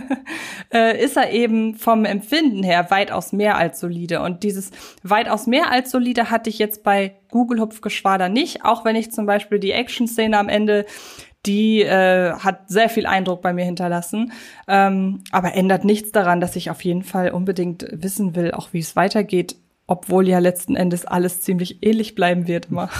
äh, 0.72 1.02
ist 1.02 1.16
er 1.16 1.30
eben 1.30 1.76
vom 1.76 2.06
Empfinden 2.06 2.62
her 2.62 2.90
weitaus 2.90 3.32
mehr 3.32 3.56
als 3.56 3.78
solide. 3.78 4.22
Und 4.22 4.42
dieses 4.42 4.70
weitaus 5.02 5.46
mehr 5.46 5.70
als 5.70 5.90
solide 5.90 6.30
hatte 6.30 6.48
ich 6.48 6.58
jetzt 6.58 6.82
bei 6.82 7.16
Google 7.30 7.60
Hupfgeschwader 7.60 8.30
nicht, 8.30 8.64
auch 8.64 8.84
wenn 8.86 8.96
ich 8.96 9.12
zum 9.12 9.26
Beispiel 9.26 9.58
die 9.58 9.72
Action-Szene 9.72 10.36
am 10.36 10.48
Ende 10.48 10.86
die 11.44 11.82
äh, 11.82 12.32
hat 12.32 12.68
sehr 12.68 12.88
viel 12.88 13.06
Eindruck 13.06 13.40
bei 13.40 13.52
mir 13.52 13.64
hinterlassen, 13.64 14.32
ähm, 14.66 15.22
aber 15.30 15.54
ändert 15.54 15.84
nichts 15.84 16.10
daran, 16.10 16.40
dass 16.40 16.56
ich 16.56 16.70
auf 16.70 16.82
jeden 16.82 17.04
Fall 17.04 17.30
unbedingt 17.30 17.86
wissen 17.92 18.34
will, 18.34 18.50
auch 18.50 18.72
wie 18.72 18.80
es 18.80 18.96
weitergeht, 18.96 19.54
obwohl 19.86 20.26
ja 20.26 20.40
letzten 20.40 20.74
Endes 20.74 21.04
alles 21.04 21.40
ziemlich 21.40 21.78
ähnlich 21.82 22.14
bleiben 22.14 22.46
wird 22.46 22.66
immer. 22.66 22.90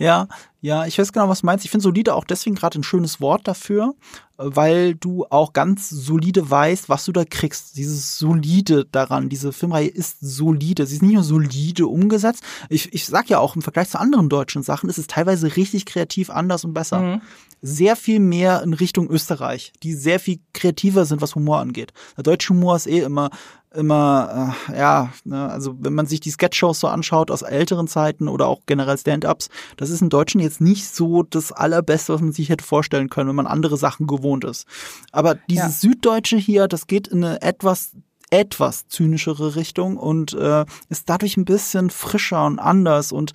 Ja, 0.00 0.28
ja, 0.60 0.86
ich 0.86 0.96
weiß 0.96 1.12
genau, 1.12 1.28
was 1.28 1.40
du 1.40 1.46
meinst. 1.46 1.64
Ich 1.64 1.72
finde 1.72 1.82
solide 1.82 2.14
auch 2.14 2.22
deswegen 2.22 2.54
gerade 2.54 2.78
ein 2.78 2.84
schönes 2.84 3.20
Wort 3.20 3.48
dafür, 3.48 3.96
weil 4.36 4.94
du 4.94 5.26
auch 5.28 5.52
ganz 5.52 5.90
solide 5.90 6.48
weißt, 6.48 6.88
was 6.88 7.04
du 7.04 7.10
da 7.10 7.24
kriegst. 7.24 7.76
Dieses 7.76 8.16
solide 8.16 8.84
daran, 8.84 9.28
diese 9.28 9.52
Filmreihe 9.52 9.88
ist 9.88 10.18
solide. 10.20 10.86
Sie 10.86 10.94
ist 10.94 11.02
nicht 11.02 11.14
nur 11.14 11.24
solide 11.24 11.88
umgesetzt. 11.88 12.44
Ich, 12.68 12.94
ich 12.94 13.06
sag 13.06 13.28
ja 13.28 13.40
auch 13.40 13.56
im 13.56 13.62
Vergleich 13.62 13.90
zu 13.90 13.98
anderen 13.98 14.28
deutschen 14.28 14.62
Sachen 14.62 14.88
ist 14.88 14.98
es 14.98 15.08
teilweise 15.08 15.56
richtig 15.56 15.84
kreativ 15.84 16.30
anders 16.30 16.64
und 16.64 16.74
besser. 16.74 17.00
Mhm 17.00 17.20
sehr 17.60 17.96
viel 17.96 18.20
mehr 18.20 18.62
in 18.62 18.72
Richtung 18.74 19.10
Österreich, 19.10 19.72
die 19.82 19.94
sehr 19.94 20.20
viel 20.20 20.40
kreativer 20.52 21.04
sind, 21.04 21.20
was 21.20 21.34
Humor 21.34 21.58
angeht. 21.58 21.92
Der 22.16 22.24
deutsche 22.24 22.50
Humor 22.50 22.76
ist 22.76 22.86
eh 22.86 23.00
immer 23.00 23.30
immer, 23.74 24.54
äh, 24.68 24.78
ja, 24.78 25.12
ne, 25.24 25.48
also 25.50 25.76
wenn 25.80 25.94
man 25.94 26.06
sich 26.06 26.20
die 26.20 26.30
Sketch-Shows 26.30 26.80
so 26.80 26.88
anschaut 26.88 27.30
aus 27.30 27.42
älteren 27.42 27.86
Zeiten 27.86 28.28
oder 28.28 28.46
auch 28.46 28.62
generell 28.66 28.98
Stand-Ups, 28.98 29.48
das 29.76 29.90
ist 29.90 30.00
in 30.00 30.08
Deutschen 30.08 30.40
jetzt 30.40 30.60
nicht 30.60 30.88
so 30.88 31.22
das 31.22 31.52
Allerbeste, 31.52 32.14
was 32.14 32.20
man 32.20 32.32
sich 32.32 32.48
hätte 32.48 32.64
vorstellen 32.64 33.10
können, 33.10 33.28
wenn 33.28 33.36
man 33.36 33.46
andere 33.46 33.76
Sachen 33.76 34.06
gewohnt 34.06 34.44
ist. 34.44 34.66
Aber 35.12 35.36
dieses 35.50 35.82
ja. 35.82 35.90
Süddeutsche 35.90 36.36
hier, 36.36 36.68
das 36.68 36.86
geht 36.86 37.08
in 37.08 37.24
eine 37.24 37.42
etwas 37.42 37.92
etwas 38.30 38.86
zynischere 38.88 39.56
Richtung 39.56 39.96
und 39.96 40.34
äh, 40.34 40.66
ist 40.90 41.08
dadurch 41.08 41.38
ein 41.38 41.46
bisschen 41.46 41.88
frischer 41.88 42.44
und 42.44 42.58
anders 42.58 43.10
und 43.10 43.32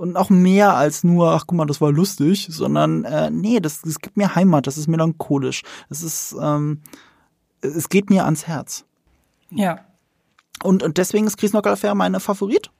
und 0.00 0.16
auch 0.16 0.30
mehr 0.30 0.76
als 0.76 1.04
nur, 1.04 1.32
ach 1.32 1.44
guck 1.46 1.58
mal, 1.58 1.66
das 1.66 1.82
war 1.82 1.92
lustig, 1.92 2.48
sondern 2.50 3.04
äh, 3.04 3.30
nee, 3.30 3.60
das, 3.60 3.82
das 3.82 3.98
gibt 3.98 4.16
mir 4.16 4.34
Heimat, 4.34 4.66
das 4.66 4.78
ist 4.78 4.88
melancholisch. 4.88 5.62
Das 5.90 6.02
ist, 6.02 6.34
ähm, 6.40 6.80
es 7.60 7.90
geht 7.90 8.08
mir 8.08 8.24
ans 8.24 8.46
Herz. 8.46 8.86
Ja. 9.50 9.80
Und, 10.62 10.82
und 10.82 10.98
deswegen 10.98 11.26
ist 11.26 11.38
Chris 11.38 11.52
Knockerfair 11.52 11.94
meine 11.94 12.20
Favorit. 12.20 12.70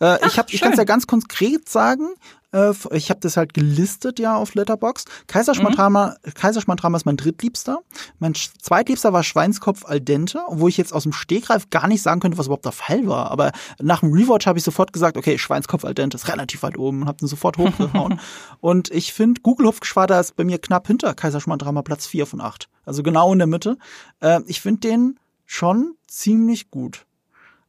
Äh, 0.00 0.18
Ach, 0.20 0.26
ich 0.26 0.38
hab, 0.38 0.52
ich 0.52 0.60
kann 0.60 0.72
es 0.72 0.78
ja 0.78 0.84
ganz 0.84 1.06
konkret 1.06 1.68
sagen. 1.68 2.14
Äh, 2.52 2.72
ich 2.92 3.10
habe 3.10 3.20
das 3.20 3.36
halt 3.36 3.54
gelistet 3.54 4.18
ja 4.18 4.36
auf 4.36 4.54
Letterbox. 4.54 5.04
Kaiserschmarrn-Drama 5.26 6.16
mhm. 6.24 6.34
Kaiserschmarrn 6.34 6.94
ist 6.94 7.06
mein 7.06 7.16
drittliebster. 7.16 7.78
Mein 8.18 8.34
zweitliebster 8.34 9.12
war 9.12 9.24
Schweinskopf 9.24 9.84
al 9.84 10.00
dente, 10.00 10.40
wo 10.48 10.68
ich 10.68 10.76
jetzt 10.76 10.92
aus 10.92 11.02
dem 11.02 11.12
Stegreif 11.12 11.70
gar 11.70 11.88
nicht 11.88 12.02
sagen 12.02 12.20
könnte, 12.20 12.38
was 12.38 12.46
überhaupt 12.46 12.64
der 12.64 12.72
Fall 12.72 13.06
war. 13.06 13.30
Aber 13.30 13.52
nach 13.80 14.00
dem 14.00 14.12
Rewatch 14.12 14.46
habe 14.46 14.58
ich 14.58 14.64
sofort 14.64 14.92
gesagt, 14.92 15.16
okay, 15.16 15.38
Schweinskopf 15.38 15.84
al 15.84 15.94
dente 15.94 16.16
ist 16.16 16.28
relativ 16.28 16.62
weit 16.62 16.78
oben 16.78 17.02
und 17.02 17.08
habe 17.08 17.18
den 17.18 17.28
sofort 17.28 17.58
hochgehauen. 17.58 18.20
und 18.60 18.90
ich 18.90 19.12
finde, 19.12 19.40
Google 19.40 19.66
Hupfgeschwader 19.66 20.20
ist 20.20 20.36
bei 20.36 20.44
mir 20.44 20.58
knapp 20.58 20.86
hinter 20.86 21.14
Kaiserschmarrn-Drama 21.14 21.82
Platz 21.82 22.06
4 22.06 22.26
von 22.26 22.40
8. 22.40 22.68
Also 22.84 23.02
genau 23.02 23.32
in 23.32 23.38
der 23.38 23.48
Mitte. 23.48 23.78
Äh, 24.20 24.40
ich 24.46 24.60
finde 24.60 24.80
den 24.80 25.18
schon 25.44 25.94
ziemlich 26.06 26.70
gut. 26.70 27.06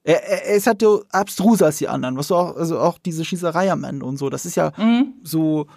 Er, 0.03 0.23
er, 0.23 0.45
er 0.45 0.55
ist 0.55 0.67
halt 0.67 0.81
so 0.81 1.03
abstruser 1.11 1.67
als 1.67 1.77
die 1.77 1.87
anderen, 1.87 2.17
was 2.17 2.31
auch, 2.31 2.55
also 2.55 2.79
auch 2.79 2.97
diese 2.99 3.25
Schießerei 3.25 3.71
am 3.71 3.83
Ende 3.83 4.05
und 4.05 4.17
so. 4.17 4.29
Das 4.29 4.45
ist 4.45 4.55
ja 4.55 4.71
mhm. 4.77 5.13
so 5.23 5.67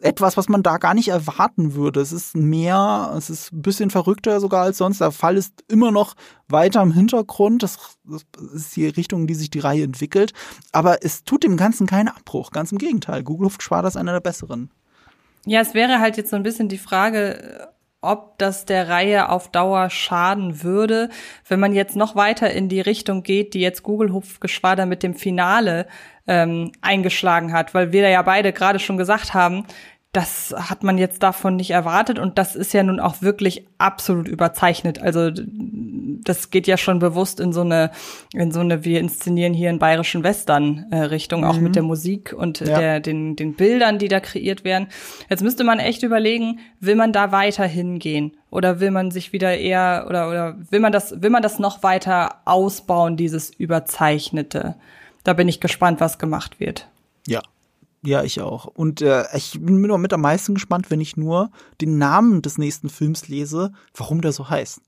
etwas, 0.00 0.36
was 0.36 0.48
man 0.48 0.62
da 0.62 0.78
gar 0.78 0.94
nicht 0.94 1.08
erwarten 1.08 1.74
würde. 1.74 2.00
Es 2.00 2.12
ist 2.12 2.36
mehr, 2.36 3.12
es 3.16 3.30
ist 3.30 3.52
ein 3.52 3.62
bisschen 3.62 3.90
verrückter 3.90 4.40
sogar 4.40 4.62
als 4.62 4.78
sonst. 4.78 5.00
Der 5.00 5.10
Fall 5.10 5.36
ist 5.36 5.64
immer 5.68 5.90
noch 5.90 6.14
weiter 6.48 6.82
im 6.82 6.92
Hintergrund. 6.92 7.62
Das, 7.62 7.98
das 8.04 8.24
ist 8.54 8.76
die 8.76 8.86
Richtung, 8.86 9.22
in 9.22 9.26
die 9.26 9.34
sich 9.34 9.50
die 9.50 9.58
Reihe 9.58 9.82
entwickelt. 9.82 10.32
Aber 10.72 11.04
es 11.04 11.24
tut 11.24 11.42
dem 11.42 11.56
Ganzen 11.56 11.86
keinen 11.86 12.08
Abbruch. 12.08 12.52
Ganz 12.52 12.70
im 12.70 12.78
Gegenteil. 12.78 13.24
Google 13.24 13.44
Luftschwader 13.44 13.88
ist 13.88 13.96
einer 13.96 14.12
der 14.12 14.20
besseren. 14.20 14.70
Ja, 15.44 15.60
es 15.60 15.74
wäre 15.74 15.98
halt 15.98 16.16
jetzt 16.16 16.30
so 16.30 16.36
ein 16.36 16.42
bisschen 16.42 16.68
die 16.68 16.78
Frage, 16.78 17.68
ob 18.00 18.38
das 18.38 18.64
der 18.64 18.88
Reihe 18.88 19.28
auf 19.28 19.50
Dauer 19.50 19.90
schaden 19.90 20.62
würde, 20.62 21.08
wenn 21.48 21.58
man 21.58 21.72
jetzt 21.72 21.96
noch 21.96 22.14
weiter 22.14 22.50
in 22.50 22.68
die 22.68 22.80
Richtung 22.80 23.22
geht, 23.22 23.54
die 23.54 23.60
jetzt 23.60 23.82
Google 23.82 24.12
Hupfgeschwader 24.12 24.86
mit 24.86 25.02
dem 25.02 25.14
Finale 25.14 25.86
ähm, 26.26 26.72
eingeschlagen 26.80 27.52
hat, 27.52 27.74
weil 27.74 27.92
wir 27.92 28.08
ja 28.08 28.22
beide 28.22 28.52
gerade 28.52 28.78
schon 28.78 28.98
gesagt 28.98 29.34
haben, 29.34 29.66
das 30.12 30.54
hat 30.56 30.82
man 30.84 30.96
jetzt 30.96 31.22
davon 31.22 31.56
nicht 31.56 31.70
erwartet 31.70 32.18
und 32.18 32.38
das 32.38 32.56
ist 32.56 32.72
ja 32.72 32.82
nun 32.82 32.98
auch 32.98 33.20
wirklich 33.20 33.66
absolut 33.76 34.26
überzeichnet. 34.26 35.02
Also 35.02 35.30
das 35.30 36.50
geht 36.50 36.66
ja 36.66 36.78
schon 36.78 36.98
bewusst 36.98 37.40
in 37.40 37.52
so 37.52 37.60
eine, 37.60 37.90
in 38.32 38.50
so 38.50 38.60
eine, 38.60 38.84
wir 38.84 39.00
inszenieren 39.00 39.52
hier 39.52 39.68
in 39.68 39.78
bayerischen 39.78 40.24
Western 40.24 40.86
äh, 40.90 40.96
Richtung, 41.00 41.44
auch 41.44 41.56
mhm. 41.56 41.62
mit 41.62 41.76
der 41.76 41.82
Musik 41.82 42.32
und 42.32 42.60
ja. 42.60 42.78
der, 42.78 43.00
den, 43.00 43.36
den 43.36 43.54
Bildern, 43.54 43.98
die 43.98 44.08
da 44.08 44.20
kreiert 44.20 44.64
werden. 44.64 44.88
Jetzt 45.28 45.42
müsste 45.42 45.62
man 45.62 45.78
echt 45.78 46.02
überlegen, 46.02 46.60
will 46.80 46.96
man 46.96 47.12
da 47.12 47.30
weiter 47.30 47.66
hingehen? 47.66 48.32
Oder 48.50 48.80
will 48.80 48.90
man 48.90 49.10
sich 49.10 49.34
wieder 49.34 49.58
eher, 49.58 50.06
oder, 50.08 50.30
oder 50.30 50.56
will 50.70 50.80
man 50.80 50.90
das, 50.90 51.20
will 51.20 51.30
man 51.30 51.42
das 51.42 51.58
noch 51.58 51.82
weiter 51.82 52.36
ausbauen, 52.46 53.18
dieses 53.18 53.50
Überzeichnete? 53.50 54.74
Da 55.22 55.34
bin 55.34 55.48
ich 55.48 55.60
gespannt, 55.60 56.00
was 56.00 56.18
gemacht 56.18 56.60
wird. 56.60 56.88
Ja, 57.26 57.42
ja, 58.02 58.22
ich 58.22 58.40
auch. 58.40 58.66
Und 58.66 59.02
äh, 59.02 59.24
ich 59.34 59.58
bin 59.60 59.80
nur 59.80 59.98
mit 59.98 60.12
am 60.12 60.20
meisten 60.20 60.54
gespannt, 60.54 60.90
wenn 60.90 61.00
ich 61.00 61.16
nur 61.16 61.50
den 61.80 61.98
Namen 61.98 62.42
des 62.42 62.58
nächsten 62.58 62.88
Films 62.88 63.28
lese, 63.28 63.72
warum 63.94 64.20
der 64.20 64.32
so 64.32 64.48
heißt. 64.48 64.80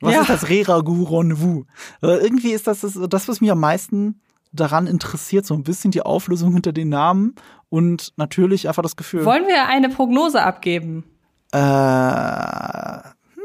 Was 0.00 0.14
ja. 0.14 0.20
ist 0.20 0.30
das 0.30 0.48
Reragu 0.48 1.04
Rendezvous? 1.04 1.64
Aber 2.00 2.20
irgendwie 2.20 2.52
ist 2.52 2.66
das, 2.66 2.80
das 2.80 2.98
das, 3.08 3.28
was 3.28 3.40
mich 3.40 3.50
am 3.50 3.60
meisten 3.60 4.20
daran 4.52 4.86
interessiert, 4.86 5.46
so 5.46 5.54
ein 5.54 5.64
bisschen 5.64 5.90
die 5.90 6.02
Auflösung 6.02 6.52
hinter 6.52 6.72
den 6.72 6.88
Namen 6.88 7.34
und 7.70 8.12
natürlich 8.16 8.68
einfach 8.68 8.82
das 8.82 8.96
Gefühl. 8.96 9.24
Wollen 9.24 9.46
wir 9.46 9.66
eine 9.66 9.88
Prognose 9.88 10.42
abgeben? 10.42 11.04
Äh, 11.52 11.58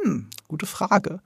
hm, 0.04 0.30
gute 0.48 0.66
Frage. 0.66 1.22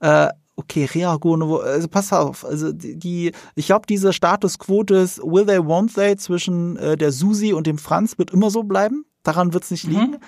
Äh, 0.00 0.28
okay, 0.56 0.86
Reago, 0.86 1.58
also 1.58 1.86
pass 1.88 2.12
auf, 2.12 2.44
also 2.44 2.72
die, 2.72 3.32
ich 3.54 3.66
glaube, 3.66 3.86
diese 3.86 4.12
Status 4.12 4.58
quo 4.58 4.82
des 4.82 5.18
Will 5.18 5.46
they, 5.46 5.58
won't 5.58 5.94
they 5.94 6.16
zwischen 6.16 6.76
äh, 6.76 6.96
der 6.96 7.12
Susi 7.12 7.52
und 7.52 7.66
dem 7.66 7.78
Franz 7.78 8.18
wird 8.18 8.30
immer 8.30 8.50
so 8.50 8.62
bleiben. 8.62 9.04
Daran 9.22 9.52
wird 9.52 9.64
es 9.64 9.70
nicht 9.70 9.84
liegen. 9.84 10.12
Mhm. 10.12 10.18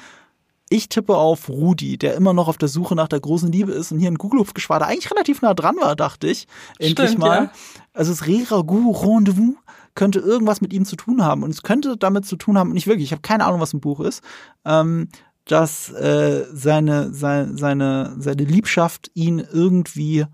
Ich 0.71 0.91
tippe 0.91 1.17
auf 1.17 1.49
Rudi, 1.49 1.97
der 1.97 2.15
immer 2.15 2.35
noch 2.35 2.47
auf 2.47 2.59
der 2.59 2.69
Suche 2.69 2.95
nach 2.95 3.09
der 3.09 3.21
großen 3.21 3.51
Liebe 3.51 3.73
ist 3.73 3.91
und 3.91 4.01
hier 4.01 4.09
in 4.09 4.19
Google-Hupfgeschwader 4.19 4.87
eigentlich 4.87 5.11
relativ 5.11 5.41
nah 5.41 5.55
dran 5.55 5.77
war, 5.81 5.97
dachte 5.97 6.29
ich. 6.29 6.47
Endlich 6.79 7.09
Stimmt, 7.09 7.21
mal. 7.21 7.45
Ja. 7.45 7.51
Also 7.95 8.13
das 8.13 8.27
Re-Ragout 8.27 8.93
Rendezvous 8.93 9.55
könnte 9.95 10.21
irgendwas 10.21 10.61
mit 10.61 10.73
ihm 10.75 10.85
zu 10.85 10.97
tun 10.97 11.25
haben. 11.25 11.43
Und 11.43 11.51
es 11.51 11.63
könnte 11.63 11.97
damit 11.97 12.27
zu 12.27 12.37
tun 12.37 12.59
haben, 12.59 12.73
nicht 12.73 12.87
wirklich, 12.87 13.07
ich 13.07 13.13
habe 13.13 13.23
keine 13.23 13.47
Ahnung, 13.47 13.61
was 13.61 13.73
ein 13.73 13.81
Buch 13.81 14.01
ist, 14.01 14.23
ähm, 14.67 15.09
dass 15.49 15.91
äh, 15.91 16.45
seine, 16.53 17.13
seine, 17.13 17.57
seine, 17.57 18.15
seine 18.19 18.45
Liebschaft 18.45 19.11
ihn 19.15 19.45
irgendwie 19.53 20.27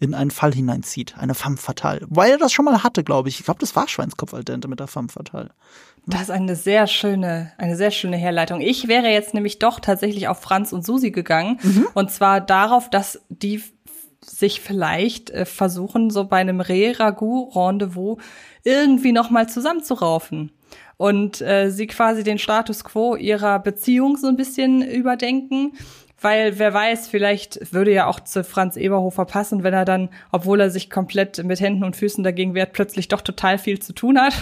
in 0.00 0.14
einen 0.14 0.32
Fall 0.32 0.52
hineinzieht, 0.52 1.14
eine 1.16 1.34
femme 1.34 1.56
fatale. 1.56 2.04
Weil 2.08 2.32
er 2.32 2.38
das 2.38 2.52
schon 2.52 2.64
mal 2.64 2.82
hatte, 2.82 3.04
glaube 3.04 3.28
ich. 3.28 3.38
Ich 3.38 3.44
glaube, 3.44 3.60
das 3.60 3.76
war 3.76 3.86
Schweinskopf 3.86 4.34
al 4.34 4.42
dente 4.42 4.66
mit 4.66 4.80
der 4.80 4.88
femme 4.88 5.08
fatale. 5.08 5.50
Das 6.06 6.22
ist 6.22 6.30
eine 6.30 6.56
sehr 6.56 6.88
schöne, 6.88 7.52
eine 7.56 7.76
sehr 7.76 7.92
schöne 7.92 8.16
Herleitung. 8.16 8.60
Ich 8.60 8.88
wäre 8.88 9.08
jetzt 9.08 9.34
nämlich 9.34 9.60
doch 9.60 9.78
tatsächlich 9.78 10.26
auf 10.26 10.40
Franz 10.40 10.72
und 10.72 10.84
Susi 10.84 11.12
gegangen. 11.12 11.60
Mhm. 11.62 11.86
Und 11.94 12.10
zwar 12.10 12.40
darauf, 12.40 12.90
dass 12.90 13.20
die 13.28 13.62
sich 14.24 14.60
vielleicht 14.60 15.30
äh, 15.30 15.44
versuchen, 15.44 16.10
so 16.10 16.24
bei 16.24 16.38
einem 16.38 16.60
Re-Ragout-Rendezvous 16.60 18.18
irgendwie 18.64 19.12
nochmal 19.12 19.48
zusammenzuraufen 19.48 20.50
und 21.02 21.40
äh, 21.40 21.68
sie 21.68 21.88
quasi 21.88 22.22
den 22.22 22.38
Status 22.38 22.84
quo 22.84 23.16
ihrer 23.16 23.58
Beziehung 23.58 24.16
so 24.16 24.28
ein 24.28 24.36
bisschen 24.36 24.82
überdenken. 24.82 25.72
Weil 26.20 26.60
wer 26.60 26.72
weiß, 26.72 27.08
vielleicht 27.08 27.72
würde 27.74 27.92
ja 27.92 28.06
auch 28.06 28.20
zu 28.20 28.44
Franz 28.44 28.76
Eberhofer 28.76 29.24
passen, 29.24 29.64
wenn 29.64 29.74
er 29.74 29.84
dann, 29.84 30.10
obwohl 30.30 30.60
er 30.60 30.70
sich 30.70 30.90
komplett 30.90 31.42
mit 31.42 31.58
Händen 31.58 31.82
und 31.82 31.96
Füßen 31.96 32.22
dagegen 32.22 32.54
wehrt, 32.54 32.72
plötzlich 32.72 33.08
doch 33.08 33.20
total 33.20 33.58
viel 33.58 33.80
zu 33.80 33.92
tun 33.92 34.20
hat 34.20 34.34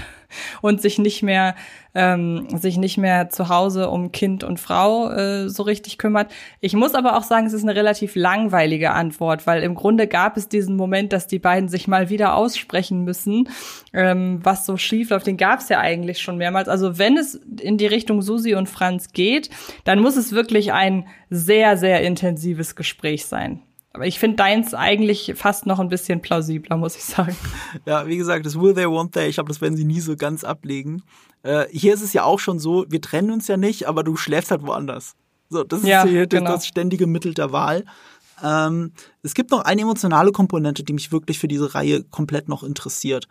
und 0.62 0.80
sich 0.80 0.98
nicht 0.98 1.22
mehr 1.22 1.54
ähm, 1.94 2.46
sich 2.56 2.76
nicht 2.76 2.98
mehr 2.98 3.30
zu 3.30 3.48
Hause 3.48 3.90
um 3.90 4.12
Kind 4.12 4.44
und 4.44 4.60
Frau 4.60 5.10
äh, 5.10 5.48
so 5.48 5.62
richtig 5.62 5.98
kümmert. 5.98 6.30
Ich 6.60 6.74
muss 6.74 6.94
aber 6.94 7.16
auch 7.16 7.22
sagen, 7.22 7.46
es 7.46 7.52
ist 7.52 7.62
eine 7.62 7.74
relativ 7.74 8.14
langweilige 8.14 8.92
Antwort, 8.92 9.46
weil 9.46 9.62
im 9.62 9.74
Grunde 9.74 10.06
gab 10.06 10.36
es 10.36 10.48
diesen 10.48 10.76
Moment, 10.76 11.12
dass 11.12 11.26
die 11.26 11.38
beiden 11.38 11.68
sich 11.68 11.88
mal 11.88 12.08
wieder 12.08 12.34
aussprechen 12.34 13.02
müssen, 13.04 13.48
ähm, 13.92 14.40
was 14.42 14.66
so 14.66 14.76
schief 14.76 15.10
läuft. 15.10 15.26
Den 15.26 15.36
gab 15.36 15.60
es 15.60 15.68
ja 15.68 15.80
eigentlich 15.80 16.20
schon 16.20 16.36
mehrmals. 16.36 16.68
Also 16.68 16.98
wenn 16.98 17.16
es 17.16 17.34
in 17.34 17.76
die 17.76 17.86
Richtung 17.86 18.22
Susi 18.22 18.54
und 18.54 18.68
Franz 18.68 19.12
geht, 19.12 19.50
dann 19.84 20.00
muss 20.00 20.16
es 20.16 20.32
wirklich 20.32 20.72
ein 20.72 21.06
sehr, 21.28 21.76
sehr 21.76 22.02
intensives 22.02 22.76
Gespräch 22.76 23.26
sein. 23.26 23.62
Aber 23.92 24.06
ich 24.06 24.20
finde 24.20 24.36
deins 24.36 24.72
eigentlich 24.72 25.34
fast 25.36 25.66
noch 25.66 25.80
ein 25.80 25.88
bisschen 25.88 26.22
plausibler, 26.22 26.76
muss 26.76 26.96
ich 26.96 27.04
sagen. 27.04 27.36
Ja, 27.86 28.06
wie 28.06 28.16
gesagt, 28.16 28.46
das 28.46 28.58
Will 28.58 28.74
They, 28.74 28.86
Won't 28.86 29.12
They, 29.12 29.28
ich 29.28 29.34
glaube, 29.34 29.48
das 29.48 29.60
werden 29.60 29.76
sie 29.76 29.84
nie 29.84 30.00
so 30.00 30.16
ganz 30.16 30.44
ablegen. 30.44 31.02
Äh, 31.42 31.66
hier 31.70 31.94
ist 31.94 32.02
es 32.02 32.12
ja 32.12 32.24
auch 32.24 32.38
schon 32.38 32.58
so, 32.58 32.84
wir 32.88 33.00
trennen 33.00 33.30
uns 33.30 33.48
ja 33.48 33.56
nicht, 33.56 33.88
aber 33.88 34.04
du 34.04 34.16
schläfst 34.16 34.50
halt 34.50 34.62
woanders. 34.62 35.14
So, 35.48 35.64
das 35.64 35.82
ja, 35.82 36.02
ist 36.02 36.10
hier 36.10 36.26
genau. 36.26 36.52
das 36.52 36.66
ständige 36.66 37.06
Mittel 37.06 37.34
der 37.34 37.50
Wahl. 37.52 37.84
Ähm, 38.42 38.92
es 39.22 39.34
gibt 39.34 39.50
noch 39.50 39.64
eine 39.64 39.82
emotionale 39.82 40.30
Komponente, 40.30 40.84
die 40.84 40.92
mich 40.92 41.10
wirklich 41.10 41.38
für 41.38 41.48
diese 41.48 41.74
Reihe 41.74 42.04
komplett 42.04 42.48
noch 42.48 42.62
interessiert. 42.62 43.26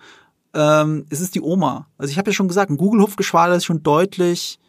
Ähm, 0.54 1.06
es 1.10 1.22
ist 1.22 1.36
die 1.36 1.42
Oma. 1.42 1.88
Also 1.98 2.12
ich 2.12 2.18
habe 2.18 2.32
ja 2.32 2.34
schon 2.34 2.48
gesagt, 2.48 2.70
ein 2.70 2.78
Google-Hupfgeschwader 2.78 3.56
ist 3.56 3.66
schon 3.66 3.84
deutlich 3.84 4.60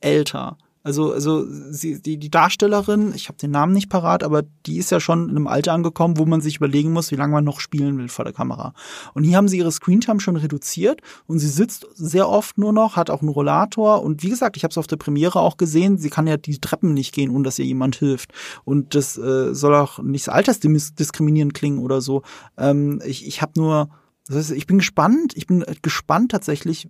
älter. 0.00 0.58
Also, 0.86 1.12
also 1.12 1.44
sie, 1.72 2.00
die, 2.00 2.16
die 2.16 2.30
Darstellerin, 2.30 3.12
ich 3.12 3.26
habe 3.26 3.38
den 3.38 3.50
Namen 3.50 3.72
nicht 3.72 3.88
parat, 3.88 4.22
aber 4.22 4.44
die 4.66 4.78
ist 4.78 4.92
ja 4.92 5.00
schon 5.00 5.24
in 5.24 5.30
einem 5.30 5.48
Alter 5.48 5.72
angekommen, 5.72 6.16
wo 6.16 6.26
man 6.26 6.40
sich 6.40 6.58
überlegen 6.58 6.92
muss, 6.92 7.10
wie 7.10 7.16
lange 7.16 7.32
man 7.32 7.42
noch 7.42 7.58
spielen 7.58 7.98
will 7.98 8.06
vor 8.08 8.24
der 8.24 8.32
Kamera. 8.32 8.72
Und 9.12 9.24
hier 9.24 9.36
haben 9.36 9.48
sie 9.48 9.58
ihre 9.58 9.72
Screentime 9.72 10.20
schon 10.20 10.36
reduziert 10.36 11.00
und 11.26 11.40
sie 11.40 11.48
sitzt 11.48 11.88
sehr 11.96 12.28
oft 12.28 12.56
nur 12.56 12.72
noch, 12.72 12.94
hat 12.94 13.10
auch 13.10 13.20
einen 13.20 13.30
Rollator 13.30 14.04
und 14.04 14.22
wie 14.22 14.28
gesagt, 14.28 14.56
ich 14.56 14.62
habe 14.62 14.70
es 14.70 14.78
auf 14.78 14.86
der 14.86 14.94
Premiere 14.94 15.40
auch 15.40 15.56
gesehen, 15.56 15.98
sie 15.98 16.08
kann 16.08 16.28
ja 16.28 16.36
die 16.36 16.60
Treppen 16.60 16.94
nicht 16.94 17.12
gehen, 17.12 17.30
ohne 17.30 17.42
dass 17.42 17.58
ihr 17.58 17.64
jemand 17.64 17.96
hilft. 17.96 18.32
Und 18.64 18.94
das 18.94 19.18
äh, 19.18 19.56
soll 19.56 19.74
auch 19.74 19.98
nicht 19.98 20.28
altersdiskriminierend 20.28 21.52
klingen 21.52 21.80
oder 21.80 22.00
so. 22.00 22.22
Ähm, 22.56 23.02
ich 23.04 23.26
ich 23.26 23.42
habe 23.42 23.54
nur, 23.56 23.88
das 24.28 24.36
heißt, 24.36 24.50
ich 24.52 24.68
bin 24.68 24.78
gespannt, 24.78 25.32
ich 25.34 25.48
bin 25.48 25.64
gespannt 25.82 26.30
tatsächlich, 26.30 26.88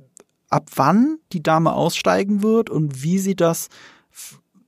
ab 0.50 0.70
wann 0.76 1.18
die 1.32 1.42
Dame 1.42 1.72
aussteigen 1.72 2.42
wird 2.42 2.70
und 2.70 3.02
wie 3.02 3.18
sie 3.18 3.34
das 3.34 3.68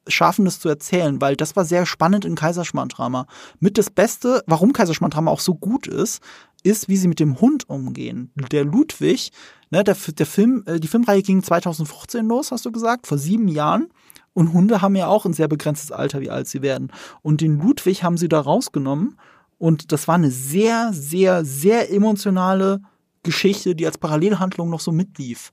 schaffen, 0.09 0.45
das 0.45 0.61
zu 0.61 0.69
erzählen, 0.69 1.21
weil 1.21 1.37
das 1.37 1.55
war 1.57 1.65
sehr 1.65 1.87
spannend 1.87 2.25
in 2.25 2.35
Kaiserschmarrn-Drama. 2.35 3.27
Mit 3.61 3.79
das 3.79 3.91
Beste, 3.91 4.43
warum 4.47 4.73
Kaiserschmarrn-Drama 4.73 5.31
auch 5.31 5.41
so 5.41 5.55
gut 5.55 5.87
ist, 5.87 6.23
ist, 6.63 6.89
wie 6.89 6.97
sie 6.97 7.09
mit 7.09 7.21
dem 7.21 7.41
Hund 7.41 7.69
umgehen. 7.69 8.33
Der 8.51 8.65
Ludwig, 8.65 9.31
ne, 9.71 9.85
der, 9.85 9.95
der 9.95 10.27
Film, 10.27 10.65
äh, 10.67 10.81
die 10.81 10.89
Filmreihe 10.89 11.23
ging 11.23 11.43
2015 11.43 12.27
los, 12.27 12.51
hast 12.51 12.67
du 12.67 12.73
gesagt, 12.73 13.07
vor 13.07 13.19
sieben 13.19 13.49
Jahren. 13.49 13.89
Und 14.35 14.53
Hunde 14.53 14.83
haben 14.83 14.97
ja 14.97 15.09
auch 15.09 15.25
ein 15.25 15.33
sehr 15.33 15.49
begrenztes 15.49 15.91
Alter, 15.93 16.21
wie 16.21 16.31
alt 16.31 16.49
sie 16.49 16.63
werden. 16.63 16.93
Und 17.23 17.41
den 17.41 17.59
Ludwig 17.59 18.03
haben 18.03 18.17
sie 18.17 18.29
da 18.29 18.41
rausgenommen. 18.41 19.19
Und 19.59 19.91
das 19.93 20.07
war 20.07 20.15
eine 20.15 20.31
sehr, 20.31 20.93
sehr, 20.93 21.45
sehr 21.45 21.93
emotionale 21.93 22.81
Geschichte, 23.25 23.75
die 23.75 23.87
als 23.87 23.99
Parallelhandlung 23.99 24.71
noch 24.71 24.81
so 24.81 24.93
mitlief. 24.93 25.53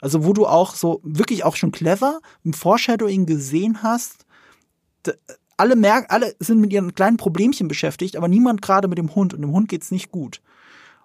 Also 0.00 0.24
wo 0.24 0.32
du 0.32 0.46
auch 0.46 0.74
so 0.74 1.00
wirklich 1.02 1.44
auch 1.44 1.56
schon 1.56 1.72
clever 1.72 2.20
im 2.44 2.52
Foreshadowing 2.52 3.26
gesehen 3.26 3.82
hast, 3.82 4.26
alle 5.56 5.76
merken, 5.76 6.06
alle 6.10 6.34
sind 6.38 6.60
mit 6.60 6.72
ihren 6.72 6.94
kleinen 6.94 7.16
Problemchen 7.16 7.68
beschäftigt, 7.68 8.16
aber 8.16 8.28
niemand 8.28 8.62
gerade 8.62 8.88
mit 8.88 8.98
dem 8.98 9.14
Hund 9.14 9.34
und 9.34 9.40
dem 9.40 9.52
Hund 9.52 9.68
geht's 9.68 9.90
nicht 9.90 10.10
gut. 10.10 10.42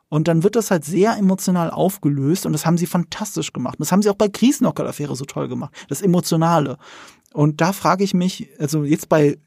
Und 0.09 0.27
dann 0.27 0.43
wird 0.43 0.57
das 0.57 0.71
halt 0.71 0.83
sehr 0.83 1.15
emotional 1.17 1.71
aufgelöst 1.71 2.45
und 2.45 2.51
das 2.51 2.65
haben 2.65 2.77
sie 2.77 2.85
fantastisch 2.85 3.53
gemacht. 3.53 3.77
Das 3.79 3.93
haben 3.93 4.01
sie 4.01 4.09
auch 4.09 4.15
bei 4.15 4.27
Krisenockel-Affäre 4.27 5.15
so 5.15 5.23
toll 5.23 5.47
gemacht. 5.47 5.73
Das 5.87 6.01
Emotionale. 6.01 6.77
Und 7.33 7.61
da 7.61 7.71
frage 7.71 8.03
ich 8.03 8.13
mich, 8.13 8.49
also 8.59 8.83
jetzt 8.83 9.07
bei 9.07 9.37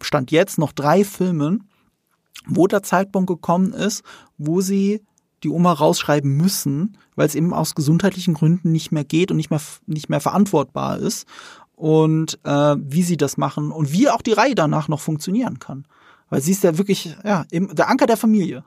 Stand 0.00 0.30
jetzt 0.30 0.56
noch 0.56 0.70
drei 0.70 1.04
Filmen, 1.04 1.68
wo 2.46 2.68
der 2.68 2.84
Zeitpunkt 2.84 3.26
gekommen 3.26 3.72
ist, 3.72 4.04
wo 4.38 4.60
sie 4.60 5.02
die 5.44 5.50
Oma 5.50 5.72
rausschreiben 5.72 6.36
müssen, 6.36 6.96
weil 7.14 7.26
es 7.26 7.34
eben 7.34 7.52
aus 7.52 7.74
gesundheitlichen 7.74 8.34
Gründen 8.34 8.72
nicht 8.72 8.90
mehr 8.90 9.04
geht 9.04 9.30
und 9.30 9.36
nicht 9.36 9.50
mehr, 9.50 9.60
nicht 9.86 10.08
mehr 10.08 10.20
verantwortbar 10.20 10.98
ist. 10.98 11.26
Und 11.76 12.38
äh, 12.44 12.76
wie 12.78 13.02
sie 13.02 13.16
das 13.16 13.36
machen 13.36 13.70
und 13.70 13.92
wie 13.92 14.08
auch 14.08 14.22
die 14.22 14.32
Reihe 14.32 14.54
danach 14.54 14.88
noch 14.88 15.00
funktionieren 15.00 15.58
kann. 15.58 15.86
Weil 16.30 16.40
sie 16.40 16.52
ist 16.52 16.64
ja 16.64 16.78
wirklich 16.78 17.16
ja, 17.24 17.44
der 17.50 17.88
Anker 17.88 18.06
der 18.06 18.16
Familie. 18.16 18.64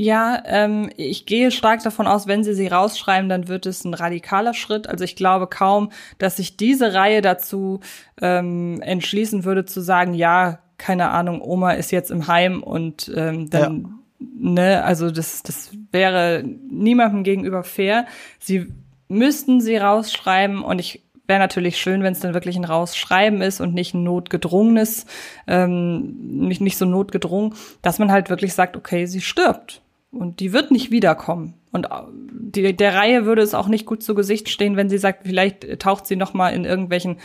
Ja, 0.00 0.40
ähm, 0.46 0.90
ich 0.96 1.26
gehe 1.26 1.50
stark 1.50 1.82
davon 1.82 2.06
aus, 2.06 2.28
wenn 2.28 2.44
sie 2.44 2.54
sie 2.54 2.68
rausschreiben, 2.68 3.28
dann 3.28 3.48
wird 3.48 3.66
es 3.66 3.84
ein 3.84 3.94
radikaler 3.94 4.54
Schritt. 4.54 4.88
Also 4.88 5.02
ich 5.02 5.16
glaube 5.16 5.48
kaum, 5.48 5.90
dass 6.18 6.36
sich 6.36 6.56
diese 6.56 6.94
Reihe 6.94 7.20
dazu 7.20 7.80
ähm, 8.20 8.80
entschließen 8.80 9.44
würde 9.44 9.64
zu 9.64 9.80
sagen, 9.80 10.14
ja, 10.14 10.60
keine 10.76 11.10
Ahnung, 11.10 11.40
Oma 11.40 11.72
ist 11.72 11.90
jetzt 11.90 12.12
im 12.12 12.28
Heim 12.28 12.62
und 12.62 13.10
ähm, 13.12 13.50
dann 13.50 13.82
ja 13.82 13.97
ne, 14.18 14.84
also 14.84 15.10
das, 15.10 15.42
das 15.42 15.70
wäre 15.92 16.44
niemandem 16.44 17.24
gegenüber 17.24 17.64
fair. 17.64 18.06
Sie 18.38 18.66
müssten 19.08 19.60
sie 19.60 19.76
rausschreiben 19.76 20.62
und 20.62 20.78
ich 20.78 21.02
wäre 21.26 21.38
natürlich 21.38 21.76
schön, 21.76 22.02
wenn 22.02 22.12
es 22.12 22.20
dann 22.20 22.34
wirklich 22.34 22.56
ein 22.56 22.64
Rausschreiben 22.64 23.42
ist 23.42 23.60
und 23.60 23.74
nicht 23.74 23.94
ein 23.94 24.02
notgedrungenes, 24.02 25.06
ähm, 25.46 26.16
nicht, 26.48 26.60
nicht 26.60 26.78
so 26.78 26.86
notgedrungen, 26.86 27.54
dass 27.82 27.98
man 27.98 28.10
halt 28.10 28.30
wirklich 28.30 28.54
sagt, 28.54 28.76
okay, 28.76 29.04
sie 29.06 29.20
stirbt 29.20 29.82
und 30.10 30.40
die 30.40 30.52
wird 30.52 30.70
nicht 30.70 30.90
wiederkommen. 30.90 31.54
Und 31.70 31.86
äh, 31.86 31.88
die, 32.32 32.74
der 32.74 32.94
Reihe 32.94 33.26
würde 33.26 33.42
es 33.42 33.54
auch 33.54 33.68
nicht 33.68 33.84
gut 33.84 34.02
zu 34.02 34.14
Gesicht 34.14 34.48
stehen, 34.48 34.76
wenn 34.76 34.88
sie 34.88 34.98
sagt, 34.98 35.26
vielleicht 35.26 35.78
taucht 35.80 36.06
sie 36.06 36.16
noch 36.16 36.32
mal 36.32 36.48
in 36.50 36.64
irgendwelchen 36.64 37.18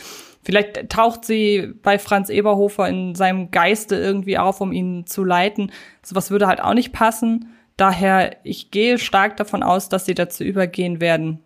Vielleicht 0.44 0.90
taucht 0.90 1.24
sie 1.24 1.72
bei 1.82 1.98
Franz 1.98 2.28
Eberhofer 2.28 2.86
in 2.88 3.14
seinem 3.14 3.50
Geiste 3.50 3.96
irgendwie 3.96 4.36
auf, 4.36 4.60
um 4.60 4.72
ihn 4.72 5.06
zu 5.06 5.24
leiten. 5.24 5.72
Sowas 6.02 6.30
würde 6.30 6.46
halt 6.46 6.62
auch 6.62 6.74
nicht 6.74 6.92
passen. 6.92 7.48
Daher, 7.78 8.36
ich 8.44 8.70
gehe 8.70 8.98
stark 8.98 9.38
davon 9.38 9.62
aus, 9.62 9.88
dass 9.88 10.04
sie 10.04 10.14
dazu 10.14 10.44
übergehen 10.44 11.00
werden, 11.00 11.40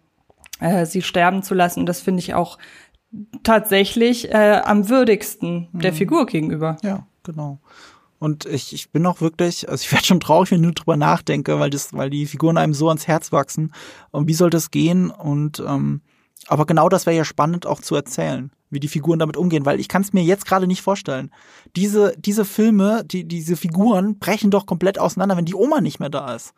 äh, 0.60 0.84
sie 0.84 1.02
sterben 1.02 1.44
zu 1.44 1.54
lassen. 1.54 1.80
Und 1.80 1.86
das 1.86 2.00
finde 2.00 2.20
ich 2.20 2.34
auch 2.34 2.58
tatsächlich 3.44 4.30
äh, 4.30 4.60
am 4.64 4.88
würdigsten 4.88 5.68
der 5.72 5.92
mhm. 5.92 5.96
Figur 5.96 6.26
gegenüber. 6.26 6.76
Ja, 6.82 7.06
genau. 7.22 7.60
Und 8.18 8.46
ich, 8.46 8.72
ich 8.72 8.90
bin 8.90 9.06
auch 9.06 9.20
wirklich, 9.20 9.68
also 9.68 9.80
ich 9.80 9.92
werde 9.92 10.06
schon 10.06 10.18
traurig, 10.18 10.50
wenn 10.50 10.58
ich 10.58 10.64
nur 10.64 10.72
drüber 10.72 10.96
nachdenke, 10.96 11.60
weil 11.60 11.70
das, 11.70 11.92
weil 11.92 12.10
die 12.10 12.26
Figuren 12.26 12.58
einem 12.58 12.74
so 12.74 12.88
ans 12.88 13.06
Herz 13.06 13.30
wachsen. 13.30 13.72
Und 14.10 14.26
wie 14.26 14.34
soll 14.34 14.50
das 14.50 14.72
gehen? 14.72 15.10
Und 15.10 15.62
ähm, 15.64 16.00
aber 16.48 16.66
genau 16.66 16.88
das 16.88 17.06
wäre 17.06 17.16
ja 17.16 17.24
spannend 17.24 17.64
auch 17.64 17.80
zu 17.80 17.94
erzählen 17.94 18.50
wie 18.70 18.80
die 18.80 18.88
Figuren 18.88 19.18
damit 19.18 19.36
umgehen, 19.36 19.64
weil 19.66 19.80
ich 19.80 19.88
kann 19.88 20.02
es 20.02 20.12
mir 20.12 20.22
jetzt 20.22 20.46
gerade 20.46 20.66
nicht 20.66 20.82
vorstellen. 20.82 21.30
Diese, 21.76 22.14
diese 22.18 22.44
Filme, 22.44 23.04
die, 23.04 23.24
diese 23.24 23.56
Figuren 23.56 24.18
brechen 24.18 24.50
doch 24.50 24.66
komplett 24.66 24.98
auseinander, 24.98 25.36
wenn 25.36 25.44
die 25.44 25.54
Oma 25.54 25.80
nicht 25.80 26.00
mehr 26.00 26.10
da 26.10 26.34
ist. 26.34 26.52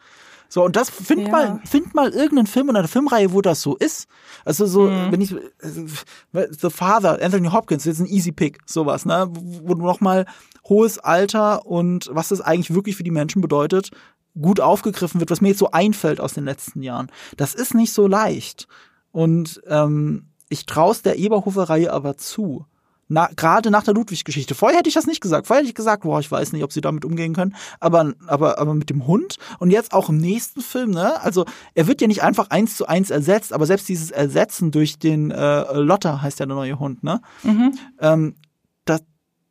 So, 0.48 0.64
und 0.64 0.74
das 0.74 0.90
find 0.90 1.28
Ja. 1.28 1.32
mal, 1.32 1.60
find 1.64 1.94
mal 1.94 2.10
irgendeinen 2.10 2.48
Film 2.48 2.70
in 2.70 2.76
einer 2.76 2.88
Filmreihe, 2.88 3.32
wo 3.32 3.40
das 3.40 3.62
so 3.62 3.76
ist. 3.76 4.08
Also 4.44 4.66
so, 4.66 4.88
Mhm. 4.88 5.12
wenn 5.12 5.20
ich, 5.20 5.32
also, 5.62 5.84
The 6.32 6.70
Father, 6.70 7.22
Anthony 7.22 7.48
Hopkins, 7.48 7.84
jetzt 7.84 8.00
ein 8.00 8.06
Easy 8.06 8.32
Pick, 8.32 8.58
sowas, 8.66 9.04
ne, 9.06 9.28
wo 9.30 9.74
du 9.74 9.82
nochmal 9.82 10.26
hohes 10.68 10.98
Alter 10.98 11.64
und 11.66 12.10
was 12.12 12.28
das 12.30 12.40
eigentlich 12.40 12.74
wirklich 12.74 12.96
für 12.96 13.04
die 13.04 13.12
Menschen 13.12 13.40
bedeutet, 13.40 13.90
gut 14.40 14.58
aufgegriffen 14.60 15.20
wird, 15.20 15.30
was 15.30 15.40
mir 15.40 15.48
jetzt 15.50 15.58
so 15.58 15.70
einfällt 15.70 16.20
aus 16.20 16.34
den 16.34 16.44
letzten 16.44 16.82
Jahren. 16.82 17.12
Das 17.36 17.54
ist 17.54 17.74
nicht 17.74 17.92
so 17.92 18.08
leicht. 18.08 18.66
Und 19.12 19.60
ähm, 19.68 20.29
ich 20.50 20.66
traue 20.66 20.94
der 21.02 21.18
Eberhofer-Reihe 21.18 21.90
aber 21.92 22.18
zu. 22.18 22.66
Na, 23.12 23.28
gerade 23.34 23.72
nach 23.72 23.82
der 23.82 23.94
Ludwig-Geschichte. 23.94 24.54
Vorher 24.54 24.78
hätte 24.78 24.88
ich 24.88 24.94
das 24.94 25.06
nicht 25.06 25.20
gesagt. 25.20 25.48
Vorher 25.48 25.62
hätte 25.62 25.70
ich 25.70 25.74
gesagt, 25.74 26.04
boah, 26.04 26.20
ich 26.20 26.30
weiß 26.30 26.52
nicht, 26.52 26.62
ob 26.62 26.72
sie 26.72 26.80
damit 26.80 27.04
umgehen 27.04 27.34
können. 27.34 27.56
Aber, 27.80 28.14
aber, 28.28 28.58
aber 28.58 28.74
mit 28.74 28.88
dem 28.88 29.08
Hund 29.08 29.36
und 29.58 29.72
jetzt 29.72 29.92
auch 29.92 30.10
im 30.10 30.18
nächsten 30.18 30.60
Film, 30.60 30.90
ne? 30.92 31.20
Also 31.20 31.44
er 31.74 31.88
wird 31.88 32.00
ja 32.00 32.06
nicht 32.06 32.22
einfach 32.22 32.50
eins 32.50 32.76
zu 32.76 32.86
eins 32.86 33.10
ersetzt, 33.10 33.52
aber 33.52 33.66
selbst 33.66 33.88
dieses 33.88 34.12
Ersetzen 34.12 34.70
durch 34.70 35.00
den 35.00 35.32
äh, 35.32 35.72
Lotta 35.72 36.22
heißt 36.22 36.38
ja 36.38 36.46
der 36.46 36.54
neue 36.54 36.78
Hund, 36.78 37.02
ne? 37.02 37.20
Ähm, 38.00 38.36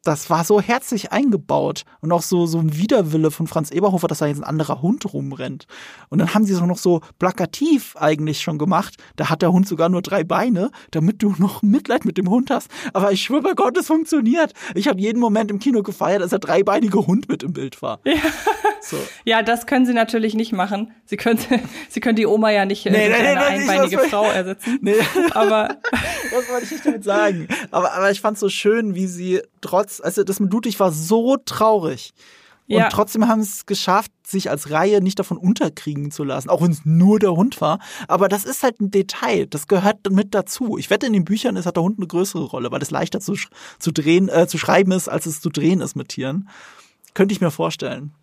das, 0.04 0.30
war 0.30 0.44
so 0.44 0.62
herzlich 0.62 1.12
eingebaut 1.12 1.84
und 2.02 2.12
auch 2.12 2.22
so, 2.22 2.46
so 2.46 2.60
ein 2.60 2.76
Widerwille 2.78 3.32
von 3.32 3.48
Franz 3.48 3.70
Eberhofer, 3.72 4.08
dass 4.08 4.20
da 4.20 4.28
jetzt 4.28 4.38
ein 4.40 4.44
anderer 4.46 4.82
Hund 4.82 5.14
rumrennt. 5.14 5.66
Und 6.10 6.20
dann 6.20 6.34
haben 6.34 6.46
sie 6.46 6.54
es 6.54 6.62
auch 6.62 6.66
noch 6.66 6.78
so 6.78 7.02
plakativ 7.20 7.96
eigentlich 7.98 8.42
schon 8.42 8.58
gemacht. 8.58 8.96
Da 9.18 9.30
hat 9.30 9.42
der 9.42 9.52
Hund 9.52 9.68
sogar 9.68 9.90
nur 9.90 10.02
drei 10.02 10.24
Beine, 10.24 10.72
damit 10.92 11.22
du 11.22 11.36
noch 11.38 11.62
Mitleid 11.62 12.06
mit 12.06 12.18
dem 12.18 12.30
Hund 12.30 12.50
hast. 12.50 12.70
Aber 12.94 13.12
ich 13.12 13.22
schwöre 13.22 13.42
bei 13.42 13.54
Gott, 13.54 13.78
es 13.78 13.88
funktioniert. 13.88 14.54
Ich 14.74 14.88
habe 14.88 15.00
jeden 15.02 15.20
Moment 15.20 15.52
im 15.52 15.60
Kino 15.60 15.84
gefeiert, 15.84 16.22
als 16.22 16.30
der 16.32 16.40
dreibeinige 16.40 17.06
Hund 17.06 17.28
mit 17.30 17.44
im 17.44 17.54
Bild 17.54 17.82
war. 17.82 18.00
Ja. 18.06 18.14
So. 18.82 18.96
Ja, 19.26 19.44
das 19.44 19.68
können 19.68 19.86
sie 19.86 19.94
natürlich 19.94 20.36
nicht 20.36 20.54
machen. 20.54 20.94
Sie 21.06 21.18
können, 21.18 21.40
sie 21.90 22.00
können 22.00 22.16
die 22.16 22.26
Oma 22.26 22.50
ja 22.52 22.64
nicht 22.66 22.86
äh, 22.86 22.92
Nee, 22.92 23.10
nee, 23.10 23.14
eine 23.16 23.40
nee, 23.40 23.64
ich 23.64 23.70
einbeinige 23.70 24.00
weiß- 24.00 24.10
Frau 24.10 24.24
ersetzen. 24.24 24.80
Nee. 24.82 24.96
Aber 25.32 25.76
Das 26.32 26.50
wollte 26.50 26.66
ich 26.66 26.72
nicht 26.72 26.86
damit 26.86 27.04
sagen. 27.04 27.48
Aber, 27.72 27.92
aber 27.94 28.12
ich 28.12 28.22
fand 28.22 28.38
so 28.38 28.50
schön, 28.50 28.96
wie 28.96 29.08
sie 29.08 29.42
trotz, 29.62 29.89
also 30.02 30.24
das 30.24 30.40
mit 30.40 30.52
Ludwig 30.52 30.80
war 30.80 30.92
so 30.92 31.38
traurig. 31.38 32.14
Und 32.68 32.76
Ja. 32.76 32.90
trotzdem 32.90 33.28
haben 33.28 33.42
sie 33.42 33.50
es 33.50 33.66
geschafft, 33.66 34.12
sich 34.24 34.52
als 34.52 34.70
Reihe 34.70 35.02
nicht 35.02 35.18
davon 35.18 35.38
unterkriegen 35.38 36.12
zu 36.12 36.24
lassen, 36.24 36.50
auch 36.50 36.62
wenn 36.62 36.72
es 36.72 36.86
nur 36.86 37.18
der 37.18 37.32
Hund 37.32 37.60
war. 37.62 37.80
Aber 38.08 38.30
das 38.30 38.46
ist 38.46 38.62
halt 38.62 38.80
ein 38.80 38.92
Detail, 38.92 39.48
das 39.48 39.68
gehört 39.68 40.12
mit 40.12 40.36
dazu. 40.36 40.78
Ich 40.78 40.92
wette, 40.92 41.08
in 41.08 41.14
den 41.14 41.26
Büchern 41.26 41.56
ist 41.56 41.66
hat 41.66 41.78
der 41.78 41.84
Hund 41.84 41.98
eine 41.98 42.06
größere 42.06 42.44
Rolle, 42.44 42.72
weil 42.72 42.82
es 42.84 42.92
leichter 42.92 43.20
zu, 43.22 43.34
zu 43.80 43.92
drehen, 43.92 44.30
äh, 44.30 44.46
zu 44.48 44.60
schreiben 44.60 44.92
ist, 44.92 45.10
als 45.10 45.26
es 45.26 45.42
zu 45.42 45.50
drehen 45.50 45.82
ist 45.82 45.96
mit 45.96 46.10
Tieren. 46.10 46.48
Könnte 47.16 47.34
ich 47.34 47.42
mir 47.42 47.50
vorstellen. 47.50 48.14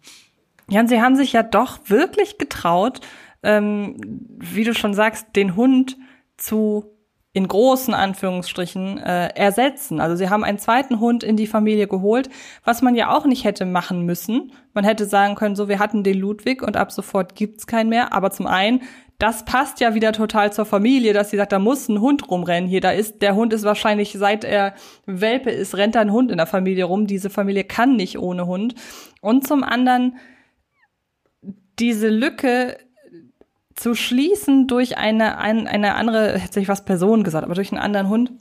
Ja, 0.69 0.79
und 0.81 0.89
sie 0.89 1.01
haben 1.01 1.17
sich 1.17 1.33
ja 1.33 1.43
doch 1.43 1.79
wirklich 1.89 2.39
getraut, 2.39 3.01
ähm, 3.43 3.97
wie 4.39 4.63
du 4.63 4.75
schon 4.75 4.95
sagst, 4.95 5.27
den 5.35 5.57
Hund 5.57 5.97
zu 6.37 6.96
in 7.37 7.49
großen 7.49 7.93
Anführungsstrichen 7.93 8.97
äh, 8.97 9.29
ersetzen. 9.35 10.01
Also 10.01 10.17
sie 10.17 10.31
haben 10.31 10.43
einen 10.43 10.59
zweiten 10.59 11.01
Hund 11.01 11.23
in 11.23 11.37
die 11.37 11.47
Familie 11.47 11.87
geholt, 11.87 12.31
was 12.65 12.81
man 12.81 12.95
ja 12.95 13.15
auch 13.15 13.27
nicht 13.27 13.45
hätte 13.45 13.67
machen 13.67 14.07
müssen. 14.07 14.53
Man 14.73 14.85
hätte 14.85 15.05
sagen 15.05 15.35
können, 15.35 15.55
so 15.55 15.69
wir 15.69 15.79
hatten 15.79 16.03
den 16.03 16.19
Ludwig 16.19 16.63
und 16.63 16.79
ab 16.79 16.93
sofort 16.93 17.35
gibt's 17.35 17.67
keinen 17.67 17.91
mehr. 17.91 18.15
Aber 18.15 18.31
zum 18.31 18.47
einen, 18.47 18.85
das 19.19 19.45
passt 19.45 19.81
ja 19.81 19.93
wieder 19.93 20.13
total 20.13 20.51
zur 20.51 20.65
Familie, 20.65 21.13
dass 21.13 21.29
sie 21.29 21.37
sagt, 21.37 21.53
da 21.53 21.59
muss 21.59 21.91
ein 21.91 22.01
Hund 22.01 22.27
rumrennen 22.31 22.71
hier. 22.71 22.81
Da 22.81 22.93
ist 22.93 23.21
der 23.21 23.35
Hund 23.35 23.53
ist 23.53 23.65
wahrscheinlich 23.65 24.15
seit 24.17 24.43
er 24.43 24.73
Welpe 25.05 25.51
ist, 25.51 25.77
rennt 25.77 25.95
da 25.95 26.01
ein 26.01 26.13
Hund 26.13 26.31
in 26.31 26.39
der 26.39 26.47
Familie 26.47 26.85
rum. 26.85 27.07
Diese 27.07 27.29
Familie 27.29 27.65
kann 27.65 27.97
nicht 27.97 28.19
ohne 28.19 28.47
Hund. 28.47 28.77
Und 29.21 29.47
zum 29.47 29.63
anderen 29.63 30.17
diese 31.79 32.09
Lücke 32.09 32.79
zu 33.77 33.95
schließen 33.95 34.67
durch 34.67 34.99
eine, 34.99 35.39
ein, 35.39 35.67
eine 35.67 35.95
andere, 35.95 36.39
hätte 36.39 36.61
ich 36.61 36.69
was 36.69 36.85
Person 36.85 37.23
gesagt, 37.25 37.45
aber 37.45 37.55
durch 37.55 37.71
einen 37.71 37.81
anderen 37.81 38.09
Hund, 38.09 38.33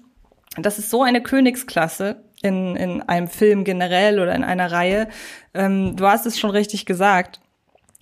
das 0.58 0.80
ist 0.80 0.90
so 0.90 1.04
eine 1.04 1.22
Königsklasse 1.22 2.24
in, 2.42 2.76
in 2.76 3.02
einem 3.02 3.28
Film 3.28 3.64
generell 3.64 4.20
oder 4.20 4.34
in 4.34 4.44
einer 4.44 4.72
Reihe. 4.72 5.10
Ähm, 5.54 5.96
du 5.96 6.08
hast 6.08 6.26
es 6.26 6.40
schon 6.40 6.52
richtig 6.52 6.86
gesagt. 6.86 7.42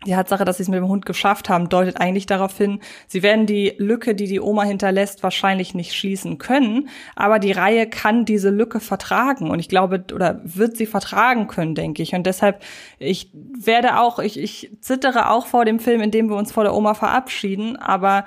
Die 0.05 0.11
Tatsache, 0.11 0.45
dass 0.45 0.57
sie 0.57 0.63
es 0.63 0.69
mit 0.69 0.77
dem 0.77 0.87
Hund 0.87 1.05
geschafft 1.05 1.49
haben, 1.49 1.69
deutet 1.69 1.99
eigentlich 1.99 2.25
darauf 2.25 2.57
hin, 2.57 2.79
sie 3.07 3.23
werden 3.23 3.45
die 3.45 3.73
Lücke, 3.77 4.15
die 4.15 4.27
die 4.27 4.39
Oma 4.39 4.63
hinterlässt, 4.63 5.23
wahrscheinlich 5.23 5.73
nicht 5.73 5.93
schließen 5.93 6.37
können, 6.37 6.89
aber 7.15 7.39
die 7.39 7.51
Reihe 7.51 7.87
kann 7.87 8.25
diese 8.25 8.49
Lücke 8.49 8.79
vertragen 8.79 9.49
und 9.49 9.59
ich 9.59 9.69
glaube, 9.69 10.03
oder 10.13 10.41
wird 10.43 10.77
sie 10.77 10.85
vertragen 10.85 11.47
können, 11.47 11.75
denke 11.75 12.03
ich. 12.03 12.13
Und 12.13 12.25
deshalb, 12.25 12.61
ich 12.99 13.29
werde 13.33 13.99
auch, 13.99 14.19
ich, 14.19 14.39
ich 14.39 14.71
zittere 14.81 15.29
auch 15.29 15.45
vor 15.45 15.65
dem 15.65 15.79
Film, 15.79 16.01
in 16.01 16.11
dem 16.11 16.29
wir 16.29 16.35
uns 16.35 16.51
vor 16.51 16.63
der 16.63 16.73
Oma 16.73 16.93
verabschieden, 16.93 17.77
aber 17.77 18.25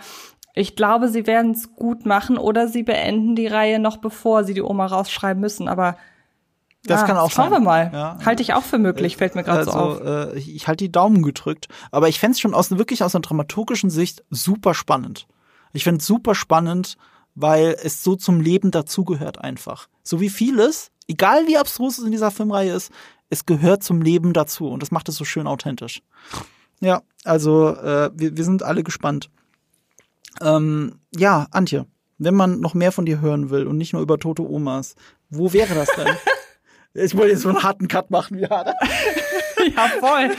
ich 0.54 0.74
glaube, 0.74 1.08
sie 1.08 1.26
werden 1.26 1.50
es 1.50 1.74
gut 1.74 2.06
machen 2.06 2.38
oder 2.38 2.66
sie 2.66 2.82
beenden 2.82 3.36
die 3.36 3.46
Reihe 3.46 3.78
noch 3.78 3.98
bevor 3.98 4.42
sie 4.44 4.54
die 4.54 4.62
Oma 4.62 4.86
rausschreiben 4.86 5.40
müssen, 5.40 5.68
aber 5.68 5.96
Das 6.86 7.02
ja, 7.02 7.06
kann 7.06 7.16
auch 7.16 7.30
schauen 7.30 7.50
sein. 7.50 7.62
wir 7.62 7.64
mal. 7.64 7.90
Ja. 7.92 8.18
Halte 8.24 8.42
ich 8.42 8.54
auch 8.54 8.62
für 8.62 8.78
möglich, 8.78 9.16
fällt 9.16 9.34
mir 9.34 9.42
gerade 9.42 9.60
also, 9.60 9.72
so 9.72 9.78
auf. 9.78 10.00
Äh, 10.00 10.38
ich 10.38 10.54
ich 10.54 10.68
halte 10.68 10.84
die 10.84 10.92
Daumen 10.92 11.22
gedrückt. 11.22 11.68
Aber 11.90 12.08
ich 12.08 12.18
fände 12.20 12.32
es 12.32 12.40
schon 12.40 12.54
aus 12.54 12.70
wirklich 12.70 13.02
aus 13.02 13.14
einer 13.14 13.22
dramaturgischen 13.22 13.90
Sicht 13.90 14.24
super 14.30 14.74
spannend. 14.74 15.26
Ich 15.72 15.84
fände 15.84 16.00
es 16.00 16.06
super 16.06 16.34
spannend, 16.34 16.96
weil 17.34 17.76
es 17.82 18.02
so 18.02 18.16
zum 18.16 18.40
Leben 18.40 18.70
dazugehört 18.70 19.38
einfach. 19.38 19.88
So 20.02 20.20
wie 20.20 20.30
vieles, 20.30 20.90
egal 21.08 21.46
wie 21.46 21.58
abstrus 21.58 21.98
es 21.98 22.04
in 22.04 22.12
dieser 22.12 22.30
Filmreihe 22.30 22.72
ist, 22.72 22.90
es 23.28 23.46
gehört 23.46 23.82
zum 23.82 24.00
Leben 24.02 24.32
dazu 24.32 24.68
und 24.68 24.82
das 24.82 24.90
macht 24.90 25.08
es 25.08 25.16
so 25.16 25.24
schön 25.24 25.46
authentisch. 25.46 26.02
Ja, 26.80 27.02
also 27.24 27.70
äh, 27.76 28.10
wir, 28.14 28.36
wir 28.36 28.44
sind 28.44 28.62
alle 28.62 28.82
gespannt. 28.82 29.30
Ähm, 30.40 31.00
ja, 31.16 31.46
Antje, 31.50 31.86
wenn 32.18 32.34
man 32.34 32.60
noch 32.60 32.74
mehr 32.74 32.92
von 32.92 33.06
dir 33.06 33.20
hören 33.20 33.50
will 33.50 33.66
und 33.66 33.76
nicht 33.78 33.92
nur 33.92 34.02
über 34.02 34.18
tote 34.18 34.42
Omas, 34.42 34.94
wo 35.28 35.52
wäre 35.52 35.74
das 35.74 35.88
denn? 35.96 36.08
ich 36.96 37.16
wollte 37.16 37.32
jetzt 37.32 37.42
so 37.42 37.48
einen 37.50 37.62
harten 37.62 37.88
Cut 37.88 38.10
machen, 38.10 38.38
ja. 38.38 38.74
Ja, 39.74 39.88
voll. 40.00 40.30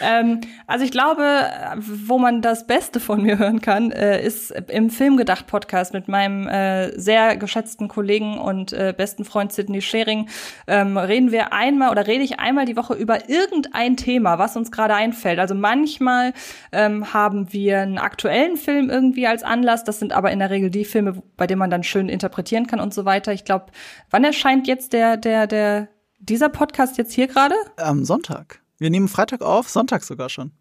ähm, 0.00 0.40
also 0.66 0.84
ich 0.84 0.90
glaube, 0.90 1.46
wo 1.76 2.18
man 2.18 2.42
das 2.42 2.66
Beste 2.66 3.00
von 3.00 3.22
mir 3.22 3.38
hören 3.38 3.60
kann, 3.60 3.92
äh, 3.92 4.24
ist 4.24 4.50
im 4.50 4.90
Filmgedacht-Podcast 4.90 5.92
mit 5.92 6.08
meinem 6.08 6.48
äh, 6.48 6.98
sehr 6.98 7.36
geschätzten 7.36 7.88
Kollegen 7.88 8.38
und 8.38 8.72
äh, 8.72 8.94
besten 8.96 9.24
Freund 9.24 9.52
Sidney 9.52 9.82
Schering. 9.82 10.28
Ähm, 10.66 10.96
reden 10.96 11.32
wir 11.32 11.52
einmal 11.52 11.90
oder 11.90 12.06
rede 12.06 12.24
ich 12.24 12.40
einmal 12.40 12.64
die 12.64 12.76
Woche 12.76 12.94
über 12.94 13.28
irgendein 13.28 13.96
Thema, 13.96 14.38
was 14.38 14.56
uns 14.56 14.72
gerade 14.72 14.94
einfällt. 14.94 15.38
Also 15.38 15.54
manchmal 15.54 16.32
ähm, 16.72 17.12
haben 17.12 17.52
wir 17.52 17.80
einen 17.80 17.98
aktuellen 17.98 18.56
Film 18.56 18.90
irgendwie 18.90 19.26
als 19.26 19.42
Anlass. 19.42 19.84
Das 19.84 19.98
sind 19.98 20.12
aber 20.12 20.32
in 20.32 20.38
der 20.38 20.50
Regel 20.50 20.70
die 20.70 20.84
Filme, 20.84 21.22
bei 21.36 21.46
denen 21.46 21.58
man 21.58 21.70
dann 21.70 21.82
schön 21.82 22.08
interpretieren 22.08 22.66
kann 22.66 22.80
und 22.80 22.94
so 22.94 23.04
weiter. 23.04 23.32
Ich 23.32 23.44
glaube, 23.44 23.66
wann 24.10 24.24
erscheint 24.24 24.66
jetzt 24.66 24.92
der, 24.92 25.16
der, 25.16 25.46
der, 25.46 25.88
dieser 26.22 26.48
Podcast 26.48 26.98
jetzt 26.98 27.12
hier 27.12 27.26
gerade? 27.26 27.54
Am 27.76 28.04
Sonntag. 28.04 28.62
Wir 28.78 28.90
nehmen 28.90 29.08
Freitag 29.08 29.42
auf, 29.42 29.68
Sonntag 29.68 30.04
sogar 30.04 30.28
schon. 30.28 30.52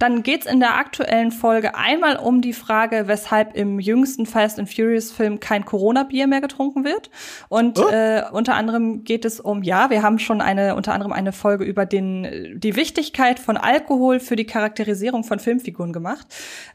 Dann 0.00 0.24
geht's 0.24 0.44
in 0.44 0.58
der 0.58 0.76
aktuellen 0.76 1.30
Folge 1.30 1.76
einmal 1.76 2.16
um 2.16 2.40
die 2.40 2.52
Frage, 2.52 3.04
weshalb 3.06 3.54
im 3.54 3.78
jüngsten 3.78 4.26
Fast 4.26 4.58
and 4.58 4.68
Furious 4.68 5.12
Film 5.12 5.38
kein 5.38 5.64
Corona-Bier 5.64 6.26
mehr 6.26 6.40
getrunken 6.40 6.84
wird. 6.84 7.10
Und 7.48 7.78
Oh. 7.78 7.88
äh, 7.88 8.24
unter 8.32 8.54
anderem 8.56 9.04
geht 9.04 9.24
es 9.24 9.38
um, 9.38 9.62
ja, 9.62 9.90
wir 9.90 10.02
haben 10.02 10.18
schon 10.18 10.40
eine, 10.40 10.74
unter 10.74 10.92
anderem 10.94 11.12
eine 11.12 11.30
Folge 11.32 11.62
über 11.64 11.86
den, 11.86 12.58
die 12.58 12.74
Wichtigkeit 12.74 13.38
von 13.38 13.56
Alkohol 13.56 14.18
für 14.18 14.34
die 14.34 14.46
Charakterisierung 14.46 15.22
von 15.22 15.38
Filmfiguren 15.38 15.92
gemacht, 15.92 16.26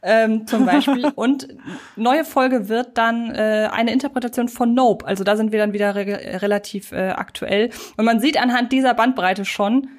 ähm, 0.02 0.48
zum 0.48 0.66
Beispiel. 0.66 1.06
Und 1.16 1.50
neue 1.98 2.24
Folge 2.24 2.70
wird 2.70 2.98
dann 2.98 3.36
äh, 3.36 3.70
eine 3.72 3.92
Interpretation 3.92 4.48
von 4.48 4.74
Nope. 4.74 5.06
Also 5.06 5.26
da 5.26 5.36
sind 5.36 5.52
wir 5.52 5.60
dann 5.60 5.74
wieder 5.74 5.94
re 5.94 6.42
relativ 6.42 6.94
äh, 6.94 7.10
aktuell. 7.10 7.70
Und 7.98 8.06
man 8.06 8.22
sieht 8.22 8.42
anhand 8.42 8.72
dieser 8.72 8.94
Bandbreite 8.94 9.44
schon, 9.44 9.90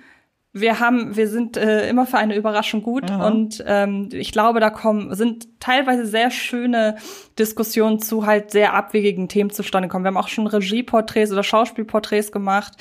wir 0.52 0.80
haben, 0.80 1.16
wir 1.16 1.28
sind 1.28 1.56
äh, 1.56 1.88
immer 1.88 2.06
für 2.06 2.18
eine 2.18 2.34
Überraschung 2.34 2.82
gut 2.82 3.08
und 3.08 3.62
ähm, 3.68 4.08
ich 4.12 4.32
glaube, 4.32 4.58
da 4.58 4.70
kommen 4.70 5.14
sind 5.14 5.60
teilweise 5.60 6.06
sehr 6.06 6.32
schöne 6.32 6.96
Diskussionen 7.38 8.00
zu 8.00 8.26
halt 8.26 8.50
sehr 8.50 8.74
abwegigen 8.74 9.28
Themen 9.28 9.50
zustande 9.50 9.88
kommen. 9.88 10.04
Wir 10.04 10.08
haben 10.08 10.16
auch 10.16 10.26
schon 10.26 10.48
Regieporträts 10.48 11.30
oder 11.30 11.44
Schauspielporträts 11.44 12.32
gemacht 12.32 12.72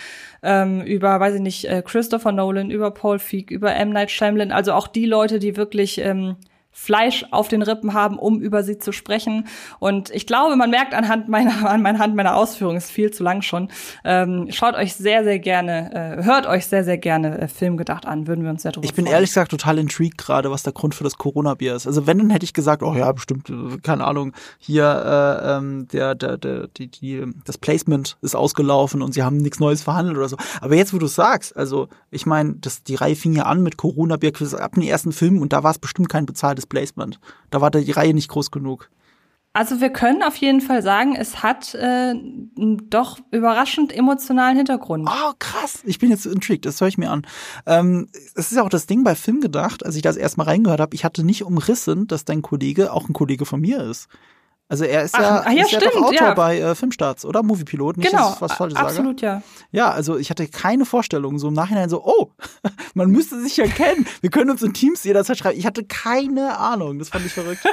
ähm, 0.42 0.82
über, 0.82 1.20
weiß 1.20 1.36
ich 1.36 1.42
nicht, 1.42 1.66
äh, 1.66 1.84
Christopher 1.86 2.32
Nolan, 2.32 2.72
über 2.72 2.90
Paul 2.90 3.20
Feig, 3.20 3.52
über 3.52 3.76
M 3.76 3.92
Night 3.92 4.10
Shyamalan, 4.10 4.52
also 4.52 4.74
auch 4.74 4.88
die 4.88 5.06
Leute, 5.06 5.38
die 5.38 5.56
wirklich 5.56 6.00
ähm, 6.00 6.38
Fleisch 6.72 7.26
auf 7.32 7.48
den 7.48 7.62
Rippen 7.62 7.94
haben, 7.94 8.18
um 8.18 8.40
über 8.40 8.64
sie 8.64 8.78
zu 8.78 8.92
sprechen. 8.92 9.48
Und 9.80 10.12
ich 10.12 10.26
glaube, 10.26 10.56
man 10.56 10.70
merkt 10.70 10.94
anhand 10.94 11.28
meiner, 11.28 11.70
an 11.70 11.82
meiner 11.82 12.36
Ausführungen, 12.36 12.78
ist 12.78 12.92
viel 12.92 13.12
zu 13.12 13.24
lang 13.24 13.42
schon. 13.42 13.70
Ähm, 14.04 14.48
schaut 14.52 14.76
euch 14.76 14.96
sehr, 14.96 15.24
sehr 15.24 15.40
gerne, 15.40 16.18
äh, 16.20 16.24
hört 16.24 16.48
euch 16.48 16.68
sehr, 16.68 16.84
sehr 16.84 16.98
gerne 16.98 17.40
äh, 17.40 17.48
Filmgedacht 17.48 18.06
an. 18.06 18.28
Würden 18.28 18.44
wir 18.44 18.52
uns 18.52 18.62
sehr 18.62 18.72
drüber 18.72 18.86
Ich 18.86 18.94
bin 18.94 19.06
freuen. 19.06 19.16
ehrlich 19.16 19.32
gesagt 19.32 19.52
total 19.52 19.78
intrigued 19.78 20.18
gerade, 20.18 20.52
was 20.52 20.64
der 20.64 20.74
Grund 20.74 20.96
für 20.96 21.04
das 21.04 21.18
Corona-Bier 21.18 21.76
ist. 21.76 21.86
Also 21.86 22.08
wenn, 22.08 22.20
dann 22.20 22.30
hätte 22.30 22.46
ich 22.46 22.54
gesagt, 22.54 22.82
oh 22.82 22.94
ja, 22.94 23.12
bestimmt, 23.12 23.50
äh, 23.50 23.78
keine 23.82 24.06
Ahnung, 24.06 24.34
hier 24.58 24.86
äh, 24.86 25.58
ähm, 25.58 25.88
der, 25.92 26.16
der, 26.16 26.38
der, 26.38 26.68
die, 26.68 26.88
die, 26.88 27.26
das 27.46 27.58
Placement 27.58 28.18
ist 28.22 28.36
ausgelaufen 28.36 29.02
und 29.02 29.14
sie 29.14 29.24
haben 29.24 29.38
nichts 29.38 29.60
Neues 29.60 29.82
verhandelt 29.82 30.18
oder 30.18 30.30
so. 30.30 30.38
Aber 30.62 30.76
jetzt, 30.76 30.94
wo 30.94 30.98
du 30.98 31.08
sagst, 31.08 31.58
also 31.58 31.90
ich 32.10 32.26
meine, 32.26 32.56
die 32.88 32.96
Reihe 32.96 33.16
fing 33.16 33.34
ja 33.34 33.44
an 33.44 33.64
mit 33.64 33.78
Corona-Bier 33.78 34.32
ab 34.60 34.76
den 34.76 34.84
ersten 34.84 35.12
Filmen 35.12 35.42
und 35.42 35.52
da 35.52 35.64
war 35.64 35.72
es 35.72 35.80
bestimmt 35.80 36.10
kein 36.10 36.26
bezahltes 36.26 36.59
Placement. 36.66 37.20
Da 37.50 37.62
war 37.62 37.72
die 37.72 37.92
Reihe 37.92 38.14
nicht 38.14 38.30
groß 38.30 38.52
genug. 38.52 38.90
Also 39.52 39.82
wir 39.82 39.90
können 39.90 40.22
auf 40.22 40.36
jeden 40.36 40.62
Fall 40.62 40.84
sagen, 40.84 41.16
es 41.16 41.42
hat 41.42 41.74
äh, 41.74 42.14
doch 42.56 43.18
überraschend 43.32 43.92
emotionalen 43.92 44.56
Hintergrund. 44.58 45.10
Oh, 45.12 45.34
krass. 45.40 45.82
Ich 45.86 45.98
bin 45.98 46.12
jetzt 46.12 46.28
intrigued, 46.28 46.66
das 46.66 46.80
höre 46.80 46.88
ich 46.88 47.00
mir 47.00 47.10
an. 47.10 47.26
Ähm, 47.66 48.10
es 48.36 48.52
ist 48.52 48.58
ja 48.58 48.64
auch 48.64 48.70
das 48.70 48.86
Ding 48.86 49.04
bei 49.04 49.16
Film 49.16 49.42
gedacht, 49.42 49.84
als 49.84 49.96
ich 49.96 50.04
das 50.04 50.18
erstmal 50.18 50.48
reingehört 50.48 50.80
habe, 50.80 50.94
ich 50.94 51.04
hatte 51.04 51.24
nicht 51.24 51.44
umrissen, 51.44 52.06
dass 52.06 52.26
dein 52.26 52.44
Kollege 52.44 52.94
auch 52.94 53.10
ein 53.10 53.14
Kollege 53.14 53.46
von 53.46 53.60
mir 53.60 53.84
ist. 53.84 54.08
Also 54.72 54.86
er 54.86 55.04
ist 55.04 55.16
Ach, 55.16 55.22
ja, 55.22 55.44
ah, 55.46 55.52
ja, 55.52 55.64
ist 55.64 55.72
ja 55.72 55.80
stimmt, 55.80 55.96
doch 55.96 56.04
Autor 56.04 56.14
ja. 56.28 56.34
bei 56.36 56.60
äh, 56.60 56.76
Filmstarts, 56.76 57.26
oder? 57.26 57.42
Moviepilot, 57.42 57.98
nicht, 57.98 58.12
genau, 58.12 58.36
was 58.40 58.54
falsch 58.54 58.76
a- 58.76 58.82
absolut 58.82 59.20
sage. 59.20 59.42
ja. 59.72 59.88
Ja, 59.88 59.92
also 59.92 60.18
ich 60.18 60.30
hatte 60.30 60.48
keine 60.48 60.86
Vorstellung, 60.86 61.40
so 61.40 61.48
im 61.48 61.56
Nachhinein 61.56 61.90
so, 61.90 62.06
oh, 62.06 62.32
man 62.94 63.10
müsste 63.10 63.42
sich 63.42 63.58
ja 63.58 63.66
kennen. 63.66 64.06
Wir 64.22 64.30
können 64.30 64.52
uns 64.52 64.62
in 64.62 64.74
Teams 64.74 65.04
jederzeit 65.04 65.40
schreiben. 65.40 65.58
Ich 65.58 65.66
hatte 65.66 65.84
keine 65.86 66.58
Ahnung, 66.60 67.00
das 67.00 67.10
fand 67.10 67.26
ich 67.26 67.34
verrückt. 67.34 67.64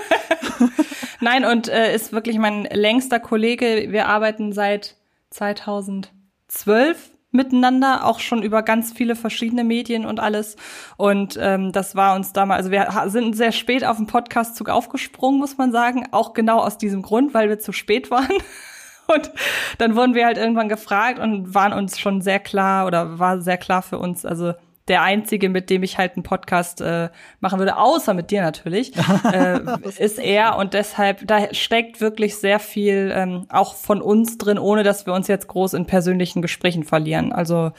Nein, 1.20 1.44
und 1.44 1.68
äh, 1.68 1.94
ist 1.94 2.12
wirklich 2.12 2.39
mein 2.39 2.64
längster 2.64 3.20
Kollege. 3.20 3.86
Wir 3.90 4.06
arbeiten 4.09 4.52
seit 4.52 4.97
2012 5.31 7.10
miteinander, 7.37 8.05
auch 8.05 8.19
schon 8.19 8.43
über 8.43 8.63
ganz 8.63 8.93
viele 8.93 9.15
verschiedene 9.15 9.63
Medien 9.63 10.05
und 10.05 10.19
alles. 10.19 10.57
Und 10.97 11.39
ähm, 11.41 11.73
das 11.73 11.95
war 11.95 12.17
uns 12.17 12.33
damals, 12.33 12.59
also 12.59 12.71
wir 12.71 13.11
sind 13.11 13.37
sehr 13.37 13.53
spät 13.53 13.85
auf 13.85 13.99
den 13.99 14.07
Podcastzug 14.07 14.69
aufgesprungen, 14.69 15.39
muss 15.39 15.59
man 15.59 15.71
sagen. 15.71 16.09
Auch 16.11 16.33
genau 16.33 16.59
aus 16.59 16.79
diesem 16.79 17.03
Grund, 17.03 17.35
weil 17.35 17.49
wir 17.49 17.59
zu 17.59 17.73
spät 17.73 18.11
waren. 18.11 18.27
Und 19.07 19.31
dann 19.79 19.95
wurden 19.95 20.15
wir 20.15 20.27
halt 20.27 20.37
irgendwann 20.37 20.69
gefragt 20.69 21.21
und 21.21 21.55
waren 21.55 21.73
uns 21.73 22.01
schon 22.01 22.23
sehr 22.23 22.41
klar 22.41 22.89
oder 22.89 23.21
war 23.21 23.41
sehr 23.41 23.57
klar 23.57 23.81
für 23.81 24.01
uns, 24.01 24.27
also 24.27 24.53
der 24.89 25.03
einzige, 25.03 25.49
mit 25.49 25.71
dem 25.71 25.83
ich 25.83 25.99
halt 25.99 26.15
einen 26.15 26.23
Podcast 26.23 26.81
äh, 26.81 27.11
machen 27.41 27.59
würde, 27.59 27.77
außer 27.77 28.15
mit 28.15 28.31
dir 28.31 28.43
natürlich, 28.43 28.93
äh, 29.33 29.61
ist 29.99 30.19
er 30.19 30.57
und 30.57 30.75
deshalb, 30.75 31.27
da 31.27 31.53
steckt 31.53 32.01
wirklich 32.01 32.37
sehr 32.37 32.61
viel 32.61 33.13
ähm, 33.15 33.47
auch 33.49 33.75
von 33.75 34.01
uns 34.01 34.39
drin, 34.39 34.59
ohne 34.59 34.83
dass 34.83 35.07
wir 35.07 35.13
uns 35.13 35.29
jetzt 35.29 35.49
groß 35.49 35.75
in 35.75 35.87
persönlichen 35.87 36.43
Gesprächen 36.43 36.85
verlieren. 36.85 37.33
Also 37.33 37.73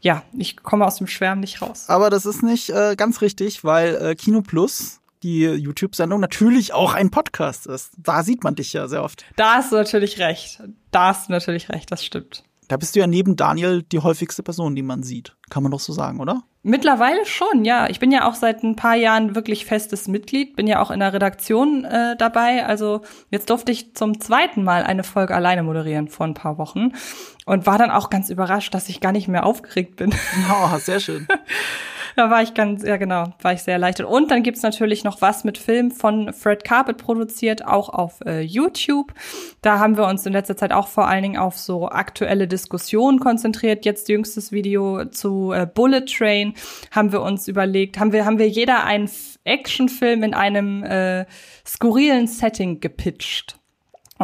ja, 0.00 0.22
ich 0.36 0.56
komme 0.56 0.84
aus 0.84 0.96
dem 0.96 1.06
Schwärmen 1.06 1.40
nicht 1.40 1.62
raus. 1.62 1.84
Aber 1.88 2.10
das 2.10 2.26
ist 2.26 2.42
nicht 2.42 2.70
äh, 2.70 2.96
ganz 2.96 3.20
richtig, 3.22 3.64
weil 3.64 3.94
äh, 3.94 4.14
Kino 4.14 4.42
Plus, 4.42 5.00
die 5.22 5.44
YouTube-Sendung, 5.44 6.20
natürlich 6.20 6.74
auch 6.74 6.94
ein 6.94 7.10
Podcast 7.10 7.66
ist. 7.66 7.92
Da 7.96 8.24
sieht 8.24 8.42
man 8.42 8.56
dich 8.56 8.72
ja 8.72 8.88
sehr 8.88 9.04
oft. 9.04 9.24
Da 9.36 9.54
hast 9.54 9.70
du 9.70 9.76
natürlich 9.76 10.18
recht. 10.18 10.60
Da 10.90 11.08
hast 11.08 11.28
du 11.28 11.32
natürlich 11.32 11.68
recht, 11.68 11.90
das 11.92 12.04
stimmt. 12.04 12.42
Da 12.66 12.76
bist 12.76 12.96
du 12.96 13.00
ja 13.00 13.06
neben 13.06 13.36
Daniel 13.36 13.82
die 13.82 14.00
häufigste 14.00 14.42
Person, 14.42 14.74
die 14.74 14.82
man 14.82 15.02
sieht. 15.02 15.36
Kann 15.50 15.62
man 15.62 15.70
doch 15.70 15.80
so 15.80 15.92
sagen, 15.92 16.20
oder? 16.20 16.42
Mittlerweile 16.64 17.26
schon, 17.26 17.64
ja. 17.64 17.88
Ich 17.88 17.98
bin 17.98 18.12
ja 18.12 18.28
auch 18.28 18.34
seit 18.34 18.62
ein 18.62 18.76
paar 18.76 18.94
Jahren 18.94 19.34
wirklich 19.34 19.64
festes 19.64 20.06
Mitglied, 20.06 20.54
bin 20.54 20.68
ja 20.68 20.80
auch 20.80 20.92
in 20.92 21.00
der 21.00 21.12
Redaktion 21.12 21.84
äh, 21.84 22.16
dabei. 22.16 22.64
Also 22.64 23.00
jetzt 23.30 23.50
durfte 23.50 23.72
ich 23.72 23.94
zum 23.94 24.20
zweiten 24.20 24.62
Mal 24.62 24.84
eine 24.84 25.02
Folge 25.02 25.34
alleine 25.34 25.64
moderieren 25.64 26.06
vor 26.06 26.24
ein 26.24 26.34
paar 26.34 26.58
Wochen 26.58 26.92
und 27.46 27.66
war 27.66 27.78
dann 27.78 27.90
auch 27.90 28.10
ganz 28.10 28.30
überrascht, 28.30 28.72
dass 28.74 28.88
ich 28.88 29.00
gar 29.00 29.10
nicht 29.10 29.26
mehr 29.26 29.44
aufgeregt 29.44 29.96
bin. 29.96 30.14
Oh, 30.50 30.76
sehr 30.78 31.00
schön. 31.00 31.26
da 32.16 32.30
war 32.30 32.42
ich 32.42 32.54
ganz, 32.54 32.82
ja 32.82 32.96
genau, 32.96 33.32
war 33.40 33.52
ich 33.52 33.62
sehr 33.62 33.74
erleichtert. 33.74 34.06
Und 34.06 34.30
dann 34.30 34.42
gibt's 34.42 34.62
natürlich 34.62 35.04
noch 35.04 35.20
was 35.20 35.44
mit 35.44 35.58
Film 35.58 35.90
von 35.90 36.32
Fred 36.32 36.64
Carpet 36.64 36.98
produziert, 36.98 37.64
auch 37.64 37.88
auf 37.88 38.20
äh, 38.26 38.40
YouTube. 38.40 39.12
Da 39.62 39.78
haben 39.78 39.96
wir 39.96 40.06
uns 40.06 40.26
in 40.26 40.32
letzter 40.32 40.56
Zeit 40.56 40.72
auch 40.72 40.88
vor 40.88 41.08
allen 41.08 41.22
Dingen 41.22 41.38
auf 41.38 41.58
so 41.58 41.88
aktuelle 41.88 42.48
Diskussionen 42.48 43.18
konzentriert. 43.20 43.84
Jetzt 43.84 44.08
jüngstes 44.08 44.52
Video 44.52 45.04
zu 45.06 45.52
äh, 45.52 45.66
Bullet 45.66 46.06
Train 46.06 46.54
haben 46.90 47.12
wir 47.12 47.22
uns 47.22 47.48
überlegt, 47.48 47.98
haben 47.98 48.12
wir, 48.12 48.24
haben 48.24 48.38
wir 48.38 48.48
jeder 48.48 48.84
einen 48.84 49.10
Actionfilm 49.44 50.22
in 50.22 50.34
einem 50.34 50.84
äh, 50.84 51.26
skurrilen 51.66 52.26
Setting 52.26 52.80
gepitcht. 52.80 53.61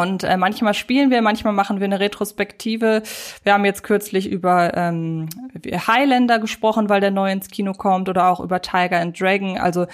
Und 0.00 0.24
äh, 0.24 0.36
manchmal 0.36 0.74
spielen 0.74 1.10
wir, 1.10 1.20
manchmal 1.22 1.52
machen 1.52 1.80
wir 1.80 1.84
eine 1.84 2.00
Retrospektive. 2.00 3.02
Wir 3.42 3.52
haben 3.52 3.64
jetzt 3.64 3.82
kürzlich 3.82 4.30
über 4.30 4.76
ähm, 4.76 5.28
Highlander 5.66 6.38
gesprochen, 6.38 6.88
weil 6.88 7.00
der 7.00 7.10
neu 7.10 7.32
ins 7.32 7.48
Kino 7.48 7.72
kommt, 7.72 8.08
oder 8.08 8.28
auch 8.28 8.40
über 8.40 8.62
Tiger 8.62 9.00
and 9.00 9.20
Dragon. 9.20 9.58
Also 9.58 9.86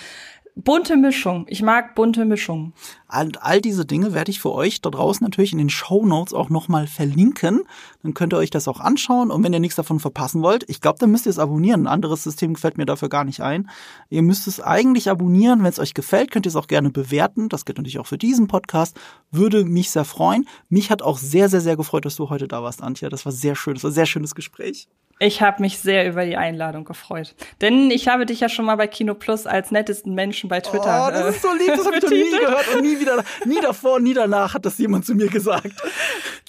bunte 0.56 0.97
Mischung. 0.97 1.47
Ich 1.48 1.62
mag 1.62 1.94
bunte 1.94 2.24
Mischung. 2.24 2.72
All, 3.09 3.32
all 3.40 3.60
diese 3.60 3.85
Dinge 3.85 4.14
werde 4.14 4.31
ich 4.31 4.40
für 4.40 4.52
euch 4.52 4.81
da 4.81 4.90
draußen 4.90 5.24
natürlich 5.24 5.52
in 5.52 5.59
den 5.59 5.70
Show 5.70 6.06
Notes 6.06 6.32
auch 6.32 6.48
nochmal 6.48 6.86
verlinken. 6.86 7.62
Dann 8.02 8.14
könnt 8.14 8.32
ihr 8.32 8.39
euch 8.39 8.51
das 8.51 8.68
auch 8.68 8.81
anschauen. 8.81 9.31
Und 9.31 9.43
wenn 9.43 9.52
ihr 9.52 9.60
nichts 9.60 9.76
davon 9.76 10.01
verpassen 10.01 10.43
wollt, 10.43 10.64
ich 10.68 10.81
glaube, 10.81 10.98
dann 10.98 11.10
müsst 11.10 11.26
ihr 11.26 11.31
es 11.31 11.39
abonnieren. 11.39 11.82
Ein 11.82 11.93
anderes 11.93 12.22
System 12.22 12.55
fällt 12.56 12.78
mir 12.78 12.86
dafür 12.86 13.09
gar 13.09 13.24
nicht 13.24 13.40
ein. 13.40 13.68
Ihr 14.10 14.22
müsst 14.22 14.47
es 14.47 14.60
eigentlich 14.60 15.10
abonnieren. 15.10 15.62
Wenn 15.62 15.70
es 15.70 15.81
euch 15.81 15.94
gefällt, 15.94 16.31
könnt 16.31 16.47
ihr 16.47 16.51
es 16.51 16.56
auch 16.56 16.68
gerne 16.68 16.90
bewerten. 16.90 17.48
Das 17.48 17.64
gilt 17.64 17.78
natürlich 17.78 17.98
auch 17.98 18.06
für 18.06 18.18
diesen 18.18 18.47
Podcast. 18.47 18.97
Würde 19.31 19.64
mich 19.64 19.90
sehr 19.90 20.05
freuen. 20.05 20.47
Mich 20.68 20.90
hat 20.90 21.02
auch 21.02 21.18
sehr, 21.18 21.48
sehr, 21.48 21.60
sehr 21.60 21.76
gefreut, 21.76 22.05
dass 22.05 22.16
du 22.16 22.31
heute 22.31 22.48
da 22.48 22.62
warst, 22.62 22.82
Antje. 22.82 23.09
Das 23.09 23.24
war 23.24 23.32
sehr 23.32 23.56
schön. 23.56 23.74
Das 23.74 23.85
war 23.85 23.90
ein 23.90 23.94
sehr 23.94 24.06
schönes 24.06 24.35
Gespräch. 24.35 24.89
Ich 25.20 25.41
habe 25.41 25.62
mich 25.62 25.78
sehr 25.78 26.09
über 26.09 26.24
die 26.24 26.36
Einladung 26.36 26.85
gefreut. 26.85 27.35
Denn 27.61 27.91
ich 27.91 28.09
habe 28.09 28.27
dich 28.27 28.41
ja 28.41 28.49
schon 28.49 28.65
mal 28.65 28.77
bei 28.77 28.89
Kino 28.89 29.15
Plus 29.15 29.47
als 29.47 29.70
nettesten 29.70 30.15
Menschen 30.15 30.49
bei 30.49 30.61
Twitter. 30.61 31.07
Oh, 31.07 31.11
das 31.11 31.24
äh, 31.24 31.28
ist 31.31 31.43
so 31.43 31.53
lieb, 31.53 31.69
das 31.69 31.86
habe 31.86 31.97
ich 31.97 32.03
noch 32.03 32.11
nie 32.11 32.31
gehört 32.31 32.74
und 32.74 32.82
nie 32.82 32.99
wieder, 32.99 33.24
nie 33.45 33.61
davor, 33.61 34.01
nie 34.01 34.12
danach 34.12 34.55
hat 34.55 34.66
das 34.66 34.77
jemand 34.78 35.07
zu 35.07 35.15
mir 35.15 35.28
gesagt. 35.28 35.73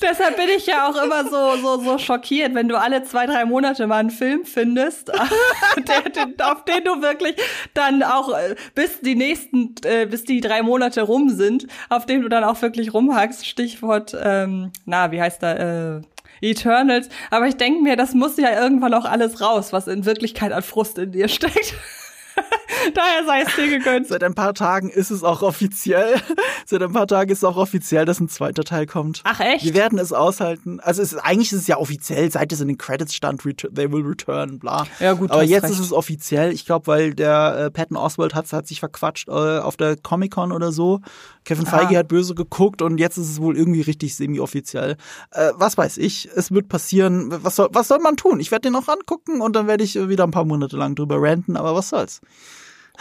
Deshalb 0.01 0.35
bin 0.35 0.49
ich 0.49 0.65
ja 0.65 0.89
auch 0.89 1.01
immer 1.01 1.23
so, 1.29 1.57
so, 1.61 1.81
so 1.81 1.97
schockiert, 1.99 2.55
wenn 2.55 2.67
du 2.67 2.79
alle 2.79 3.03
zwei, 3.03 3.27
drei 3.27 3.45
Monate 3.45 3.85
mal 3.85 3.97
einen 3.97 4.09
Film 4.09 4.45
findest, 4.45 5.07
der, 5.87 6.51
auf 6.51 6.65
den 6.65 6.83
du 6.83 7.01
wirklich 7.01 7.35
dann 7.75 8.01
auch, 8.01 8.35
äh, 8.35 8.55
bis 8.73 8.99
die 9.01 9.15
nächsten, 9.15 9.75
äh, 9.83 10.07
bis 10.07 10.23
die 10.23 10.41
drei 10.41 10.63
Monate 10.63 11.03
rum 11.03 11.29
sind, 11.29 11.67
auf 11.89 12.05
den 12.07 12.21
du 12.21 12.29
dann 12.29 12.43
auch 12.43 12.61
wirklich 12.63 12.93
rumhackst. 12.93 13.45
Stichwort, 13.45 14.17
ähm, 14.19 14.71
na, 14.85 15.11
wie 15.11 15.21
heißt 15.21 15.43
da, 15.43 15.97
äh, 15.97 16.01
Eternals. 16.45 17.09
Aber 17.31 17.47
ich 17.47 17.57
denke 17.57 17.81
mir, 17.81 17.95
das 17.95 18.13
muss 18.13 18.37
ja 18.37 18.61
irgendwann 18.61 18.93
auch 18.93 19.05
alles 19.05 19.41
raus, 19.41 19.73
was 19.73 19.87
in 19.87 20.05
Wirklichkeit 20.05 20.51
an 20.51 20.63
Frust 20.63 20.97
in 20.97 21.11
dir 21.11 21.27
steckt. 21.27 21.73
Daher 22.93 23.25
sei 23.25 23.41
es 23.41 23.55
dir 23.55 23.77
gegönnt. 23.77 24.07
Seit 24.07 24.23
ein 24.23 24.35
paar 24.35 24.53
Tagen 24.53 24.89
ist 24.89 25.11
es 25.11 25.23
auch 25.23 25.41
offiziell. 25.41 26.15
Seit 26.65 26.81
ein 26.81 26.91
paar 26.93 27.07
Tagen 27.07 27.31
ist 27.31 27.39
es 27.39 27.43
auch 27.43 27.57
offiziell, 27.57 28.05
dass 28.05 28.19
ein 28.19 28.29
zweiter 28.29 28.63
Teil 28.63 28.85
kommt. 28.85 29.21
Ach, 29.23 29.39
echt? 29.39 29.65
Wir 29.65 29.73
werden 29.73 29.99
es 29.99 30.11
aushalten. 30.13 30.79
Also 30.79 31.01
es 31.01 31.13
ist, 31.13 31.19
eigentlich 31.19 31.51
ist 31.51 31.61
es 31.61 31.67
ja 31.67 31.77
offiziell, 31.77 32.31
seit 32.31 32.51
es 32.51 32.61
in 32.61 32.67
den 32.67 32.77
Credits 32.77 33.13
stand, 33.13 33.41
they 33.43 33.91
will 33.91 34.05
return, 34.05 34.59
bla. 34.59 34.85
Ja, 34.99 35.13
gut, 35.13 35.31
Aber 35.31 35.43
jetzt 35.43 35.63
recht. 35.63 35.73
ist 35.73 35.79
es 35.79 35.91
offiziell. 35.91 36.51
Ich 36.51 36.65
glaube, 36.65 36.87
weil 36.87 37.13
der 37.13 37.65
äh, 37.65 37.71
Patton 37.71 37.97
Oswald 37.97 38.33
hat, 38.35 38.51
hat 38.53 38.67
sich 38.67 38.79
verquatscht 38.79 39.27
äh, 39.27 39.31
auf 39.31 39.77
der 39.77 39.95
Comic-Con 39.97 40.51
oder 40.51 40.71
so. 40.71 41.01
Kevin 41.43 41.65
Feige 41.67 41.95
Ah. 41.95 41.99
hat 41.99 42.07
böse 42.07 42.33
geguckt 42.33 42.81
und 42.81 42.97
jetzt 42.97 43.17
ist 43.17 43.29
es 43.29 43.39
wohl 43.41 43.55
irgendwie 43.57 43.81
richtig 43.81 44.15
semi-offiziell. 44.15 44.97
Äh, 45.31 45.51
was 45.55 45.77
weiß 45.77 45.97
ich, 45.97 46.29
es 46.35 46.51
wird 46.51 46.67
passieren. 46.69 47.29
Was 47.43 47.55
soll, 47.57 47.69
was 47.71 47.87
soll 47.87 47.99
man 47.99 48.17
tun? 48.17 48.39
Ich 48.39 48.49
werde 48.51 48.63
den 48.63 48.73
noch 48.73 48.87
angucken 48.87 49.41
und 49.41 49.55
dann 49.55 49.67
werde 49.67 49.83
ich 49.83 49.95
äh, 49.95 50.09
wieder 50.09 50.23
ein 50.23 50.31
paar 50.31 50.45
Monate 50.45 50.75
lang 50.77 50.95
drüber 50.95 51.21
ranten, 51.21 51.55
aber 51.57 51.75
was 51.75 51.89
soll's. 51.89 52.21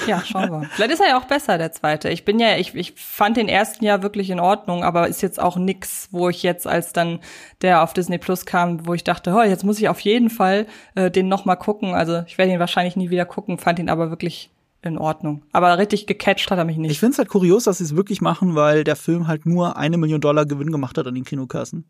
Ja, 0.06 0.22
schauen 0.24 0.50
wir. 0.50 0.68
Vielleicht 0.72 0.92
ist 0.92 1.00
er 1.00 1.08
ja 1.08 1.18
auch 1.18 1.24
besser, 1.24 1.58
der 1.58 1.72
zweite. 1.72 2.10
Ich 2.10 2.24
bin 2.24 2.38
ja, 2.38 2.56
ich, 2.56 2.74
ich 2.74 2.92
fand 2.96 3.36
den 3.36 3.48
ersten 3.48 3.84
ja 3.84 4.02
wirklich 4.02 4.30
in 4.30 4.40
Ordnung, 4.40 4.84
aber 4.84 5.08
ist 5.08 5.22
jetzt 5.22 5.40
auch 5.40 5.56
nix, 5.56 6.08
wo 6.10 6.28
ich 6.28 6.42
jetzt, 6.42 6.66
als 6.66 6.92
dann 6.92 7.20
der 7.62 7.82
auf 7.82 7.92
Disney 7.92 8.18
Plus 8.18 8.46
kam, 8.46 8.86
wo 8.86 8.94
ich 8.94 9.04
dachte, 9.04 9.32
oh, 9.34 9.42
jetzt 9.42 9.64
muss 9.64 9.78
ich 9.78 9.88
auf 9.88 10.00
jeden 10.00 10.30
Fall 10.30 10.66
äh, 10.94 11.10
den 11.10 11.28
noch 11.28 11.44
mal 11.44 11.56
gucken. 11.56 11.94
Also 11.94 12.22
ich 12.26 12.38
werde 12.38 12.52
ihn 12.52 12.60
wahrscheinlich 12.60 12.96
nie 12.96 13.10
wieder 13.10 13.24
gucken, 13.24 13.58
fand 13.58 13.78
ihn 13.78 13.88
aber 13.88 14.10
wirklich 14.10 14.50
in 14.82 14.98
Ordnung. 14.98 15.42
Aber 15.52 15.78
richtig 15.78 16.06
gecatcht 16.06 16.50
hat 16.50 16.58
er 16.58 16.64
mich 16.64 16.76
Ich 16.76 16.80
nicht. 16.82 17.00
finde 17.00 17.12
es 17.12 17.18
halt 17.18 17.28
kurios, 17.30 17.64
dass 17.64 17.78
sie 17.78 17.84
es 17.84 17.96
wirklich 17.96 18.20
machen, 18.20 18.54
weil 18.54 18.84
der 18.84 18.96
Film 18.96 19.26
halt 19.26 19.46
nur 19.46 19.76
eine 19.78 19.96
Million 19.96 20.20
Dollar 20.20 20.44
Gewinn 20.44 20.70
gemacht 20.70 20.98
hat 20.98 21.06
an 21.06 21.14
den 21.14 21.24
Kinokassen. 21.24 21.84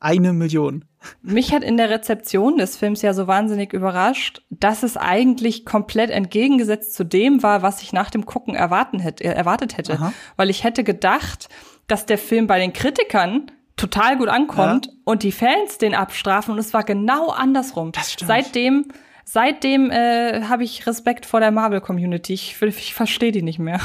Eine 0.00 0.32
Million. 0.32 0.86
Mich 1.22 1.52
hat 1.52 1.62
in 1.62 1.76
der 1.76 1.90
Rezeption 1.90 2.56
des 2.56 2.76
Films 2.76 3.02
ja 3.02 3.14
so 3.14 3.26
wahnsinnig 3.26 3.72
überrascht, 3.72 4.42
dass 4.50 4.82
es 4.82 4.96
eigentlich 4.96 5.64
komplett 5.64 6.10
entgegengesetzt 6.10 6.94
zu 6.94 7.04
dem 7.04 7.42
war, 7.42 7.62
was 7.62 7.82
ich 7.82 7.92
nach 7.92 8.10
dem 8.10 8.26
Gucken 8.26 8.54
erwarten 8.54 8.98
hätte, 8.98 9.24
äh, 9.24 9.28
erwartet 9.28 9.76
hätte. 9.76 9.94
Aha. 9.94 10.12
Weil 10.36 10.50
ich 10.50 10.64
hätte 10.64 10.84
gedacht, 10.84 11.48
dass 11.86 12.06
der 12.06 12.18
Film 12.18 12.46
bei 12.46 12.58
den 12.58 12.72
Kritikern 12.72 13.50
total 13.76 14.18
gut 14.18 14.28
ankommt 14.28 14.90
und 15.04 15.22
die 15.22 15.32
Fans 15.32 15.78
den 15.78 15.94
abstrafen 15.94 16.52
und 16.52 16.58
es 16.58 16.72
war 16.74 16.84
genau 16.84 17.28
andersrum. 17.28 17.92
Das 17.92 18.12
stimmt. 18.12 18.28
Seitdem, 18.28 18.84
seitdem 19.24 19.90
äh, 19.90 20.44
habe 20.44 20.64
ich 20.64 20.86
Respekt 20.86 21.24
vor 21.24 21.40
der 21.40 21.50
Marvel-Community. 21.50 22.34
Ich, 22.34 22.60
ich 22.60 22.94
verstehe 22.94 23.32
die 23.32 23.42
nicht 23.42 23.58
mehr. 23.58 23.80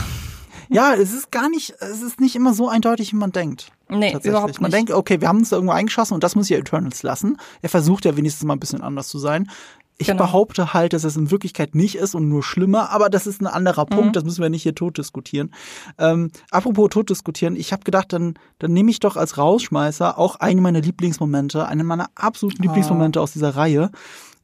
ja, 0.69 0.93
es 0.93 1.13
ist 1.13 1.31
gar 1.31 1.49
nicht, 1.49 1.75
es 1.79 2.01
ist 2.01 2.19
nicht 2.19 2.35
immer 2.35 2.53
so 2.53 2.67
eindeutig, 2.67 3.13
wie 3.13 3.17
man 3.17 3.31
denkt. 3.31 3.71
Nee, 3.89 4.11
Tatsächlich. 4.11 4.25
überhaupt 4.31 4.49
nicht. 4.49 4.61
Man 4.61 4.71
denkt, 4.71 4.91
okay, 4.91 5.21
wir 5.21 5.27
haben 5.27 5.37
uns 5.39 5.49
da 5.49 5.57
irgendwo 5.57 5.73
eingeschossen 5.73 6.13
und 6.15 6.23
das 6.23 6.35
muss 6.35 6.49
ja 6.49 6.57
Eternals 6.57 7.03
lassen. 7.03 7.37
Er 7.61 7.69
versucht 7.69 8.05
ja 8.05 8.17
wenigstens 8.17 8.45
mal 8.45 8.53
ein 8.55 8.59
bisschen 8.59 8.81
anders 8.81 9.07
zu 9.09 9.19
sein. 9.19 9.49
Ich 9.97 10.07
Genau. 10.07 10.23
behaupte 10.25 10.73
halt, 10.73 10.91
dass 10.91 11.05
es 11.05 11.15
in 11.15 11.31
Wirklichkeit 11.31 11.73
nicht 11.73 11.95
ist 11.95 12.15
und 12.15 12.27
nur 12.27 12.43
schlimmer, 12.43 12.89
aber 12.91 13.09
das 13.09 13.27
ist 13.27 13.39
ein 13.41 13.47
anderer 13.47 13.85
Mhm. 13.85 13.95
Punkt, 13.95 14.15
das 14.17 14.25
müssen 14.25 14.41
wir 14.41 14.49
nicht 14.49 14.63
hier 14.63 14.75
tot 14.75 14.97
diskutieren. 14.97 15.51
Ähm, 15.97 16.31
apropos 16.51 16.89
tot 16.89 17.09
diskutieren, 17.09 17.55
ich 17.55 17.71
habe 17.71 17.83
gedacht, 17.85 18.11
dann, 18.11 18.33
dann 18.59 18.73
nehme 18.73 18.91
ich 18.91 18.99
doch 18.99 19.15
als 19.15 19.37
Rausschmeißer 19.37 20.17
auch 20.17 20.35
einen 20.37 20.61
meiner 20.61 20.81
Lieblingsmomente, 20.81 21.65
einen 21.67 21.85
meiner 21.87 22.09
absoluten 22.15 22.57
Ah. 22.61 22.63
Lieblingsmomente 22.63 23.21
aus 23.21 23.31
dieser 23.31 23.55
Reihe, 23.55 23.89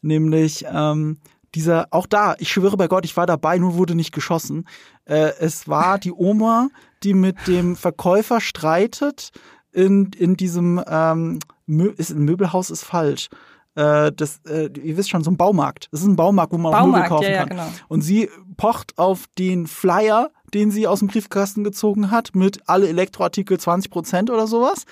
nämlich 0.02 0.64
ähm, 0.72 1.18
dieser, 1.56 1.88
auch 1.92 2.06
da, 2.06 2.36
ich 2.40 2.52
schwöre 2.52 2.78
bei 2.78 2.88
Gott, 2.88 3.06
ich 3.06 3.18
war 3.18 3.26
dabei, 3.26 3.58
nur 3.58 3.76
wurde 3.76 3.96
nicht 3.96 4.14
geschossen. 4.14 4.66
Äh, 5.06 5.34
es 5.40 5.68
war 5.68 6.00
die 6.00 6.14
Oma, 6.14 6.70
die 7.04 7.14
mit 7.14 7.48
dem 7.48 7.76
Verkäufer 7.76 8.42
streitet 8.42 9.32
in, 9.72 10.12
in 10.18 10.36
diesem, 10.36 10.84
ähm, 10.88 11.40
Mö 11.66 11.90
ist 11.98 12.12
ein 12.12 12.24
Möbelhaus 12.24 12.70
ist 12.70 12.84
falsch. 12.84 13.30
Äh, 13.76 14.12
das, 14.12 14.42
äh, 14.48 14.70
ihr 14.82 14.98
wisst 14.98 15.10
schon, 15.10 15.24
so 15.24 15.32
ein 15.32 15.38
Baumarkt. 15.38 15.88
Das 15.92 16.02
ist 16.02 16.08
ein 16.08 16.16
Baumarkt, 16.16 16.52
wo 16.52 16.58
man 16.58 16.74
auch 16.74 16.86
Möbel 16.86 16.92
Baumarkt, 16.92 17.10
kaufen 17.10 17.24
ja, 17.24 17.32
ja, 17.32 17.40
kann. 17.40 17.50
genau. 17.50 17.68
Und 17.88 18.02
sie 18.02 18.30
pocht 18.58 18.98
auf 18.98 19.26
den 19.38 19.68
Flyer, 19.68 20.30
den 20.54 20.72
sie 20.72 20.88
aus 20.88 21.00
dem 21.00 21.08
Briefkasten 21.08 21.64
gezogen 21.64 22.12
hat, 22.12 22.36
mit 22.36 22.68
alle 22.68 22.90
Elektroartikel 22.90 23.58
20% 23.58 24.30
oder 24.30 24.48
sowas. 24.48 24.86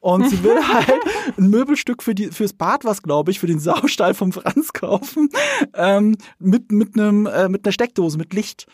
Und 0.00 0.28
sie 0.28 0.42
will 0.42 0.56
halt 0.68 1.02
ein 1.36 1.50
Möbelstück 1.50 2.02
für 2.02 2.14
die, 2.14 2.28
fürs 2.28 2.52
Bad, 2.52 2.84
was 2.84 3.02
glaube 3.02 3.30
ich, 3.30 3.40
für 3.40 3.46
den 3.46 3.58
Saustall 3.58 4.14
vom 4.14 4.32
Franz 4.32 4.72
kaufen, 4.72 5.30
ähm, 5.74 6.16
mit, 6.38 6.70
mit, 6.70 6.98
einem, 6.98 7.26
äh, 7.26 7.48
mit 7.48 7.64
einer 7.64 7.72
Steckdose, 7.72 8.18
mit 8.18 8.32
Licht. 8.32 8.66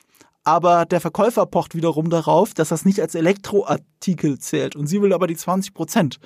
Aber 0.44 0.86
der 0.86 1.00
Verkäufer 1.00 1.46
pocht 1.46 1.74
wiederum 1.74 2.10
darauf, 2.10 2.52
dass 2.52 2.70
das 2.70 2.84
nicht 2.84 3.00
als 3.00 3.14
Elektroartikel 3.14 4.38
zählt. 4.38 4.74
Und 4.74 4.88
sie 4.88 5.00
will 5.00 5.12
aber 5.12 5.26
die 5.26 5.36
20 5.36 5.72
Prozent. 5.72 6.18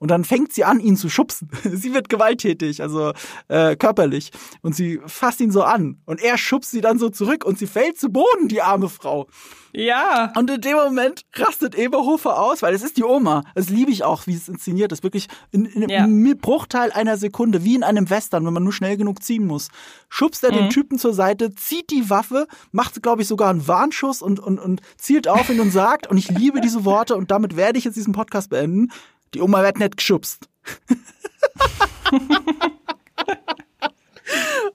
Und 0.00 0.10
dann 0.10 0.24
fängt 0.24 0.52
sie 0.52 0.64
an, 0.64 0.80
ihn 0.80 0.96
zu 0.96 1.08
schubsen. 1.10 1.50
Sie 1.64 1.92
wird 1.94 2.08
gewalttätig, 2.08 2.82
also 2.82 3.12
äh, 3.48 3.76
körperlich. 3.76 4.30
Und 4.62 4.74
sie 4.74 4.98
fasst 5.06 5.40
ihn 5.40 5.50
so 5.52 5.62
an. 5.62 6.00
Und 6.06 6.22
er 6.22 6.38
schubst 6.38 6.70
sie 6.70 6.80
dann 6.80 6.98
so 6.98 7.10
zurück 7.10 7.44
und 7.44 7.58
sie 7.58 7.66
fällt 7.66 8.00
zu 8.00 8.08
Boden, 8.08 8.48
die 8.48 8.62
arme 8.62 8.88
Frau. 8.88 9.28
Ja. 9.72 10.32
Und 10.36 10.50
in 10.50 10.60
dem 10.62 10.76
Moment 10.76 11.26
rastet 11.36 11.74
Eberhofer 11.76 12.40
aus, 12.40 12.62
weil 12.62 12.74
es 12.74 12.82
ist 12.82 12.96
die 12.96 13.04
Oma. 13.04 13.44
Das 13.54 13.68
liebe 13.68 13.90
ich 13.90 14.02
auch, 14.02 14.26
wie 14.26 14.34
es 14.34 14.48
inszeniert 14.48 14.90
ist. 14.90 15.02
Wirklich 15.04 15.28
in, 15.52 15.66
in 15.66 15.88
Ja. 15.90 16.04
einem 16.04 16.38
Bruchteil 16.38 16.90
einer 16.92 17.16
Sekunde, 17.18 17.62
wie 17.62 17.74
in 17.76 17.82
einem 17.84 18.08
Western, 18.08 18.44
wenn 18.46 18.54
man 18.54 18.64
nur 18.64 18.72
schnell 18.72 18.96
genug 18.96 19.22
ziehen 19.22 19.46
muss. 19.46 19.68
Schubst 20.08 20.42
er 20.42 20.50
den 20.50 20.70
Typen 20.70 20.98
zur 20.98 21.12
Seite, 21.12 21.54
zieht 21.54 21.90
die 21.90 22.08
Waffe, 22.10 22.46
macht, 22.72 23.02
glaube 23.02 23.20
ich, 23.22 23.28
sogar 23.28 23.50
einen 23.50 23.68
Warnschuss 23.68 24.22
und, 24.22 24.40
und, 24.40 24.58
und 24.58 24.80
zielt 24.96 25.28
auf 25.28 25.50
ihn 25.50 25.60
und 25.60 25.70
sagt, 25.70 26.06
und 26.08 26.16
ich 26.16 26.30
liebe 26.30 26.60
diese 26.62 26.84
Worte, 26.86 27.16
und 27.16 27.30
damit 27.30 27.54
werde 27.54 27.78
ich 27.78 27.84
jetzt 27.84 27.96
diesen 27.96 28.14
Podcast 28.14 28.48
beenden, 28.50 28.88
die 29.34 29.40
Oma 29.40 29.62
wird 29.62 29.78
nicht 29.78 29.96
geschubst. 29.96 30.48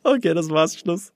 okay, 0.04 0.34
das 0.34 0.50
war's, 0.50 0.78
Schluss. 0.78 1.12